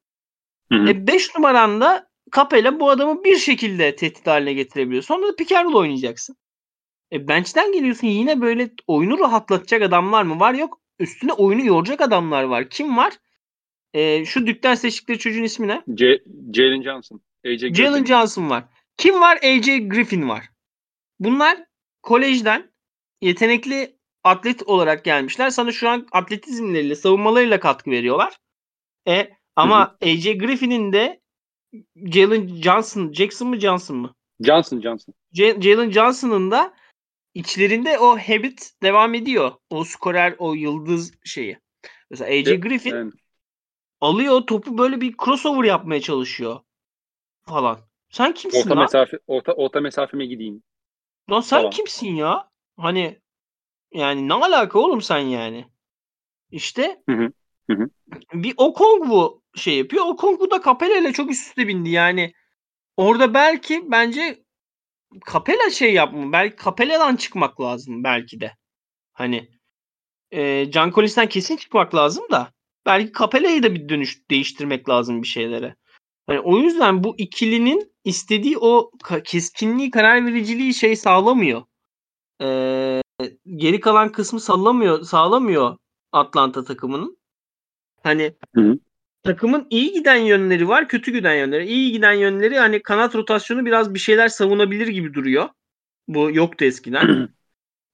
Hı 0.72 0.78
hı. 0.78 0.88
E 0.88 1.06
5 1.06 1.34
numaranda 1.34 2.08
Capella 2.34 2.80
bu 2.80 2.90
adamı 2.90 3.24
bir 3.24 3.36
şekilde 3.36 3.96
tehdit 3.96 4.26
haline 4.26 4.52
getirebiliyor. 4.52 5.02
Sonra 5.02 5.28
da 5.28 5.36
pick 5.36 5.52
oynayacaksın. 5.74 6.36
E 7.12 7.28
bench'ten 7.28 7.72
geliyorsun 7.72 8.06
yine 8.06 8.40
böyle 8.40 8.70
oyunu 8.86 9.18
rahatlatacak 9.18 9.82
adamlar 9.82 10.22
mı 10.22 10.40
var? 10.40 10.54
Yok. 10.54 10.80
Üstüne 10.98 11.32
oyunu 11.32 11.64
yoracak 11.66 12.00
adamlar 12.00 12.42
var. 12.42 12.70
Kim 12.70 12.96
var? 12.96 13.12
E, 13.94 14.24
şu 14.24 14.46
dükten 14.46 14.74
seçtikleri 14.74 15.18
çocuğun 15.18 15.42
ismi 15.42 15.68
ne? 15.68 15.82
C- 15.94 16.22
Jalen 16.54 16.82
Johnson. 16.82 17.20
AJ 17.46 17.60
Griffin. 17.60 17.74
Jalen 17.74 18.04
Johnson 18.04 18.50
var. 18.50 18.64
Kim 18.96 19.20
var? 19.20 19.36
AJ 19.36 19.66
Griffin 19.66 20.28
var. 20.28 20.44
Bunlar 21.20 21.58
kolejden 22.02 22.70
yetenekli 23.20 23.96
atlet 24.24 24.62
olarak 24.62 25.04
gelmişler. 25.04 25.50
Sana 25.50 25.72
şu 25.72 25.88
an 25.88 26.06
atletizmleriyle, 26.12 26.94
savunmalarıyla 26.94 27.60
katkı 27.60 27.90
veriyorlar. 27.90 28.38
E 29.08 29.30
ama 29.56 29.96
AJ 30.02 30.38
Griffin'in 30.38 30.92
de 30.92 31.20
Jalen 31.96 32.48
Johnson, 32.62 33.12
Jackson 33.12 33.48
mı 33.48 33.60
Johnson 33.60 33.96
mı? 33.96 34.14
Johnson 34.40 34.80
Johnson. 34.80 35.14
J- 35.32 35.60
Jalen 35.60 35.90
Johnson'ın 35.90 36.50
da 36.50 36.74
içlerinde 37.34 37.98
o 37.98 38.18
habit 38.18 38.72
devam 38.82 39.14
ediyor. 39.14 39.52
O 39.70 39.84
skorer, 39.84 40.34
o 40.38 40.54
yıldız 40.54 41.12
şeyi. 41.24 41.58
Mesela 42.10 42.30
AJ 42.30 42.52
E, 42.52 42.56
Griffin 42.56 42.90
Yani, 42.90 43.12
alıyor 44.00 44.40
topu 44.40 44.78
böyle 44.78 45.00
bir 45.00 45.14
crossover 45.24 45.64
yapmaya 45.64 46.00
çalışıyor 46.00 46.60
falan. 47.42 47.80
Sen 48.10 48.34
kimsin 48.34 48.70
orta 48.70 48.74
lan? 48.74 48.82
mesafe 48.82 49.18
orta 49.26 49.52
orta 49.52 49.80
mesafeme 49.80 50.26
gideyim. 50.26 50.62
Lan 51.30 51.40
sen 51.40 51.60
falan. 51.60 51.70
kimsin 51.70 52.14
ya? 52.14 52.50
Hani 52.76 53.20
yani 53.92 54.28
ne 54.28 54.34
alaka 54.34 54.78
oğlum 54.78 55.02
sen 55.02 55.18
yani? 55.18 55.68
İşte 56.50 57.04
Hı 57.08 57.12
hı, 57.16 57.32
hı 57.70 57.76
hı. 57.76 57.90
bir 58.32 58.54
Okongwu 58.56 59.42
şey 59.56 59.78
yapıyor. 59.78 60.04
Okongwu 60.06 60.50
da 60.50 60.62
Capella 60.64 60.96
ile 60.98 61.12
çok 61.12 61.30
üst 61.30 61.48
üste 61.48 61.68
bindi. 61.68 61.90
Yani 61.90 62.32
orada 62.96 63.34
belki 63.34 63.90
bence 63.90 64.44
Capella 65.32 65.70
şey 65.70 65.94
yapma. 65.94 66.32
Belki 66.32 66.64
Capella'dan 66.64 67.16
çıkmak 67.16 67.60
lazım 67.60 68.04
belki 68.04 68.40
de. 68.40 68.52
Hani 69.12 69.48
e, 70.30 70.70
Can 70.70 70.90
Collins'ten 70.90 71.28
kesin 71.28 71.56
çıkmak 71.56 71.94
lazım 71.94 72.24
da 72.30 72.52
belki 72.86 73.12
Capella'yı 73.18 73.62
da 73.62 73.74
bir 73.74 73.88
dönüş 73.88 74.30
değiştirmek 74.30 74.88
lazım 74.88 75.22
bir 75.22 75.28
şeylere. 75.28 75.76
Hani 76.26 76.40
o 76.40 76.58
yüzden 76.58 77.04
bu 77.04 77.14
ikilinin 77.18 77.92
istediği 78.04 78.58
o 78.58 78.90
keskinliği, 79.24 79.90
karar 79.90 80.26
vericiliği 80.26 80.74
şey 80.74 80.96
sağlamıyor. 80.96 81.62
Ee, 82.42 83.02
geri 83.56 83.80
kalan 83.80 84.12
kısmı 84.12 84.40
sağlamıyor, 84.40 85.02
sağlamıyor 85.02 85.76
Atlanta 86.12 86.64
takımının. 86.64 87.18
Hani 88.02 88.34
Hı 88.54 88.60
hı. 88.60 88.78
Takımın 89.26 89.66
iyi 89.70 89.92
giden 89.92 90.16
yönleri 90.16 90.68
var, 90.68 90.88
kötü 90.88 91.12
giden 91.12 91.34
yönleri. 91.34 91.66
İyi 91.66 91.92
giden 91.92 92.12
yönleri 92.12 92.58
hani 92.58 92.82
kanat 92.82 93.14
rotasyonu 93.14 93.66
biraz 93.66 93.94
bir 93.94 93.98
şeyler 93.98 94.28
savunabilir 94.28 94.86
gibi 94.86 95.14
duruyor. 95.14 95.48
Bu 96.08 96.30
yoktu 96.32 96.64
eskiden. 96.64 97.28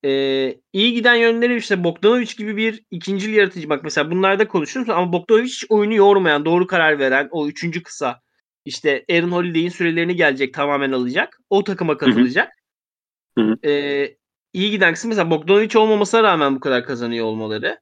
Ee, 0.04 0.60
iyi 0.72 0.94
giden 0.94 1.14
yönleri 1.14 1.56
işte 1.56 1.84
Bogdanovic 1.84 2.34
gibi 2.38 2.56
bir 2.56 2.84
ikinci 2.90 3.30
yaratıcı. 3.30 3.68
Bak 3.68 3.84
mesela 3.84 4.10
bunlarda 4.10 4.48
konuşuyoruz 4.48 4.90
ama 4.90 5.12
Bogdanovic 5.12 5.44
hiç 5.44 5.64
oyunu 5.68 5.94
yormayan, 5.94 6.44
doğru 6.44 6.66
karar 6.66 6.98
veren, 6.98 7.28
o 7.30 7.48
üçüncü 7.48 7.82
kısa. 7.82 8.20
İşte 8.64 9.04
Aaron 9.10 9.32
Holiday'in 9.32 9.68
sürelerini 9.68 10.16
gelecek 10.16 10.54
tamamen 10.54 10.92
alacak. 10.92 11.38
O 11.50 11.64
takıma 11.64 11.96
katılacak. 11.96 12.52
Ee, 13.64 14.16
iyi 14.52 14.70
giden 14.70 14.94
kısım 14.94 15.08
mesela 15.08 15.30
Bogdanovic 15.30 15.78
olmamasına 15.78 16.22
rağmen 16.22 16.56
bu 16.56 16.60
kadar 16.60 16.84
kazanıyor 16.84 17.26
olmaları. 17.26 17.80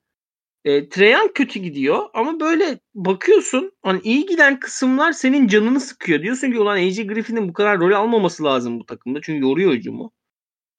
E, 0.65 0.89
Trae 0.89 1.11
Young 1.11 1.33
kötü 1.35 1.61
gidiyor 1.61 2.11
ama 2.15 2.41
böyle 2.41 2.79
bakıyorsun 2.95 3.73
hani 3.83 4.01
iyi 4.01 4.27
giden 4.27 4.61
kısımlar 4.61 5.13
senin 5.13 5.47
canını 5.49 5.81
sıkıyor. 5.81 6.23
Diyorsun 6.23 6.53
ki 6.53 6.59
ulan 6.59 6.77
AJ 6.77 7.07
Griffin'in 7.07 7.49
bu 7.49 7.53
kadar 7.53 7.79
rol 7.81 7.93
almaması 7.93 8.45
lazım 8.45 8.81
bu 8.81 8.87
takımda 8.87 9.21
çünkü 9.23 9.43
yoruyor 9.49 9.73
hücumu. 9.73 10.13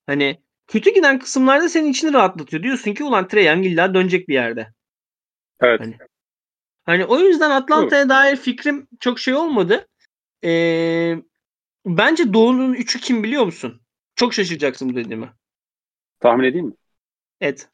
Hani 0.08 0.42
kötü 0.68 0.94
giden 0.94 1.20
kısımlarda 1.20 1.70
senin 1.70 1.92
içini 1.92 2.14
rahatlatıyor. 2.14 2.64
Diyorsun 2.64 2.94
ki 2.94 3.04
ulan 3.04 3.28
Trae 3.28 3.44
Young 3.44 3.66
illa 3.66 3.94
dönecek 3.94 4.28
bir 4.28 4.34
yerde. 4.34 4.74
Evet. 5.62 5.80
Hani- 5.82 5.98
Hani 6.84 7.06
o 7.06 7.20
yüzden 7.20 7.50
Atlanta'ya 7.52 8.10
dair 8.10 8.36
fikrim 8.36 8.88
çok 9.00 9.20
şey 9.20 9.34
olmadı. 9.34 9.88
Ee, 10.44 11.16
bence 11.86 12.34
Doğu'nun 12.34 12.74
üçü 12.74 13.00
kim 13.00 13.24
biliyor 13.24 13.46
musun? 13.46 13.82
Çok 14.16 14.34
şaşıracaksın 14.34 14.90
bu 14.90 14.96
dediğime. 14.96 15.34
Tahmin 16.20 16.44
edeyim 16.44 16.66
mi? 16.66 16.74
Evet. 17.42 17.70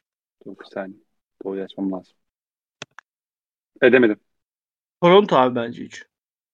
Dur 0.46 0.56
bir 0.60 0.66
saniye. 0.66 1.00
Doğru 1.48 1.62
açmam 1.62 1.92
lazım. 1.92 2.14
Edemedim. 3.82 4.20
Toronto 5.02 5.36
abi 5.36 5.56
bence 5.56 5.84
3. 5.84 6.06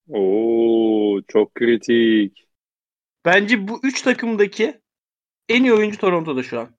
Oo 0.10 1.22
çok 1.28 1.56
kritik. 1.56 2.48
Bence 3.26 3.68
bu 3.68 3.80
üç 3.84 4.02
takımdaki 4.02 4.82
en 5.50 5.64
iyi 5.64 5.74
oyuncu 5.74 5.98
Toronto'da 5.98 6.44
şu 6.44 6.60
an. 6.60 6.76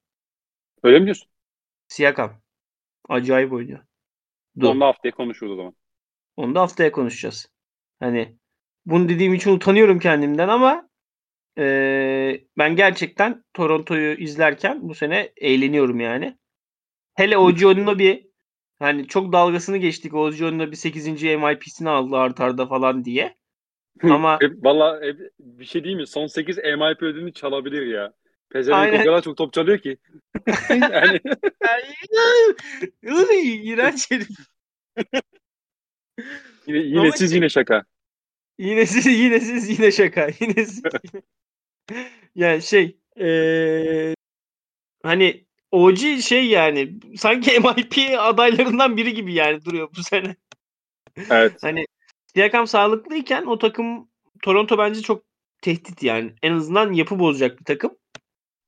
Öyle 0.83 0.99
mi 0.99 1.05
diyorsun? 1.05 1.29
Siakam. 1.89 2.41
Acayip 3.09 3.53
oynuyor. 3.53 3.81
Dur. 4.61 4.69
Onu 4.71 4.81
da 4.81 4.87
haftaya 4.87 5.13
konuşuruz 5.13 5.53
o 5.53 5.57
zaman. 5.57 5.75
Onu 6.37 6.55
da 6.55 6.61
haftaya 6.61 6.93
konuşacağız. 6.93 7.47
Hani 8.01 8.37
bunu 8.87 9.09
dediğim 9.09 9.35
için 9.35 9.51
utanıyorum 9.57 9.99
kendimden 9.99 10.49
ama 10.49 10.89
eee, 11.59 12.47
ben 12.59 12.77
gerçekten 12.77 13.45
Toronto'yu 13.55 14.15
izlerken 14.15 14.89
bu 14.89 14.95
sene 14.95 15.33
eğleniyorum 15.37 16.01
yani. 16.01 16.39
Hele 17.15 17.39
OG 17.39 17.63
bir 17.99 18.27
hani 18.79 19.09
çok 19.09 19.33
dalgasını 19.33 19.77
geçtik. 19.77 20.15
OG 20.15 20.41
bir 20.71 20.77
8. 20.77 21.23
MIP'sini 21.23 21.89
aldı 21.89 22.17
art 22.17 22.41
arda 22.41 22.67
falan 22.67 23.05
diye. 23.05 23.37
Ama 24.03 24.39
E, 24.43 24.47
Valla 24.63 25.07
e, 25.07 25.17
bir 25.39 25.65
şey 25.65 25.85
değil 25.85 25.97
mi? 25.97 26.07
Son 26.07 26.27
8 26.27 26.59
MIP 26.59 27.03
ödülünü 27.03 27.33
çalabilir 27.33 27.87
ya. 27.87 28.13
Pezevenk 28.51 28.95
o 28.95 29.05
kadar 29.05 29.23
çok 29.23 29.37
top 29.37 29.53
çalıyor 29.53 29.79
ki. 29.79 29.97
yani 30.71 31.21
iğrenç 33.43 34.11
herif. 34.11 34.29
yine, 36.67 36.79
yine 36.79 37.01
Ama 37.01 37.13
siz 37.13 37.31
şey- 37.31 37.37
yine 37.37 37.49
şaka. 37.49 37.85
Yine 38.59 38.87
siz 38.87 39.07
yine 39.07 39.41
siz 39.41 39.79
yine 39.79 39.93
şaka. 39.93 40.29
Yine 40.41 40.65
siz 40.67 40.83
yine. 40.85 41.23
yani 42.35 42.63
şey 42.63 42.99
eee, 43.17 44.15
hani 45.03 45.45
OG 45.75 46.21
şey 46.23 46.47
yani 46.47 46.95
sanki 47.17 47.51
MIP 47.61 47.95
adaylarından 48.19 48.97
biri 48.97 49.15
gibi 49.15 49.35
yani 49.35 49.65
duruyor 49.65 49.89
bu 49.97 50.03
sene. 50.03 50.37
Evet. 51.31 51.63
Hani 51.63 51.87
Siakam 52.35 52.67
sağlıklıyken 52.67 53.47
o 53.47 53.59
takım 53.59 54.09
Toronto 54.43 54.79
bence 54.79 55.03
çok 55.03 55.25
tehdit 55.63 56.03
yani. 56.03 56.33
En 56.43 56.53
azından 56.53 56.93
yapı 56.93 57.19
bozacak 57.19 57.59
bir 57.61 57.65
takım. 57.65 57.97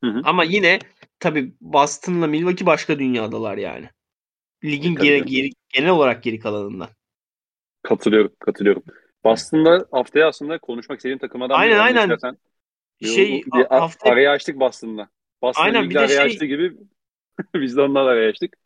Hı 0.05 0.11
hı. 0.11 0.21
Ama 0.25 0.45
yine 0.45 0.79
tabii 1.21 1.53
Boston'la 1.61 2.27
Milwaukee 2.27 2.67
başka 2.67 2.99
dünyadalar 2.99 3.57
yani. 3.57 3.89
Ligin 4.65 4.97
E, 4.97 5.03
geri, 5.05 5.25
geri- 5.25 5.53
genel 5.69 5.91
olarak 5.91 6.23
geri 6.23 6.39
kalanından. 6.39 6.89
Katılıyorum. 7.83 8.33
Katılıyorum. 8.39 8.83
Boston'da 9.25 9.87
haftaya 9.93 10.29
aslında 10.29 10.59
konuşmak 10.59 10.99
istediğim 10.99 11.19
takımlardan 11.19 11.55
Aynen, 11.55 11.79
aynen. 11.79 12.03
istersen 12.11 12.37
Şey 13.03 13.43
bir 13.55 13.65
hafta 13.65 14.11
araya 14.11 14.31
açtık 14.31 14.61
Boston'da. 14.61 15.09
Boston 15.43 15.63
Aynen, 15.63 15.75
Aynen, 15.75 15.91
bir 15.91 15.95
de 15.95 15.99
araya 15.99 16.09
şey- 16.09 16.19
açtığı 16.25 16.45
gibi 16.47 16.73
biz 17.55 17.77
de 17.77 17.83
onlarla 17.83 18.29
açtık. 18.29 18.57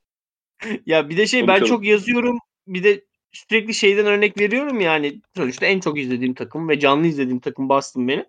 ya 0.87 1.09
bir 1.09 1.17
de 1.17 1.27
şey 1.27 1.49
ben 1.49 1.59
Konuşalım. 1.59 1.69
çok 1.69 1.85
yazıyorum. 1.85 2.39
Bir 2.67 2.85
de 2.85 3.05
sürekli 3.33 3.75
şeyden 3.75 4.07
örnek 4.07 4.41
veriyorum 4.41 4.81
yani. 4.81 5.21
Sonuçta 5.37 5.67
en 5.67 5.81
çok 5.81 5.99
izlediğim 5.99 6.35
takım 6.35 6.69
ve 6.69 6.79
canlı 6.81 7.07
izlediğim 7.07 7.41
takım 7.41 7.69
Boston 7.69 8.09
benim. 8.09 8.25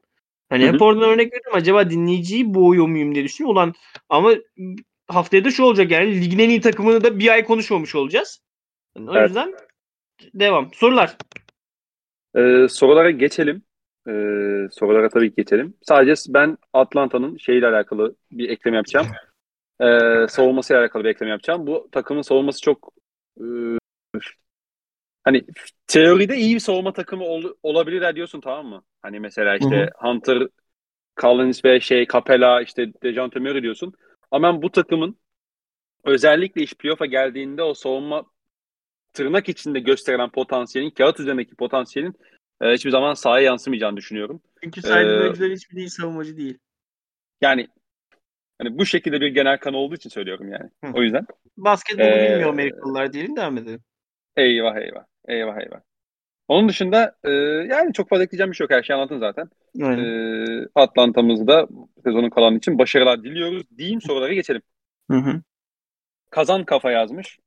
Hani 0.49 0.67
Hı 0.67 0.67
hep 0.67 0.81
oradan 0.81 1.09
örnek 1.09 1.33
veriyorum. 1.33 1.55
Acaba 1.57 1.89
dinleyiciyi 1.89 2.53
boğuyor 2.53 2.87
muyum 2.87 3.15
diye 3.15 3.23
düşünüyorum. 3.25 3.55
Ulan 3.57 3.73
ama 4.09 4.35
haftaya 5.07 5.45
da 5.45 5.51
şu 5.51 5.63
olacak 5.63 5.91
yani 5.91 6.21
ligin 6.21 6.39
en 6.39 6.49
iyi 6.49 6.61
takımını 6.61 7.03
da 7.03 7.19
bir 7.19 7.29
ay 7.29 7.45
konuşmamış 7.45 7.95
olacağız. 7.95 8.41
Yani 8.97 9.09
o 9.09 9.15
Evet. 9.17 9.27
yüzden 9.29 9.53
devam. 10.33 10.73
Sorular. 10.73 11.17
Ee, 12.35 12.67
sorulara 12.69 13.11
geçelim. 13.11 13.63
Ee, 14.07 14.11
sorulara 14.71 15.09
tabii 15.09 15.29
ki 15.29 15.35
geçelim. 15.37 15.73
Sadece 15.81 16.13
ben 16.29 16.57
Atlanta'nın 16.73 17.37
şeyle 17.37 17.67
alakalı 17.67 18.15
bir 18.31 18.49
ekleme 18.49 18.77
yapacağım. 18.77 19.07
Ee, 19.82 20.27
savunmasıyla 20.29 20.82
alakalı 20.82 21.03
bir 21.03 21.09
ekleme 21.09 21.32
yapacağım. 21.32 21.67
Bu 21.67 21.89
takımın 21.91 22.21
savunması 22.21 22.61
çok 22.61 22.93
e, 23.41 23.43
hani 25.23 25.43
teoride 25.88 26.38
iyi 26.38 26.55
bir 26.55 26.59
savunma 26.59 26.93
takımı 26.93 27.23
ol- 27.23 27.53
olabilirler 27.63 28.15
diyorsun 28.15 28.41
tamam 28.41 28.65
mı? 28.67 28.84
Hani 29.01 29.19
mesela 29.19 29.57
işte 29.57 29.89
Hunter, 29.95 30.47
Collins 31.21 31.65
ve 31.65 31.79
şey 31.79 32.07
Capella 32.07 32.61
işte 32.61 32.93
Dejounte 33.03 33.39
Murray 33.39 33.63
diyorsun. 33.63 33.93
Ama 34.32 34.47
ben 34.53 34.61
bu 34.61 34.71
takımın 34.71 35.17
özellikle 36.03 36.61
iş 36.63 36.73
playoff'a 36.73 37.05
geldiğinde 37.05 37.63
o 37.63 37.73
savunma 37.73 38.25
tırnak 39.13 39.49
içinde 39.49 39.79
gösterilen 39.79 40.29
potansiyelin, 40.32 40.91
kağıt 40.91 41.19
üzerindeki 41.19 41.55
potansiyelin 41.55 42.15
e, 42.61 42.73
hiçbir 42.73 42.91
zaman 42.91 43.13
sahaya 43.13 43.45
yansımayacağını 43.45 43.97
düşünüyorum. 43.97 44.41
Çünkü 44.63 44.82
saydığın 44.82 45.51
Ee, 45.51 45.53
hiçbiri 45.55 45.77
değil 45.77 45.89
savunmacı 45.89 46.38
değil. 46.38 46.57
Yani 47.41 47.67
hani 48.64 48.78
bu 48.78 48.86
şekilde 48.86 49.22
bir 49.22 49.28
genel 49.28 49.57
kan 49.57 49.74
olduğu 49.74 49.95
için 49.95 50.09
söylüyorum 50.09 50.51
yani. 50.51 50.70
Hı. 50.86 50.91
O 50.93 51.01
yüzden 51.03 51.26
Basketbolu 51.57 52.07
Ee, 52.07 52.32
bilmiyor 52.32 52.49
Amerikalılar 52.49 53.14
diyelim 53.14 53.36
devam 53.36 53.57
edelim. 53.57 53.80
eyvah 54.38 54.76
eyvah. 54.78 55.03
Eyvah 55.28 55.57
eyvah. 55.57 55.80
Onun 56.47 56.70
dışında 56.70 57.16
e, 57.24 57.30
yani 57.74 57.93
çok 57.93 58.09
fazla 58.09 58.24
ekleyeceğim 58.24 58.51
bir 58.51 58.55
şey 58.55 58.64
yok. 58.66 58.72
Her 58.72 58.84
şeyi 58.84 58.95
anlattın 58.95 59.20
zaten. 59.20 59.49
Aynen. 59.82 60.03
E, 60.64 60.68
Atlanta'mızda 60.76 61.68
sezonun 62.03 62.30
kalanı 62.30 62.57
için 62.57 62.80
başarılar 62.80 63.24
diliyoruz. 63.24 63.64
Diyeyim 63.78 64.01
sorulara 64.01 64.34
geçelim. 64.34 64.62
Hı 65.12 65.18
hı. 65.18 65.41
Kazan 66.30 66.66
Kafa 66.66 66.91
yazmış. 66.91 67.39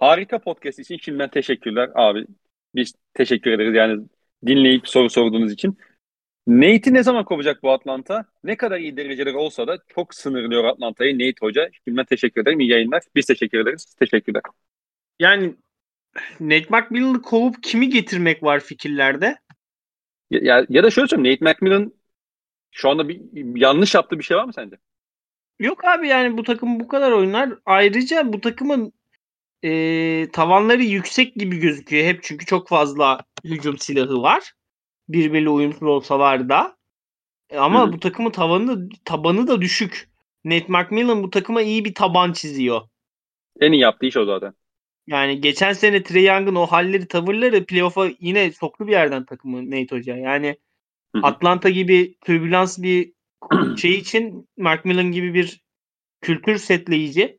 Harika 0.00 0.38
podcast 0.38 0.78
için 0.78 0.96
şimdiden 1.02 1.30
teşekkürler 1.30 1.90
abi. 1.94 2.26
Biz 2.74 2.94
teşekkür 3.14 3.50
ederiz 3.50 3.74
yani 3.74 4.06
dinleyip 4.46 4.88
soru 4.88 5.10
sorduğunuz 5.10 5.52
için. 5.52 5.78
Nate'i 6.48 6.94
ne 6.94 7.02
zaman 7.02 7.24
kovacak 7.24 7.62
bu 7.62 7.72
Atlanta? 7.72 8.24
Ne 8.44 8.56
kadar 8.56 8.78
iyi 8.78 8.96
dereceleri 8.96 9.36
olsa 9.36 9.66
da 9.66 9.78
çok 9.88 10.14
sınırlıyor 10.14 10.64
Atlanta'yı 10.64 11.14
Nate 11.14 11.34
Hoca. 11.40 11.70
Şimdiden 11.84 12.04
teşekkür 12.04 12.42
ederim. 12.42 12.60
İyi 12.60 12.70
yayınlar. 12.70 13.02
Biz 13.14 13.26
teşekkür 13.26 13.58
ederiz. 13.58 13.94
Teşekkürler. 13.98 14.42
Yani 15.20 15.54
Nate 16.40 16.66
McMillan'ı 16.70 17.22
kovup 17.22 17.62
kimi 17.62 17.88
getirmek 17.88 18.42
var 18.42 18.60
fikirlerde? 18.60 19.36
Ya, 20.30 20.40
ya, 20.42 20.66
ya 20.68 20.82
da 20.84 20.90
şöyle 20.90 21.08
söyleyeyim. 21.08 21.38
Nate 21.40 21.52
McMillan 21.52 21.92
şu 22.70 22.90
anda 22.90 23.08
bir 23.08 23.20
yanlış 23.60 23.94
yaptığı 23.94 24.18
bir 24.18 24.24
şey 24.24 24.36
var 24.36 24.44
mı 24.44 24.52
sence? 24.52 24.76
Yok 25.58 25.84
abi 25.84 26.08
yani 26.08 26.38
bu 26.38 26.42
takım 26.42 26.80
bu 26.80 26.88
kadar 26.88 27.12
oynar. 27.12 27.50
Ayrıca 27.66 28.32
bu 28.32 28.40
takımın 28.40 28.92
e, 29.64 30.30
tavanları 30.32 30.82
yüksek 30.82 31.34
gibi 31.34 31.58
gözüküyor 31.58 32.04
hep 32.04 32.22
çünkü 32.22 32.46
çok 32.46 32.68
fazla 32.68 33.20
hücum 33.44 33.78
silahı 33.78 34.22
var. 34.22 34.52
Birbiriyle 35.08 35.48
uyumsuz 35.48 35.82
olsalar 35.82 36.48
da. 36.48 36.76
E, 37.50 37.58
ama 37.58 37.82
Hı 37.82 37.86
hı. 37.86 37.92
bu 37.92 38.00
takımın 38.00 38.30
tavanı 38.30 38.88
tabanı 39.04 39.46
da 39.46 39.60
düşük. 39.60 40.08
Nate 40.44 40.66
McMillan 40.68 41.22
bu 41.22 41.30
takıma 41.30 41.62
iyi 41.62 41.84
bir 41.84 41.94
taban 41.94 42.32
çiziyor. 42.32 42.80
En 43.60 43.72
iyi 43.72 43.80
yaptığı 43.80 44.06
iş 44.06 44.16
o 44.16 44.24
zaten. 44.24 44.54
Yani 45.06 45.40
geçen 45.40 45.72
sene 45.72 46.02
Trey 46.02 46.24
Young'ın 46.24 46.54
o 46.54 46.66
halleri, 46.66 47.08
tavırları 47.08 47.66
playoff'a 47.66 48.08
yine 48.20 48.52
soktu 48.52 48.86
bir 48.86 48.92
yerden 48.92 49.24
takımı 49.24 49.70
Nate 49.70 49.96
Hoca. 49.96 50.16
Yani 50.16 50.56
Hı 51.14 51.18
hı. 51.18 51.26
Atlanta 51.26 51.70
gibi 51.70 52.14
türbülans 52.20 52.78
bir 52.78 53.12
şey 53.78 53.94
için 53.94 54.48
Macmillan 54.56 55.12
gibi 55.12 55.34
bir 55.34 55.60
kültür 56.20 56.58
setleyici 56.58 57.38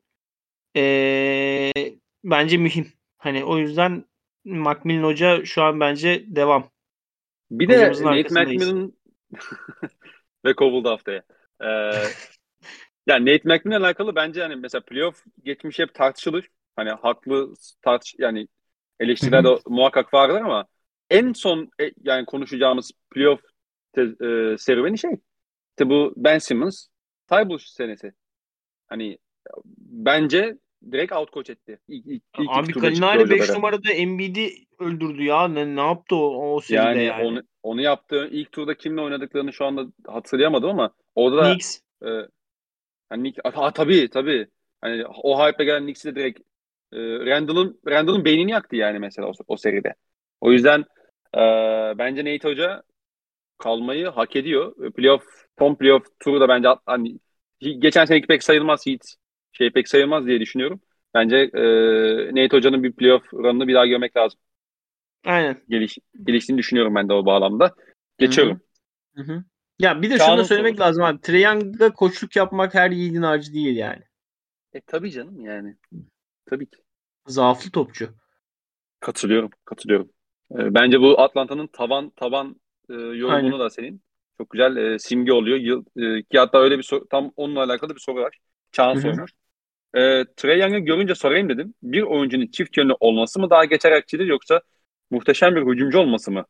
ee, 0.76 1.72
bence 2.24 2.56
mühim. 2.56 2.92
Hani 3.18 3.44
o 3.44 3.58
yüzden 3.58 4.04
Macmillan 4.44 5.02
Hoca 5.02 5.44
şu 5.44 5.62
an 5.62 5.80
bence 5.80 6.24
devam. 6.26 6.70
Bir 7.50 7.68
de 7.68 7.92
Nate. 7.92 8.34
McMillan 8.34 8.92
ve 10.44 10.54
kovuldu 10.54 10.88
haftaya. 10.88 11.22
Ee, 11.62 11.90
yani 13.06 13.26
Nate 13.26 13.42
McMillan'la 13.44 13.86
alakalı 13.86 14.14
bence 14.14 14.42
hani 14.42 14.56
mesela 14.56 14.82
playoff 14.84 15.24
geçmişi 15.44 15.82
hep 15.82 15.94
tartışılır. 15.94 16.48
Hani 16.76 16.90
haklı 16.90 17.54
tartış 17.82 18.14
yani 18.18 18.48
eleştiriler 19.00 19.44
de 19.44 19.58
muhakkak 19.66 20.14
vardır 20.14 20.40
ama 20.40 20.66
en 21.10 21.32
son 21.32 21.70
e, 21.80 21.90
yani 22.02 22.26
konuşacağımız 22.26 22.92
playoff 23.10 23.40
te, 23.92 24.02
e, 24.02 24.58
serüveni 24.58 24.98
şey 24.98 25.10
işte 25.70 25.90
bu 25.90 26.14
Ben 26.16 26.38
Simmons 26.38 26.86
Tybull 27.30 27.58
senesi. 27.58 28.12
Hani 28.88 29.18
bence 29.76 30.58
direkt 30.92 31.12
out 31.12 31.32
coach 31.32 31.50
etti. 31.50 31.78
İlk, 31.88 32.06
ilk, 32.06 32.22
ilk 32.38 32.50
Abi 32.50 32.72
Kalinari 32.72 33.30
5 33.30 33.40
hocalara. 33.40 33.52
numarada 33.56 33.92
Embiid'i 33.92 34.54
öldürdü 34.78 35.22
ya. 35.22 35.48
Ne, 35.48 35.76
ne 35.76 35.80
yaptı 35.80 36.16
o, 36.16 36.54
o 36.54 36.60
seride 36.60 36.82
Yani, 36.82 37.04
yani? 37.04 37.24
onu 37.24 37.42
onu 37.62 37.80
yaptı. 37.82 38.28
İlk 38.32 38.52
turda 38.52 38.74
kimle 38.74 39.00
oynadıklarını 39.00 39.52
şu 39.52 39.64
anda 39.64 39.86
hatırlayamadım 40.06 40.70
ama 40.70 40.90
orada 41.14 41.36
da 41.36 41.42
Knicks. 41.44 41.78
e, 42.02 42.08
hani 43.08 43.22
Nick, 43.22 43.42
ha, 43.54 43.72
tabii 43.72 44.08
tabii. 44.10 44.46
Hani 44.80 45.04
o 45.06 45.46
hype'e 45.46 45.64
gelen 45.64 45.82
Knicks'i 45.82 46.08
de 46.08 46.20
direkt 46.20 46.40
e, 46.92 46.98
Randall'ın 47.26 47.80
Randall'ın 47.88 48.24
beynini 48.24 48.50
yaktı 48.50 48.76
yani 48.76 48.98
mesela 48.98 49.28
o, 49.28 49.32
o 49.48 49.56
seride. 49.56 49.94
O 50.40 50.52
yüzden 50.52 50.80
e, 51.34 51.40
bence 51.98 52.24
Nate 52.24 52.48
Hoca 52.48 52.82
kalmayı 53.58 54.06
hak 54.06 54.36
ediyor. 54.36 54.86
E, 54.86 54.90
Playoff, 54.90 55.24
son 55.58 55.74
playoff 55.74 56.04
turu 56.20 56.40
da 56.40 56.48
bence 56.48 56.68
hani 56.86 57.18
geçen 57.60 58.04
seneki 58.04 58.26
pek 58.26 58.42
sayılmaz 58.42 58.86
Heat 58.86 59.14
şey 59.52 59.70
pek 59.70 59.88
sayılmaz 59.88 60.26
diye 60.26 60.40
düşünüyorum. 60.40 60.80
Bence 61.14 61.36
e, 61.36 61.62
Nate 62.34 62.56
Hoca'nın 62.56 62.82
bir 62.82 62.92
playoff 62.92 63.34
run'ını 63.34 63.68
bir 63.68 63.74
daha 63.74 63.86
görmek 63.86 64.16
lazım. 64.16 64.40
Aynen. 65.24 65.60
Geliş, 65.68 65.98
geliştiğini 66.24 66.58
düşünüyorum 66.58 66.94
ben 66.94 67.08
de 67.08 67.12
o 67.12 67.26
bağlamda. 67.26 67.74
Geçiyorum. 68.18 68.60
Hı 69.14 69.22
hı. 69.22 69.44
Ya 69.78 70.02
bir 70.02 70.10
de 70.10 70.18
Çağ'ın 70.18 70.28
şunu 70.28 70.38
da 70.38 70.44
söylemek 70.44 70.78
sorusu. 70.78 71.00
lazım 71.00 71.04
abi. 71.04 71.40
Young'da 71.40 71.92
koçluk 71.92 72.36
yapmak 72.36 72.74
her 72.74 72.90
yiğidin 72.90 73.22
harcı 73.22 73.54
değil 73.54 73.76
yani. 73.76 74.02
E 74.72 74.80
tabii 74.80 75.10
canım 75.10 75.40
yani. 75.40 75.76
Tabii 76.46 76.66
ki. 76.66 76.76
Zaaflı 77.26 77.70
topçu. 77.70 78.10
Katılıyorum. 79.00 79.50
Katılıyorum. 79.64 80.10
E, 80.52 80.74
bence 80.74 81.00
bu 81.00 81.20
Atlanta'nın 81.20 81.66
tavan 81.66 82.10
taban 82.10 82.60
e, 82.90 82.94
yorumunu 82.94 83.34
Aynen. 83.34 83.58
da 83.58 83.70
senin 83.70 84.02
çok 84.38 84.50
güzel 84.50 84.76
e, 84.76 84.98
simge 84.98 85.32
oluyor. 85.32 85.58
Yıl, 85.58 85.84
e, 85.96 86.22
ki 86.22 86.38
hatta 86.38 86.58
öyle 86.58 86.78
bir 86.78 86.82
soru, 86.82 87.08
tam 87.08 87.32
onunla 87.36 87.62
alakalı 87.62 87.94
bir 87.94 88.00
soru 88.00 88.20
var. 88.20 88.38
Çağan 88.72 88.94
sormuş. 88.94 89.32
E, 89.94 90.24
Trae 90.36 90.58
Young'ı 90.58 90.78
görünce 90.78 91.14
sorayım 91.14 91.48
dedim. 91.48 91.74
Bir 91.82 92.02
oyuncunun 92.02 92.46
çift 92.46 92.76
yönlü 92.76 92.92
olması 93.00 93.40
mı 93.40 93.50
daha 93.50 93.64
geçerlikçidir 93.64 94.26
yoksa 94.26 94.60
muhteşem 95.10 95.56
bir 95.56 95.72
hücumcu 95.72 95.98
olması 95.98 96.30
mı? 96.30 96.44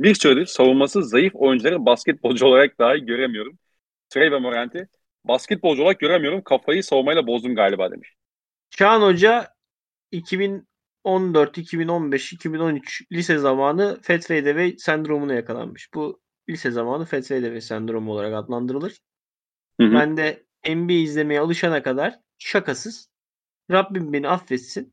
Bir 0.00 0.14
süredir 0.14 0.46
savunması 0.46 1.04
zayıf 1.04 1.32
oyuncuları 1.34 1.86
basketbolcu 1.86 2.46
olarak 2.46 2.78
dahi 2.78 3.00
göremiyorum. 3.06 3.58
Trey 4.10 4.32
ve 4.32 4.38
Morant'i 4.38 4.88
basketbolcu 5.24 5.82
olarak 5.82 6.00
göremiyorum. 6.00 6.42
Kafayı 6.42 6.84
savunmayla 6.84 7.26
bozdum 7.26 7.54
galiba 7.54 7.90
demiş. 7.90 8.14
Çağan 8.70 9.02
Hoca 9.02 9.48
2014, 10.12 11.58
2015, 11.58 12.32
2013 12.32 13.02
lise 13.12 13.38
zamanı 13.38 13.98
Fethway 14.02 14.74
sendromuna 14.78 15.34
yakalanmış. 15.34 15.94
Bu 15.94 16.20
lise 16.48 16.70
zamanı 16.70 17.04
Fethway 17.04 17.60
sendromu 17.60 18.12
olarak 18.12 18.34
adlandırılır. 18.34 18.98
Hı 19.80 19.86
hı. 19.86 19.94
Ben 19.94 20.16
de 20.16 20.44
NBA 20.68 20.92
izlemeye 20.92 21.40
alışana 21.40 21.82
kadar 21.82 22.18
şakasız 22.38 23.10
Rabbim 23.70 24.12
beni 24.12 24.28
affetsin. 24.28 24.92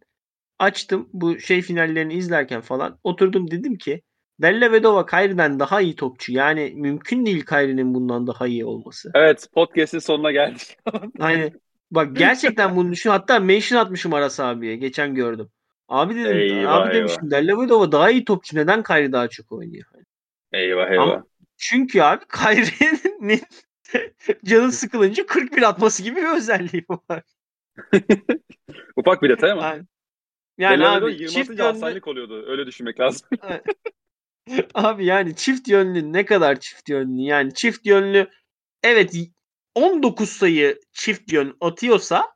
Açtım 0.60 1.10
bu 1.14 1.40
şey 1.40 1.62
finallerini 1.62 2.14
izlerken 2.14 2.62
falan 2.62 3.00
oturdum 3.04 3.52
dedim 3.52 3.78
ki 3.78 4.02
Della 4.42 4.72
Vedova 4.72 5.06
Kyrie'den 5.06 5.60
daha 5.60 5.82
iyi 5.82 5.96
topçu. 5.96 6.34
Yani 6.34 6.74
mümkün 6.76 7.26
değil 7.26 7.46
Kyrie'nin 7.46 7.94
bundan 7.94 8.28
daha 8.28 8.48
iyi 8.48 8.66
olması. 8.66 9.12
Evet 9.14 9.50
podcast'in 9.54 10.00
sonuna 10.00 10.32
geldik. 10.32 10.78
hani 11.20 11.54
bak 11.92 12.16
gerçekten 12.16 12.76
bunu 12.76 12.92
düşün. 12.92 13.10
Hatta 13.10 13.40
mention 13.40 13.80
atmışım 13.80 14.14
Aras 14.14 14.40
abiye. 14.40 14.76
Geçen 14.76 15.16
gördüm. 15.16 15.50
Abi 15.88 16.16
dedim 16.16 16.38
eyvah, 16.38 16.74
abi 16.74 16.94
demişim 16.94 17.32
Della 17.32 17.62
Vedova 17.62 17.92
daha 17.92 18.12
iyi 18.12 18.26
topçu. 18.26 18.58
Neden 18.58 18.84
Kyrie 18.84 19.12
daha 19.12 19.28
çok 19.28 19.52
oynuyor? 19.52 19.86
Eyvah 20.54 20.92
eyvah. 20.92 21.04
Ama 21.04 21.24
çünkü 21.58 22.02
abi 22.02 22.26
Kyrie'nin 22.28 23.42
canın 24.46 24.70
sıkılınca 24.70 25.26
41 25.26 25.62
atması 25.62 26.04
gibi 26.04 26.16
bir 26.16 26.36
özelliği 26.38 26.86
var. 26.90 27.24
Ufak 28.96 29.24
bir 29.24 29.30
detay 29.30 29.52
ama. 29.52 29.66
Yani, 29.66 29.88
yani 30.58 30.88
abi 30.88 31.14
20 31.14 31.30
çift 31.30 31.50
yönlü... 31.60 32.02
oluyordu. 32.06 32.46
Öyle 32.48 32.66
düşünmek 32.66 33.00
lazım. 33.00 33.28
abi 34.74 35.06
yani 35.06 35.36
çift 35.36 35.68
yönlü 35.68 36.14
ne 36.14 36.26
kadar 36.26 36.60
çift 36.60 36.90
yönlü? 36.90 37.22
Yani 37.22 37.54
çift 37.54 37.86
yönlü 37.86 38.28
evet 38.84 39.16
19 39.76 40.30
sayı 40.30 40.80
çift 40.94 41.34
yön 41.34 41.58
atıyorsa 41.62 42.36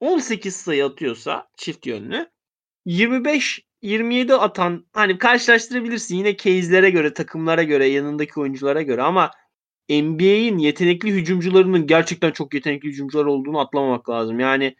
18 0.00 0.56
sayı 0.56 0.84
atıyorsa 0.84 1.48
çift 1.56 1.86
yönlü 1.86 2.30
25 2.84 3.60
27 3.82 4.34
atan 4.34 4.86
hani 4.92 5.18
karşılaştırabilirsin 5.18 6.16
yine 6.16 6.36
case'lere 6.36 6.90
göre, 6.90 7.14
takımlara 7.14 7.62
göre, 7.62 7.86
yanındaki 7.86 8.40
oyunculara 8.40 8.82
göre 8.82 9.02
ama 9.02 9.30
NBA'in 9.90 10.58
yetenekli 10.58 11.10
hücumcularının 11.10 11.86
gerçekten 11.86 12.30
çok 12.30 12.54
yetenekli 12.54 12.88
hücumcular 12.88 13.24
olduğunu 13.24 13.60
atlamamak 13.60 14.08
lazım. 14.08 14.40
Yani 14.40 14.76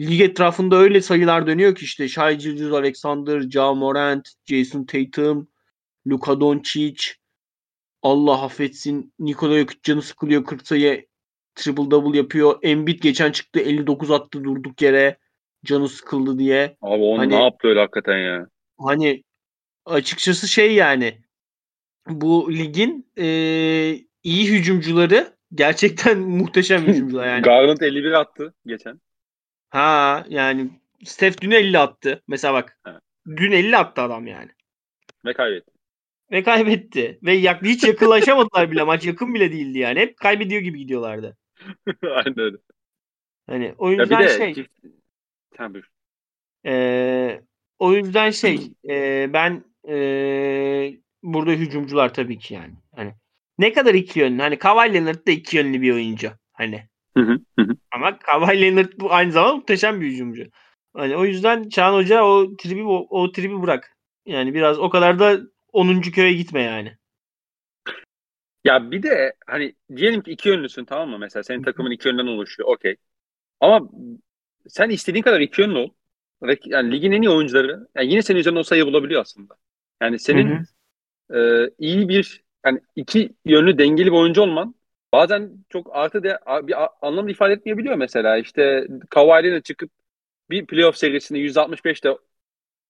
lig 0.00 0.20
etrafında 0.20 0.76
öyle 0.76 1.00
sayılar 1.00 1.46
dönüyor 1.46 1.74
ki 1.74 1.84
işte 1.84 2.08
Shai 2.08 2.38
Gilgeous 2.38 2.72
Alexander, 2.72 3.40
Ja 3.40 3.74
Morant, 3.74 4.28
Jason 4.46 4.84
Tatum, 4.84 5.48
Luka 6.06 6.40
Doncic, 6.40 7.04
Allah 8.02 8.42
affetsin 8.42 9.12
Nikola 9.18 9.58
Jokic 9.58 9.80
canı 9.82 10.02
sıkılıyor 10.02 10.44
40 10.44 10.66
sayı 10.66 11.06
triple 11.54 11.90
double 11.90 12.18
yapıyor. 12.18 12.58
Embiid 12.62 13.02
geçen 13.02 13.32
çıktı 13.32 13.60
59 13.60 14.10
attı 14.10 14.44
durduk 14.44 14.82
yere 14.82 15.18
canı 15.64 15.88
sıkıldı 15.88 16.38
diye. 16.38 16.76
Abi 16.82 17.02
onu 17.02 17.18
hani, 17.18 17.32
ne 17.32 17.42
yaptı 17.42 17.68
öyle 17.68 17.80
hakikaten 17.80 18.18
ya? 18.18 18.46
Hani 18.78 19.22
açıkçası 19.86 20.48
şey 20.48 20.74
yani 20.74 21.18
bu 22.08 22.52
ligin 22.52 23.10
e, 23.18 23.26
iyi 24.22 24.52
hücumcuları 24.52 25.36
gerçekten 25.54 26.18
muhteşem 26.40 26.82
hücumcular 26.82 27.26
yani. 27.26 27.42
Garland 27.42 27.80
51 27.80 28.12
attı 28.12 28.54
geçen. 28.66 29.00
Ha 29.70 30.24
yani 30.28 30.70
Steph 31.04 31.40
dün 31.40 31.50
50 31.50 31.78
attı. 31.78 32.22
Mesela 32.28 32.54
bak. 32.54 32.78
Evet. 32.86 33.00
Dün 33.26 33.52
50 33.52 33.76
attı 33.76 34.02
adam 34.02 34.26
yani. 34.26 34.50
Ve 35.24 35.32
kaybetti. 35.32 35.70
Ve 36.32 36.42
kaybetti. 36.42 37.18
Ve 37.22 37.32
yak 37.32 37.62
hiç 37.62 37.84
yakınlaşamadılar 37.84 38.70
bile. 38.70 38.82
Maç 38.82 39.06
yakın 39.06 39.34
bile 39.34 39.52
değildi 39.52 39.78
yani. 39.78 40.00
Hep 40.00 40.16
kaybediyor 40.16 40.62
gibi 40.62 40.78
gidiyorlardı. 40.78 41.36
Aynen 42.02 42.38
öyle. 42.38 42.56
Hani 43.46 43.74
o 43.78 43.90
yüzden 43.90 44.26
şey. 44.26 44.54
Çift... 44.54 44.70
Tabii. 45.54 45.82
Ee, 46.66 47.40
o 47.78 47.92
yüzden 47.92 48.30
şey 48.30 48.72
e, 48.88 49.26
ben 49.32 49.64
e, 49.88 49.96
burada 51.22 51.50
hücumcular 51.50 52.14
tabii 52.14 52.38
ki 52.38 52.54
yani. 52.54 52.72
Ne 53.60 53.72
kadar 53.72 53.94
iki 53.94 54.20
yönlü. 54.20 54.42
Hani 54.42 54.58
Kawhi 54.58 54.94
Leonard 54.94 55.26
da 55.26 55.30
iki 55.30 55.56
yönlü 55.56 55.82
bir 55.82 55.92
oyuncu. 55.92 56.30
Hani. 56.52 56.88
Hı 57.16 57.20
hı, 57.20 57.38
hı. 57.58 57.76
Ama 57.90 58.18
Kawhi 58.18 58.60
Leonard 58.60 58.92
bu 59.00 59.12
aynı 59.12 59.32
zamanda 59.32 59.54
muhteşem 59.56 60.00
bir 60.00 60.06
hücumcu. 60.06 60.44
Hani 60.96 61.16
o 61.16 61.24
yüzden 61.24 61.68
Çağan 61.68 61.94
Hoca 61.94 62.22
o 62.22 62.56
tribi 62.56 62.82
o, 62.82 63.06
o 63.10 63.32
tribi 63.32 63.62
bırak. 63.62 63.96
Yani 64.26 64.54
biraz 64.54 64.78
o 64.78 64.90
kadar 64.90 65.18
da 65.18 65.40
10. 65.72 66.00
köye 66.00 66.32
gitme 66.32 66.62
yani. 66.62 66.96
Ya 68.64 68.90
bir 68.90 69.02
de 69.02 69.34
hani 69.46 69.74
diyelim 69.96 70.20
ki 70.22 70.30
iki 70.30 70.48
yönlüsün 70.48 70.84
tamam 70.84 71.08
mı? 71.08 71.18
Mesela 71.18 71.42
senin 71.42 71.62
takımın 71.62 71.90
iki 71.90 72.08
yönden 72.08 72.26
oluşuyor. 72.26 72.68
Okey. 72.68 72.96
Ama 73.60 73.90
sen 74.68 74.90
istediğin 74.90 75.22
kadar 75.22 75.40
iki 75.40 75.60
yönlü 75.60 75.78
ol. 75.78 75.90
Yani 76.64 76.92
ligin 76.92 77.12
en 77.12 77.22
iyi 77.22 77.30
oyuncuları 77.30 77.88
yani 77.94 78.10
yine 78.10 78.22
senin 78.22 78.38
üzerinde 78.38 78.60
o 78.60 78.62
sayı 78.62 78.86
bulabiliyor 78.86 79.20
aslında. 79.20 79.54
Yani 80.02 80.18
senin 80.18 80.64
E, 81.34 81.70
iyi 81.78 82.08
bir 82.08 82.42
yani 82.66 82.80
iki 82.96 83.34
yönlü 83.44 83.78
dengeli 83.78 84.06
bir 84.06 84.16
oyuncu 84.16 84.42
olman 84.42 84.74
bazen 85.12 85.64
çok 85.68 85.96
artı 85.96 86.22
de 86.22 86.38
bir 86.62 86.74
anlam 87.02 87.28
ifade 87.28 87.52
etmeyebiliyor 87.52 87.96
mesela. 87.96 88.38
İşte 88.38 88.86
Kawhi'yle 89.10 89.62
çıkıp 89.62 89.90
bir 90.50 90.66
playoff 90.66 90.96
serisinde 90.96 91.38
165'te 91.38 92.10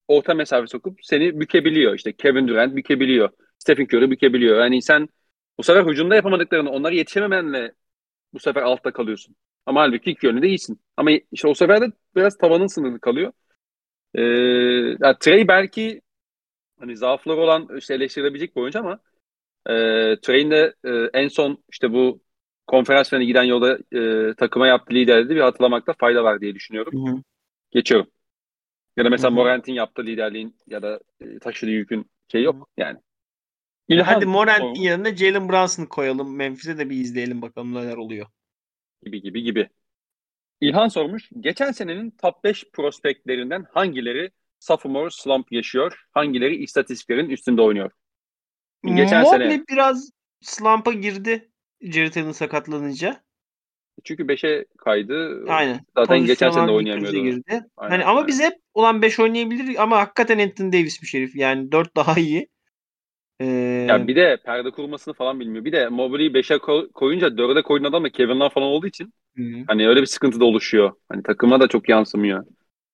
orta 0.09 0.35
mesafe 0.35 0.67
sokup 0.67 0.99
seni 1.03 1.41
bükebiliyor. 1.41 1.95
İşte 1.95 2.13
Kevin 2.13 2.49
Durant 2.49 2.77
bükebiliyor. 2.77 3.31
Stephen 3.59 3.85
Curry 3.85 4.11
bükebiliyor. 4.11 4.61
Yani 4.61 4.83
sen 4.83 5.09
bu 5.59 5.63
sefer 5.63 5.85
hücumda 5.87 6.15
yapamadıklarını 6.15 6.71
onları 6.71 6.95
yetişememenle 6.95 7.75
bu 8.35 8.39
sefer 8.41 8.63
altta 8.63 8.93
kalıyorsun. 8.93 9.37
Ama 9.67 9.81
halbuki 9.81 10.11
iki 10.11 10.27
yönlü 10.27 10.43
de 10.43 10.49
iyisin. 10.49 10.81
Ama 10.97 11.11
işte 11.33 11.49
o 11.49 11.55
sefer 11.55 11.81
de 11.81 11.93
biraz 12.17 12.39
tavanın 12.39 12.67
sınırlı 12.67 13.01
kalıyor. 13.01 13.33
Ee, 14.15 14.23
yani 15.01 15.17
Trey 15.21 15.49
belki 15.49 16.03
hani 16.81 16.97
zaafları 16.97 17.37
olan 17.37 17.69
işte 17.79 17.95
eleştirilebilecek 17.95 18.57
bir 18.57 18.61
oyuncu 18.61 18.79
ama 18.79 19.01
e, 19.67 19.73
Trey'in 20.23 20.51
de 20.51 20.75
e, 20.85 20.91
en 21.15 21.29
son 21.29 21.65
işte 21.73 21.93
bu 21.93 22.21
konferans 22.67 23.11
finali 23.11 23.27
giden 23.27 23.43
yolda 23.43 23.79
e, 23.93 24.35
takıma 24.35 24.67
yaptığı 24.67 24.95
liderliği 24.95 25.37
bir 25.37 25.41
hatırlamakta 25.41 25.93
fayda 25.93 26.25
var 26.25 26.41
diye 26.41 26.55
düşünüyorum. 26.55 27.07
Hı-hı. 27.07 27.23
Geçiyorum. 27.71 28.11
Ya 28.97 29.05
da 29.05 29.11
mesela 29.11 29.31
Morant'in 29.31 29.73
yaptığı 29.73 30.03
liderliğin 30.03 30.57
ya 30.67 30.83
da 30.83 31.01
e, 31.21 31.39
taşıdığı 31.39 31.71
yükün 31.71 32.11
şey 32.33 32.43
yok 32.43 32.69
yani. 32.77 32.99
İlhan, 33.89 34.15
Hadi 34.15 34.27
Morant'in 34.27 34.83
yanına 34.83 35.17
Jalen 35.17 35.49
Brunson'ı 35.49 35.89
koyalım. 35.89 36.37
Memphis'e 36.37 36.79
de 36.79 36.91
bir 36.91 36.97
izleyelim 36.97 37.43
bakalım 37.43 37.75
neler 37.75 37.97
oluyor. 37.97 38.27
Gibi 39.03 39.23
gibi 39.23 39.43
gibi. 39.43 39.69
İlhan 40.61 40.89
sormuş. 40.89 41.31
Geçen 41.41 41.73
senenin 41.73 42.11
top 42.11 42.45
5 42.45 42.65
prospektlerinden 42.73 43.67
hangileri 43.73 44.31
sophomore 44.59 45.11
slump 45.11 45.53
yaşıyor? 45.53 46.05
Hangileri 46.13 46.57
istatistiklerin 46.57 47.31
üstünde 47.31 47.63
oynuyor? 47.63 47.91
Geçen 48.85 49.23
Mobley 49.23 49.51
sene... 49.51 49.65
biraz 49.69 50.11
slump'a 50.41 50.93
girdi 50.93 51.51
Allen 51.83 52.33
sakatlanınca. 52.33 53.21
Çünkü 54.05 54.23
5'e 54.23 54.65
kaydı. 54.79 55.45
Aynen. 55.49 55.81
Zaten 55.97 56.27
geçen 56.27 56.51
sene 56.51 56.67
de 56.67 56.71
oynayamıyordu. 56.71 57.23
Girdi. 57.23 57.65
Aynen, 57.77 57.91
hani 57.91 58.05
ama 58.05 58.19
aynen. 58.19 58.27
biz 58.27 58.41
hep 58.41 58.55
olan 58.75 59.03
5 59.03 59.21
oynayabilir 59.21 59.83
ama 59.83 59.99
hakikaten 59.99 60.39
Anthony 60.39 60.73
Davis 60.73 61.03
bir 61.03 61.07
şerif. 61.07 61.37
Yani 61.37 61.73
4 61.73 61.97
daha 61.97 62.21
iyi. 62.21 62.49
Ee... 63.41 63.47
Ya 63.89 64.07
bir 64.07 64.17
de 64.17 64.39
perde 64.45 64.71
kurmasını 64.71 65.15
falan 65.15 65.41
bilmiyor. 65.41 65.65
Bir 65.65 65.73
de 65.73 65.89
Mobley'i 65.89 66.31
5'e 66.31 66.59
koyunca 66.93 67.27
4'e 67.27 67.63
koyun 67.63 67.85
adam 67.85 68.05
da 68.05 68.11
Kevin 68.11 68.41
Love 68.41 68.51
falan 68.51 68.69
olduğu 68.69 68.87
için 68.87 69.13
Hı-hı. 69.37 69.65
hani 69.67 69.89
öyle 69.89 70.01
bir 70.01 70.07
sıkıntı 70.07 70.41
da 70.41 70.45
oluşuyor. 70.45 70.93
Hani 71.09 71.23
takıma 71.23 71.61
da 71.61 71.69
çok 71.69 71.89
yansımıyor. 71.89 72.45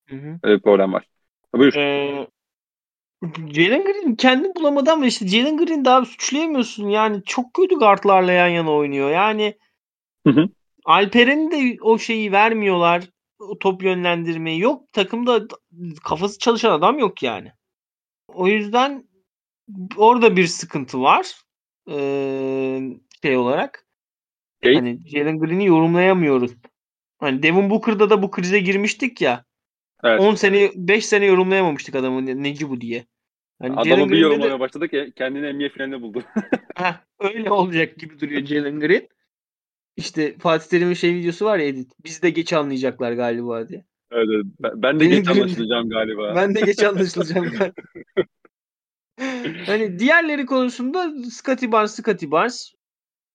Hı-hı. 0.08 0.38
Öyle 0.42 0.56
bir 0.56 0.62
problem 0.62 0.92
var. 0.92 1.04
Buyur. 1.54 1.74
Ee, 1.74 2.26
Jalen 3.52 3.84
Green 3.84 4.14
kendi 4.14 4.54
bulamadı 4.54 4.90
ama 4.90 5.06
işte 5.06 5.28
Jalen 5.28 5.56
Green 5.56 5.84
daha 5.84 6.04
suçlayamıyorsun. 6.04 6.88
Yani 6.88 7.22
çok 7.26 7.54
kötü 7.54 7.74
guardlarla 7.74 8.32
yan 8.32 8.48
yana 8.48 8.72
oynuyor. 8.72 9.10
Yani 9.10 9.58
hı 10.26 10.32
hı. 10.32 10.48
Alperen'in 10.84 11.50
de 11.50 11.76
o 11.80 11.98
şeyi 11.98 12.32
vermiyorlar. 12.32 13.08
O 13.38 13.58
top 13.58 13.82
yönlendirmeyi 13.82 14.60
yok. 14.60 14.92
Takımda 14.92 15.46
kafası 16.04 16.38
çalışan 16.38 16.72
adam 16.72 16.98
yok 16.98 17.22
yani. 17.22 17.52
O 18.28 18.48
yüzden 18.48 19.08
orada 19.96 20.36
bir 20.36 20.46
sıkıntı 20.46 21.00
var. 21.00 21.32
Ee, 21.90 22.80
şey 23.22 23.36
olarak. 23.36 23.86
Şey? 24.62 24.74
Hani 24.74 24.98
Jalen 25.06 25.38
Green'i 25.38 25.66
yorumlayamıyoruz. 25.66 26.52
Hani 27.18 27.42
Devin 27.42 27.70
Booker'da 27.70 28.10
da 28.10 28.22
bu 28.22 28.30
krize 28.30 28.60
girmiştik 28.60 29.20
ya. 29.20 29.44
Evet. 30.02 30.20
10 30.20 30.34
sene 30.34 30.70
5 30.74 31.06
sene 31.06 31.24
yorumlayamamıştık 31.24 31.94
adamı 31.94 32.26
neci 32.26 32.68
bu 32.68 32.80
diye. 32.80 33.06
Hani 33.62 33.76
Adamı 33.76 34.10
bir 34.10 34.18
yorumlamaya 34.18 34.54
de... 34.54 34.60
başladık 34.60 34.92
ya 34.92 35.10
kendini 35.10 35.58
NBA 35.58 35.68
finalinde 35.68 36.02
buldu. 36.02 36.22
Heh, 36.74 36.94
öyle 37.20 37.50
olacak 37.50 37.96
gibi 37.96 38.20
duruyor 38.20 38.46
Jalen 38.46 38.80
Green. 38.80 39.08
işte 39.96 40.38
Fatih 40.38 40.68
Terim'in 40.68 40.94
şey 40.94 41.14
videosu 41.14 41.44
var 41.44 41.58
ya 41.58 41.66
edit. 41.66 41.92
Biz 42.04 42.22
de 42.22 42.30
geç 42.30 42.52
anlayacaklar 42.52 43.12
galiba 43.12 43.68
diye. 43.68 43.84
Evet, 44.10 44.28
evet. 44.34 44.46
Ben, 44.60 44.82
ben 44.82 45.00
de 45.00 45.04
Benim 45.04 45.16
geç 45.16 45.28
anlaşılacağım 45.28 45.88
galiba. 45.88 46.34
Ben 46.36 46.54
de 46.54 46.60
geç 46.60 46.82
anlaşılacağım 46.82 47.50
galiba. 47.58 47.74
hani 49.66 49.98
diğerleri 49.98 50.46
konusunda 50.46 51.12
Scotty 51.30 51.72
Barnes, 51.72 51.96
Scotty 51.96 52.30
Barnes 52.30 52.74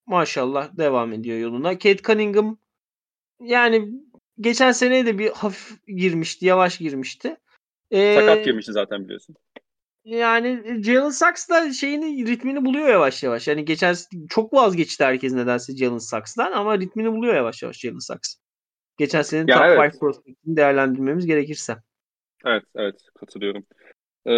maşallah 0.06 0.78
devam 0.78 1.14
ediyor 1.14 1.38
yoluna. 1.38 1.70
Kate 1.70 1.98
Cunningham 1.98 2.58
yani 3.40 3.90
geçen 4.40 4.72
sene 4.72 5.06
de 5.06 5.20
bir 5.20 5.30
hafif 5.30 5.88
girmişti, 5.88 6.46
yavaş 6.46 6.78
girmişti. 6.78 7.38
Ee, 7.92 8.16
Sakat 8.16 8.46
girmişti 8.46 8.72
zaten 8.74 9.04
biliyorsun. 9.04 9.36
Yani 10.06 10.84
Jalen 10.84 11.10
Sachs 11.10 11.50
da 11.50 11.74
şeyini 11.74 12.28
ritmini 12.28 12.66
buluyor 12.66 12.88
yavaş 12.90 13.24
yavaş. 13.24 13.48
Yani 13.48 13.66
geçen 13.66 13.96
çok 14.30 14.54
vazgeçti 14.54 15.04
herkes 15.04 15.34
nedense 15.34 15.76
Jalen 15.78 15.98
Sachs'tan 15.98 16.52
ama 16.52 16.80
ritmini 16.80 17.12
buluyor 17.12 17.36
yavaş 17.36 17.64
yavaş 17.64 17.80
Jalen 17.80 18.00
Sachs. 18.00 18.36
Geçen 18.98 19.22
senenin 19.22 19.48
Ya 19.48 19.58
top 19.58 19.64
evet. 19.68 19.94
5 19.94 20.00
prospect'ini 20.00 20.58
değerlendirmemiz 20.58 21.26
gerekirse. 21.26 21.78
Evet, 22.46 22.64
evet 22.76 22.96
katılıyorum. 23.20 23.66
Ee, 24.26 24.32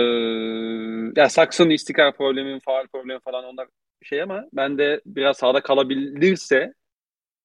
ya 1.22 1.30
Saks'ın 1.30 1.70
istikrar 1.70 2.16
problemi, 2.18 2.60
faal 2.60 2.88
problemi 2.94 3.20
falan 3.20 3.46
onlar 3.46 3.68
şey 4.04 4.22
ama 4.22 4.46
ben 4.54 4.78
de 4.78 5.02
biraz 5.06 5.38
sahada 5.38 5.62
kalabilirse 5.64 6.74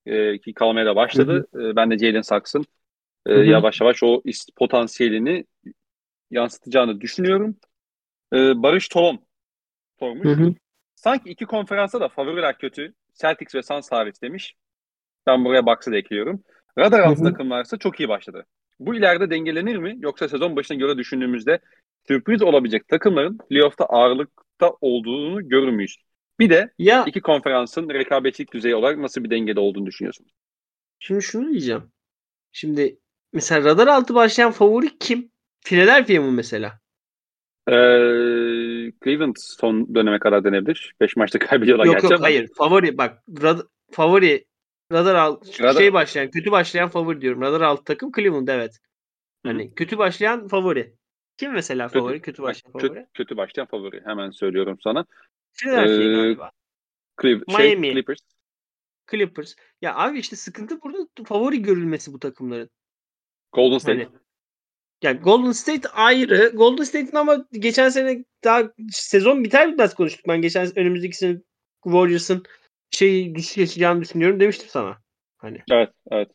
e, 0.06 0.38
ki 0.38 0.54
kalmaya 0.54 0.86
da 0.86 0.96
başladı. 0.96 1.46
e, 1.54 1.76
ben 1.76 1.90
de 1.90 1.98
Jalen 1.98 2.22
Saks'ın 2.22 2.64
e, 3.26 3.34
Hı 3.34 3.40
hı. 3.40 3.44
yavaş 3.50 3.80
yavaş 3.80 4.02
o 4.02 4.22
potansiyelini 4.56 5.44
yansıtacağını 6.30 7.00
düşünüyorum. 7.00 7.56
E, 8.32 8.62
Barış 8.62 8.88
Tolon 8.88 9.18
sormuş. 9.98 10.26
Hı 10.26 10.32
hı. 10.32 10.54
Sanki 10.94 11.30
iki 11.30 11.44
konferansa 11.44 12.00
da 12.00 12.08
favoriler 12.08 12.58
kötü. 12.58 12.94
Celtics 13.14 13.54
ve 13.54 13.62
Suns 13.62 13.92
hariç 13.92 14.22
demiş. 14.22 14.54
Ben 15.26 15.44
buraya 15.44 15.66
Bucks'ı 15.66 15.92
da 15.92 15.96
ekliyorum. 15.96 16.42
Radar 16.78 17.00
altı 17.00 17.22
takımlarsa 17.22 17.76
çok 17.76 18.00
iyi 18.00 18.08
başladı. 18.08 18.46
Bu 18.80 18.94
ileride 18.94 19.30
dengelenir 19.30 19.76
mi? 19.76 19.96
Yoksa 19.98 20.28
sezon 20.28 20.56
başına 20.56 20.76
göre 20.76 20.98
düşündüğümüzde 20.98 21.58
sürpriz 22.08 22.42
olabilecek 22.42 22.88
takımların 22.88 23.38
playoff'ta 23.50 23.84
ağırlıkta 23.84 24.72
olduğunu 24.80 25.48
görür 25.48 25.68
müyüz? 25.68 25.96
Bir 26.38 26.50
de 26.50 26.70
Ya 26.78 27.04
iki 27.06 27.20
konferansın 27.20 27.90
rekabetçilik 27.90 28.52
düzeyi 28.52 28.74
olarak 28.74 28.98
nasıl 28.98 29.24
bir 29.24 29.30
dengede 29.30 29.60
olduğunu 29.60 29.86
düşünüyorsun? 29.86 30.26
şimdi 30.98 31.22
şunu 31.22 31.50
diyeceğim. 31.50 31.82
Şimdi 32.52 32.98
mesela 33.32 33.64
radar 33.64 33.86
altı 33.86 34.14
başlayan 34.14 34.52
favori 34.52 34.98
kim? 34.98 35.30
Philadelphia 35.64 36.22
mı 36.22 36.32
mesela? 36.32 36.80
Ee, 37.68 38.92
Cleveland 39.04 39.34
son 39.38 39.94
döneme 39.94 40.18
kadar 40.18 40.44
denebilir. 40.44 40.94
5 41.00 41.16
maçta 41.16 41.38
kaybediyorlar 41.48 41.84
yok 41.84 41.94
gerçi 41.94 42.04
yok 42.04 42.12
ama. 42.12 42.24
hayır. 42.24 42.48
Favori 42.56 42.98
bak 42.98 43.22
rad, 43.42 43.60
favori 43.92 44.44
radar 44.92 45.14
altı 45.14 45.62
Radar- 45.62 45.78
şey 45.78 45.92
başlayan 45.92 46.30
kötü 46.30 46.50
başlayan 46.50 46.88
favori 46.88 47.20
diyorum. 47.20 47.40
Radar 47.40 47.60
altı 47.60 47.84
takım 47.84 48.12
Cleveland 48.12 48.48
evet. 48.48 48.78
Hani 49.42 49.74
kötü 49.74 49.98
başlayan 49.98 50.48
favori. 50.48 50.94
Kim 51.36 51.52
mesela 51.52 51.88
favori? 51.88 52.20
Kötü 52.20 52.42
başlayan 52.42 52.72
Kötü, 52.72 52.88
favori. 52.88 53.06
kötü 53.14 53.36
başlayan 53.36 53.66
favori. 53.66 54.02
Hemen 54.04 54.30
söylüyorum 54.30 54.78
sana. 54.84 55.04
Philadelphia 55.52 56.02
Ee, 56.02 56.12
galiba. 56.22 56.50
Cleve- 57.22 57.56
şey, 57.56 57.76
Miami. 57.76 57.92
Clippers. 57.92 58.18
Clippers. 59.10 59.54
Ya 59.82 59.94
abi 59.96 60.18
işte 60.18 60.36
sıkıntı 60.36 60.82
burada 60.82 60.98
favori 61.24 61.62
görülmesi 61.62 62.12
bu 62.12 62.18
takımların. 62.18 62.70
Golden 63.52 63.78
State. 63.78 64.04
Hani 64.04 64.08
yani 65.02 65.20
Golden 65.20 65.52
State 65.52 65.88
ayrı. 65.88 66.52
Golden 66.54 66.84
State'in 66.84 67.16
ama 67.16 67.46
geçen 67.52 67.88
sene 67.88 68.24
daha 68.44 68.62
sezon 68.90 69.44
biter 69.44 69.72
bitmez 69.72 69.94
konuştuk. 69.94 70.24
Ben 70.28 70.42
geçen 70.42 70.78
önümüzdeki 70.78 71.16
sene 71.16 71.38
Warriors'ın 71.84 72.42
şey 72.90 73.34
düşüş 73.34 73.56
yaşayacağını 73.56 74.00
düşünüyorum 74.02 74.40
demiştim 74.40 74.68
sana. 74.70 74.98
Hani 75.38 75.62
Evet, 75.70 75.90
evet. 76.10 76.28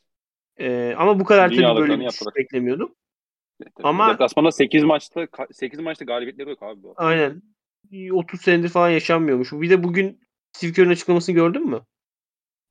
e, 0.60 0.96
ama 0.98 1.20
bu 1.20 1.26
kadar 1.26 1.50
tabii 1.50 1.82
böyle 1.82 2.00
bir 2.00 2.04
yaptılar. 2.04 2.36
beklemiyordum. 2.36 2.96
Ama- 3.84 4.14
Deplasmanda 4.14 4.52
8 4.52 4.84
maçta 4.84 5.28
8 5.52 5.80
maçta 5.80 6.06
galibiyetleri 6.06 6.50
yok 6.50 6.64
abi 6.64 6.84
bu. 6.84 6.94
Aynen. 6.98 7.42
30 8.12 8.42
senedir 8.42 8.70
falan 8.70 8.90
yaşanmıyormuş. 8.90 9.52
Bir 9.54 9.70
de 9.70 9.84
bugün 9.84 10.20
Steve 10.52 10.72
Kerr'ın 10.72 10.90
açıklamasını 10.90 11.36
gördün 11.36 11.70
mü? 11.70 11.82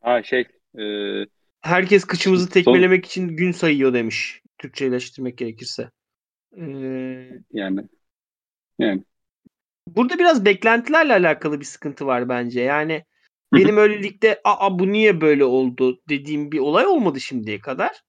Ha 0.00 0.22
şey 0.22 0.44
e, 0.78 0.84
Herkes 1.60 2.04
kıçımızı 2.04 2.44
Son- 2.44 2.52
tekmelemek 2.52 3.06
için 3.06 3.28
gün 3.28 3.52
sayıyor 3.52 3.94
demiş. 3.94 4.41
Türkçeleştirmek 4.62 5.38
gerekirse. 5.38 5.90
Ee, 6.56 7.28
yani 7.52 7.80
yani 8.78 9.04
burada 9.88 10.18
biraz 10.18 10.44
beklentilerle 10.44 11.12
alakalı 11.12 11.60
bir 11.60 11.64
sıkıntı 11.64 12.06
var 12.06 12.28
bence. 12.28 12.60
Yani 12.60 13.04
benim 13.54 13.76
öyle 13.76 14.02
ligde 14.02 14.40
aa 14.44 14.78
bu 14.78 14.92
niye 14.92 15.20
böyle 15.20 15.44
oldu 15.44 16.00
dediğim 16.08 16.52
bir 16.52 16.58
olay 16.58 16.86
olmadı 16.86 17.20
şimdiye 17.20 17.60
kadar. 17.60 18.02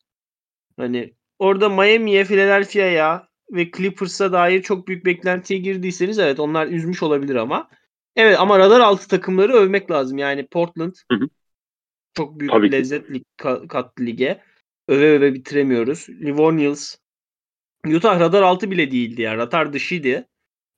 Hani 0.78 1.14
orada 1.40 1.70
Miami'ye, 1.70 2.24
Philadelphia'ya 2.24 3.28
ve 3.52 3.72
Clippers'a 3.72 4.32
dair 4.32 4.62
çok 4.62 4.88
büyük 4.88 5.06
beklentiye 5.06 5.60
girdiyseniz 5.60 6.20
evet 6.20 6.40
onlar 6.40 6.68
üzmüş 6.68 7.04
olabilir 7.04 7.36
ama. 7.36 7.70
Evet 8.16 8.40
ama 8.40 8.60
radar 8.60 8.80
altı 8.80 9.08
takımları 9.08 9.54
övmek 9.54 9.92
lazım. 9.92 10.18
Yani 10.18 10.48
Portland 10.48 10.94
Hı 11.12 11.18
hı. 11.18 11.30
çok 12.14 12.40
büyük 12.40 12.52
Tabii 12.52 12.68
bir 12.68 12.72
lezzet 12.72 13.12
lig, 13.12 13.24
ka- 13.40 13.68
kattı 13.68 14.06
lige. 14.06 14.42
Öve 14.88 15.10
öve 15.10 15.34
bitiremiyoruz. 15.34 16.10
Livornials 16.10 16.96
Utah 17.88 18.20
radar 18.20 18.42
altı 18.42 18.72
bile 18.72 18.92
değildi 18.92 19.22
ya. 19.22 19.38
Radar 19.38 19.74
dışıydı. 19.74 20.28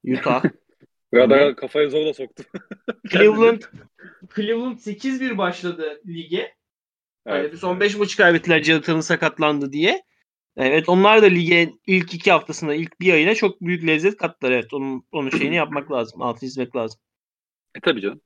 Utah. 0.07 0.43
radara 1.13 1.55
kafaya 1.55 1.89
zorla 1.89 2.13
soktu. 2.13 2.43
Cleveland 3.11 3.61
Cleveland 4.35 4.77
8-1 4.77 5.37
başladı 5.37 6.01
lige. 6.07 6.55
Hani 7.27 7.39
Evet. 7.39 7.53
bir 7.53 7.57
son 7.57 7.79
5 7.79 7.95
maçı 7.95 8.17
kaybettiler 8.17 8.63
Jonathan'ın 8.63 9.01
sakatlandı 9.01 9.73
diye. 9.73 10.03
Evet 10.57 10.89
onlar 10.89 11.21
da 11.21 11.25
lige 11.25 11.71
ilk 11.87 12.13
2 12.13 12.31
haftasında 12.31 12.73
ilk 12.73 12.99
bir 13.01 13.13
ayına 13.13 13.35
çok 13.35 13.61
büyük 13.61 13.87
lezzet 13.87 14.17
kattılar. 14.17 14.51
Evet 14.51 14.73
onun, 14.73 15.07
onun 15.11 15.29
şeyini 15.29 15.55
yapmak 15.55 15.91
lazım. 15.91 16.21
Altını 16.21 16.49
çizmek 16.49 16.75
lazım. 16.75 16.99
E 17.75 17.79
tabii 17.79 18.01
canım. 18.01 18.21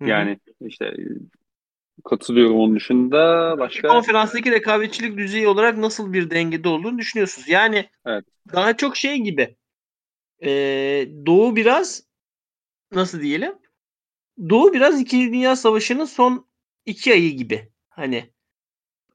Yani 0.00 0.38
işte 0.60 0.84
e, 0.86 1.02
katılıyorum 2.04 2.56
onun 2.56 2.76
dışında 2.76 3.54
başka 3.58 3.88
konferanstaki 3.88 4.50
rekabetçilik 4.50 5.18
düzeyi 5.18 5.48
olarak 5.48 5.78
nasıl 5.78 6.12
bir 6.12 6.30
dengede 6.30 6.68
olduğunu 6.68 6.98
düşünüyorsunuz? 6.98 7.48
Yani 7.48 7.88
Evet. 8.06 8.24
daha 8.52 8.76
çok 8.76 8.96
şey 8.96 9.16
gibi. 9.16 9.56
Ee, 10.42 11.08
Doğu 11.26 11.56
biraz 11.56 12.02
nasıl 12.92 13.20
diyelim? 13.20 13.52
Doğu 14.48 14.72
biraz 14.72 15.00
İkinci 15.00 15.32
Dünya 15.32 15.56
Savaşı'nın 15.56 16.04
son 16.04 16.46
iki 16.86 17.12
ayı 17.12 17.36
gibi. 17.36 17.72
Hani 17.88 18.30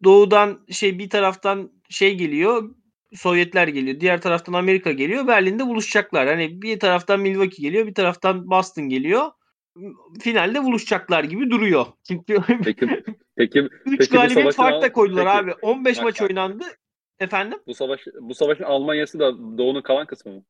Doğu'dan 0.03 0.65
şey 0.71 0.99
bir 0.99 1.09
taraftan 1.09 1.71
şey 1.89 2.15
geliyor 2.15 2.75
Sovyetler 3.13 3.67
geliyor. 3.67 3.99
Diğer 3.99 4.21
taraftan 4.21 4.53
Amerika 4.53 4.91
geliyor. 4.91 5.27
Berlin'de 5.27 5.67
buluşacaklar. 5.67 6.27
Hani 6.27 6.61
bir 6.61 6.79
taraftan 6.79 7.19
Milwaukee 7.19 7.61
geliyor. 7.61 7.87
Bir 7.87 7.93
taraftan 7.93 8.49
Boston 8.49 8.89
geliyor. 8.89 9.31
Finalde 10.21 10.63
buluşacaklar 10.63 11.23
gibi 11.23 11.49
duruyor. 11.49 11.85
Çünkü 12.07 12.37
peki 12.63 13.03
peki 13.35 13.59
3 13.85 13.97
Peki 13.99 14.11
galibiyet 14.11 14.55
fark 14.55 14.81
da 14.81 14.93
koydular 14.93 15.45
peki- 15.45 15.55
abi. 15.57 15.61
15 15.61 15.97
Bak, 15.97 16.03
maç 16.03 16.21
oynandı. 16.21 16.63
Efendim? 17.19 17.59
bu 17.67 17.73
savaş 17.73 18.01
bu 18.21 18.35
savaşın 18.35 18.63
Almanya'sı 18.63 19.19
da 19.19 19.37
Doğu'nun 19.57 19.81
kalan 19.81 20.05
kısmı 20.05 20.31
mı? 20.31 20.43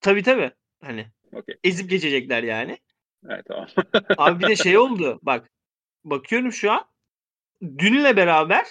Tabii 0.00 0.22
tabii. 0.22 0.50
Hani 0.84 1.06
Okey. 1.32 1.56
ezip 1.64 1.90
geçecekler 1.90 2.42
yani. 2.42 2.78
Evet 3.28 3.44
tamam. 3.48 3.66
Abi 4.18 4.42
bir 4.42 4.48
de 4.48 4.56
şey 4.56 4.78
oldu. 4.78 5.18
Bak 5.22 5.50
bakıyorum 6.04 6.52
şu 6.52 6.72
an. 6.72 6.84
Dünle 7.78 8.16
beraber 8.16 8.66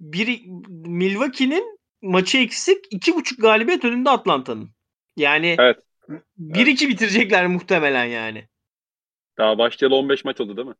bir 0.00 0.42
Milwaukee'nin 0.68 1.78
maçı 2.02 2.38
eksik. 2.38 2.84
iki 2.90 3.14
buçuk 3.14 3.40
galibiyet 3.40 3.84
önünde 3.84 4.10
Atlanta'nın. 4.10 4.70
Yani 5.16 5.56
Evet. 5.58 5.78
1-2 6.38 6.88
bitirecekler 6.88 7.46
muhtemelen 7.46 8.04
yani. 8.04 8.48
Daha 9.38 9.58
başlayalı 9.58 9.94
15 9.96 10.24
maç 10.24 10.40
oldu 10.40 10.56
değil 10.56 10.68
mi? 10.68 10.74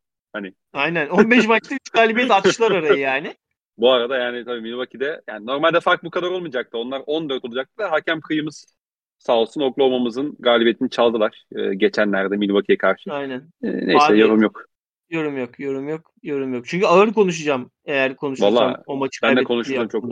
Aynen. 0.73 1.09
15 1.09 1.47
maçta 1.47 1.75
3 1.75 1.89
galibiyet 1.89 2.31
atmışlar 2.31 2.71
arayı 2.71 2.99
yani. 2.99 3.35
Bu 3.77 3.91
arada 3.91 4.17
yani 4.17 4.45
tabii 4.45 4.61
Milwaukee'de 4.61 5.21
yani 5.27 5.45
normalde 5.45 5.79
fark 5.79 6.03
bu 6.03 6.09
kadar 6.09 6.27
olmayacaktı. 6.27 6.77
Onlar 6.77 7.01
14 7.05 7.45
olacaktı. 7.45 7.85
Hakem 7.85 8.21
kıyımız 8.21 8.75
sağ 9.17 9.33
olsun 9.33 9.61
Oklahoma'mızın 9.61 10.35
galibiyetini 10.39 10.89
çaldılar 10.89 11.43
e, 11.55 11.75
geçenlerde 11.75 12.37
Milwaukee'ye 12.37 12.77
karşı. 12.77 13.13
Aynen. 13.13 13.39
E, 13.63 13.87
neyse 13.87 14.05
Abi, 14.05 14.19
yorum 14.19 14.41
yok. 14.41 14.65
Yorum 15.09 15.37
yok, 15.37 15.59
yorum 15.59 15.89
yok, 15.89 16.13
yorum 16.23 16.53
yok. 16.53 16.65
Çünkü 16.67 16.85
ağır 16.85 17.13
konuşacağım 17.13 17.71
eğer 17.85 18.15
konuşursam 18.15 18.55
Vallahi 18.55 18.77
o 18.87 18.95
maçı 18.95 19.19
Ben 19.23 19.37
de 19.37 19.43
konuşacağım 19.43 19.87
çok. 19.87 20.05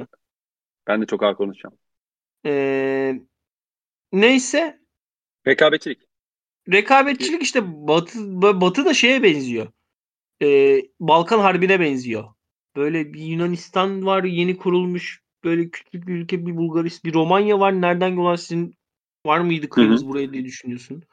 Ben 0.88 1.02
de 1.02 1.06
çok 1.06 1.24
ağır 1.24 1.36
konuşacağım. 1.36 1.78
Ee, 2.46 3.20
neyse 4.12 4.80
Rekabetçilik. 5.48 6.05
Rekabetçilik 6.72 7.44
işte 7.44 7.88
Batı 7.88 8.42
Batı 8.42 8.86
da 8.86 8.94
şeye 8.94 9.24
benziyor. 9.24 9.68
Ee, 10.42 10.82
Balkan 11.00 11.40
Harbi'ne 11.40 11.80
benziyor. 11.80 12.24
Böyle 12.76 13.14
bir 13.14 13.22
Yunanistan 13.22 14.06
var 14.06 14.24
yeni 14.24 14.58
kurulmuş. 14.58 15.22
Böyle 15.44 15.70
küçük 15.70 16.08
bir 16.08 16.14
ülke 16.14 16.46
bir 16.46 16.58
Bulgaristan, 16.58 17.12
bir 17.12 17.16
Romanya 17.16 17.60
var. 17.60 17.82
Nereden 17.82 18.10
yolan 18.10 18.36
sizin 18.36 18.76
var 19.26 19.40
mıydı 19.40 19.70
kıyınız 19.70 20.08
buraya 20.08 20.34
diye 20.34 20.46
düşünüyorsun. 20.46 21.04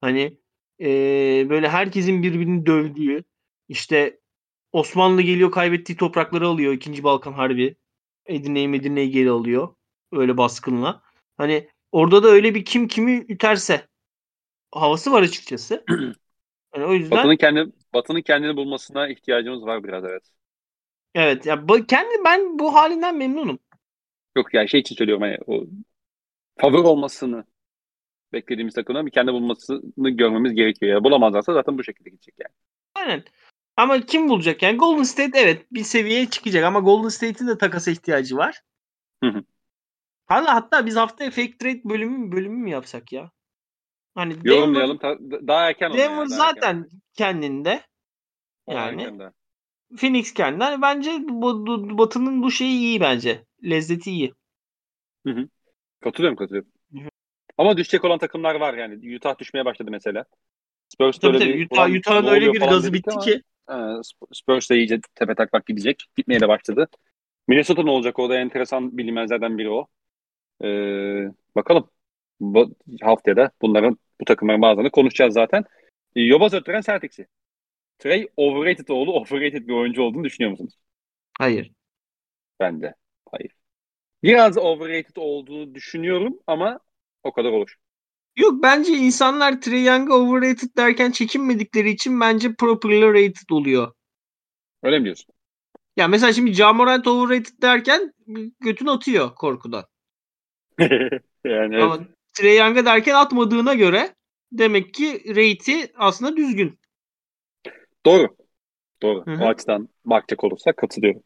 Hani 0.00 0.38
ee, 0.80 1.46
böyle 1.48 1.68
herkesin 1.68 2.22
birbirini 2.22 2.66
dövdüğü 2.66 3.24
işte 3.68 4.20
Osmanlı 4.72 5.22
geliyor 5.22 5.50
kaybettiği 5.50 5.96
toprakları 5.96 6.46
alıyor. 6.46 6.72
İkinci 6.72 7.02
Balkan 7.02 7.32
Harbi. 7.32 7.76
Edirne'yi 8.26 8.68
Medine'yi 8.68 9.10
geri 9.10 9.30
alıyor. 9.30 9.74
Öyle 10.12 10.36
baskınla. 10.36 11.02
Hani 11.36 11.68
orada 11.92 12.22
da 12.22 12.28
öyle 12.28 12.54
bir 12.54 12.64
kim 12.64 12.88
kimi 12.88 13.12
üterse 13.12 13.88
havası 14.72 15.12
var 15.12 15.22
açıkçası. 15.22 15.84
Yani 16.76 16.86
o 16.86 16.92
yüzden 16.92 17.18
Batı'nın 17.18 17.36
kendi 17.36 17.72
Batı'nın 17.94 18.20
kendini 18.20 18.56
bulmasına 18.56 19.08
ihtiyacımız 19.08 19.62
var 19.62 19.84
biraz 19.84 20.04
evet. 20.04 20.22
evet 21.14 21.46
ya 21.46 21.54
ba- 21.54 21.86
kendi 21.86 22.24
ben 22.24 22.58
bu 22.58 22.74
halinden 22.74 23.16
memnunum. 23.16 23.58
Yok 24.36 24.54
yani 24.54 24.68
şey 24.68 24.80
için 24.80 24.96
söylüyorum 24.96 25.22
hani 25.22 25.38
o 25.46 25.64
favori 26.60 26.86
olmasını 26.86 27.44
beklediğimiz 28.32 28.74
takımdan 28.74 29.06
bir 29.06 29.10
kendi 29.10 29.32
bulmasını 29.32 30.10
görmemiz 30.10 30.54
gerekiyor. 30.54 30.92
Ya 30.92 31.04
bulamazlarsa 31.04 31.54
zaten 31.54 31.78
bu 31.78 31.84
şekilde 31.84 32.10
gidecek 32.10 32.34
yani. 32.38 32.54
Aynen. 32.94 33.24
Ama 33.76 34.00
kim 34.00 34.28
bulacak 34.28 34.62
yani? 34.62 34.76
Golden 34.76 35.02
State 35.02 35.38
evet 35.40 35.66
bir 35.72 35.84
seviyeye 35.84 36.30
çıkacak 36.30 36.64
ama 36.64 36.80
Golden 36.80 37.08
State'in 37.08 37.48
de 37.48 37.58
takasa 37.58 37.90
ihtiyacı 37.90 38.36
var. 38.36 38.62
Hı 39.24 39.30
hı. 39.30 39.44
Hala 40.26 40.54
hatta 40.54 40.86
biz 40.86 40.96
haftaya 40.96 41.30
fake 41.30 41.58
trade 41.58 41.84
bölümü 41.84 42.32
bölümü 42.32 42.56
mü 42.56 42.70
yapsak 42.70 43.12
ya? 43.12 43.30
Hani 44.16 44.34
Denver, 44.44 44.56
Yorumlayalım. 44.56 44.98
Ta- 44.98 45.18
daha 45.20 45.68
erken 45.68 45.90
olur 45.90 45.98
Denver 45.98 46.16
yani, 46.16 46.28
zaten 46.28 46.88
kendinde. 47.14 47.70
erken. 47.70 48.76
Daha 48.76 48.86
yani. 48.86 49.02
erken. 49.02 49.32
Phoenix 49.96 50.34
kendinde. 50.34 50.64
Hani 50.64 50.82
bence 50.82 51.10
bu, 51.28 51.66
bu- 51.66 51.98
Batı'nın 51.98 52.42
bu 52.42 52.50
şeyi 52.50 52.78
iyi 52.78 53.00
bence. 53.00 53.44
Lezzeti 53.64 54.10
iyi. 54.10 54.34
Katılıyorum 56.00 56.36
katılıyorum. 56.36 56.70
Hı 56.92 56.98
hı. 56.98 57.08
Ama 57.58 57.76
düşecek 57.76 58.04
olan 58.04 58.18
takımlar 58.18 58.54
var 58.54 58.74
yani. 58.74 59.16
Utah 59.16 59.38
düşmeye 59.38 59.64
başladı 59.64 59.90
mesela. 59.90 60.24
Spurs 60.88 61.18
Tabii 61.18 61.38
tabii. 61.38 61.58
bir 61.58 61.66
Utah, 61.66 61.90
Utah'ın 61.90 62.26
öyle 62.26 62.48
oluyor 62.48 62.54
bir 62.54 62.68
gazı 62.68 62.92
bitti 62.92 63.10
ama, 63.10 63.20
ki. 63.20 63.42
e, 63.68 63.72
Sp- 63.72 64.34
Spurs 64.34 64.70
de 64.70 64.76
iyice 64.76 65.00
tepe 65.14 65.34
taklak 65.34 65.66
gidecek. 65.66 66.04
Gitmeye 66.16 66.40
de 66.40 66.48
başladı. 66.48 66.88
Minnesota 67.48 67.82
ne 67.82 67.90
olacak? 67.90 68.18
O 68.18 68.30
da 68.30 68.36
enteresan 68.38 68.98
bilinmezlerden 68.98 69.58
biri 69.58 69.70
o. 69.70 69.86
Ee, 70.64 71.30
bakalım. 71.56 71.90
Bu 72.40 72.74
haftaya 73.02 73.50
bunların 73.62 73.98
bu 74.20 74.24
takımların 74.24 74.62
bazılarını 74.62 74.90
konuşacağız 74.90 75.34
zaten. 75.34 75.64
Ee, 76.16 76.20
Yobaz 76.20 76.54
öttüren 76.54 76.80
Celtics'i. 76.80 77.26
Trey 77.98 78.28
overrated 78.36 78.88
oğlu 78.88 79.12
overrated 79.12 79.68
bir 79.68 79.72
oyuncu 79.72 80.02
olduğunu 80.02 80.24
düşünüyor 80.24 80.50
musunuz? 80.50 80.74
Hayır. 81.38 81.72
Ben 82.60 82.82
de. 82.82 82.94
Hayır. 83.30 83.52
Biraz 84.22 84.58
overrated 84.58 85.16
olduğunu 85.16 85.74
düşünüyorum 85.74 86.38
ama 86.46 86.80
o 87.22 87.32
kadar 87.32 87.52
olur. 87.52 87.76
Yok 88.36 88.62
bence 88.62 88.92
insanlar 88.92 89.60
Trae 89.60 89.80
Young'a 89.80 90.14
overrated 90.14 90.76
derken 90.76 91.10
çekinmedikleri 91.10 91.90
için 91.90 92.20
bence 92.20 92.54
properly 92.54 93.02
rated 93.02 93.50
oluyor. 93.50 93.92
Öyle 94.82 94.98
mi 94.98 95.04
diyorsun? 95.04 95.34
Ya 95.96 96.08
mesela 96.08 96.32
şimdi 96.32 96.54
Ja 96.54 96.72
Morant 96.72 97.06
overrated 97.06 97.62
derken 97.62 98.12
götün 98.60 98.86
atıyor 98.86 99.34
korkudan. 99.34 99.84
yani 101.44 101.74
evet. 101.74 102.15
Trae 102.36 102.54
Young'a 102.54 102.84
derken 102.84 103.14
atmadığına 103.14 103.74
göre 103.74 104.14
demek 104.52 104.94
ki 104.94 105.22
rate'i 105.28 105.92
aslında 105.96 106.36
düzgün. 106.36 106.78
Doğru. 108.06 108.36
Doğru. 109.02 109.26
Hı 109.26 109.30
hı. 109.30 109.44
O 109.44 109.46
açıdan 109.46 109.88
bakacak 110.04 110.44
olursak 110.44 110.76
katılıyorum. 110.76 111.22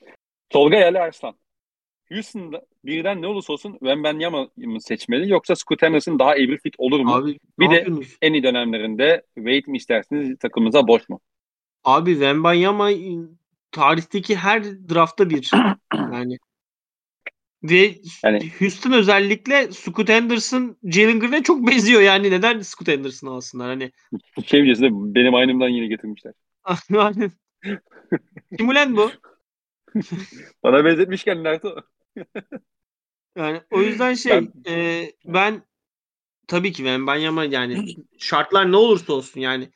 Tolga 0.50 0.76
Yali 0.76 0.98
Arslan. 1.00 1.34
Houston'da 2.08 2.62
birden 2.84 3.22
ne 3.22 3.26
olursa 3.26 3.52
olsun 3.52 3.72
Wembanyama 3.72 4.48
mı 4.56 4.80
seçmeli 4.80 5.30
yoksa 5.30 5.56
Scoot 5.56 5.82
Henderson 5.82 6.18
daha 6.18 6.36
iyi 6.36 6.48
bir 6.48 6.58
fit 6.58 6.74
olur 6.78 7.00
mu? 7.00 7.14
Abi 7.14 7.38
Bir 7.58 7.70
de- 7.70 7.74
yapıyorsunuz? 7.74 8.16
En 8.22 8.32
iyi 8.32 8.42
dönemlerinde 8.42 9.22
Wade 9.34 9.70
mi 9.70 9.76
istersiniz 9.76 10.38
takımınıza 10.38 10.88
boş 10.88 11.08
mu? 11.08 11.20
Abi 11.84 12.10
Wembanyama 12.10 12.90
tarihteki 13.72 14.36
her 14.36 14.64
draftta 14.64 15.30
bir. 15.30 15.50
yani 15.94 16.38
ve 17.62 17.94
Yani- 18.24 18.50
Houston 18.58 18.92
özellikle 18.92 19.72
Scoot 19.72 20.08
Henderson, 20.08 20.76
Jalen 20.84 21.20
Green'e 21.20 21.42
çok 21.42 21.66
benziyor 21.70 22.00
yani. 22.00 22.30
Neden 22.30 22.60
Scoot 22.60 22.88
Henderson'ı 22.88 23.30
alsınlar? 23.30 23.68
Hani 23.68 23.92
Şey 24.46 24.62
mi? 24.62 24.74
Benim 25.14 25.34
aynımdan 25.34 25.68
yine 25.68 25.86
getirmişler. 25.86 26.32
yani 26.90 27.30
kim 28.58 28.68
ulan 28.68 28.96
bu? 28.96 29.10
Bana 30.62 30.84
benzetmiş 30.84 31.24
kendiler. 31.24 31.62
de. 31.62 31.68
Yani 33.36 33.60
o 33.70 33.80
yüzden 33.82 34.14
şey 34.14 34.32
Ben- 34.32 34.52
e, 34.72 35.06
ben 35.24 35.62
tabii 36.46 36.72
ki 36.72 36.76
Wembanyama 36.76 37.44
yani 37.44 37.94
şartlar 38.18 38.72
ne 38.72 38.76
olursa 38.76 39.12
olsun 39.12 39.40
yani 39.40 39.70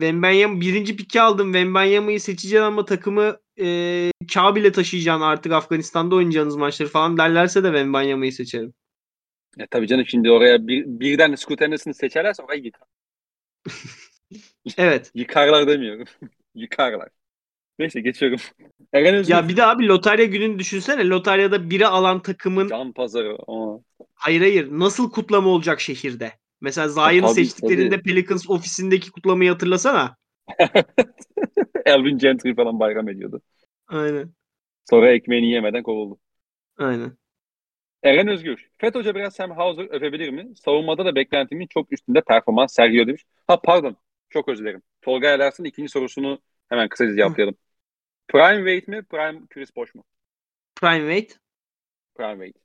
Wembanyama 0.00 0.60
birinci 0.60 0.96
piki 0.96 1.20
aldım. 1.20 1.52
Wembanyama'yı 1.52 2.20
seçeceğim 2.20 2.64
ama 2.64 2.84
takımı 2.84 3.36
e, 3.60 4.10
Kabil'e 4.34 4.72
taşıyacaksın 4.72 5.22
artık 5.22 5.52
Afganistan'da 5.52 6.14
oynayacağınız 6.14 6.56
maçları 6.56 6.88
falan 6.88 7.16
derlerse 7.16 7.62
de 7.64 7.66
Wembanyama'yı 7.66 8.32
seçerim. 8.32 8.74
Ya 9.56 9.66
tabii 9.70 9.86
canım 9.86 10.04
şimdi 10.06 10.30
oraya 10.30 10.66
bir, 10.66 10.84
birden 10.86 11.34
Scoot 11.34 11.60
Henderson'ı 11.60 11.94
seçerlerse 11.94 12.42
orayı 12.42 12.62
yıkar. 12.62 12.88
Evet. 14.76 15.10
Yıkarlar 15.14 15.68
demiyorum. 15.68 16.06
Yıkarlar. 16.54 17.08
Neyse 17.78 18.00
geçiyorum. 18.00 18.38
Eren 18.92 19.14
Özgür. 19.14 19.34
Ya 19.34 19.48
bir 19.48 19.56
de 19.56 19.64
abi 19.64 19.86
lotarya 19.86 20.24
gününü 20.24 20.58
düşünsene. 20.58 21.08
Lotaryada 21.08 21.70
biri 21.70 21.86
alan 21.86 22.22
takımın 22.22 22.68
Can 22.68 22.92
pazarı. 22.92 23.36
Aa. 23.46 23.78
hayır 24.14 24.40
hayır 24.40 24.68
nasıl 24.70 25.10
kutlama 25.10 25.48
olacak 25.48 25.80
şehirde? 25.80 26.32
Mesela 26.60 26.88
Zion'ı 26.88 27.20
tabii, 27.20 27.34
seçtiklerinde 27.34 28.00
Pelicans 28.02 28.50
ofisindeki 28.50 29.10
kutlamayı 29.10 29.50
hatırlasana. 29.50 30.16
Elvin 31.86 32.18
Gentry 32.18 32.54
falan 32.54 32.80
bayram 32.80 33.08
ediyordu. 33.08 33.42
Aynen. 33.88 34.34
Sonra 34.90 35.12
ekmeğini 35.12 35.50
yemeden 35.50 35.82
kovuldu. 35.82 36.18
Aynen. 36.76 37.18
Eren 38.02 38.28
Özgür. 38.28 38.68
Feth 38.78 38.96
Hoca 38.96 39.14
biraz 39.14 39.34
Sam 39.34 39.50
Hauser 39.50 39.84
öpebilir 39.90 40.30
mi? 40.30 40.56
Savunmada 40.56 41.04
da 41.04 41.14
beklentimin 41.14 41.66
çok 41.66 41.92
üstünde 41.92 42.20
performans 42.20 42.74
sergiliyor 42.74 43.06
demiş. 43.06 43.24
Ha 43.46 43.60
pardon. 43.60 43.96
Çok 44.30 44.48
özür 44.48 44.64
dilerim. 44.64 44.82
Tolga 45.02 45.28
Erlersin 45.28 45.64
ikinci 45.64 45.88
sorusunu 45.88 46.38
hemen 46.68 46.88
kısaca 46.88 47.14
cevaplayalım. 47.16 47.56
Prime 48.28 48.80
Wade 48.80 48.96
mi? 48.96 49.04
Prime 49.04 49.40
Chris 49.50 49.76
Bosh 49.76 49.94
mu? 49.94 50.04
Prime 50.74 51.14
Wade. 51.20 51.40
Prime 52.14 52.46
Wade. 52.46 52.64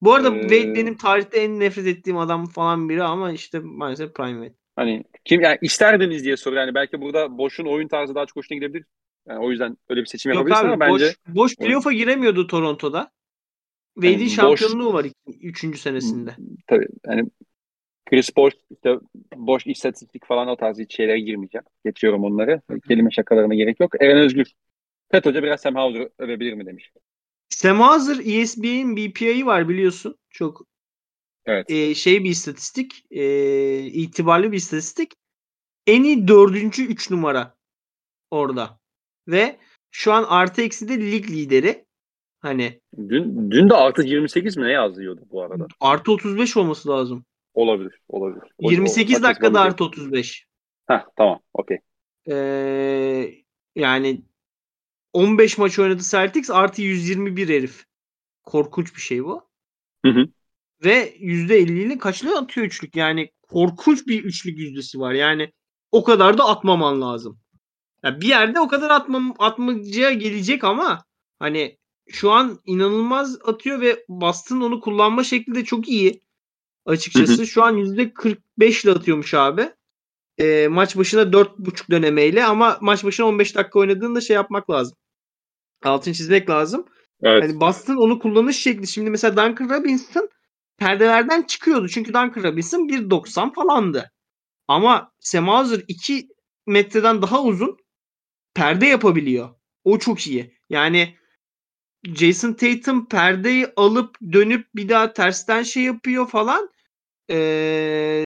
Bu 0.00 0.14
arada 0.14 0.36
Ee, 0.36 0.42
Wade 0.42 0.74
benim 0.74 0.96
tarihte 0.96 1.40
en 1.40 1.60
nefret 1.60 1.86
ettiğim 1.86 2.18
adam 2.18 2.46
falan 2.46 2.88
biri 2.88 3.02
ama 3.02 3.32
işte 3.32 3.58
maalesef 3.58 4.14
Prime 4.14 4.46
Wade. 4.46 4.61
Hani 4.76 5.04
kim 5.24 5.40
yani 5.40 5.58
isterdiniz 5.62 6.24
diye 6.24 6.36
soruyor. 6.36 6.62
Yani 6.62 6.74
belki 6.74 7.00
burada 7.00 7.38
Boş'un 7.38 7.64
oyun 7.66 7.88
tarzı 7.88 8.14
daha 8.14 8.26
çok 8.26 8.36
hoşuna 8.36 8.56
gidebilir. 8.56 8.84
Yani 9.28 9.38
o 9.44 9.50
yüzden 9.50 9.76
öyle 9.88 10.00
bir 10.00 10.06
seçim 10.06 10.32
Yok 10.32 10.36
yapabilirsin 10.38 10.66
abi 10.66 10.84
ama 10.84 10.92
bence 10.94 11.14
boş, 11.28 11.34
boş 11.36 11.56
playoff'a 11.56 11.92
giremiyordu 11.92 12.46
Toronto'da. 12.46 13.10
Wade'in 13.94 14.18
Yani 14.18 14.24
boş- 14.26 14.34
şampiyonluğu 14.34 14.92
var 14.92 15.06
3. 15.40 15.78
senesinde. 15.78 16.30
tabii 16.66 16.86
yani 17.06 17.30
Chris 18.10 18.36
Bosh 18.36 18.54
işte 18.70 18.96
boş 19.36 19.66
istatistik 19.66 20.26
falan 20.26 20.48
o 20.48 20.56
tarz 20.56 20.80
şeylere 20.88 21.20
girmeyeceğim. 21.20 21.64
Geçiyorum 21.84 22.24
onları. 22.24 22.60
Kelime 22.88 23.10
şakalarına 23.10 23.54
gerek 23.54 23.80
yok. 23.80 24.02
Eren 24.02 24.18
Özgür. 24.18 24.52
Feth 25.10 25.26
Hoca 25.26 25.42
biraz 25.42 25.60
Sam 25.60 25.74
Hauser 25.74 26.08
övebilir 26.18 26.52
mi 26.54 26.66
demiş. 26.66 26.92
Sam 27.48 27.80
Hauser 27.80 28.16
ESPN'in 28.24 28.96
BPA'yı 28.96 29.46
var 29.46 29.68
biliyorsun. 29.68 30.16
Çok 30.30 30.66
Evet. 31.46 31.70
e, 31.70 31.94
şey 31.94 32.24
bir 32.24 32.30
istatistik. 32.30 33.04
E, 33.10 33.78
itibarlı 33.84 34.52
bir 34.52 34.56
istatistik. 34.56 35.12
En 35.86 36.02
iyi 36.02 36.28
dördüncü 36.28 36.86
3 36.86 37.10
numara 37.10 37.54
orada. 38.30 38.78
Ve 39.28 39.58
şu 39.90 40.12
an 40.12 40.24
artı 40.28 40.62
eksi 40.62 40.88
de 40.88 40.98
lig 41.12 41.30
lideri. 41.30 41.84
Hani 42.40 42.80
Dün, 42.96 43.50
dün 43.50 43.70
de 43.70 43.74
artı 43.74 44.02
28 44.02 44.56
mi 44.56 44.64
ne 44.64 44.72
yazıyordu 44.72 45.20
bu 45.30 45.42
arada? 45.42 45.66
artı 45.80 46.12
35 46.12 46.56
olması 46.56 46.88
lazım. 46.88 47.24
Olabilir. 47.54 48.00
Olabilir. 48.08 48.42
O- 48.58 48.70
28 48.70 49.20
o- 49.20 49.22
dakikada 49.22 49.54
bir 49.54 49.58
artı 49.58 49.84
35. 49.84 50.32
şey. 50.32 50.46
Heh, 50.86 51.04
tamam. 51.16 51.40
Okey. 51.54 51.78
Ee, 52.30 53.34
yani 53.76 54.22
15 55.12 55.58
maç 55.58 55.78
oynadı 55.78 56.02
Celtics 56.10 56.50
artı 56.50 56.82
121 56.82 57.48
herif. 57.48 57.84
Korkunç 58.42 58.96
bir 58.96 59.00
şey 59.00 59.24
bu. 59.24 59.48
Hı 60.04 60.12
hı. 60.12 60.26
Ve 60.84 61.16
%50'li 61.20 61.98
kaçlı 61.98 62.38
atıyor 62.38 62.66
üçlük. 62.66 62.96
Yani 62.96 63.30
korkunç 63.42 64.06
bir 64.06 64.24
üçlük 64.24 64.58
yüzdesi 64.58 65.00
var. 65.00 65.12
Yani 65.12 65.52
o 65.92 66.04
kadar 66.04 66.38
da 66.38 66.44
atmaman 66.44 67.00
lazım. 67.00 67.40
Ya 68.04 68.20
bir 68.20 68.28
yerde 68.28 68.60
o 68.60 68.68
kadar 68.68 68.90
atmam, 68.90 69.34
atmacıya 69.38 70.12
gelecek 70.12 70.64
ama 70.64 71.04
hani 71.38 71.78
şu 72.08 72.30
an 72.30 72.58
inanılmaz 72.64 73.38
atıyor 73.44 73.80
ve 73.80 74.04
Boston 74.08 74.60
onu 74.60 74.80
kullanma 74.80 75.24
şekli 75.24 75.54
de 75.54 75.64
çok 75.64 75.88
iyi. 75.88 76.20
Açıkçası 76.86 77.46
şu 77.46 77.62
an 77.62 77.76
%45 77.76 78.84
ile 78.84 78.90
atıyormuş 78.90 79.34
abi. 79.34 79.70
Ee, 80.38 80.68
maç 80.68 80.96
başına 80.96 81.32
4.5 81.32 81.90
dönemeyle 81.90 82.44
ama 82.44 82.78
maç 82.80 83.04
başına 83.04 83.26
15 83.26 83.56
dakika 83.56 83.78
oynadığında 83.78 84.20
şey 84.20 84.34
yapmak 84.34 84.70
lazım. 84.70 84.96
Altın 85.84 86.12
çizmek 86.12 86.50
lazım. 86.50 86.86
Evet. 87.22 87.42
Hani 87.42 87.60
Boston 87.60 87.96
onu 87.96 88.18
kullanış 88.18 88.56
şekli. 88.56 88.86
Şimdi 88.86 89.10
mesela 89.10 89.36
Duncan 89.36 89.78
Robinson 89.78 90.28
perdelerden 90.78 91.42
çıkıyordu. 91.42 91.88
Çünkü 91.88 92.08
Duncan 92.08 92.42
Robinson 92.42 92.88
1.90 92.88 93.54
falandı. 93.54 94.12
Ama 94.68 95.12
Sam 95.20 95.48
Hauser 95.48 95.82
2 95.88 96.28
metreden 96.66 97.22
daha 97.22 97.42
uzun 97.42 97.76
perde 98.54 98.86
yapabiliyor. 98.86 99.54
O 99.84 99.98
çok 99.98 100.26
iyi. 100.26 100.58
Yani 100.70 101.16
Jason 102.04 102.52
Tatum 102.52 103.08
perdeyi 103.08 103.66
alıp 103.76 104.16
dönüp 104.32 104.66
bir 104.74 104.88
daha 104.88 105.12
tersten 105.12 105.62
şey 105.62 105.82
yapıyor 105.82 106.28
falan. 106.28 106.70
Ee, 107.30 108.24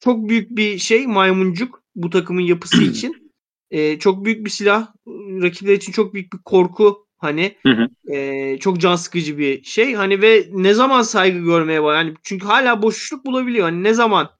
çok 0.00 0.28
büyük 0.28 0.50
bir 0.50 0.78
şey 0.78 1.06
maymuncuk 1.06 1.82
bu 1.94 2.10
takımın 2.10 2.42
yapısı 2.42 2.82
için. 2.90 3.32
Ee, 3.70 3.98
çok 3.98 4.24
büyük 4.24 4.44
bir 4.44 4.50
silah. 4.50 4.94
Rakipler 5.42 5.74
için 5.74 5.92
çok 5.92 6.14
büyük 6.14 6.32
bir 6.32 6.38
korku. 6.38 7.06
Hani 7.20 7.56
Hı 7.66 7.72
hı. 7.72 8.12
e, 8.14 8.58
çok 8.58 8.80
can 8.80 8.96
sıkıcı 8.96 9.38
bir 9.38 9.62
şey. 9.64 9.94
Hani 9.94 10.22
ve 10.22 10.44
ne 10.52 10.74
zaman 10.74 11.02
saygı 11.02 11.38
görmeye 11.38 11.82
var. 11.82 11.96
Yani 11.96 12.14
çünkü 12.22 12.46
hala 12.46 12.82
boşluk 12.82 13.26
bulabiliyor. 13.26 13.64
Hani 13.64 13.82
ne 13.84 13.94
zaman 13.94 14.30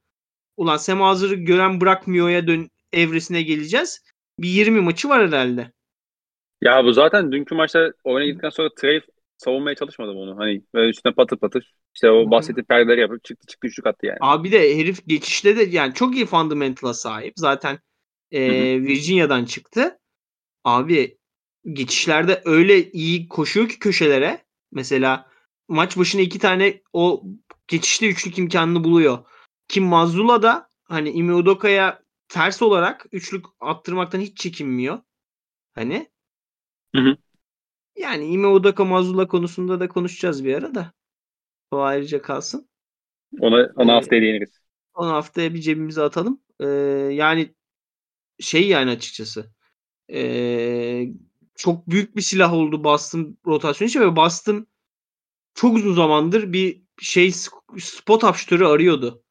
ulan 0.57 0.77
Sam 0.77 1.01
Hazır'ı 1.01 1.35
gören 1.35 1.81
bırakmıyor'ya 1.81 2.47
dön 2.47 2.70
evresine 2.93 3.43
geleceğiz. 3.43 4.05
Bir 4.39 4.48
20 4.48 4.81
maçı 4.81 5.09
var 5.09 5.28
herhalde. 5.28 5.73
Ya 6.61 6.85
bu 6.85 6.93
zaten 6.93 7.32
dünkü 7.32 7.55
maçta 7.55 7.93
oyuna 8.05 8.27
gittikten 8.27 8.51
sonra 8.51 8.69
Trey 8.78 9.01
savunmaya 9.36 9.74
çalışmadım 9.74 10.16
onu. 10.16 10.39
Hani 10.39 10.62
böyle 10.74 10.90
üstüne 10.90 11.15
patır 11.15 11.36
patır 11.36 11.74
işte 11.94 12.11
o 12.11 12.27
hı. 12.27 12.31
bahsettiğim 12.31 12.66
perdeleri 12.66 13.01
yapıp 13.01 13.24
çıktı 13.24 13.47
çıktı 13.47 13.66
üçlük 13.69 13.86
attı 13.86 14.07
yani. 14.07 14.19
Abi 14.20 14.52
de 14.52 14.77
herif 14.77 15.07
geçişte 15.07 15.57
de 15.57 15.62
yani 15.62 15.94
çok 15.94 16.16
iyi 16.16 16.27
fundamental'a 16.27 16.94
sahip. 16.94 17.32
Zaten 17.36 17.78
e. 18.32 18.40
Virginia'dan 18.82 19.44
çıktı. 19.44 19.98
Abi 20.65 21.19
geçişlerde 21.73 22.43
öyle 22.45 22.91
iyi 22.93 23.28
koşuyor 23.28 23.69
ki 23.69 23.78
köşelere. 23.78 24.45
Mesela 24.73 25.31
maç 25.69 25.97
başına 25.97 26.20
iki 26.20 26.39
tane 26.39 26.82
o 26.93 27.23
geçişte 27.69 28.09
üçlük 28.09 28.39
imkanını 28.39 28.85
buluyor. 28.85 29.19
Kim 29.69 29.85
Mazula 29.85 30.43
da 30.43 30.70
hani 30.85 31.11
Ime 31.11 31.35
Udoka'ya 31.35 32.03
ters 32.28 32.62
olarak 32.62 33.07
üçlük 33.12 33.47
attırmaktan 33.61 34.20
hiç 34.20 34.39
çekinmiyor. 34.39 34.99
Hani 35.74 36.11
Hı 36.95 37.01
hı. 37.01 37.16
yani 37.97 38.27
Ime 38.27 38.47
Udoka 38.47 38.85
Mazula 38.85 39.28
konusunda 39.28 39.81
da 39.81 39.89
konuşacağız 39.89 40.45
bir 40.45 40.55
ara 40.55 40.74
da. 40.74 40.93
O 41.70 41.78
ayrıca 41.81 42.23
kalsın. 42.23 42.70
Ona, 43.41 43.73
ona 43.77 43.95
Ee, 43.95 43.95
haftaya 43.95 44.23
değiniriz. 44.23 44.61
Onu 44.95 45.11
haftaya 45.12 45.55
bir 45.55 45.61
cebimize 45.61 46.03
atalım. 46.03 46.43
Ee, 46.61 46.66
yani 47.12 47.55
şey 48.41 48.69
yani 48.69 48.91
açıkçası. 48.91 49.53
Ee, 50.12 51.09
çok 51.61 51.91
büyük 51.91 52.16
bir 52.16 52.23
silah 52.23 52.53
oldu 52.53 52.85
Boston 52.85 53.39
rotasyonu 53.47 53.89
için 53.89 54.01
ve 54.01 54.16
Boston 54.16 54.66
çok 55.55 55.77
uzun 55.77 55.95
zamandır 55.95 56.53
bir 56.53 56.82
şey 57.01 57.32
spot 57.78 58.24
up 58.24 58.37
şutörü 58.37 58.65
arıyordu. 58.65 59.23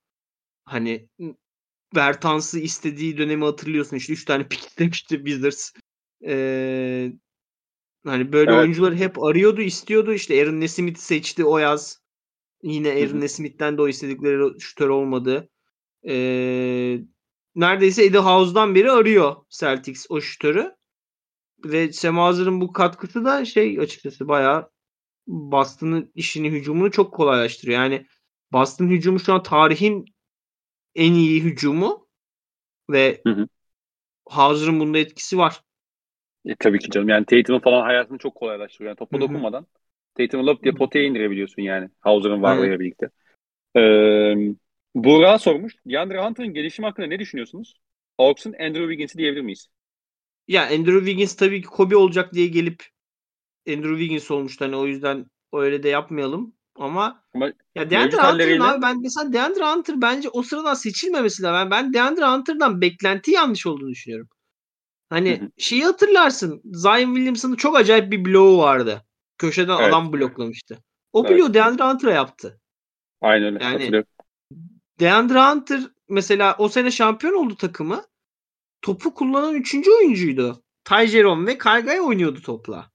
Hani 0.66 1.10
Bertans'ı 1.96 2.60
istediği 2.60 3.18
dönemi 3.18 3.46
hatırlıyorsun 3.46 3.98
işte 3.98 4.14
3 4.14 4.26
tane 4.26 4.48
pik 4.48 4.60
istemişti 4.60 5.16
Wizards. 5.16 5.72
Ee, 6.28 7.14
hani 8.06 8.32
böyle 8.32 8.52
Evet. 8.52 8.62
oyuncuları 8.62 8.96
hep 8.96 9.24
arıyordu, 9.24 9.62
istiyordu. 9.62 10.14
İşte 10.14 10.42
Aaron 10.42 10.62
Nesmith'i 10.62 11.02
seçti 11.02 11.46
o 11.46 11.58
yaz. 11.58 12.02
Yine 12.64 12.90
Aaron. 12.90 13.22
Nesmith'ten 13.22 13.78
de 13.78 13.82
o 13.82 13.88
istedikleri 13.88 14.60
şutör 14.60 14.90
olmadı. 14.90 15.50
Ee, 16.08 17.00
neredeyse 17.56 18.06
Eddie 18.06 18.20
House'dan 18.20 18.76
beri 18.76 18.92
arıyor 18.92 19.36
Celtics 19.50 20.06
o 20.10 20.22
şutörü. 20.22 20.79
Ve 21.65 21.94
Sam 21.94 22.18
Hauser'ın 22.18 22.61
bu 22.61 22.73
katkısı 22.73 23.26
da 23.26 23.45
şey 23.45 23.80
açıkçası 23.80 24.27
bayağı 24.27 24.69
Boston'ın 25.27 26.11
işini, 26.15 26.52
hücumunu 26.52 26.91
çok 26.91 27.14
kolaylaştırıyor. 27.14 27.81
Yani 27.81 28.06
Boston 28.52 28.88
hücumu 28.88 29.19
şu 29.19 29.34
an 29.34 29.44
tarihin 29.44 30.06
en 30.95 31.14
iyi 31.14 31.44
hücumu 31.44 32.07
ve 32.90 33.22
Hı 33.27 33.34
hı. 33.34 33.48
Hauser'ın 34.30 34.80
bunda 34.80 34.98
etkisi 34.98 35.38
var. 35.38 35.61
E, 36.45 36.56
tabii 36.60 36.80
ki 36.80 36.90
canım. 36.90 37.10
Yani 37.10 37.26
Tatum'un 37.26 37.60
falan 37.60 37.81
hayatını 37.81 38.18
çok 38.18 38.36
kolaylaştırıyor. 38.36 38.90
Yani 38.90 38.98
topa 38.98 39.18
Hı 39.18 39.22
hı. 39.22 39.27
dokunmadan 39.27 39.68
Tatum'u 40.18 40.48
lop 40.48 40.64
diye 40.64 40.73
potaya 40.73 41.06
indirebiliyorsun 41.06 41.61
yani. 41.61 41.90
Hauser'ın 41.99 42.44
Aynen. 42.44 42.44
varlığıyla 42.44 42.80
birlikte. 42.80 43.10
Ee, 43.77 44.36
Buğra 44.95 45.40
sormuş. 45.40 45.76
DeAndre 45.86 46.22
Hunter'ın 46.22 46.53
gelişimi 46.53 46.86
hakkında 46.86 47.07
ne 47.07 47.19
düşünüyorsunuz? 47.19 47.76
Hawks'un 48.18 48.53
Andrew 48.53 48.81
Wiggins'i 48.81 49.18
diyebilir 49.18 49.41
miyiz? 49.41 49.68
Ya 50.50 50.64
Andrew 50.64 51.00
Wiggins 51.00 51.36
tabii 51.36 51.62
ki 51.62 51.68
Kobe 51.68 51.96
olacak 51.96 52.34
diye 52.34 52.48
gelip 52.48 52.84
Andrew 53.68 53.90
Wiggins 53.90 54.32
olmuştu. 54.32 54.66
Hani 54.66 54.76
o 54.76 54.86
yüzden 54.86 55.26
öyle 55.54 55.84
de 55.84 55.90
yapmayalım. 55.90 56.54
Ama 56.76 57.24
Ama 57.36 57.46
ya 57.46 57.54
mevcut 57.76 57.92
DeAndre 57.92 58.12
Hunter'ın 58.12 58.28
halleriyle 58.28 58.64
abi 58.64 58.82
ben 58.82 59.02
mesela 59.02 59.34
DeAndre 59.34 59.64
Hunter 59.64 60.02
bence 60.02 60.30
o 60.30 60.44
sıradan 60.44 60.74
seçilmemesi 60.74 61.44
lazım. 61.44 61.72
Ben, 61.72 61.72
ben 61.72 61.94
DeAndre 61.94 62.26
Hunter'dan 62.26 62.82
beklenti 62.82 63.32
yanlış 63.32 63.68
olduğunu 63.68 63.90
düşünüyorum. 63.90 64.28
Hı 65.10 65.16
Hani 65.16 65.42
hı. 65.42 65.50
şeyi 65.58 65.84
hatırlarsın. 65.84 66.62
Zion 66.66 67.16
Williamson'ın 67.16 67.56
çok 67.56 67.78
acayip 67.78 68.12
bir 68.12 68.26
bloğu 68.26 68.58
vardı. 68.58 69.06
Köşeden 69.38 69.74
Evet. 69.74 69.84
adam 69.84 70.14
bloklamıştı. 70.14 70.84
O 71.14 71.26
Evet. 71.26 71.40
bloğu 71.40 71.54
DeAndre 71.54 71.84
Hunter'a 71.84 72.12
yaptı. 72.14 72.62
Aynen 73.22 73.54
öyle. 73.54 73.64
Yani 73.64 73.74
Hatırlıyorum. 73.74 74.10
DeAndre 75.00 75.42
Hunter 75.42 75.82
mesela 76.10 76.56
o 76.58 76.70
sene 76.70 76.92
şampiyon 76.92 77.34
oldu 77.34 77.56
takımı. 77.56 78.09
Topu 78.82 79.14
kullanan 79.14 79.56
üçüncü 79.56 79.92
oyuncuydu. 79.92 80.64
Ty 80.84 81.06
Jerome 81.06 81.52
ve 81.52 81.58
Kyrgios 81.58 82.08
oynuyordu 82.08 82.42
topla. 82.42 82.92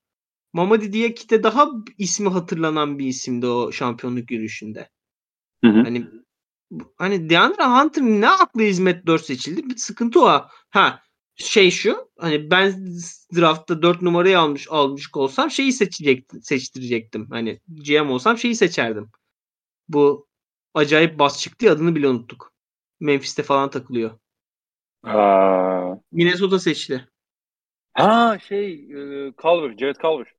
Mamadi 0.52 0.92
Diakite 0.92 1.42
daha 1.42 1.70
ismi 1.98 2.28
hatırlanan 2.28 2.98
bir 2.98 3.06
isimdi 3.06 3.46
o 3.46 3.72
şampiyonluk 3.72 4.30
yürüyüşünde. 4.30 4.90
Hı 5.64 5.70
hı. 5.70 5.82
Hani 5.82 6.06
hani 6.96 7.30
DeAndre 7.30 7.64
Hunter 7.64 8.02
ne 8.02 8.28
aklı 8.28 8.62
hizmet 8.62 9.06
4 9.06 9.24
seçildi? 9.24 9.70
Bir 9.70 9.76
sıkıntı 9.76 10.20
o. 10.24 10.44
Ha 10.70 11.02
şey 11.36 11.70
şu 11.70 12.10
hani 12.18 12.50
ben 12.50 12.86
draftta 13.36 13.82
4 13.82 14.02
numarayı 14.02 14.38
almış 14.38 14.66
almış 14.70 15.10
olsam 15.14 15.50
şeyi 15.50 15.72
seçecektim, 15.72 16.42
seçtirecektim. 16.42 17.26
Hani 17.30 17.60
GM 17.68 18.10
olsam 18.10 18.38
şeyi 18.38 18.54
seçerdim. 18.56 19.10
Bu 19.88 20.28
acayip 20.74 21.18
bas 21.18 21.40
çıktı 21.40 21.66
ya, 21.66 21.72
adını 21.72 21.94
bile 21.96 22.08
unuttuk. 22.08 22.52
Memphis'te 23.00 23.42
falan 23.42 23.70
takılıyor. 23.70 24.18
Aa. 25.04 25.94
Minnesota 26.12 26.58
seçti. 26.58 27.08
Ha 27.92 28.38
şey 28.48 28.72
e, 28.74 29.32
Culver, 29.42 29.76
Jared 29.78 29.96
Culver. 29.96 30.34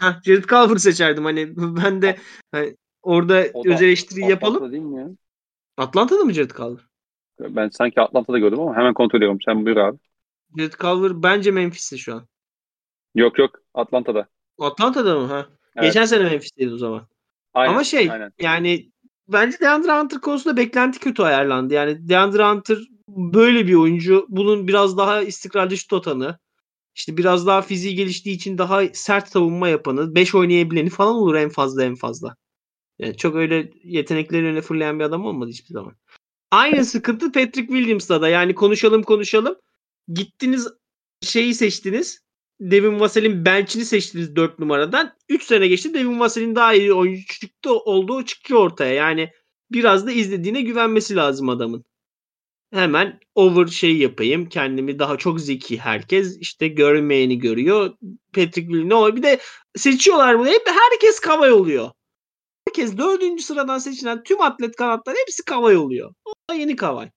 Heh, 0.00 0.22
Jared 0.24 0.44
Culver 0.44 0.76
seçerdim. 0.76 1.24
Hani 1.24 1.52
ben 1.56 2.02
de 2.02 2.16
hani 2.52 2.76
orada 3.02 3.46
O 3.54 3.64
da 3.64 3.74
öz 3.74 3.82
eleştiri 3.82 4.20
yapalım. 4.30 4.56
Atlanta 4.56 4.72
değil 4.72 4.82
mi 4.84 5.00
ya? 5.00 5.08
Atlanta'da 5.76 6.24
mı 6.24 6.32
Jared 6.32 6.50
Culver? 6.50 6.84
Ben 7.40 7.68
sanki 7.68 8.00
Atlanta'da 8.00 8.38
gördüm 8.38 8.60
ama 8.60 8.76
hemen 8.76 8.94
kontrol 8.94 9.18
ediyorum. 9.18 9.38
Sen 9.44 9.66
buyur 9.66 9.76
abi. 9.76 9.98
Jared 10.58 10.72
Culver 10.72 11.22
bence 11.22 11.50
Memphis'te 11.50 11.96
şu 11.96 12.14
an. 12.14 12.28
Yok 13.14 13.38
yok 13.38 13.50
Atlanta'da. 13.74 14.28
Atlanta'da 14.58 15.18
mı? 15.18 15.26
Ha. 15.26 15.46
Evet. 15.76 15.84
Geçen 15.84 16.04
sene 16.04 16.24
Memphis'teydi 16.24 16.74
o 16.74 16.78
zaman. 16.78 17.08
Aynen. 17.54 17.72
Ama 17.72 17.84
şey 17.84 18.10
Aynen. 18.10 18.32
yani 18.40 18.90
bence 19.32 19.60
DeAndre 19.60 19.92
Hunter 20.00 20.20
konusunda 20.20 20.56
beklenti 20.56 20.98
kötü 20.98 21.22
ayarlandı. 21.22 21.74
Yani 21.74 22.08
DeAndre 22.08 22.44
Hunter 22.44 22.78
böyle 23.08 23.66
bir 23.66 23.74
oyuncu. 23.74 24.26
Bunun 24.28 24.68
biraz 24.68 24.96
daha 24.96 25.22
istikrarlı 25.22 25.76
şut 25.76 25.92
atanı. 25.92 26.38
işte 26.94 27.16
biraz 27.16 27.46
daha 27.46 27.62
fiziği 27.62 27.94
geliştiği 27.94 28.36
için 28.36 28.58
daha 28.58 28.82
sert 28.92 29.28
savunma 29.28 29.68
yapanı. 29.68 30.14
5 30.14 30.34
oynayabileni 30.34 30.90
falan 30.90 31.14
olur 31.14 31.34
en 31.34 31.48
fazla 31.48 31.84
en 31.84 31.94
fazla. 31.94 32.36
Yani 32.98 33.16
çok 33.16 33.34
öyle 33.36 33.70
yetenekleri 33.84 34.46
öne 34.46 34.60
fırlayan 34.60 34.98
bir 34.98 35.04
adam 35.04 35.24
olmadı 35.26 35.50
hiçbir 35.50 35.74
zaman. 35.74 35.94
Aynı 36.50 36.84
sıkıntı 36.84 37.32
Patrick 37.32 37.66
Williams'da 37.66 38.22
da. 38.22 38.28
Yani 38.28 38.54
konuşalım 38.54 39.02
konuşalım. 39.02 39.56
Gittiniz 40.08 40.68
şeyi 41.22 41.54
seçtiniz. 41.54 42.20
Devin 42.60 43.00
Vassell'in 43.00 43.44
bench'ini 43.44 43.84
seçtiniz 43.84 44.36
4 44.36 44.58
numaradan. 44.58 45.16
3 45.28 45.42
sene 45.42 45.68
geçti. 45.68 45.94
Devin 45.94 46.20
Vassell'in 46.20 46.54
daha 46.54 46.74
iyi 46.74 46.92
oyuncu 46.92 47.72
olduğu 47.84 48.24
çıkıyor 48.24 48.60
ortaya. 48.60 48.94
Yani 48.94 49.30
biraz 49.72 50.06
da 50.06 50.12
izlediğine 50.12 50.62
güvenmesi 50.62 51.16
lazım 51.16 51.48
adamın. 51.48 51.84
Hemen 52.72 53.20
over 53.34 53.66
şey 53.66 53.96
yapayım. 53.96 54.48
Kendimi 54.48 54.98
daha 54.98 55.16
çok 55.18 55.40
zeki 55.40 55.78
herkes. 55.78 56.38
işte 56.40 56.68
görmeyeni 56.68 57.38
görüyor. 57.38 57.96
Patrick 58.32 58.72
oluyor? 58.72 59.16
Bir 59.16 59.22
de 59.22 59.40
seçiyorlar 59.76 60.38
bunu. 60.38 60.48
Hep 60.48 60.62
herkes 60.66 61.20
kavay 61.20 61.52
oluyor. 61.52 61.90
Herkes 62.66 62.98
dördüncü 62.98 63.42
sıradan 63.42 63.78
seçilen 63.78 64.22
tüm 64.22 64.40
atlet 64.40 64.76
kanatlar 64.76 65.16
hepsi 65.20 65.44
kavay 65.44 65.76
oluyor. 65.76 66.14
O 66.24 66.32
da 66.50 66.54
yeni 66.54 66.76
kavay. 66.76 67.10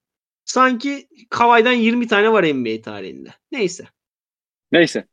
Sanki 0.44 1.08
kavaydan 1.30 1.72
20 1.72 2.06
tane 2.06 2.32
var 2.32 2.44
NBA 2.44 2.82
tarihinde. 2.82 3.34
Neyse. 3.52 3.84
Neyse. 4.72 5.06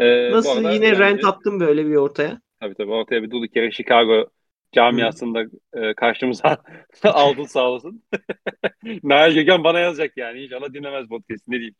Ee, 0.00 0.30
Nasıl 0.30 0.56
arada 0.56 0.72
yine 0.72 0.86
yani 0.86 0.98
rent 0.98 1.24
attım 1.24 1.60
böyle 1.60 1.86
bir 1.86 1.94
ortaya. 1.94 2.40
Tabii 2.60 2.74
tabii 2.74 2.90
ortaya 2.90 3.22
bir 3.22 3.30
durduk 3.30 3.56
yere 3.56 3.70
Chicago 3.70 4.30
camiasında 4.72 5.42
e, 5.72 5.94
karşımıza 5.94 6.62
aldın 7.04 7.44
sağ 7.44 7.70
olasın. 7.70 8.02
Nail 9.02 9.34
Gökhan 9.34 9.64
bana 9.64 9.78
yazacak 9.80 10.16
yani. 10.16 10.42
İnşallah 10.42 10.72
dinlemez 10.72 11.08
podcast. 11.08 11.48
Ne 11.48 11.56
diyeyim. 11.56 11.74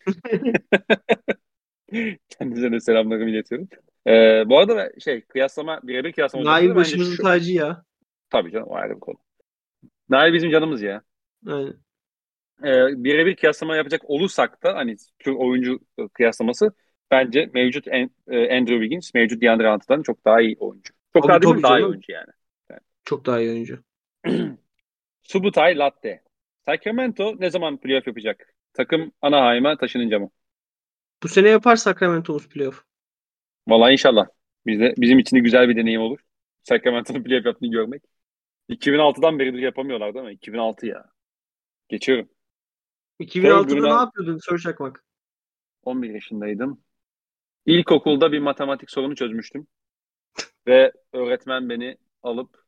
Kendisine 2.39 2.73
de 2.73 2.81
selamlarımı 2.81 3.31
iletiyorum. 3.31 3.69
Ee, 4.07 4.43
bu 4.47 4.59
arada 4.59 4.91
şey 5.01 5.21
kıyaslama 5.21 5.81
birebir 5.83 6.13
kıyaslama 6.13 6.45
Nail 6.45 6.75
başımızın 6.75 7.17
şu- 7.17 7.23
tacı 7.23 7.53
ya. 7.53 7.85
Tabii 8.31 8.51
canım 8.51 8.73
ayrı 8.73 8.95
bir 8.95 9.01
konu. 9.01 9.17
Nail 10.09 10.33
bizim 10.35 10.51
canımız 10.51 10.83
ya. 10.83 11.03
Aynen. 11.47 11.75
Ee, 12.65 13.05
birebir 13.05 13.37
kıyaslama 13.37 13.77
yapacak 13.77 14.11
olursak 14.11 14.63
da 14.63 14.75
hani 14.77 14.97
Türk 15.19 15.41
oyuncu 15.41 15.79
kıyaslaması 16.13 16.73
bence 17.11 17.51
mevcut 17.55 17.89
e, 17.89 18.09
Andrew 18.31 18.81
Wiggins, 18.81 19.15
mevcut 19.15 19.43
DeAndre 19.43 19.73
Hunter'dan 19.73 20.03
çok 20.03 20.25
daha 20.25 20.41
iyi 20.41 20.57
oyuncu. 20.61 20.95
Çok 21.13 21.23
Tabii, 21.23 21.33
daha 21.33 21.43
değil 21.43 21.55
mi? 21.55 21.63
Daha 21.63 21.79
iyi 21.79 21.87
oyuncu 21.87 22.13
yani. 22.13 22.31
Çok 23.05 23.27
daha 23.27 23.41
iyi 23.41 23.51
oyuncu. 23.51 23.85
Subutay 25.23 25.79
Latte. 25.79 26.23
Sacramento 26.67 27.37
ne 27.39 27.51
zaman 27.51 27.77
playoff 27.77 28.07
yapacak? 28.07 28.55
Takım 28.73 29.13
Anaheim'a 29.23 29.77
taşınınca 29.77 30.19
mı? 30.19 30.31
Bu 31.23 31.29
sene 31.29 31.49
yapar 31.49 31.77
Sacramento'muz 31.77 32.49
playoff. 32.49 32.85
Vallahi 33.69 33.93
inşallah. 33.93 34.27
Bizde, 34.67 34.95
bizim 34.99 35.19
için 35.19 35.37
de 35.37 35.41
güzel 35.41 35.69
bir 35.69 35.77
deneyim 35.77 36.01
olur. 36.01 36.19
Sacramento'nun 36.63 37.23
playoff 37.23 37.47
yaptığını 37.47 37.71
görmek. 37.71 38.03
2006'dan 38.69 39.39
beridir 39.39 39.59
yapamıyorlar 39.59 40.15
değil 40.15 40.27
mi? 40.27 40.33
2006 40.33 40.87
ya. 40.87 41.05
Geçiyorum. 41.89 42.29
2006'da 43.21 43.75
Bruno- 43.75 43.97
ne 43.97 44.01
yapıyordun 44.01 44.39
Soru 44.43 44.59
Çakmak? 44.59 45.05
11 45.85 46.11
yaşındaydım. 46.11 46.81
İlkokulda 47.67 48.33
bir 48.33 48.39
matematik 48.39 48.91
sorunu 48.91 49.15
çözmüştüm. 49.15 49.67
Ve 50.67 50.93
öğretmen 51.13 51.69
beni 51.69 51.97
alıp 52.23 52.65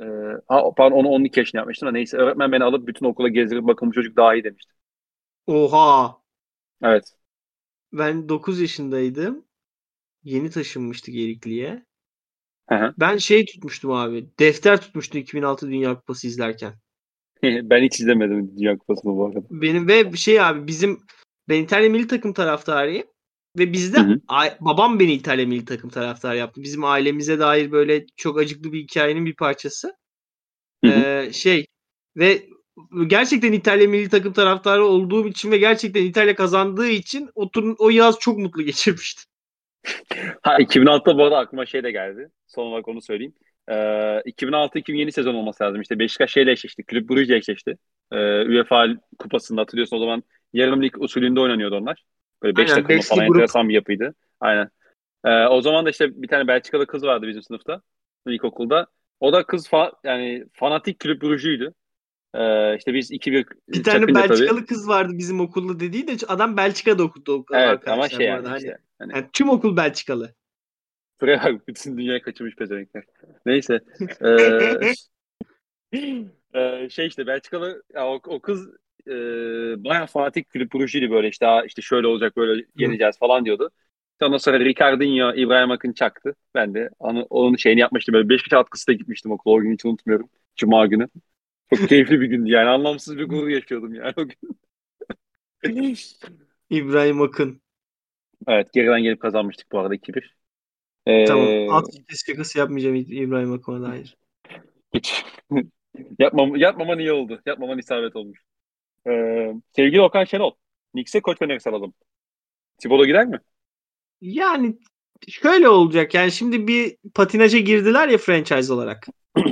e, 0.00 0.04
ha, 0.48 0.74
pardon 0.76 0.96
onu 0.96 1.08
12 1.08 1.40
yaşında 1.40 1.60
yapmıştım 1.60 1.88
da 1.88 1.92
neyse 1.92 2.16
öğretmen 2.16 2.52
beni 2.52 2.64
alıp 2.64 2.88
bütün 2.88 3.06
okula 3.06 3.28
gezdirip 3.28 3.64
bakın 3.64 3.88
bu 3.88 3.92
çocuk 3.92 4.16
daha 4.16 4.34
iyi 4.34 4.44
demişti. 4.44 4.72
Oha! 5.46 6.18
Evet. 6.82 7.12
Ben 7.92 8.28
9 8.28 8.60
yaşındaydım. 8.60 9.44
Yeni 10.24 10.50
taşınmıştık 10.50 11.14
Erikli'ye. 11.14 11.84
Ben 12.98 13.16
şey 13.16 13.44
tutmuştum 13.44 13.92
abi. 13.92 14.28
Defter 14.38 14.80
tutmuştum 14.80 15.20
2006 15.20 15.70
Dünya 15.70 15.94
Kupası 15.94 16.26
izlerken. 16.26 16.74
ben 17.42 17.82
hiç 17.82 18.00
izlemedim 18.00 18.58
Dünya 18.58 18.78
Kupası'nı 18.78 19.16
bu 19.16 19.26
arada. 19.26 19.40
Benim 19.50 19.88
ve 19.88 20.12
şey 20.12 20.40
abi 20.40 20.66
bizim 20.66 21.00
ben 21.48 21.62
İtalya 21.62 21.90
milli 21.90 22.06
takım 22.06 22.32
taraftarıyım. 22.32 23.06
Ve 23.58 23.72
bizde 23.72 23.98
Hı 23.98 24.02
hı. 24.02 24.20
a- 24.28 24.56
babam 24.60 25.00
beni 25.00 25.12
İtalya 25.12 25.46
milli 25.46 25.64
takım 25.64 25.90
taraftarı 25.90 26.36
yaptı. 26.36 26.62
Bizim 26.62 26.84
ailemize 26.84 27.38
dair 27.38 27.72
böyle 27.72 28.06
çok 28.16 28.38
acıklı 28.38 28.72
bir 28.72 28.80
hikayenin 28.82 29.26
bir 29.26 29.34
parçası. 29.34 29.94
Hı 30.84 30.90
hı. 30.90 31.00
Ee, 31.00 31.32
şey 31.32 31.66
ve 32.16 32.42
gerçekten 33.06 33.52
İtalya 33.52 33.88
milli 33.88 34.08
takım 34.08 34.32
taraftarı 34.32 34.84
olduğum 34.84 35.28
için 35.28 35.50
ve 35.50 35.58
gerçekten 35.58 36.04
İtalya 36.04 36.34
kazandığı 36.34 36.88
için 36.88 37.30
o, 37.34 37.50
turun, 37.50 37.76
o 37.78 37.90
yaz 37.90 38.18
çok 38.18 38.38
mutlu 38.38 38.62
geçirmiştim. 38.64 39.24
Ha 40.42 40.58
2006'da 40.58 41.18
bu 41.18 41.24
arada 41.24 41.38
aklıma 41.38 41.66
şey 41.66 41.82
de 41.82 41.90
geldi. 41.90 42.30
Son 42.46 42.66
olarak 42.66 42.88
onu 42.88 43.02
söyleyeyim. 43.02 43.34
Ee, 43.68 44.22
2006-2007 44.26 45.12
sezon 45.12 45.34
olması 45.34 45.64
lazım. 45.64 45.80
İşte 45.80 45.98
Beşiktaş 45.98 46.32
şeyle 46.32 46.52
eşleşti. 46.52 46.82
Kulüp 46.82 47.10
Brugge 47.10 47.36
eşleşti. 47.36 47.78
Ee, 48.12 48.16
UEFA 48.48 48.86
kupasında 49.18 49.60
hatırlıyorsun 49.60 49.96
o 49.96 50.00
zaman 50.00 50.22
yarım 50.52 50.82
lig 50.82 51.02
usulünde 51.02 51.40
oynanıyordu 51.40 51.76
onlar. 51.76 52.04
Böyle 52.42 52.56
5 52.56 52.70
Aynen, 52.70 52.82
takımlı 52.82 53.02
falan 53.02 53.26
grup. 53.26 53.36
enteresan 53.36 53.68
bir 53.68 53.74
yapıydı. 53.74 54.14
Aynen. 54.40 54.70
Ee, 55.24 55.46
o 55.46 55.60
zaman 55.60 55.86
da 55.86 55.90
işte 55.90 56.22
bir 56.22 56.28
tane 56.28 56.48
Belçikalı 56.48 56.86
kız 56.86 57.02
vardı 57.02 57.26
bizim 57.28 57.42
sınıfta. 57.42 57.82
ilkokulda. 58.26 58.86
O 59.20 59.32
da 59.32 59.42
kız 59.42 59.66
fa- 59.66 59.92
yani 60.04 60.44
fanatik 60.52 61.00
Kulüp 61.00 61.22
Brugge'ydi. 61.22 61.74
Ee, 62.34 62.76
işte 62.76 62.94
biz 62.94 63.10
2-1 63.10 63.46
Bir 63.68 63.84
tane 63.84 64.00
çakınca 64.00 64.20
tabii. 64.20 64.30
Belçikalı 64.30 64.66
kız 64.66 64.88
vardı 64.88 65.12
bizim 65.14 65.40
okulda 65.40 65.80
dediği 65.80 66.08
de 66.08 66.16
adam 66.28 66.56
Belçika'da 66.56 67.02
okudu 67.02 67.36
o 67.36 67.44
Evet 67.52 67.68
arkadaşlar 67.68 67.92
ama 67.92 68.08
şey 68.08 68.26
yani. 68.26 68.48
Hani- 68.48 68.58
işte. 68.58 68.78
Hani, 68.98 69.12
yani 69.12 69.26
tüm 69.32 69.48
okul 69.48 69.76
Belçikalı. 69.76 70.34
Buraya 71.20 71.44
bak 71.44 71.68
bütün 71.68 71.98
dünyayı 71.98 72.22
kaçırmış 72.22 72.56
pezevenkler. 72.56 73.04
Neyse. 73.46 73.80
Ee, 75.92 76.28
ee, 76.54 76.88
şey 76.90 77.06
işte 77.06 77.26
Belçikalı 77.26 77.82
ya 77.94 78.06
o, 78.08 78.20
o 78.26 78.40
kız 78.40 78.70
e, 79.06 79.84
bayağı 79.84 80.06
fanatik 80.06 80.50
kulüp 80.52 80.70
projeydi 80.72 81.10
böyle 81.10 81.28
işte 81.28 81.46
"Aa, 81.46 81.64
işte 81.64 81.82
şöyle 81.82 82.06
olacak 82.06 82.36
böyle 82.36 82.64
yeneceğiz 82.76 83.18
falan 83.18 83.44
diyordu. 83.44 83.70
Ondan 84.22 84.38
sonra 84.38 84.60
Ricardinho, 84.60 85.34
İbrahim 85.34 85.70
Akın 85.70 85.92
çaktı. 85.92 86.34
Ben 86.54 86.74
de 86.74 86.90
onu, 86.98 87.26
onun 87.30 87.56
şeyini 87.56 87.80
yapmıştım. 87.80 88.12
Böyle 88.12 88.28
beş 88.28 88.42
kişi 88.42 88.56
atkısı 88.56 88.86
da 88.86 88.92
gitmiştim 88.92 89.30
okula. 89.32 89.54
O 89.54 89.60
gün 89.60 89.72
hiç 89.72 89.84
unutmuyorum. 89.84 90.28
Cuma 90.56 90.86
günü. 90.86 91.08
Çok 91.74 91.88
keyifli 91.88 92.20
bir 92.20 92.26
gündü 92.26 92.50
yani. 92.50 92.68
Anlamsız 92.68 93.18
bir 93.18 93.24
gurur 93.24 93.48
yaşıyordum 93.48 93.94
yani 93.94 94.12
o 94.16 94.28
gün. 94.28 94.58
İbrahim 96.70 97.22
Akın. 97.22 97.62
evet 98.48 98.72
geriden 98.72 99.02
gelip 99.02 99.20
kazanmıştık 99.20 99.72
bu 99.72 99.78
arada 99.78 99.94
2-1. 99.94 100.36
Ee, 101.06 101.24
Tamam. 101.24 101.48
Alt 101.70 101.86
şakası 102.26 102.58
yapmayacağım 102.58 102.96
İbrahim 102.96 103.52
Akın'a 103.52 103.88
dair. 103.92 104.16
Hiç. 104.94 105.24
Yapmam, 106.18 106.56
yapmaman 106.56 106.98
iyi 106.98 107.12
oldu. 107.12 107.40
Yapmaman 107.46 107.78
isabet 107.78 108.16
olmuş. 108.16 108.40
Ee, 109.08 109.54
sevgili 109.76 110.00
Okan 110.00 110.24
Şenol. 110.24 110.50
Knicks'e 110.92 111.20
koç 111.20 111.42
önerisi 111.42 111.70
alalım. 111.70 111.94
Thibodeau 112.78 113.06
gider 113.06 113.26
mi? 113.26 113.40
Yani 114.20 114.78
şöyle 115.28 115.68
olacak. 115.68 116.14
Yani 116.14 116.32
şimdi 116.32 116.68
bir 116.68 116.96
patinaja 117.14 117.58
girdiler 117.58 118.08
ya 118.08 118.18
franchise 118.18 118.72
olarak. 118.72 119.06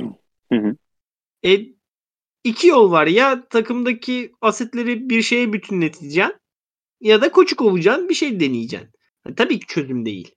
E, 1.45 1.59
iki 2.43 2.67
yol 2.67 2.91
var. 2.91 3.07
Ya 3.07 3.47
takımdaki 3.47 4.31
asetleri 4.41 5.09
bir 5.09 5.21
şeye 5.21 5.53
bütünleteceksin 5.53 6.35
ya 7.01 7.21
da 7.21 7.31
koçu 7.31 7.55
kovacaksın 7.55 8.09
bir 8.09 8.13
şey 8.13 8.39
deneyeceksin. 8.39 8.89
Yani 9.25 9.35
tabii 9.35 9.59
ki 9.59 9.67
çözüm 9.67 10.05
değil. 10.05 10.35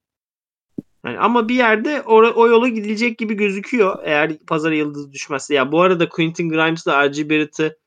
Yani 1.05 1.19
ama 1.19 1.49
bir 1.49 1.55
yerde 1.55 2.01
o, 2.01 2.15
o 2.15 2.47
yola 2.47 2.67
gidilecek 2.67 3.17
gibi 3.17 3.33
gözüküyor. 3.33 3.99
Eğer 4.03 4.37
pazara 4.37 4.75
yıldız 4.75 5.13
düşmezse. 5.13 5.55
Ya 5.55 5.71
bu 5.71 5.81
arada 5.81 6.09
Quentin 6.09 6.49
Grimes'la 6.49 7.09
R.J. 7.09 7.29
Barrett'ı 7.29 7.79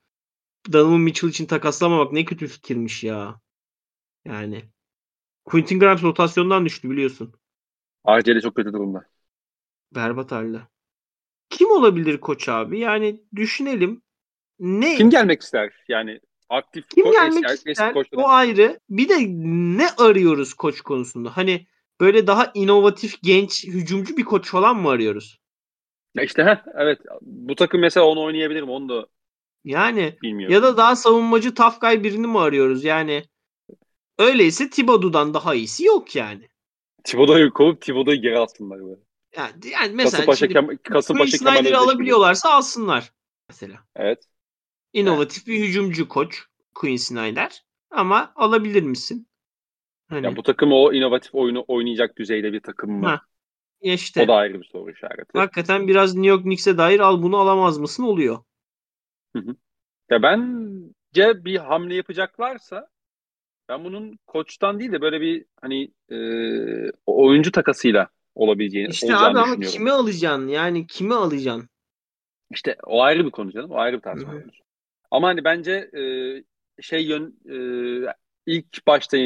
Donovan 0.72 1.00
Mitchell 1.00 1.28
için 1.30 1.46
takaslamamak 1.46 2.12
ne 2.12 2.24
kötü 2.24 2.46
fikirmiş 2.46 3.04
ya. 3.04 3.40
Yani. 4.24 4.64
Quentin 5.44 5.80
Grimes 5.80 6.02
rotasyondan 6.02 6.66
düştü 6.66 6.90
biliyorsun. 6.90 7.34
Acele 8.04 8.40
çok 8.40 8.54
kötü 8.54 8.72
durumda. 8.72 9.04
Berbat 9.94 10.32
halde. 10.32 10.60
Kim 11.50 11.70
olabilir 11.70 12.20
koç 12.20 12.48
abi? 12.48 12.78
Yani 12.78 13.22
düşünelim. 13.36 14.02
Ne 14.58 14.96
Kim 14.96 15.10
gelmek 15.10 15.42
ister? 15.42 15.72
Yani 15.88 16.20
aktif 16.48 16.88
Kim 16.90 17.06
ko- 17.06 17.12
gelmek 17.12 17.44
eski, 17.44 17.52
eski 17.52 17.70
ister? 17.70 17.94
koçlardan- 17.94 18.24
O 18.24 18.28
ayrı. 18.28 18.80
Bir 18.90 19.08
de 19.08 19.16
ne 19.78 19.88
arıyoruz 19.98 20.54
koç 20.54 20.80
konusunda? 20.80 21.36
Hani 21.36 21.66
böyle 22.00 22.26
daha 22.26 22.50
inovatif, 22.54 23.22
genç, 23.22 23.64
hücumcu 23.66 24.16
bir 24.16 24.24
koç 24.24 24.50
falan 24.50 24.76
mı 24.76 24.88
arıyoruz? 24.88 25.38
Ya 26.14 26.22
işte 26.24 26.44
heh, 26.44 26.62
evet. 26.74 26.98
Bu 27.22 27.54
takım 27.54 27.80
mesela 27.80 28.06
onu 28.06 28.22
oynayabilir 28.22 28.62
mi? 28.62 28.70
Onu 28.70 28.88
da 28.88 29.06
Yani 29.64 30.18
bilmiyorum. 30.22 30.54
ya 30.54 30.62
da 30.62 30.76
daha 30.76 30.96
savunmacı 30.96 31.54
tough 31.54 31.80
guy 31.80 32.02
birini 32.02 32.26
mi 32.26 32.38
arıyoruz? 32.38 32.84
Yani 32.84 33.24
öyleyse 34.18 34.70
Thibodeau'dan 34.70 35.34
daha 35.34 35.54
iyisi 35.54 35.84
yok 35.84 36.16
yani. 36.16 36.48
Thibodeau'yu 37.04 37.52
kovup 37.52 37.80
Thibodeau'yu 37.80 38.22
geri 38.22 38.38
alsınlar 38.38 38.80
böyle. 38.80 39.00
Yani, 39.36 39.52
yani 39.72 39.94
mesela 39.94 40.10
Kasımpaşa, 40.10 40.38
şimdi 40.38 40.52
Kem- 40.52 40.78
Kasımpaşa 40.82 41.38
Kemal 41.38 41.52
Snyder'ı 41.52 41.68
gibi. 41.68 41.76
alabiliyorlarsa 41.76 42.50
alsınlar 42.50 43.12
mesela. 43.48 43.76
Evet. 43.96 44.24
İnovatif 44.92 45.46
bir 45.46 45.60
hücumcu 45.60 46.08
koç 46.08 46.42
Quinn 46.74 46.96
Snyder. 46.96 47.64
Ama 47.90 48.32
alabilir 48.36 48.82
misin? 48.82 49.28
Hani 50.08 50.26
Ya 50.26 50.36
bu 50.36 50.42
takım 50.42 50.72
o 50.72 50.92
inovatif 50.92 51.34
oyunu 51.34 51.64
oynayacak 51.68 52.16
düzeyde 52.18 52.52
bir 52.52 52.60
takım 52.60 52.90
mı? 52.90 53.06
Ha, 53.06 53.20
işte. 53.80 54.22
O 54.22 54.28
da 54.28 54.34
ayrı 54.34 54.60
bir 54.60 54.64
soru 54.72 54.90
işareti. 54.90 55.38
Hakikaten 55.38 55.88
biraz 55.88 56.14
New 56.14 56.28
York 56.28 56.42
Knicks'e 56.42 56.78
dair 56.78 57.00
al 57.00 57.22
bunu 57.22 57.36
alamaz 57.36 57.78
mısın 57.78 58.02
oluyor. 58.02 58.38
Ya 60.10 60.22
bence 60.22 61.44
bir 61.44 61.56
hamle 61.56 61.94
yapacaklarsa 61.94 62.88
ben 63.68 63.84
bunun 63.84 64.18
koçtan 64.26 64.80
değil 64.80 64.92
de 64.92 65.00
böyle 65.00 65.20
bir 65.20 65.44
hani 65.60 65.90
e, 66.10 66.16
oyuncu 67.06 67.52
takasıyla 67.52 68.08
olabileceğini 68.34 68.90
İşte 68.90 69.06
olacağını 69.06 69.30
abi 69.30 69.38
ama 69.38 69.46
düşünüyorum. 69.46 69.72
kimi 69.72 69.90
alacaksın? 69.92 70.48
Yani 70.48 70.86
kimi 70.86 71.14
alacaksın? 71.14 71.68
İşte 72.50 72.76
o 72.86 73.02
ayrı 73.02 73.26
bir 73.26 73.30
konu 73.30 73.52
canım. 73.52 73.70
O 73.70 73.76
ayrı 73.76 73.96
bir 73.96 74.02
tartışma 74.02 74.32
Hı 74.32 74.36
hı. 74.36 74.44
Ama 75.10 75.28
hani 75.28 75.44
bence 75.44 75.72
e, 75.72 76.82
şey 76.82 77.06
yön 77.06 77.38
e, 78.06 78.12
ilk 78.46 78.86
başta 78.86 79.18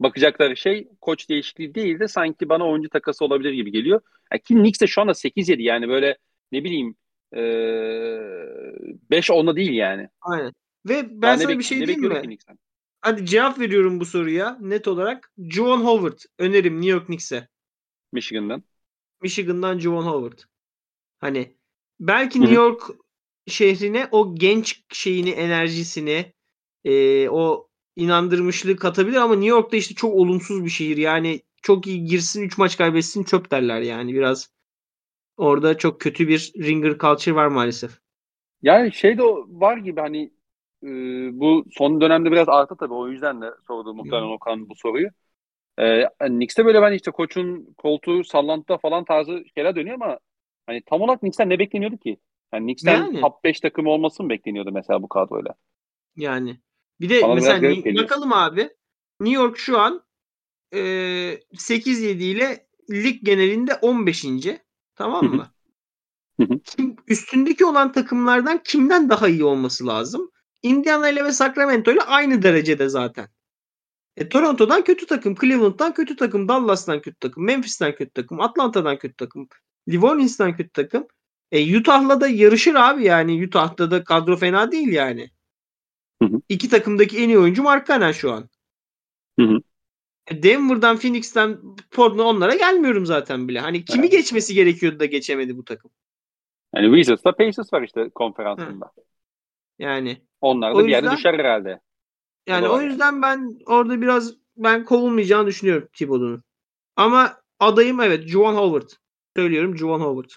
bakacakları 0.00 0.56
şey 0.56 0.88
koç 1.00 1.28
değişikliği 1.28 1.74
değil 1.74 2.00
de 2.00 2.08
sanki 2.08 2.48
bana 2.48 2.68
oyuncu 2.68 2.88
takası 2.88 3.24
olabilir 3.24 3.52
gibi 3.52 3.72
geliyor. 3.72 4.00
Yani 4.32 4.42
ki 4.42 4.54
Knicks 4.54 4.80
de 4.80 4.86
şu 4.86 5.00
anda 5.00 5.14
8-7 5.14 5.62
yani 5.62 5.88
böyle 5.88 6.18
ne 6.52 6.64
bileyim 6.64 6.96
e, 7.32 7.40
5-10'da 9.10 9.56
değil 9.56 9.72
yani. 9.72 10.08
Aynen. 10.20 10.52
Ve 10.88 11.22
ben 11.22 11.38
ne 11.38 11.42
sana 11.42 11.58
bir 11.58 11.64
şey 11.64 11.86
diyeyim 11.86 12.08
mi? 12.08 12.22
Knicks'ten? 12.22 12.58
Hadi 13.00 13.26
cevap 13.26 13.58
veriyorum 13.58 14.00
bu 14.00 14.04
soruya 14.04 14.58
net 14.60 14.88
olarak. 14.88 15.32
Joan 15.38 15.80
Howard 15.80 16.18
önerim 16.38 16.74
New 16.74 16.90
York 16.90 17.06
Knicks'e. 17.06 17.48
Michigan'dan. 18.12 18.62
Michigan'dan 19.22 19.78
Joan 19.78 20.02
Howard. 20.02 20.38
Hani 21.18 21.56
belki. 22.00 22.40
New 22.40 22.54
York 22.54 22.82
şehrine 23.46 24.08
o 24.10 24.34
genç 24.34 24.82
şeyini, 24.92 25.30
enerjisini, 25.30 26.32
e, 26.84 27.28
o 27.28 27.68
inandırmışlığı 27.96 28.76
katabilir 28.76 29.16
ama 29.16 29.34
New 29.34 29.48
York'ta 29.48 29.76
işte 29.76 29.94
çok 29.94 30.14
olumsuz 30.14 30.64
bir 30.64 30.70
şehir. 30.70 30.96
Yani 30.96 31.42
çok 31.62 31.86
iyi 31.86 32.04
girsin 32.04 32.42
3 32.42 32.58
maç 32.58 32.78
kaybetsin 32.78 33.24
çöp 33.24 33.50
derler 33.50 33.80
yani 33.80 34.14
biraz. 34.14 34.50
Orada 35.40 35.78
çok 35.78 36.00
kötü 36.00 36.28
bir 36.28 36.52
ringer 36.58 36.98
culture 36.98 37.34
var 37.34 37.46
maalesef. 37.46 37.98
Yani 38.62 38.92
şey 38.92 39.18
de 39.18 39.22
var 39.48 39.76
gibi 39.76 40.00
hani 40.00 40.22
e, 40.82 40.86
bu 41.40 41.64
son 41.72 42.00
dönemde 42.00 42.32
biraz 42.32 42.48
arttı 42.48 42.76
tabii 42.80 42.94
o 42.94 43.08
yüzden 43.08 43.42
de 43.42 43.50
sordu 43.66 43.94
muhtemelen 43.94 44.26
Okan 44.34 44.68
bu 44.68 44.74
soruyu. 44.74 45.08
Ee, 45.80 46.04
Knicks'te 46.20 46.64
böyle 46.66 46.82
ben 46.82 46.92
işte 46.92 47.10
koçun 47.10 47.74
koltuğu 47.78 48.24
sallantıda 48.24 48.78
falan 48.78 49.04
tarzı 49.04 49.44
şeyler 49.56 49.76
dönüyor 49.76 49.94
ama 49.94 50.18
hani 50.66 50.82
tam 50.86 51.02
olarak 51.02 51.20
Knicks'ten 51.20 51.50
ne 51.50 51.58
bekleniyordu 51.58 51.98
ki? 51.98 52.18
Yani 52.54 52.64
Knicks'ten 52.64 52.96
Yani. 52.96 53.20
top 53.20 53.44
5 53.44 53.60
takımı 53.60 53.90
olması 53.90 54.22
mı 54.22 54.30
bekleniyordu 54.30 54.72
mesela 54.72 55.02
bu 55.02 55.08
kadroyla? 55.08 55.54
Yani. 56.16 56.60
Bir 57.00 57.08
de 57.10 57.22
Bana 57.22 57.34
mesela 57.34 57.58
geliyor. 57.58 58.04
bakalım 58.04 58.32
abi. 58.32 58.70
New 59.20 59.42
York 59.42 59.58
şu 59.58 59.78
an 59.78 60.04
e, 60.74 60.78
8-7 61.58 62.24
ile 62.24 62.66
lig 62.90 63.24
genelinde 63.24 63.74
15. 63.74 64.24
Tamam 65.00 65.24
mı? 65.24 65.50
Kim, 66.64 66.96
üstündeki 67.08 67.64
olan 67.64 67.92
takımlardan 67.92 68.62
kimden 68.64 69.08
daha 69.10 69.28
iyi 69.28 69.44
olması 69.44 69.86
lazım? 69.86 70.30
Indiana 70.62 71.08
ile 71.08 71.24
ve 71.24 71.32
Sacramento 71.32 71.92
ile 71.92 72.00
aynı 72.00 72.42
derecede 72.42 72.88
zaten. 72.88 73.28
E, 74.16 74.28
Toronto'dan 74.28 74.84
kötü 74.84 75.06
takım, 75.06 75.34
Cleveland'dan 75.34 75.94
kötü 75.94 76.16
takım, 76.16 76.48
Dallas'tan 76.48 77.00
kötü 77.00 77.18
takım, 77.18 77.44
Memphis'ten 77.44 77.94
kötü 77.94 78.10
takım, 78.10 78.40
Atlanta'dan 78.40 78.98
kötü 78.98 79.16
takım, 79.16 79.48
Orleans'tan 80.02 80.56
kötü 80.56 80.70
takım. 80.70 81.06
E, 81.52 81.78
Utah'la 81.78 82.20
da 82.20 82.28
yarışır 82.28 82.74
abi 82.74 83.04
yani. 83.04 83.46
Utah'ta 83.46 83.90
da 83.90 84.04
kadro 84.04 84.36
fena 84.36 84.72
değil 84.72 84.92
yani. 84.92 85.30
Hı 86.22 86.28
hı. 86.28 86.40
İki 86.48 86.68
takımdaki 86.68 87.18
en 87.18 87.28
iyi 87.28 87.38
oyuncu 87.38 87.62
Markkanen 87.62 88.12
şu 88.12 88.32
an. 88.32 88.48
Hı 89.38 89.46
hı. 89.46 89.60
Denver'dan, 90.32 90.96
Phoenix'ten, 90.96 91.58
Portland 91.90 92.18
onlara 92.36 92.54
gelmiyorum 92.54 93.06
zaten 93.06 93.48
bile. 93.48 93.60
Hani 93.60 93.84
kimi 93.84 94.00
Evet. 94.02 94.12
geçmesi 94.12 94.54
gerekiyordu 94.54 95.00
da 95.00 95.04
geçemedi 95.04 95.56
bu 95.56 95.64
takım. 95.64 95.90
Yani 96.74 96.86
Wizards'la 96.96 97.32
Pacers 97.36 97.72
var 97.72 97.82
işte 97.82 98.10
konferansında. 98.14 98.92
Yani 99.78 100.22
Onlar 100.40 100.74
da 100.74 100.78
O 100.78 100.84
bir 100.84 100.88
yerde 100.90 101.06
yüzden- 101.06 101.16
düşer 101.18 101.34
herhalde. 101.34 101.80
yani 102.46 102.68
o 102.68 102.76
yani. 102.80 102.90
yüzden 102.90 103.22
ben 103.22 103.58
orada 103.66 104.00
biraz 104.00 104.34
ben 104.56 104.84
kovulmayacağını 104.84 105.46
düşünüyorum 105.46 105.88
Thibodeau'nun. 105.92 106.42
Ama 106.96 107.36
adayım 107.58 108.00
evet 108.00 108.28
Juwan 108.28 108.54
Howard. 108.54 108.88
Söylüyorum 109.36 109.76
Juwan 109.78 110.00
Howard. 110.00 110.30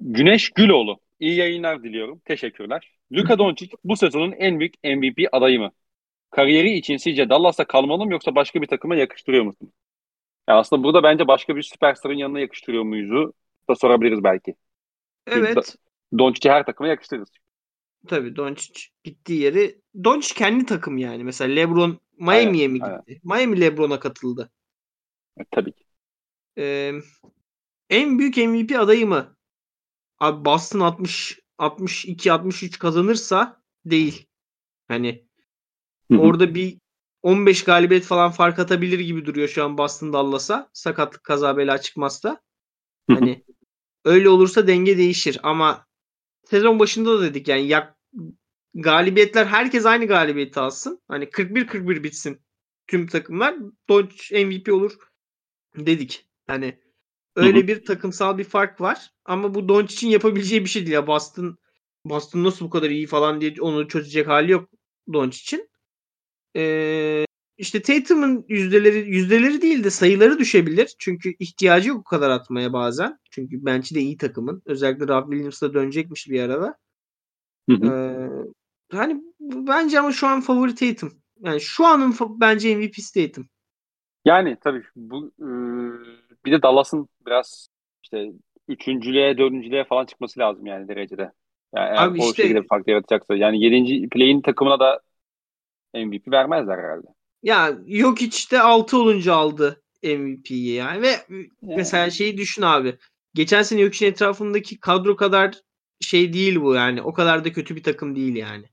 Güneş 0.00 0.50
Güloğlu. 0.50 0.98
İyi 1.20 1.36
yayınlar 1.36 1.82
diliyorum. 1.82 2.20
Teşekkürler. 2.24 2.92
Luka 3.12 3.38
Doncic 3.38 3.70
bu 3.84 3.96
sezonun 3.96 4.32
en 4.32 4.60
büyük 4.60 4.74
MVP 4.84 5.28
adayı 5.32 5.60
mı? 5.60 5.70
Kariyeri 6.30 6.72
için 6.72 6.96
sizce 6.96 7.28
Dallas'ta 7.28 7.64
kalmalı 7.64 8.06
mı 8.06 8.12
yoksa 8.12 8.34
başka 8.34 8.62
bir 8.62 8.66
takıma 8.66 8.96
yakıştırıyor 8.96 9.44
musun? 9.44 9.72
Ya 10.48 10.56
aslında 10.58 10.84
burada 10.84 11.02
bence 11.02 11.28
başka 11.28 11.56
bir 11.56 11.62
süperstarın 11.62 12.14
yanına 12.14 12.40
yakıştırıyor 12.40 12.82
muyuzu 12.82 13.32
da 13.68 13.74
sorabiliriz 13.74 14.24
belki. 14.24 14.54
Evet. 15.26 15.76
Doncic'i 16.18 16.50
her 16.50 16.66
takıma 16.66 16.88
yakıştırırız. 16.88 17.28
Tabii 18.08 18.36
Doncic 18.36 18.80
gittiği 19.04 19.40
yeri 19.40 19.80
Doncic 20.04 20.34
kendi 20.34 20.66
takım 20.66 20.98
yani. 20.98 21.24
Mesela 21.24 21.54
LeBron 21.54 22.00
Miami'ye 22.18 22.68
mi 22.68 22.78
aynen. 22.82 22.98
gitti? 22.98 23.20
Miami 23.24 23.60
LeBron'a 23.60 24.00
katıldı. 24.00 24.50
Evet, 25.36 25.48
tabii 25.50 25.72
ki. 25.72 25.84
Ee, 26.58 26.92
en 27.90 28.18
büyük 28.18 28.36
MVP 28.36 28.78
adayı 28.78 29.06
mı? 29.06 29.36
Abi 30.18 30.44
Boston 30.44 30.80
60 30.80 31.40
62 31.58 32.32
63 32.32 32.78
kazanırsa 32.78 33.62
değil. 33.84 34.26
Hani 34.88 35.29
Orada 36.18 36.54
bir 36.54 36.78
15 37.22 37.64
galibiyet 37.64 38.04
falan 38.04 38.30
fark 38.30 38.58
atabilir 38.58 38.98
gibi 38.98 39.24
duruyor 39.24 39.48
şu 39.48 39.64
an 39.64 39.78
Boston 39.78 40.12
Dallas'a. 40.12 40.70
Sakatlık 40.72 41.24
kaza 41.24 41.56
bela 41.56 41.80
çıkmazsa. 41.80 42.40
Hani 43.10 43.44
öyle 44.04 44.28
olursa 44.28 44.66
denge 44.66 44.98
değişir 44.98 45.40
ama 45.42 45.86
sezon 46.44 46.78
başında 46.78 47.18
da 47.18 47.22
dedik 47.22 47.48
yani 47.48 47.66
yak, 47.66 47.98
galibiyetler 48.74 49.46
herkes 49.46 49.86
aynı 49.86 50.06
galibiyeti 50.06 50.60
alsın. 50.60 51.00
Hani 51.08 51.24
41-41 51.24 52.02
bitsin 52.02 52.40
tüm 52.86 53.06
takımlar. 53.06 53.56
Doncic 53.88 54.44
MVP 54.44 54.72
olur 54.72 54.98
dedik. 55.76 56.28
Hani 56.46 56.80
öyle 57.36 57.68
bir 57.68 57.84
takımsal 57.84 58.38
bir 58.38 58.44
fark 58.44 58.80
var. 58.80 59.10
Ama 59.24 59.54
bu 59.54 59.68
Doncic'in 59.68 60.10
yapabileceği 60.10 60.64
bir 60.64 60.68
şey 60.68 60.82
değil 60.82 60.92
ya. 60.92 61.06
Boston 61.06 61.58
Boston 62.04 62.44
nasıl 62.44 62.66
bu 62.66 62.70
kadar 62.70 62.90
iyi 62.90 63.06
falan 63.06 63.40
diye 63.40 63.54
onu 63.60 63.88
çözecek 63.88 64.28
hali 64.28 64.52
yok 64.52 64.68
Doncic'in. 65.12 65.69
Ee, 66.56 67.24
işte 67.58 67.82
Tatum'un 67.82 68.44
yüzdeleri 68.48 68.98
yüzdeleri 69.10 69.62
değil 69.62 69.84
de 69.84 69.90
sayıları 69.90 70.38
düşebilir. 70.38 70.94
Çünkü 70.98 71.34
ihtiyacı 71.38 71.88
yok 71.88 72.00
o 72.00 72.04
kadar 72.04 72.30
atmaya 72.30 72.72
bazen. 72.72 73.18
Çünkü 73.30 73.64
bench'i 73.66 73.94
de 73.94 74.00
iyi 74.00 74.16
takımın. 74.16 74.62
Özellikle 74.66 75.08
Rob 75.08 75.30
Williams 75.30 75.62
da 75.62 75.74
dönecekmiş 75.74 76.28
bir 76.28 76.42
arada. 76.42 76.76
Hı 77.70 77.76
hı. 77.76 77.86
Ee, 77.86 78.96
hani 78.96 79.22
bence 79.40 80.00
ama 80.00 80.12
şu 80.12 80.26
an 80.26 80.40
favori 80.40 80.74
Tatum. 80.74 81.12
Yani 81.40 81.60
şu 81.60 81.86
anın 81.86 82.14
bence 82.40 82.76
MVP'si 82.76 83.26
Tatum. 83.26 83.48
Yani 84.24 84.56
tabii 84.60 84.82
bu 84.96 85.32
ıı, 85.40 86.00
bir 86.44 86.52
de 86.52 86.62
Dallas'ın 86.62 87.08
biraz 87.26 87.68
işte 88.04 88.32
üçüncülüğe, 88.68 89.38
dördüncülüğe 89.38 89.84
falan 89.84 90.06
çıkması 90.06 90.40
lazım 90.40 90.66
yani 90.66 90.88
derecede. 90.88 91.32
Yani 91.76 91.88
eğer 91.88 92.06
Abi 92.06 92.22
o 92.22 92.24
işte- 92.24 92.42
şekilde 92.42 92.62
bir 92.62 92.68
fark 92.68 92.88
yaratacaksa. 92.88 93.36
Yani 93.36 93.64
yedinci 93.64 94.08
play'in 94.08 94.40
takımına 94.40 94.80
da 94.80 95.00
MVP 95.94 96.30
vermezler 96.30 96.78
herhalde. 96.78 97.06
Ya 97.42 97.78
yok 97.86 98.22
işte 98.22 98.60
6 98.60 98.98
olunca 98.98 99.34
aldı 99.34 99.82
MVP'yi 100.02 100.74
yani 100.74 101.02
ve 101.02 101.16
mesela 101.62 102.10
şeyi 102.10 102.36
düşün 102.36 102.62
abi. 102.62 102.98
Geçen 103.34 103.62
sene 103.62 103.84
Jokic'in 103.84 104.10
etrafındaki 104.10 104.80
kadro 104.80 105.16
kadar 105.16 105.54
şey 106.00 106.32
değil 106.32 106.60
bu 106.60 106.74
yani. 106.74 107.02
O 107.02 107.12
kadar 107.12 107.44
da 107.44 107.52
kötü 107.52 107.76
bir 107.76 107.82
takım 107.82 108.16
değil 108.16 108.36
yani. 108.36 108.64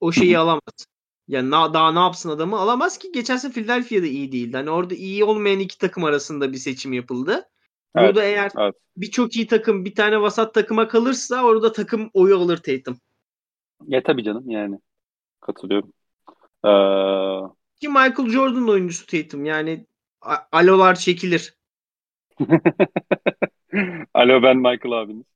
O 0.00 0.12
şeyi 0.12 0.38
alamaz. 0.38 0.86
Yani 1.28 1.50
na- 1.50 1.74
daha 1.74 1.92
ne 1.92 1.98
yapsın 1.98 2.30
adamı 2.30 2.56
alamaz 2.58 2.98
ki 2.98 3.12
geçen 3.12 3.36
sene 3.36 3.52
Philadelphia'da 3.52 4.06
iyi 4.06 4.32
değildi. 4.32 4.56
Hani 4.56 4.70
orada 4.70 4.94
iyi 4.94 5.24
olmayan 5.24 5.60
iki 5.60 5.78
takım 5.78 6.04
arasında 6.04 6.52
bir 6.52 6.56
seçim 6.56 6.92
yapıldı. 6.92 7.32
Evet, 7.96 8.08
Burada 8.08 8.24
eğer 8.24 8.52
evet. 8.58 8.74
bir 8.96 9.10
çok 9.10 9.36
iyi 9.36 9.46
takım 9.46 9.84
bir 9.84 9.94
tane 9.94 10.20
vasat 10.20 10.54
takıma 10.54 10.88
kalırsa 10.88 11.44
orada 11.44 11.72
takım 11.72 12.10
oyu 12.14 12.36
alır 12.36 12.56
Tatum. 12.56 12.98
Ya 13.86 14.02
tabii 14.02 14.24
canım 14.24 14.50
yani. 14.50 14.78
Katılıyorum. 15.40 15.92
Ee, 16.66 17.56
Ki 17.80 17.88
Michael 17.88 18.30
Jordan 18.30 18.68
oyuncusu 18.68 19.06
Tatum 19.06 19.44
yani 19.44 19.86
alolar 20.52 20.94
çekilir. 20.94 21.54
Alo 24.14 24.42
ben 24.42 24.56
Michael 24.56 24.92
abiniz. 24.92 25.26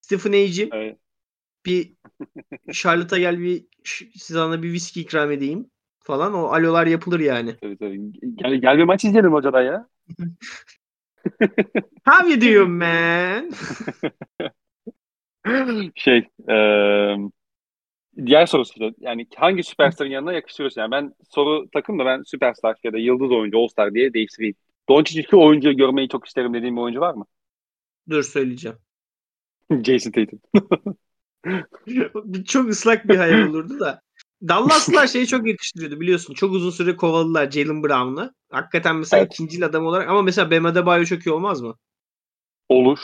Stephen 0.00 0.32
A'cim 0.32 0.70
Evet. 0.72 0.98
bir 1.66 1.92
Charlotte'a 2.72 3.18
gel 3.18 3.40
bir 3.40 3.64
sana 4.18 4.62
bir 4.62 4.72
viski 4.72 5.00
ikram 5.00 5.30
edeyim 5.32 5.70
falan. 6.00 6.34
O 6.34 6.44
alolar 6.46 6.86
yapılır 6.86 7.20
yani. 7.20 7.56
Tabii 7.60 7.78
tabii. 7.78 8.12
Gel, 8.36 8.54
gel 8.54 8.78
bir 8.78 8.84
maç 8.84 9.04
izleyelim 9.04 9.32
hocadan 9.32 9.62
ya. 9.62 9.88
How 12.06 12.28
you 12.28 12.36
doing 12.36 12.78
man? 12.78 13.50
Şey, 15.94 16.28
eee, 16.48 17.16
diğer 18.26 18.46
sorusu 18.46 18.72
işte, 18.72 18.94
yani 19.00 19.26
hangi 19.36 19.62
süperstarın 19.62 20.10
yanına 20.10 20.32
yakıştırıyorsun? 20.32 20.80
Yani 20.80 20.90
ben 20.90 21.14
soru 21.30 21.68
takım 21.72 21.98
da 21.98 22.04
ben 22.06 22.22
süperstar 22.22 22.76
ya 22.84 22.92
da 22.92 22.98
yıldız 22.98 23.32
oyuncu, 23.32 23.58
all-star 23.58 23.94
diye 23.94 24.14
değiştireyim. 24.14 24.54
Doncic 24.88 25.26
şu 25.30 25.40
oyuncuyu 25.40 25.76
görmeyi 25.76 26.08
çok 26.08 26.26
isterim 26.26 26.54
dediğim 26.54 26.76
bir 26.76 26.80
oyuncu 26.80 27.00
var 27.00 27.14
mı? 27.14 27.26
Dur 28.10 28.22
söyleyeceğim. 28.22 28.78
Jason 29.84 30.10
Tatum. 30.10 30.40
Çok 32.46 32.68
ıslak 32.68 33.08
bir 33.08 33.16
hayal 33.16 33.48
olurdu 33.48 33.80
da. 33.80 34.00
Dallas'lar 34.48 35.06
şeyi 35.06 35.26
çok 35.26 35.46
yakıştırıyordu 35.46 36.00
biliyorsun. 36.00 36.34
Çok 36.34 36.52
uzun 36.52 36.70
süre 36.70 36.96
kovaladılar 36.96 37.50
Jalen 37.50 37.82
Brown'u. 37.82 38.30
Hakikaten 38.50 38.96
mesela 38.96 39.20
Evet. 39.22 39.34
ikinci 39.34 39.64
adam 39.64 39.86
olarak 39.86 40.08
ama 40.08 40.22
mesela 40.22 40.50
Bam 40.50 40.66
Adebayo 40.66 41.04
çok 41.04 41.26
iyi 41.26 41.30
olmaz 41.30 41.60
mı? 41.62 41.76
Olur. 42.68 42.98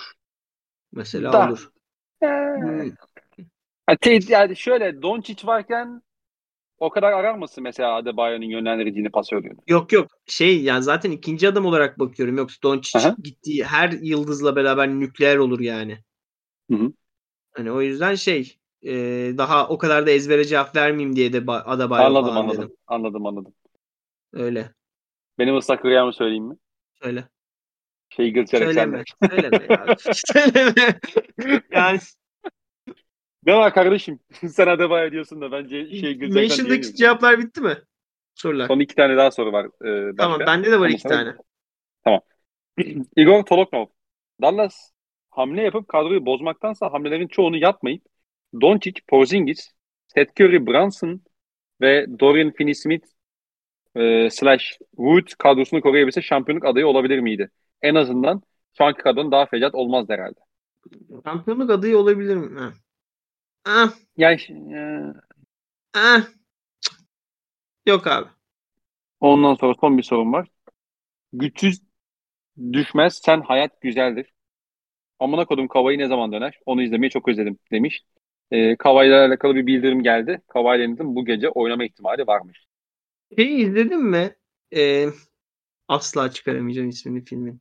Mesela 0.92 1.32
Da. 1.32 1.48
olur. 1.48 1.70
Ee, 2.22 2.26
Hmm. 2.26 2.90
Tate- 3.96 4.32
yani 4.32 4.56
şöyle 4.56 5.02
Doncic 5.02 5.46
varken 5.46 6.02
o 6.78 6.90
kadar 6.90 7.12
arar 7.12 7.34
mısın 7.34 7.64
mesela 7.64 7.94
Adebayo'nun 7.94 8.44
yönlendiricini 8.44 9.10
pasörlüğünü? 9.10 9.56
Yok 9.68 9.92
yok 9.92 10.10
şey 10.26 10.62
yani 10.62 10.82
zaten 10.82 11.10
ikinci 11.10 11.48
adam 11.48 11.66
olarak 11.66 11.98
bakıyorum. 11.98 12.36
Yoksa 12.36 12.56
Doncic 12.62 12.98
Aha. 12.98 13.16
gittiği 13.22 13.64
her 13.64 13.90
yıldızla 13.90 14.56
beraber 14.56 14.88
nükleer 14.88 15.36
olur 15.36 15.60
yani. 15.60 15.98
Hı 16.70 16.76
hı. 16.76 16.92
Hani 17.52 17.72
o 17.72 17.80
yüzden 17.82 18.14
şey 18.14 18.56
e, 18.82 18.92
daha 19.38 19.68
o 19.68 19.78
kadar 19.78 20.06
da 20.06 20.10
ezbere 20.10 20.44
cevap 20.44 20.76
vermeyeyim 20.76 21.16
diye 21.16 21.32
de 21.32 21.38
ba- 21.38 21.62
Adebayo 21.62 22.04
Anladım 22.04 22.38
anladım. 22.38 22.62
dedim. 22.62 22.76
Anladım 22.86 23.26
anladım. 23.26 23.54
Öyle. 24.32 24.70
Benim 25.38 25.56
ıslak 25.56 25.84
rüyamı 25.84 26.12
söyleyeyim 26.12 26.44
mi? 26.44 26.56
Söyle. 27.02 27.28
Şey 28.10 28.30
Gilles 28.30 28.50
Söyleme. 28.50 29.04
Söyleme 29.30 29.64
ya. 29.64 29.96
Söyleme. 30.32 31.00
Yani 31.72 31.98
Ne 33.46 33.56
var 33.56 33.74
kardeşim? 33.74 34.18
Sen 34.48 34.66
Adebayo 34.66 35.10
diyorsun 35.10 35.40
da 35.40 35.52
bence 35.52 35.90
şey 35.90 36.10
Alexander 36.10 36.40
Mention'daki 36.40 36.94
cevaplar 36.94 37.38
bitti 37.38 37.60
mi? 37.60 37.76
Sorular. 38.34 38.68
Son 38.68 38.80
iki 38.80 38.94
tane 38.94 39.16
daha 39.16 39.30
soru 39.30 39.52
var. 39.52 39.66
Başka. 39.80 40.16
Tamam 40.16 40.40
bende 40.40 40.70
de 40.70 40.80
var 40.80 40.86
Ama 40.86 40.94
iki 40.94 41.02
tane. 41.02 41.34
Igor 43.16 43.42
Toloknov. 43.42 43.86
Dallas 44.42 44.90
hamle 45.30 45.62
yapıp 45.62 45.88
kadroyu 45.88 46.26
bozmaktansa 46.26 46.92
hamlelerin 46.92 47.28
çoğunu 47.28 47.56
yapmayıp 47.56 48.02
Doncic, 48.60 49.00
Porzingis, 49.08 49.70
Seth 50.08 50.40
Curry, 50.40 50.66
Brunson 50.66 51.20
ve 51.80 52.06
Dorian 52.20 52.50
Finney-Smith 52.50 53.04
e, 53.96 54.30
slash 54.30 54.78
Wood 54.96 55.26
kadrosunu 55.38 55.80
koruyabilse 55.80 56.22
şampiyonluk 56.22 56.64
adayı 56.64 56.86
olabilir 56.86 57.18
miydi? 57.18 57.50
En 57.82 57.94
azından 57.94 58.42
şu 58.78 58.84
anki 58.84 59.02
kadronun 59.02 59.32
daha 59.32 59.46
fecat 59.46 59.74
olmaz 59.74 60.06
herhalde. 60.08 60.40
Şampiyonluk 61.24 61.70
adayı 61.70 61.98
olabilir 61.98 62.36
mi? 62.36 62.72
Ah, 63.64 63.94
Yani 64.16 64.40
e, 64.74 64.80
ah. 65.94 66.26
Yok 67.86 68.06
abi. 68.06 68.28
ondan 69.20 69.54
sonra 69.56 69.74
son 69.80 69.98
bir 69.98 70.02
sorum 70.02 70.32
var. 70.32 70.48
Güçsüz 71.34 71.82
düşmez 72.72 73.20
sen 73.24 73.40
hayat 73.42 73.80
güzeldir. 73.80 74.34
Amına 75.20 75.46
kodum 75.46 75.68
Kavayı 75.68 75.98
ne 75.98 76.08
zaman 76.08 76.32
döner? 76.32 76.60
Onu 76.66 76.82
izlemeyi 76.82 77.10
çok 77.10 77.28
özledim 77.28 77.58
demiş. 77.72 78.02
E, 78.50 78.76
Kavay'la 78.76 79.26
alakalı 79.26 79.54
bir 79.56 79.66
bildirim 79.66 80.02
geldi. 80.02 80.42
Kavay'la 80.48 80.98
bu 81.00 81.24
gece 81.26 81.50
oynama 81.50 81.84
ihtimali 81.86 82.28
varmış. 82.28 82.66
Şeyi 83.38 83.66
izledin 83.66 84.04
mi? 84.04 84.36
Ee, 84.76 85.06
asla 85.88 86.32
çıkaramayacağım 86.32 86.88
ismini 86.88 87.24
filmin. 87.24 87.60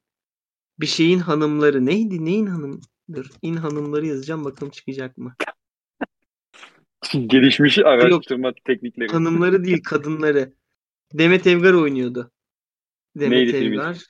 Bir 0.80 0.88
şeyin 0.88 1.20
hanımları. 1.20 1.86
Neydi? 1.88 2.26
Neyin 2.26 2.48
hanımdır? 2.48 3.32
İn 3.44 3.56
hanımları 3.56 4.08
yazacağım 4.08 4.46
bakalım 4.46 4.72
çıkacak 4.72 5.18
mı? 5.18 5.36
Gelişmiş 7.28 7.78
araştırma 7.78 8.54
teknikleri. 8.66 9.12
Hanımları 9.12 9.64
değil 9.64 9.84
kadınları. 9.84 10.54
Demet 11.14 11.48
Evgar 11.48 11.74
oynuyordu. 11.74 12.32
Demet 13.16 13.54
Neydi? 13.54 13.66
Evgar. 13.66 14.06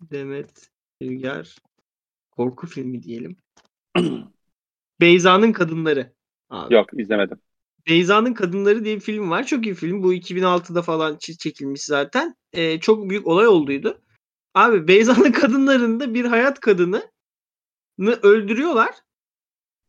Demet 0.00 0.70
Evgar. 1.00 1.56
Korku 2.30 2.66
filmi 2.66 3.02
diyelim. 3.02 3.36
Beyza'nın 5.00 5.52
Kadınları. 5.52 6.12
Abi. 6.50 6.74
Yok 6.74 6.88
izlemedim. 6.92 7.38
Beyza'nın 7.88 8.34
Kadınları 8.34 8.84
diye 8.84 8.96
bir 8.96 9.00
film 9.00 9.30
var. 9.30 9.46
Çok 9.46 9.66
iyi 9.66 9.74
film. 9.74 10.02
Bu 10.02 10.14
2006'da 10.14 10.82
falan 10.82 11.16
çekilmiş 11.18 11.82
zaten. 11.82 12.34
Ee, 12.52 12.80
çok 12.80 13.10
büyük 13.10 13.26
olay 13.26 13.46
olduydu. 13.46 14.00
Abi 14.54 14.88
Beyza'nın 14.88 15.32
Kadınları'nda 15.32 16.14
bir 16.14 16.24
hayat 16.24 16.60
kadını 16.60 17.10
öldürüyorlar. 18.22 18.94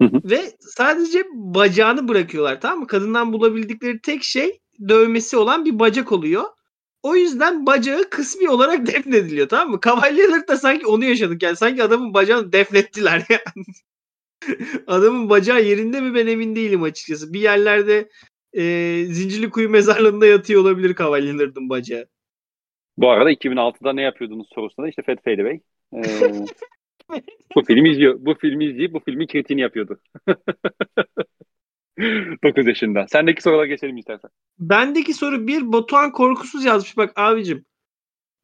Hı 0.01 0.07
hı. 0.07 0.22
Ve 0.23 0.51
sadece 0.59 1.23
bacağını 1.34 2.07
bırakıyorlar 2.07 2.61
tamam 2.61 2.80
mı? 2.80 2.88
Kadından 2.88 3.34
bulabildikleri 3.34 4.01
tek 4.01 4.23
şey 4.23 4.59
dövmesi 4.89 5.38
olan 5.38 5.65
bir 5.65 5.80
bacak 5.80 6.11
oluyor. 6.11 6.43
O 7.03 7.15
yüzden 7.15 7.65
bacağı 7.65 8.09
kısmi 8.09 8.49
olarak 8.49 8.88
defnediliyor 8.88 9.49
tamam 9.49 9.69
mı? 9.69 9.80
Cavalier'lık 9.85 10.47
da 10.47 10.57
sanki 10.57 10.88
onu 10.88 11.05
yaşadık 11.05 11.43
yani. 11.43 11.55
Sanki 11.55 11.84
adamın 11.84 12.13
bacağını 12.13 12.51
defnettiler 12.51 13.26
yani. 13.30 13.65
adamın 14.88 15.30
bacağı 15.30 15.63
yerinde 15.63 16.01
mi 16.01 16.15
ben 16.15 16.27
emin 16.27 16.55
değilim 16.55 16.84
açıkçası. 16.84 17.34
Bir 17.34 17.39
yerlerde 17.39 18.09
e, 18.53 18.63
Zincirli 19.05 19.49
Kuyu 19.49 19.69
mezarlığında 19.69 20.26
yatıyor 20.26 20.61
olabilir 20.61 20.95
Cavalier'ın 20.95 21.69
bacağı. 21.69 22.07
Bu 22.97 23.09
arada 23.09 23.31
2006'da 23.31 23.93
ne 23.93 24.01
yapıyordunuz 24.01 24.47
sorusunda 24.55 24.89
işte 24.89 25.01
Fat 25.01 25.23
Fade 25.23 25.41
Away. 25.41 25.59
Ee, 25.93 26.45
bu 27.56 27.64
filmi 27.64 27.90
izliyor. 27.90 28.15
Bu 28.19 28.34
filmi 28.34 28.65
izleyip 28.65 28.94
bu 28.94 28.99
filmin 28.99 29.27
kritiğini 29.27 29.61
yapıyordu. 29.61 29.99
9 32.44 32.68
yaşında. 32.68 33.06
Sendeki 33.07 33.41
sorulara 33.41 33.65
geçelim 33.65 33.98
istersen. 33.98 34.30
Bendeki 34.60 35.14
soru 35.14 35.48
bir 35.48 35.72
Batuhan 35.72 36.11
korkusuz 36.11 36.65
yazmış. 36.65 36.98
Bak 36.98 37.11
abicim 37.15 37.65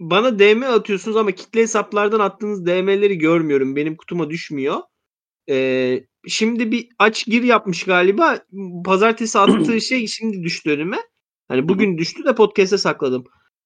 bana 0.01 0.39
DM 0.39 0.63
atıyorsunuz 0.63 1.17
ama 1.17 1.31
kitle 1.31 1.61
hesaplardan 1.61 2.19
attığınız 2.19 2.65
DM'leri 2.65 3.17
görmüyorum. 3.17 3.75
Benim 3.75 3.95
kutuma 3.95 4.29
düşmüyor. 4.29 4.77
Ee, 5.49 6.03
şimdi 6.27 6.71
bir 6.71 6.89
aç 6.99 7.25
gir 7.25 7.43
yapmış 7.43 7.83
galiba. 7.83 8.39
Pazartesi 8.85 9.39
attığı 9.39 9.81
şey 9.88 10.07
şimdi 10.07 10.43
düştü 10.43 10.71
önüme. 10.71 10.97
Hani 11.47 11.69
bugün 11.69 11.97
düştü 11.97 12.25
de 12.25 12.35
podcast'e 12.35 12.77
sakladım. 12.77 13.23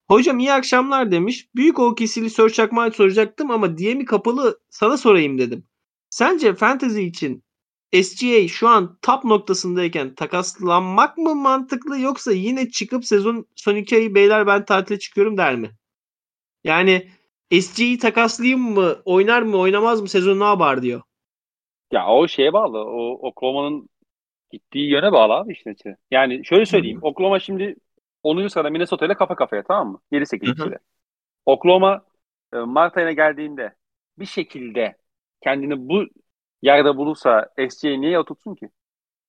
Hocam 0.08 0.40
iyi 0.40 0.54
akşamlar 0.54 1.12
demiş. 1.12 1.48
Büyük 1.56 1.80
o 1.80 1.96
kesili 1.96 2.30
soru 2.30 2.54
çakmağı 2.54 2.92
soracaktım 2.92 3.52
ama 3.52 3.78
DM'i 3.78 4.06
kapalı 4.06 4.60
sana 4.70 4.98
sorayım 4.98 5.38
dedim. 5.38 5.68
Sence 6.10 6.54
fantasy 6.56 7.04
için 7.04 7.44
SGA 8.04 8.48
şu 8.48 8.68
an 8.68 8.98
top 9.02 9.24
noktasındayken 9.24 10.16
takaslanmak 10.16 11.18
mı 11.18 11.36
mantıklı 11.36 12.00
yoksa 12.00 12.32
yine 12.32 12.70
çıkıp 12.70 13.06
sezon 13.06 13.46
son 13.56 13.76
iki 13.76 13.96
ayı 13.96 14.16
beyler 14.16 14.48
ben 14.48 14.66
tatile 14.66 15.00
çıkıyorum 15.00 15.38
der 15.38 15.56
mi? 15.56 15.72
Yani 16.64 17.08
SGA'yı 17.62 18.00
takaslayayım 18.00 18.62
mı 18.62 19.02
oynar 19.06 19.42
mı 19.42 19.58
oynamaz 19.58 20.02
mı 20.02 20.08
sezon 20.08 20.40
ne 20.40 20.44
yapar 20.44 20.82
diyor. 20.82 21.02
Ya 21.92 22.08
o 22.08 22.28
şeye 22.28 22.54
bağlı. 22.54 22.78
O 22.80 23.28
Oklahoma'nın 23.28 23.90
gittiği 24.52 24.90
yöne 24.90 25.12
bağlı 25.12 25.34
abi 25.34 25.54
işte. 25.54 25.76
Yani 26.12 26.46
şöyle 26.46 26.66
söyleyeyim. 26.66 27.00
Oklahoma 27.02 27.40
şimdi 27.40 27.76
10. 28.26 28.50
sırada 28.50 28.70
Minnesota 28.70 29.06
ile 29.06 29.14
kafa 29.14 29.36
kafaya 29.36 29.64
tamam 29.64 29.92
mı? 29.92 30.00
7-8 30.12 30.48
Hı 30.48 30.52
hı. 30.52 30.52
ikili. 30.52 30.78
Oklahoma 31.46 32.06
e, 32.54 32.58
Mart 32.58 32.98
ayına 32.98 33.12
geldiğinde 33.12 33.76
bir 34.20 34.26
şekilde 34.26 34.98
kendini 35.44 35.90
bu 35.90 36.06
yerde 36.62 36.98
bulursa 36.98 37.50
SGA 37.70 37.90
niye 37.90 38.20
oturtsun 38.20 38.56
ki? 38.56 38.70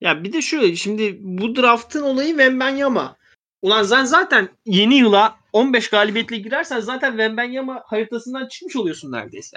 Ya 0.00 0.24
bir 0.24 0.32
de 0.32 0.42
şu 0.42 0.76
şimdi 0.76 1.18
bu 1.20 1.56
draftın 1.56 2.02
olayı 2.02 2.28
Wembanyama. 2.28 3.16
Ulan 3.62 3.82
sen 3.82 4.04
zaten 4.04 4.48
yeni 4.64 4.94
yıla 4.94 5.36
15 5.52 5.90
galibiyetle 5.90 6.36
girersen 6.36 6.80
zaten 6.80 7.10
Wembanyama 7.10 7.82
haritasından 7.86 8.48
çıkmış 8.48 8.76
oluyorsun 8.76 9.12
neredeyse. 9.12 9.56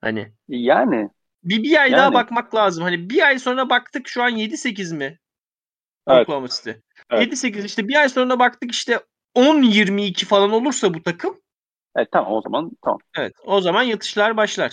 Hani 0.00 0.32
Yani 0.48 1.10
bir, 1.44 1.62
bir 1.62 1.80
ay 1.80 1.90
Yani. 1.90 1.98
daha 1.98 2.14
bakmak 2.14 2.54
lazım. 2.54 2.84
Hani 2.84 3.10
bir 3.10 3.26
ay 3.26 3.38
sonra 3.38 3.70
baktık 3.70 4.08
şu 4.08 4.22
an 4.22 4.30
7-8 4.30 4.96
mi? 4.96 5.18
Evet. 6.08 6.22
Oklahoma 6.22 6.48
City. 6.48 6.70
Evet. 7.10 7.22
7-8 7.22 7.64
işte 7.64 7.88
bir 7.88 7.94
ay 7.94 8.08
sonra 8.08 8.38
baktık 8.38 8.72
işte 8.72 9.00
10-22 9.34 10.26
falan 10.26 10.50
olursa 10.50 10.94
bu 10.94 11.02
takım 11.02 11.40
evet, 11.96 12.08
tamam 12.12 12.32
o 12.32 12.40
zaman 12.42 12.70
tamam. 12.84 12.98
evet 13.16 13.32
o 13.44 13.60
zaman 13.60 13.82
yatışlar 13.82 14.36
başlar. 14.36 14.72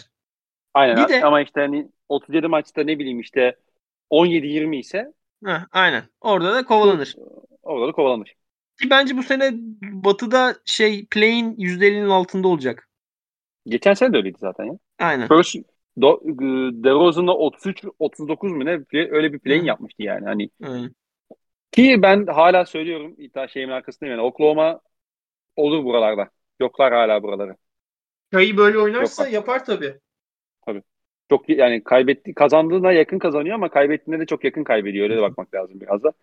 Aynen 0.74 0.98
Bir 0.98 1.10
de- 1.10 1.26
ama 1.26 1.42
işte 1.42 1.62
hani 1.62 1.88
37 2.10 2.48
maçta 2.48 2.84
ne 2.84 3.00
bileyim 3.00 3.20
işte 3.20 3.56
17-20 4.10 4.80
ise 4.80 5.14
Heh, 5.46 5.66
aynen. 5.72 6.04
Orada 6.22 6.54
da 6.54 6.66
kovalanır. 6.66 7.16
orada 7.64 7.88
da 7.88 7.92
kovalanır. 7.92 8.34
Ki 8.82 8.90
bence 8.90 9.18
bu 9.18 9.24
sene 9.24 9.52
Batı'da 9.82 10.56
şey 10.66 11.06
play'in 11.06 11.56
%50'nin 11.58 12.10
altında 12.10 12.48
olacak. 12.48 12.90
Geçen 13.66 13.94
sene 13.94 14.14
de 14.14 14.18
öyleydi 14.18 14.38
zaten 14.40 14.64
ya. 14.66 14.74
Aynen. 15.00 15.28
First 15.28 15.56
Do, 16.02 16.22
DeRozan'la 16.84 17.34
33 17.34 17.84
39 18.00 18.52
mu 18.52 18.66
ne 18.66 18.72
öyle 18.94 19.34
bir 19.34 19.40
play'in 19.40 19.62
Hı. 19.62 19.66
yapmıştı 19.66 20.04
yani. 20.04 20.26
Hani 20.26 20.50
Aynen. 20.64 20.96
Ki 21.74 22.02
ben 22.02 22.28
hala 22.28 22.66
söylüyorum 22.66 23.16
iddia 23.18 23.48
şeyimin 23.48 23.74
arkasındayım 23.74 24.18
yani 24.20 24.28
Oklahoma 24.28 24.82
olur 25.58 25.86
buralarda. 25.86 26.30
Yoklar 26.62 26.94
hala 26.94 27.24
buraları. 27.24 27.58
Çayı 28.34 28.58
böyle 28.58 28.80
oynarsa 28.80 29.28
Yok. 29.28 29.34
yapar 29.34 29.66
tabii. 29.66 30.00
Çok 31.30 31.50
yani 31.50 31.84
kaybetti 31.84 32.34
kazandığına 32.34 32.92
yakın 32.92 33.20
kazanıyor 33.20 33.56
ama 33.56 33.70
kaybettiğinde 33.70 34.20
de 34.22 34.26
çok 34.26 34.44
yakın 34.44 34.64
kaybediyor. 34.64 35.04
Öyle 35.04 35.18
de 35.18 35.22
bakmak 35.22 35.54
lazım 35.54 35.82
biraz 35.82 36.04
da. 36.04 36.14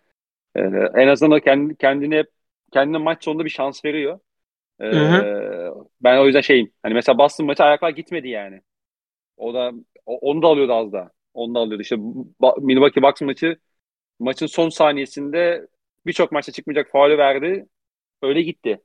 Ee, 0.55 0.61
en 0.95 1.07
azından 1.09 1.41
kendi, 1.41 1.77
kendine 1.77 2.25
kendine 2.73 2.97
maç 2.99 3.25
sonunda 3.25 3.45
bir 3.45 3.49
şans 3.51 3.85
veriyor. 3.85 4.19
Ee, 4.81 4.85
Hı 4.91 5.25
ben 6.01 6.17
o 6.19 6.25
yüzden 6.25 6.41
şeyim. 6.41 6.73
Hani 6.83 6.93
mesela 6.93 7.17
Boston 7.17 7.45
maçı 7.45 7.63
ayaklar 7.63 7.89
gitmedi 7.89 8.29
yani. 8.29 8.61
O 9.37 9.53
da 9.53 9.71
o- 10.05 10.17
onu 10.31 10.41
da 10.41 10.47
alıyordu 10.47 10.73
az 10.73 10.93
da. 10.93 11.11
Onu 11.33 11.55
da 11.55 11.59
alıyordu. 11.59 11.81
İşte 11.83 11.97
Milwaukee 12.61 13.03
Bucks 13.03 13.21
maçı 13.21 13.57
maçın 14.21 14.45
son 14.47 14.69
saniyesinde 14.69 15.67
birçok 16.05 16.31
maçta 16.31 16.51
çıkmayacak 16.51 16.91
faulü 16.91 17.17
verdi. 17.17 17.65
Öyle 18.21 18.41
gitti. 18.41 18.81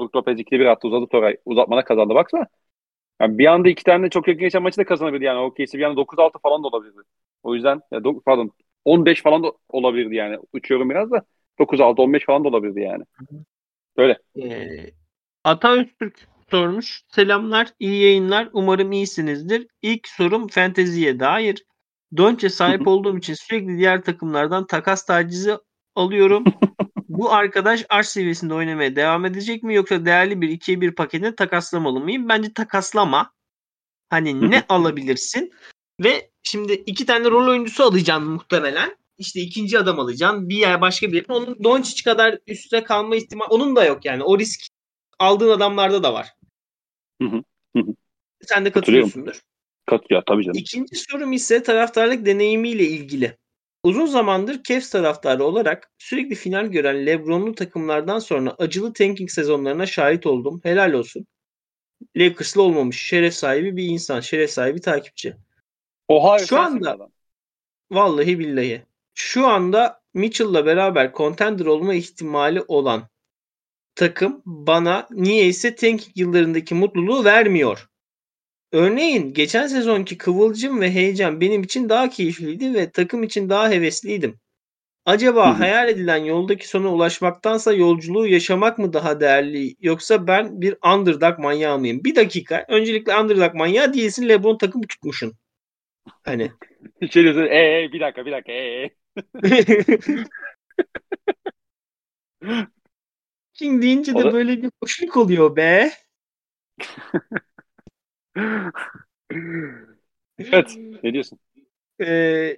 Brook 0.00 0.16
Lopez 0.16 0.40
2'de 0.40 0.60
1 0.60 0.66
attı 0.66 0.88
uzadı 0.88 1.06
sonra 1.12 1.34
uzatmada 1.46 1.84
kazandı. 1.84 2.14
Baksana. 2.14 2.46
Yani 3.20 3.38
bir 3.38 3.46
anda 3.46 3.68
iki 3.68 3.84
tane 3.84 4.10
çok 4.10 4.28
yakın 4.28 4.40
geçen 4.40 4.62
maçı 4.62 4.78
da 4.78 4.84
kazanabilirdi 4.84 5.24
yani. 5.24 5.38
OKC 5.38 5.78
bir 5.78 5.82
anda 5.84 5.96
9-6 5.96 6.38
falan 6.38 6.62
da 6.64 6.68
olabilirdi. 6.68 7.02
O 7.42 7.54
yüzden 7.54 7.80
ya 7.92 7.98
do- 7.98 8.22
pardon 8.22 8.50
15 8.84 9.22
falan 9.22 9.42
da 9.42 9.52
olabilirdi 9.68 10.14
yani. 10.14 10.38
Uçuyorum 10.52 10.90
biraz 10.90 11.10
da 11.10 11.22
9-6 11.58 12.02
15 12.02 12.24
falan 12.24 12.44
da 12.44 12.48
olabilirdi 12.48 12.80
yani. 12.80 13.04
Böyle. 13.96 14.18
Ee, 14.42 14.90
Ata 15.44 15.72
Öztürk 15.72 16.28
sormuş. 16.50 17.02
Selamlar, 17.08 17.68
iyi 17.78 18.02
yayınlar. 18.02 18.48
Umarım 18.52 18.92
iyisinizdir. 18.92 19.66
İlk 19.82 20.08
sorum 20.08 20.48
fanteziye 20.48 21.20
dair. 21.20 21.64
Donc'e 22.16 22.48
sahip 22.48 22.88
olduğum 22.88 23.18
için 23.18 23.34
sürekli 23.34 23.78
diğer 23.78 24.02
takımlardan 24.02 24.66
takas 24.66 25.06
tacizi 25.06 25.56
alıyorum. 25.94 26.44
Bu 27.08 27.32
arkadaş 27.32 27.84
arş 27.88 28.06
seviyesinde 28.06 28.54
oynamaya 28.54 28.96
devam 28.96 29.24
edecek 29.24 29.62
mi 29.62 29.74
yoksa 29.74 30.04
değerli 30.04 30.40
bir 30.40 30.48
2'ye 30.48 30.80
1 30.80 30.94
paketine 30.94 31.34
takaslamalı 31.34 32.00
mıyım? 32.00 32.28
Bence 32.28 32.52
takaslama. 32.52 33.32
Hani 34.10 34.50
ne 34.50 34.62
alabilirsin? 34.68 35.52
Ve 36.00 36.30
şimdi 36.42 36.72
iki 36.72 37.06
tane 37.06 37.30
rol 37.30 37.48
oyuncusu 37.48 37.84
alacaksın 37.84 38.28
muhtemelen. 38.28 38.96
İşte 39.18 39.40
ikinci 39.40 39.78
adam 39.78 40.00
alacaksın. 40.00 40.48
Bir 40.48 40.56
yer 40.56 40.80
başka 40.80 41.12
bir 41.12 41.24
Onun 41.28 41.64
Doncic 41.64 42.04
kadar 42.04 42.38
üstte 42.46 42.84
kalma 42.84 43.16
ihtimali 43.16 43.48
onun 43.48 43.76
da 43.76 43.84
yok 43.84 44.04
yani. 44.04 44.22
O 44.22 44.38
risk 44.38 44.60
aldığın 45.18 45.50
adamlarda 45.50 46.02
da 46.02 46.14
var. 46.14 46.34
Sen 48.40 48.64
de 48.64 48.72
katılıyorsundur. 48.72 49.40
Kat 49.86 50.10
ya 50.10 50.22
tabii 50.26 50.44
canım. 50.44 50.58
İkinci 50.58 50.96
sorum 50.96 51.32
ise 51.32 51.62
taraftarlık 51.62 52.26
deneyimiyle 52.26 52.84
ilgili. 52.84 53.36
Uzun 53.82 54.06
zamandır 54.06 54.62
Cavs 54.62 54.90
taraftarı 54.90 55.44
olarak 55.44 55.90
sürekli 55.98 56.34
final 56.34 56.66
gören 56.66 57.06
LeBron'lu 57.06 57.54
takımlardan 57.54 58.18
sonra 58.18 58.54
acılı 58.58 58.92
tanking 58.92 59.30
sezonlarına 59.30 59.86
şahit 59.86 60.26
oldum. 60.26 60.60
Helal 60.62 60.92
olsun. 60.92 61.26
Lakers'lı 62.16 62.62
olmamış. 62.62 63.02
Şeref 63.02 63.34
sahibi 63.34 63.76
bir 63.76 63.84
insan. 63.84 64.20
Şeref 64.20 64.50
sahibi 64.50 64.80
takipçi. 64.80 65.36
Ohio 66.08 66.46
Şu 66.46 66.58
anda 66.58 66.98
vallahi 67.90 68.38
billahi 68.38 68.82
şu 69.14 69.46
anda 69.46 70.00
Mitchell'la 70.14 70.66
beraber 70.66 71.12
contender 71.12 71.66
olma 71.66 71.94
ihtimali 71.94 72.62
olan 72.68 73.08
takım 73.94 74.42
bana 74.44 75.08
niyeyse 75.10 75.74
tanking 75.74 76.16
yıllarındaki 76.16 76.74
mutluluğu 76.74 77.24
vermiyor. 77.24 77.88
Örneğin 78.72 79.32
geçen 79.32 79.66
sezonki 79.66 80.18
kıvılcım 80.18 80.80
ve 80.80 80.90
heyecan 80.90 81.40
benim 81.40 81.62
için 81.62 81.88
daha 81.88 82.10
keyifliydi 82.10 82.74
ve 82.74 82.90
takım 82.90 83.22
için 83.22 83.48
daha 83.48 83.70
hevesliydim. 83.70 84.40
Acaba 85.06 85.46
Hı 85.46 85.50
hı. 85.50 85.58
hayal 85.58 85.88
edilen 85.88 86.24
yoldaki 86.24 86.68
sona 86.68 86.88
ulaşmaktansa 86.88 87.72
yolculuğu 87.72 88.26
yaşamak 88.26 88.78
mı 88.78 88.92
daha 88.92 89.20
değerli 89.20 89.76
yoksa 89.80 90.26
ben 90.26 90.60
bir 90.60 90.76
underdog 90.94 91.38
manyağı 91.38 91.78
mıyım? 91.78 92.04
Bir 92.04 92.14
dakika. 92.16 92.64
Öncelikle 92.68 93.16
underdog 93.16 93.54
manyağı 93.54 93.94
değilsin 93.94 94.28
LeBron 94.28 94.58
takımı 94.58 94.86
tutmuşsun. 94.86 95.32
Hani. 96.24 96.50
Şey 97.10 97.22
diyorsun, 97.22 97.46
ee, 97.46 97.82
ee, 97.82 97.92
bir 97.92 98.00
dakika 98.00 98.26
bir 98.26 98.32
dakika 98.32 98.52
ee. 98.52 98.90
ee." 99.44 100.26
King 103.54 103.82
deyince 103.82 104.14
de 104.14 104.24
da- 104.24 104.32
böyle 104.32 104.62
bir 104.62 104.70
hoşluk 104.82 105.16
oluyor 105.16 105.56
be. 105.56 105.90
evet 110.38 110.76
ne 111.02 111.12
diyorsun? 111.12 111.38
Ee, 112.00 112.56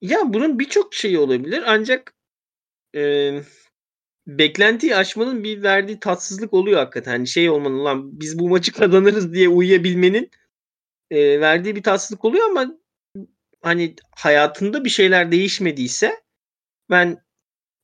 ya 0.00 0.18
bunun 0.24 0.58
birçok 0.58 0.94
şeyi 0.94 1.18
olabilir 1.18 1.62
ancak 1.66 2.14
e, 2.96 3.32
beklentiyi 4.26 4.96
aşmanın 4.96 5.44
bir 5.44 5.62
verdiği 5.62 6.00
tatsızlık 6.00 6.54
oluyor 6.54 6.78
hakikaten. 6.78 7.10
Hani 7.10 7.26
şey 7.26 7.50
olmanın 7.50 7.84
lan 7.84 8.20
biz 8.20 8.38
bu 8.38 8.48
maçı 8.48 8.72
kazanırız 8.72 9.32
diye 9.32 9.48
uyuyabilmenin 9.48 10.30
e, 11.10 11.40
verdiği 11.40 11.76
bir 11.76 11.82
tatsızlık 11.82 12.24
oluyor 12.24 12.50
ama 12.50 12.78
hani 13.62 13.94
hayatında 14.16 14.84
bir 14.84 14.90
şeyler 14.90 15.32
değişmediyse 15.32 16.22
ben 16.90 17.22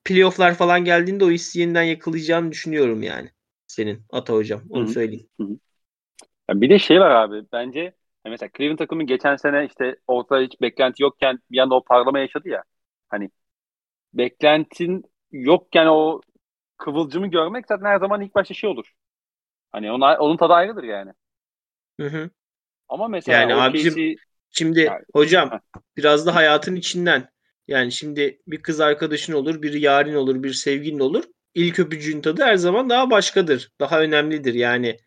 playofflar 0.03 0.55
falan 0.55 0.85
geldiğinde 0.85 1.25
o 1.25 1.31
hissi 1.31 1.59
yeniden 1.59 1.83
yakalayacağını 1.83 2.51
düşünüyorum 2.51 3.03
yani. 3.03 3.31
Senin 3.67 4.01
Ata 4.09 4.33
hocam. 4.33 4.63
Onu 4.69 4.85
Hı 4.85 4.89
hı. 4.89 4.93
söyleyeyim. 4.93 5.29
Ya 6.49 6.61
bir 6.61 6.69
de 6.69 6.79
şey 6.79 6.99
var 6.99 7.11
abi 7.11 7.43
bence 7.51 7.93
mesela 8.25 8.49
Cleveland 8.57 8.77
takımı 8.77 9.03
geçen 9.03 9.35
sene 9.35 9.65
işte 9.65 9.95
ortada 10.07 10.39
hiç 10.41 10.61
beklenti 10.61 11.03
yokken 11.03 11.39
bir 11.51 11.57
anda 11.59 11.75
o 11.75 11.83
parlama 11.83 12.19
yaşadı 12.19 12.49
ya. 12.49 12.63
Hani 13.09 13.29
beklentin 14.13 15.03
yokken 15.31 15.85
o 15.85 16.21
kıvılcımı 16.77 17.27
görmek 17.27 17.67
zaten 17.67 17.85
her 17.85 17.99
zaman 17.99 18.21
ilk 18.21 18.35
başta 18.35 18.53
şey 18.53 18.69
olur. 18.69 18.91
Hani 19.71 19.91
ona, 19.91 20.17
onun 20.17 20.37
tadı 20.37 20.53
ayrıdır 20.53 20.83
yani. 20.83 21.11
Hı 21.99 22.07
hı. 22.07 22.29
Ama 22.89 23.07
mesela 23.07 23.39
Yani 23.41 23.53
abicim- 23.53 23.93
Casey- 23.95 24.15
Şimdi 24.51 24.79
Yani- 24.79 25.05
hocam 25.13 25.59
biraz 25.97 26.25
da 26.27 26.35
hayatın 26.35 26.75
içinden. 26.75 27.29
Yani 27.67 27.91
şimdi 27.91 28.41
bir 28.47 28.61
kız 28.61 28.79
arkadaşın 28.81 29.33
olur, 29.33 29.61
bir 29.61 29.73
yarın 29.73 30.15
olur, 30.15 30.43
bir 30.43 30.53
sevgilin 30.53 30.99
olur. 30.99 31.23
İlk 31.53 31.79
öpücüğün 31.79 32.21
tadı 32.21 32.43
her 32.43 32.55
zaman 32.55 32.89
daha 32.89 33.11
başkadır. 33.11 33.71
Daha 33.79 34.01
önemlidir. 34.01 34.53
Yani 34.53 34.97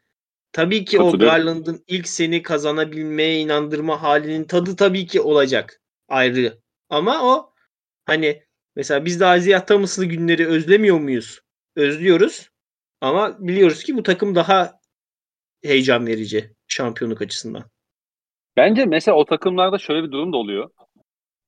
tabii 0.52 0.84
ki 0.84 1.00
o. 1.00 1.18
Garland'ın 1.18 1.84
ilk 1.86 2.08
seni 2.08 2.42
kazanabilmeye 2.42 3.40
inandırma 3.40 4.02
halinin 4.02 4.44
tadı 4.44 4.76
tabii 4.76 5.06
ki 5.06 5.20
olacak. 5.20 5.80
Ayrı. 6.08 6.58
Ama 6.90 7.22
o 7.22 7.52
hani 8.04 8.42
mesela 8.76 9.04
biz 9.04 9.20
de 9.20 9.36
Isaiah 9.38 9.66
Thomas'lı 9.66 10.04
günleri 10.04 10.46
özlemiyor 10.46 11.00
muyuz? 11.00 11.40
Özlüyoruz. 11.76 12.50
Ama 13.00 13.36
biliyoruz 13.38 13.84
ki 13.84 13.96
bu 13.96 14.02
takım 14.02 14.34
daha 14.34 14.80
heyecan 15.62 16.06
verici 16.06 16.54
şampiyonluk 16.68 17.22
açısından. 17.22 17.64
Bence 18.56 18.84
mesela 18.84 19.16
o 19.16 19.24
takımlarda 19.24 19.78
şöyle 19.78 20.06
bir 20.06 20.12
durum 20.12 20.32
da 20.32 20.36
oluyor. 20.36 20.70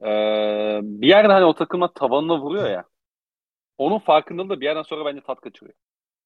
Ee, 0.03 0.81
bir 0.83 1.09
yerde 1.09 1.33
hani 1.33 1.45
o 1.45 1.55
takımlar 1.55 1.89
tavanına 1.95 2.41
vuruyor 2.41 2.71
ya. 2.71 2.85
Onun 3.79 3.99
farkındalığı 3.99 4.49
da 4.49 4.61
bir 4.61 4.65
yerden 4.65 4.83
sonra 4.83 5.05
bence 5.05 5.21
tat 5.21 5.41
kaçırıyor. 5.41 5.77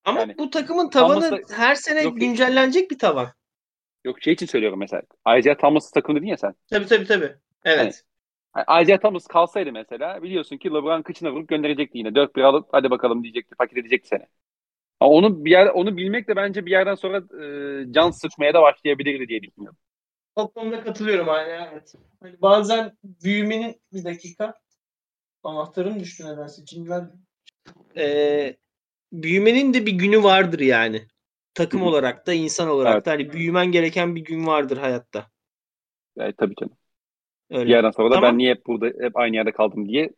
Ama 0.04 0.20
Yani 0.20 0.38
bu 0.38 0.50
takımın 0.50 0.90
tavanı 0.90 1.20
Thomas'la- 1.20 1.56
her 1.56 1.74
sene 1.74 2.02
Yok, 2.02 2.20
güncellenecek 2.20 2.90
bir 2.90 2.98
tavan. 2.98 3.32
Yok 4.04 4.22
şey 4.22 4.32
için 4.32 4.46
söylüyorum 4.46 4.78
mesela. 4.78 5.02
Isaiah 5.38 5.58
Thomas 5.58 5.90
takım 5.90 6.16
dedin 6.16 6.26
ya 6.26 6.36
sen. 6.36 6.54
Tabii 6.70 6.86
tabii 6.86 7.06
tabii. 7.06 7.34
Evet. 7.64 8.04
Yani 8.56 8.82
Isaiah 8.82 9.00
Thomas 9.00 9.26
kalsaydı 9.26 9.72
mesela 9.72 10.22
biliyorsun 10.22 10.56
ki 10.58 10.68
LeBron 10.68 11.02
kıçına 11.02 11.32
vurup 11.32 11.48
gönderecekti 11.48 11.98
yine. 11.98 12.14
4-1 12.14 12.42
alıp 12.42 12.68
hadi 12.72 12.90
bakalım 12.90 13.22
diyecekti. 13.22 13.54
Paket 13.54 13.78
edecekti 13.78 14.08
seni. 14.08 14.26
Ama 15.00 15.10
onu 15.12 15.44
bir 15.44 15.50
yer, 15.50 15.66
onu 15.66 15.96
bilmek 15.96 16.28
de 16.28 16.36
bence 16.36 16.66
bir 16.66 16.70
yerden 16.70 16.94
sonra 16.94 17.18
e, 17.18 17.92
can 17.92 18.10
sıkmaya 18.10 18.54
da 18.54 18.62
başlayabilirdi 18.62 19.28
diye 19.28 19.42
düşünüyorum. 19.42 19.78
O 20.36 20.52
konuda 20.52 20.84
katılıyorum 20.84 21.28
hani 21.28 21.48
evet. 21.72 21.94
Hani 22.20 22.42
bazen 22.42 22.98
büyümenin 23.04 23.82
bir 23.92 24.04
dakika 24.04 24.54
anahtarım 25.42 26.00
düştü 26.00 26.24
nedense. 26.24 26.62
Ben 26.76 27.12
Ee, 27.96 28.56
büyümenin 29.22 29.74
de 29.74 29.86
bir 29.86 29.92
günü 29.92 30.22
vardır 30.22 30.60
yani. 30.60 31.08
Takım 31.54 31.80
Hı 31.80 31.84
hı. 31.84 31.88
olarak 31.88 32.26
da 32.26 32.32
insan 32.32 32.68
olarak 32.68 32.94
Evet. 32.94 33.06
da 33.06 33.10
hani 33.10 33.32
büyümen 33.32 33.72
gereken 33.72 34.16
bir 34.16 34.20
gün 34.24 34.46
vardır 34.46 34.76
hayatta. 34.76 35.30
Yani 36.16 36.32
tabii 36.38 36.54
canım. 36.60 36.76
Öyle. 37.50 37.70
Yerden 37.72 37.90
sonra 37.90 38.10
da 38.10 38.14
Tamam. 38.14 38.32
ben 38.32 38.38
niye 38.38 38.50
hep 38.54 38.66
burada 38.66 38.86
hep 39.04 39.16
aynı 39.16 39.36
yerde 39.36 39.52
kaldım 39.52 39.88
diye 39.88 40.10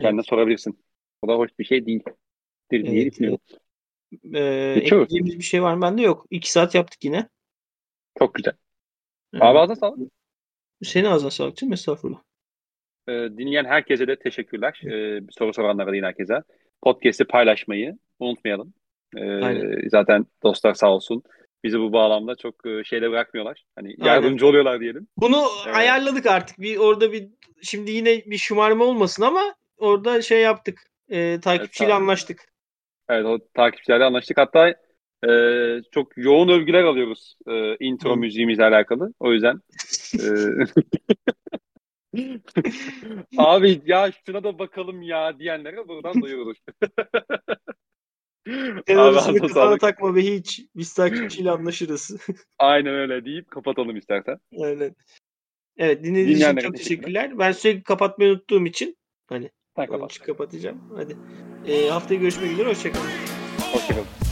kendine 0.00 0.22
sorabilirsin. 0.22 0.84
O 1.22 1.28
da 1.28 1.34
hoş 1.34 1.50
bir 1.58 1.64
şey 1.64 1.86
değil. 1.86 2.04
diye 2.72 2.84
Evet, 2.84 3.12
düşünüyorum. 3.12 3.40
Ee, 4.34 4.40
ekleyeceğimiz 4.84 5.38
bir 5.38 5.42
şey 5.44 5.62
var 5.62 5.74
mı? 5.74 5.82
Bende 5.82 6.02
yok. 6.02 6.26
İki 6.30 6.52
saat 6.52 6.74
yaptık 6.74 7.04
yine. 7.04 7.28
Çok 8.18 8.34
güzel. 8.34 8.52
Evet. 9.32 9.42
Abi 9.42 9.58
ağzına 9.58 9.76
sağlık. 9.76 10.12
Senin 10.82 11.04
ağzına 11.04 11.30
sağlık 11.30 11.56
canım. 11.56 11.72
Estağfurullah. 11.72 12.22
Ee, 13.08 13.12
dinleyen 13.12 13.64
herkese 13.64 14.08
de 14.08 14.18
teşekkürler. 14.18 14.80
Ee, 14.86 15.20
soru 15.30 15.52
soranlara 15.54 15.90
da 15.92 15.96
yine 15.96 16.06
herkese. 16.06 16.42
Podcast'i 16.82 17.24
paylaşmayı 17.24 17.98
unutmayalım. 18.18 18.74
Ee, 19.16 19.20
Aynen. 19.20 19.88
zaten 19.88 20.26
dostlar 20.42 20.74
sağ 20.74 20.90
olsun. 20.94 21.22
Bizi 21.64 21.80
bu 21.80 21.92
bağlamda 21.92 22.36
çok 22.36 22.66
e, 22.66 22.84
şeyde 22.84 23.10
bırakmıyorlar. 23.10 23.64
Hani 23.76 23.88
Aynen. 24.00 24.12
yardımcı 24.14 24.46
oluyorlar 24.46 24.80
diyelim. 24.80 25.08
Bunu 25.16 25.44
Evet. 25.66 25.76
ayarladık 25.76 26.26
artık. 26.26 26.58
Bir 26.58 26.76
orada 26.76 27.12
bir 27.12 27.28
şimdi 27.62 27.90
yine 27.90 28.22
bir 28.26 28.38
şımarma 28.38 28.84
olmasın 28.84 29.22
ama 29.22 29.54
orada 29.78 30.22
şey 30.22 30.40
yaptık. 30.40 30.78
E, 31.08 31.40
takipçiyle 31.40 31.88
tamam. 31.90 32.02
anlaştık. 32.02 32.44
Evet 33.08 33.24
o 33.24 33.38
takipçilerle 33.54 34.04
anlaştık. 34.04 34.38
Hatta 34.38 34.74
e, 35.28 35.32
çok 35.92 36.12
yoğun 36.16 36.48
övgüler 36.48 36.84
alıyoruz 36.84 37.36
e, 37.48 37.76
intro 37.80 38.12
Hı. 38.12 38.16
müziğimizle 38.16 38.64
alakalı. 38.64 39.14
O 39.20 39.32
yüzden 39.32 39.60
e, 40.14 40.24
abi 43.38 43.82
ya 43.86 44.10
şuna 44.26 44.44
da 44.44 44.58
bakalım 44.58 45.02
ya 45.02 45.38
diyenlere 45.38 45.88
buradan 45.88 46.22
duyurulur. 46.22 46.56
Ağzına 48.96 49.38
kafana 49.38 49.78
takma 49.78 50.16
be 50.16 50.22
hiç. 50.22 50.60
Biz 50.76 50.94
takipçiyle 50.94 51.50
anlaşırız. 51.50 52.16
Aynen 52.58 52.94
öyle 52.94 53.24
deyip 53.24 53.50
kapatalım 53.50 53.96
istersen. 53.96 54.38
Aynen. 54.62 54.94
Evet 55.76 56.04
dinlediğiniz 56.04 56.40
için 56.40 56.56
çok 56.56 56.76
teşekkürler. 56.76 57.38
Ben 57.38 57.52
sürekli 57.52 57.82
kapatmayı 57.82 58.30
unuttuğum 58.30 58.66
için 58.66 58.96
hani 59.26 59.50
Sen 59.76 59.86
kapat. 59.86 60.18
kapatacağım. 60.18 60.92
Hadi. 60.96 61.16
E, 61.66 61.88
haftaya 61.88 62.20
görüşmek 62.20 62.52
üzere. 62.52 62.68
Hoşçakalın. 62.68 63.10
Hoşçakalın. 63.72 64.27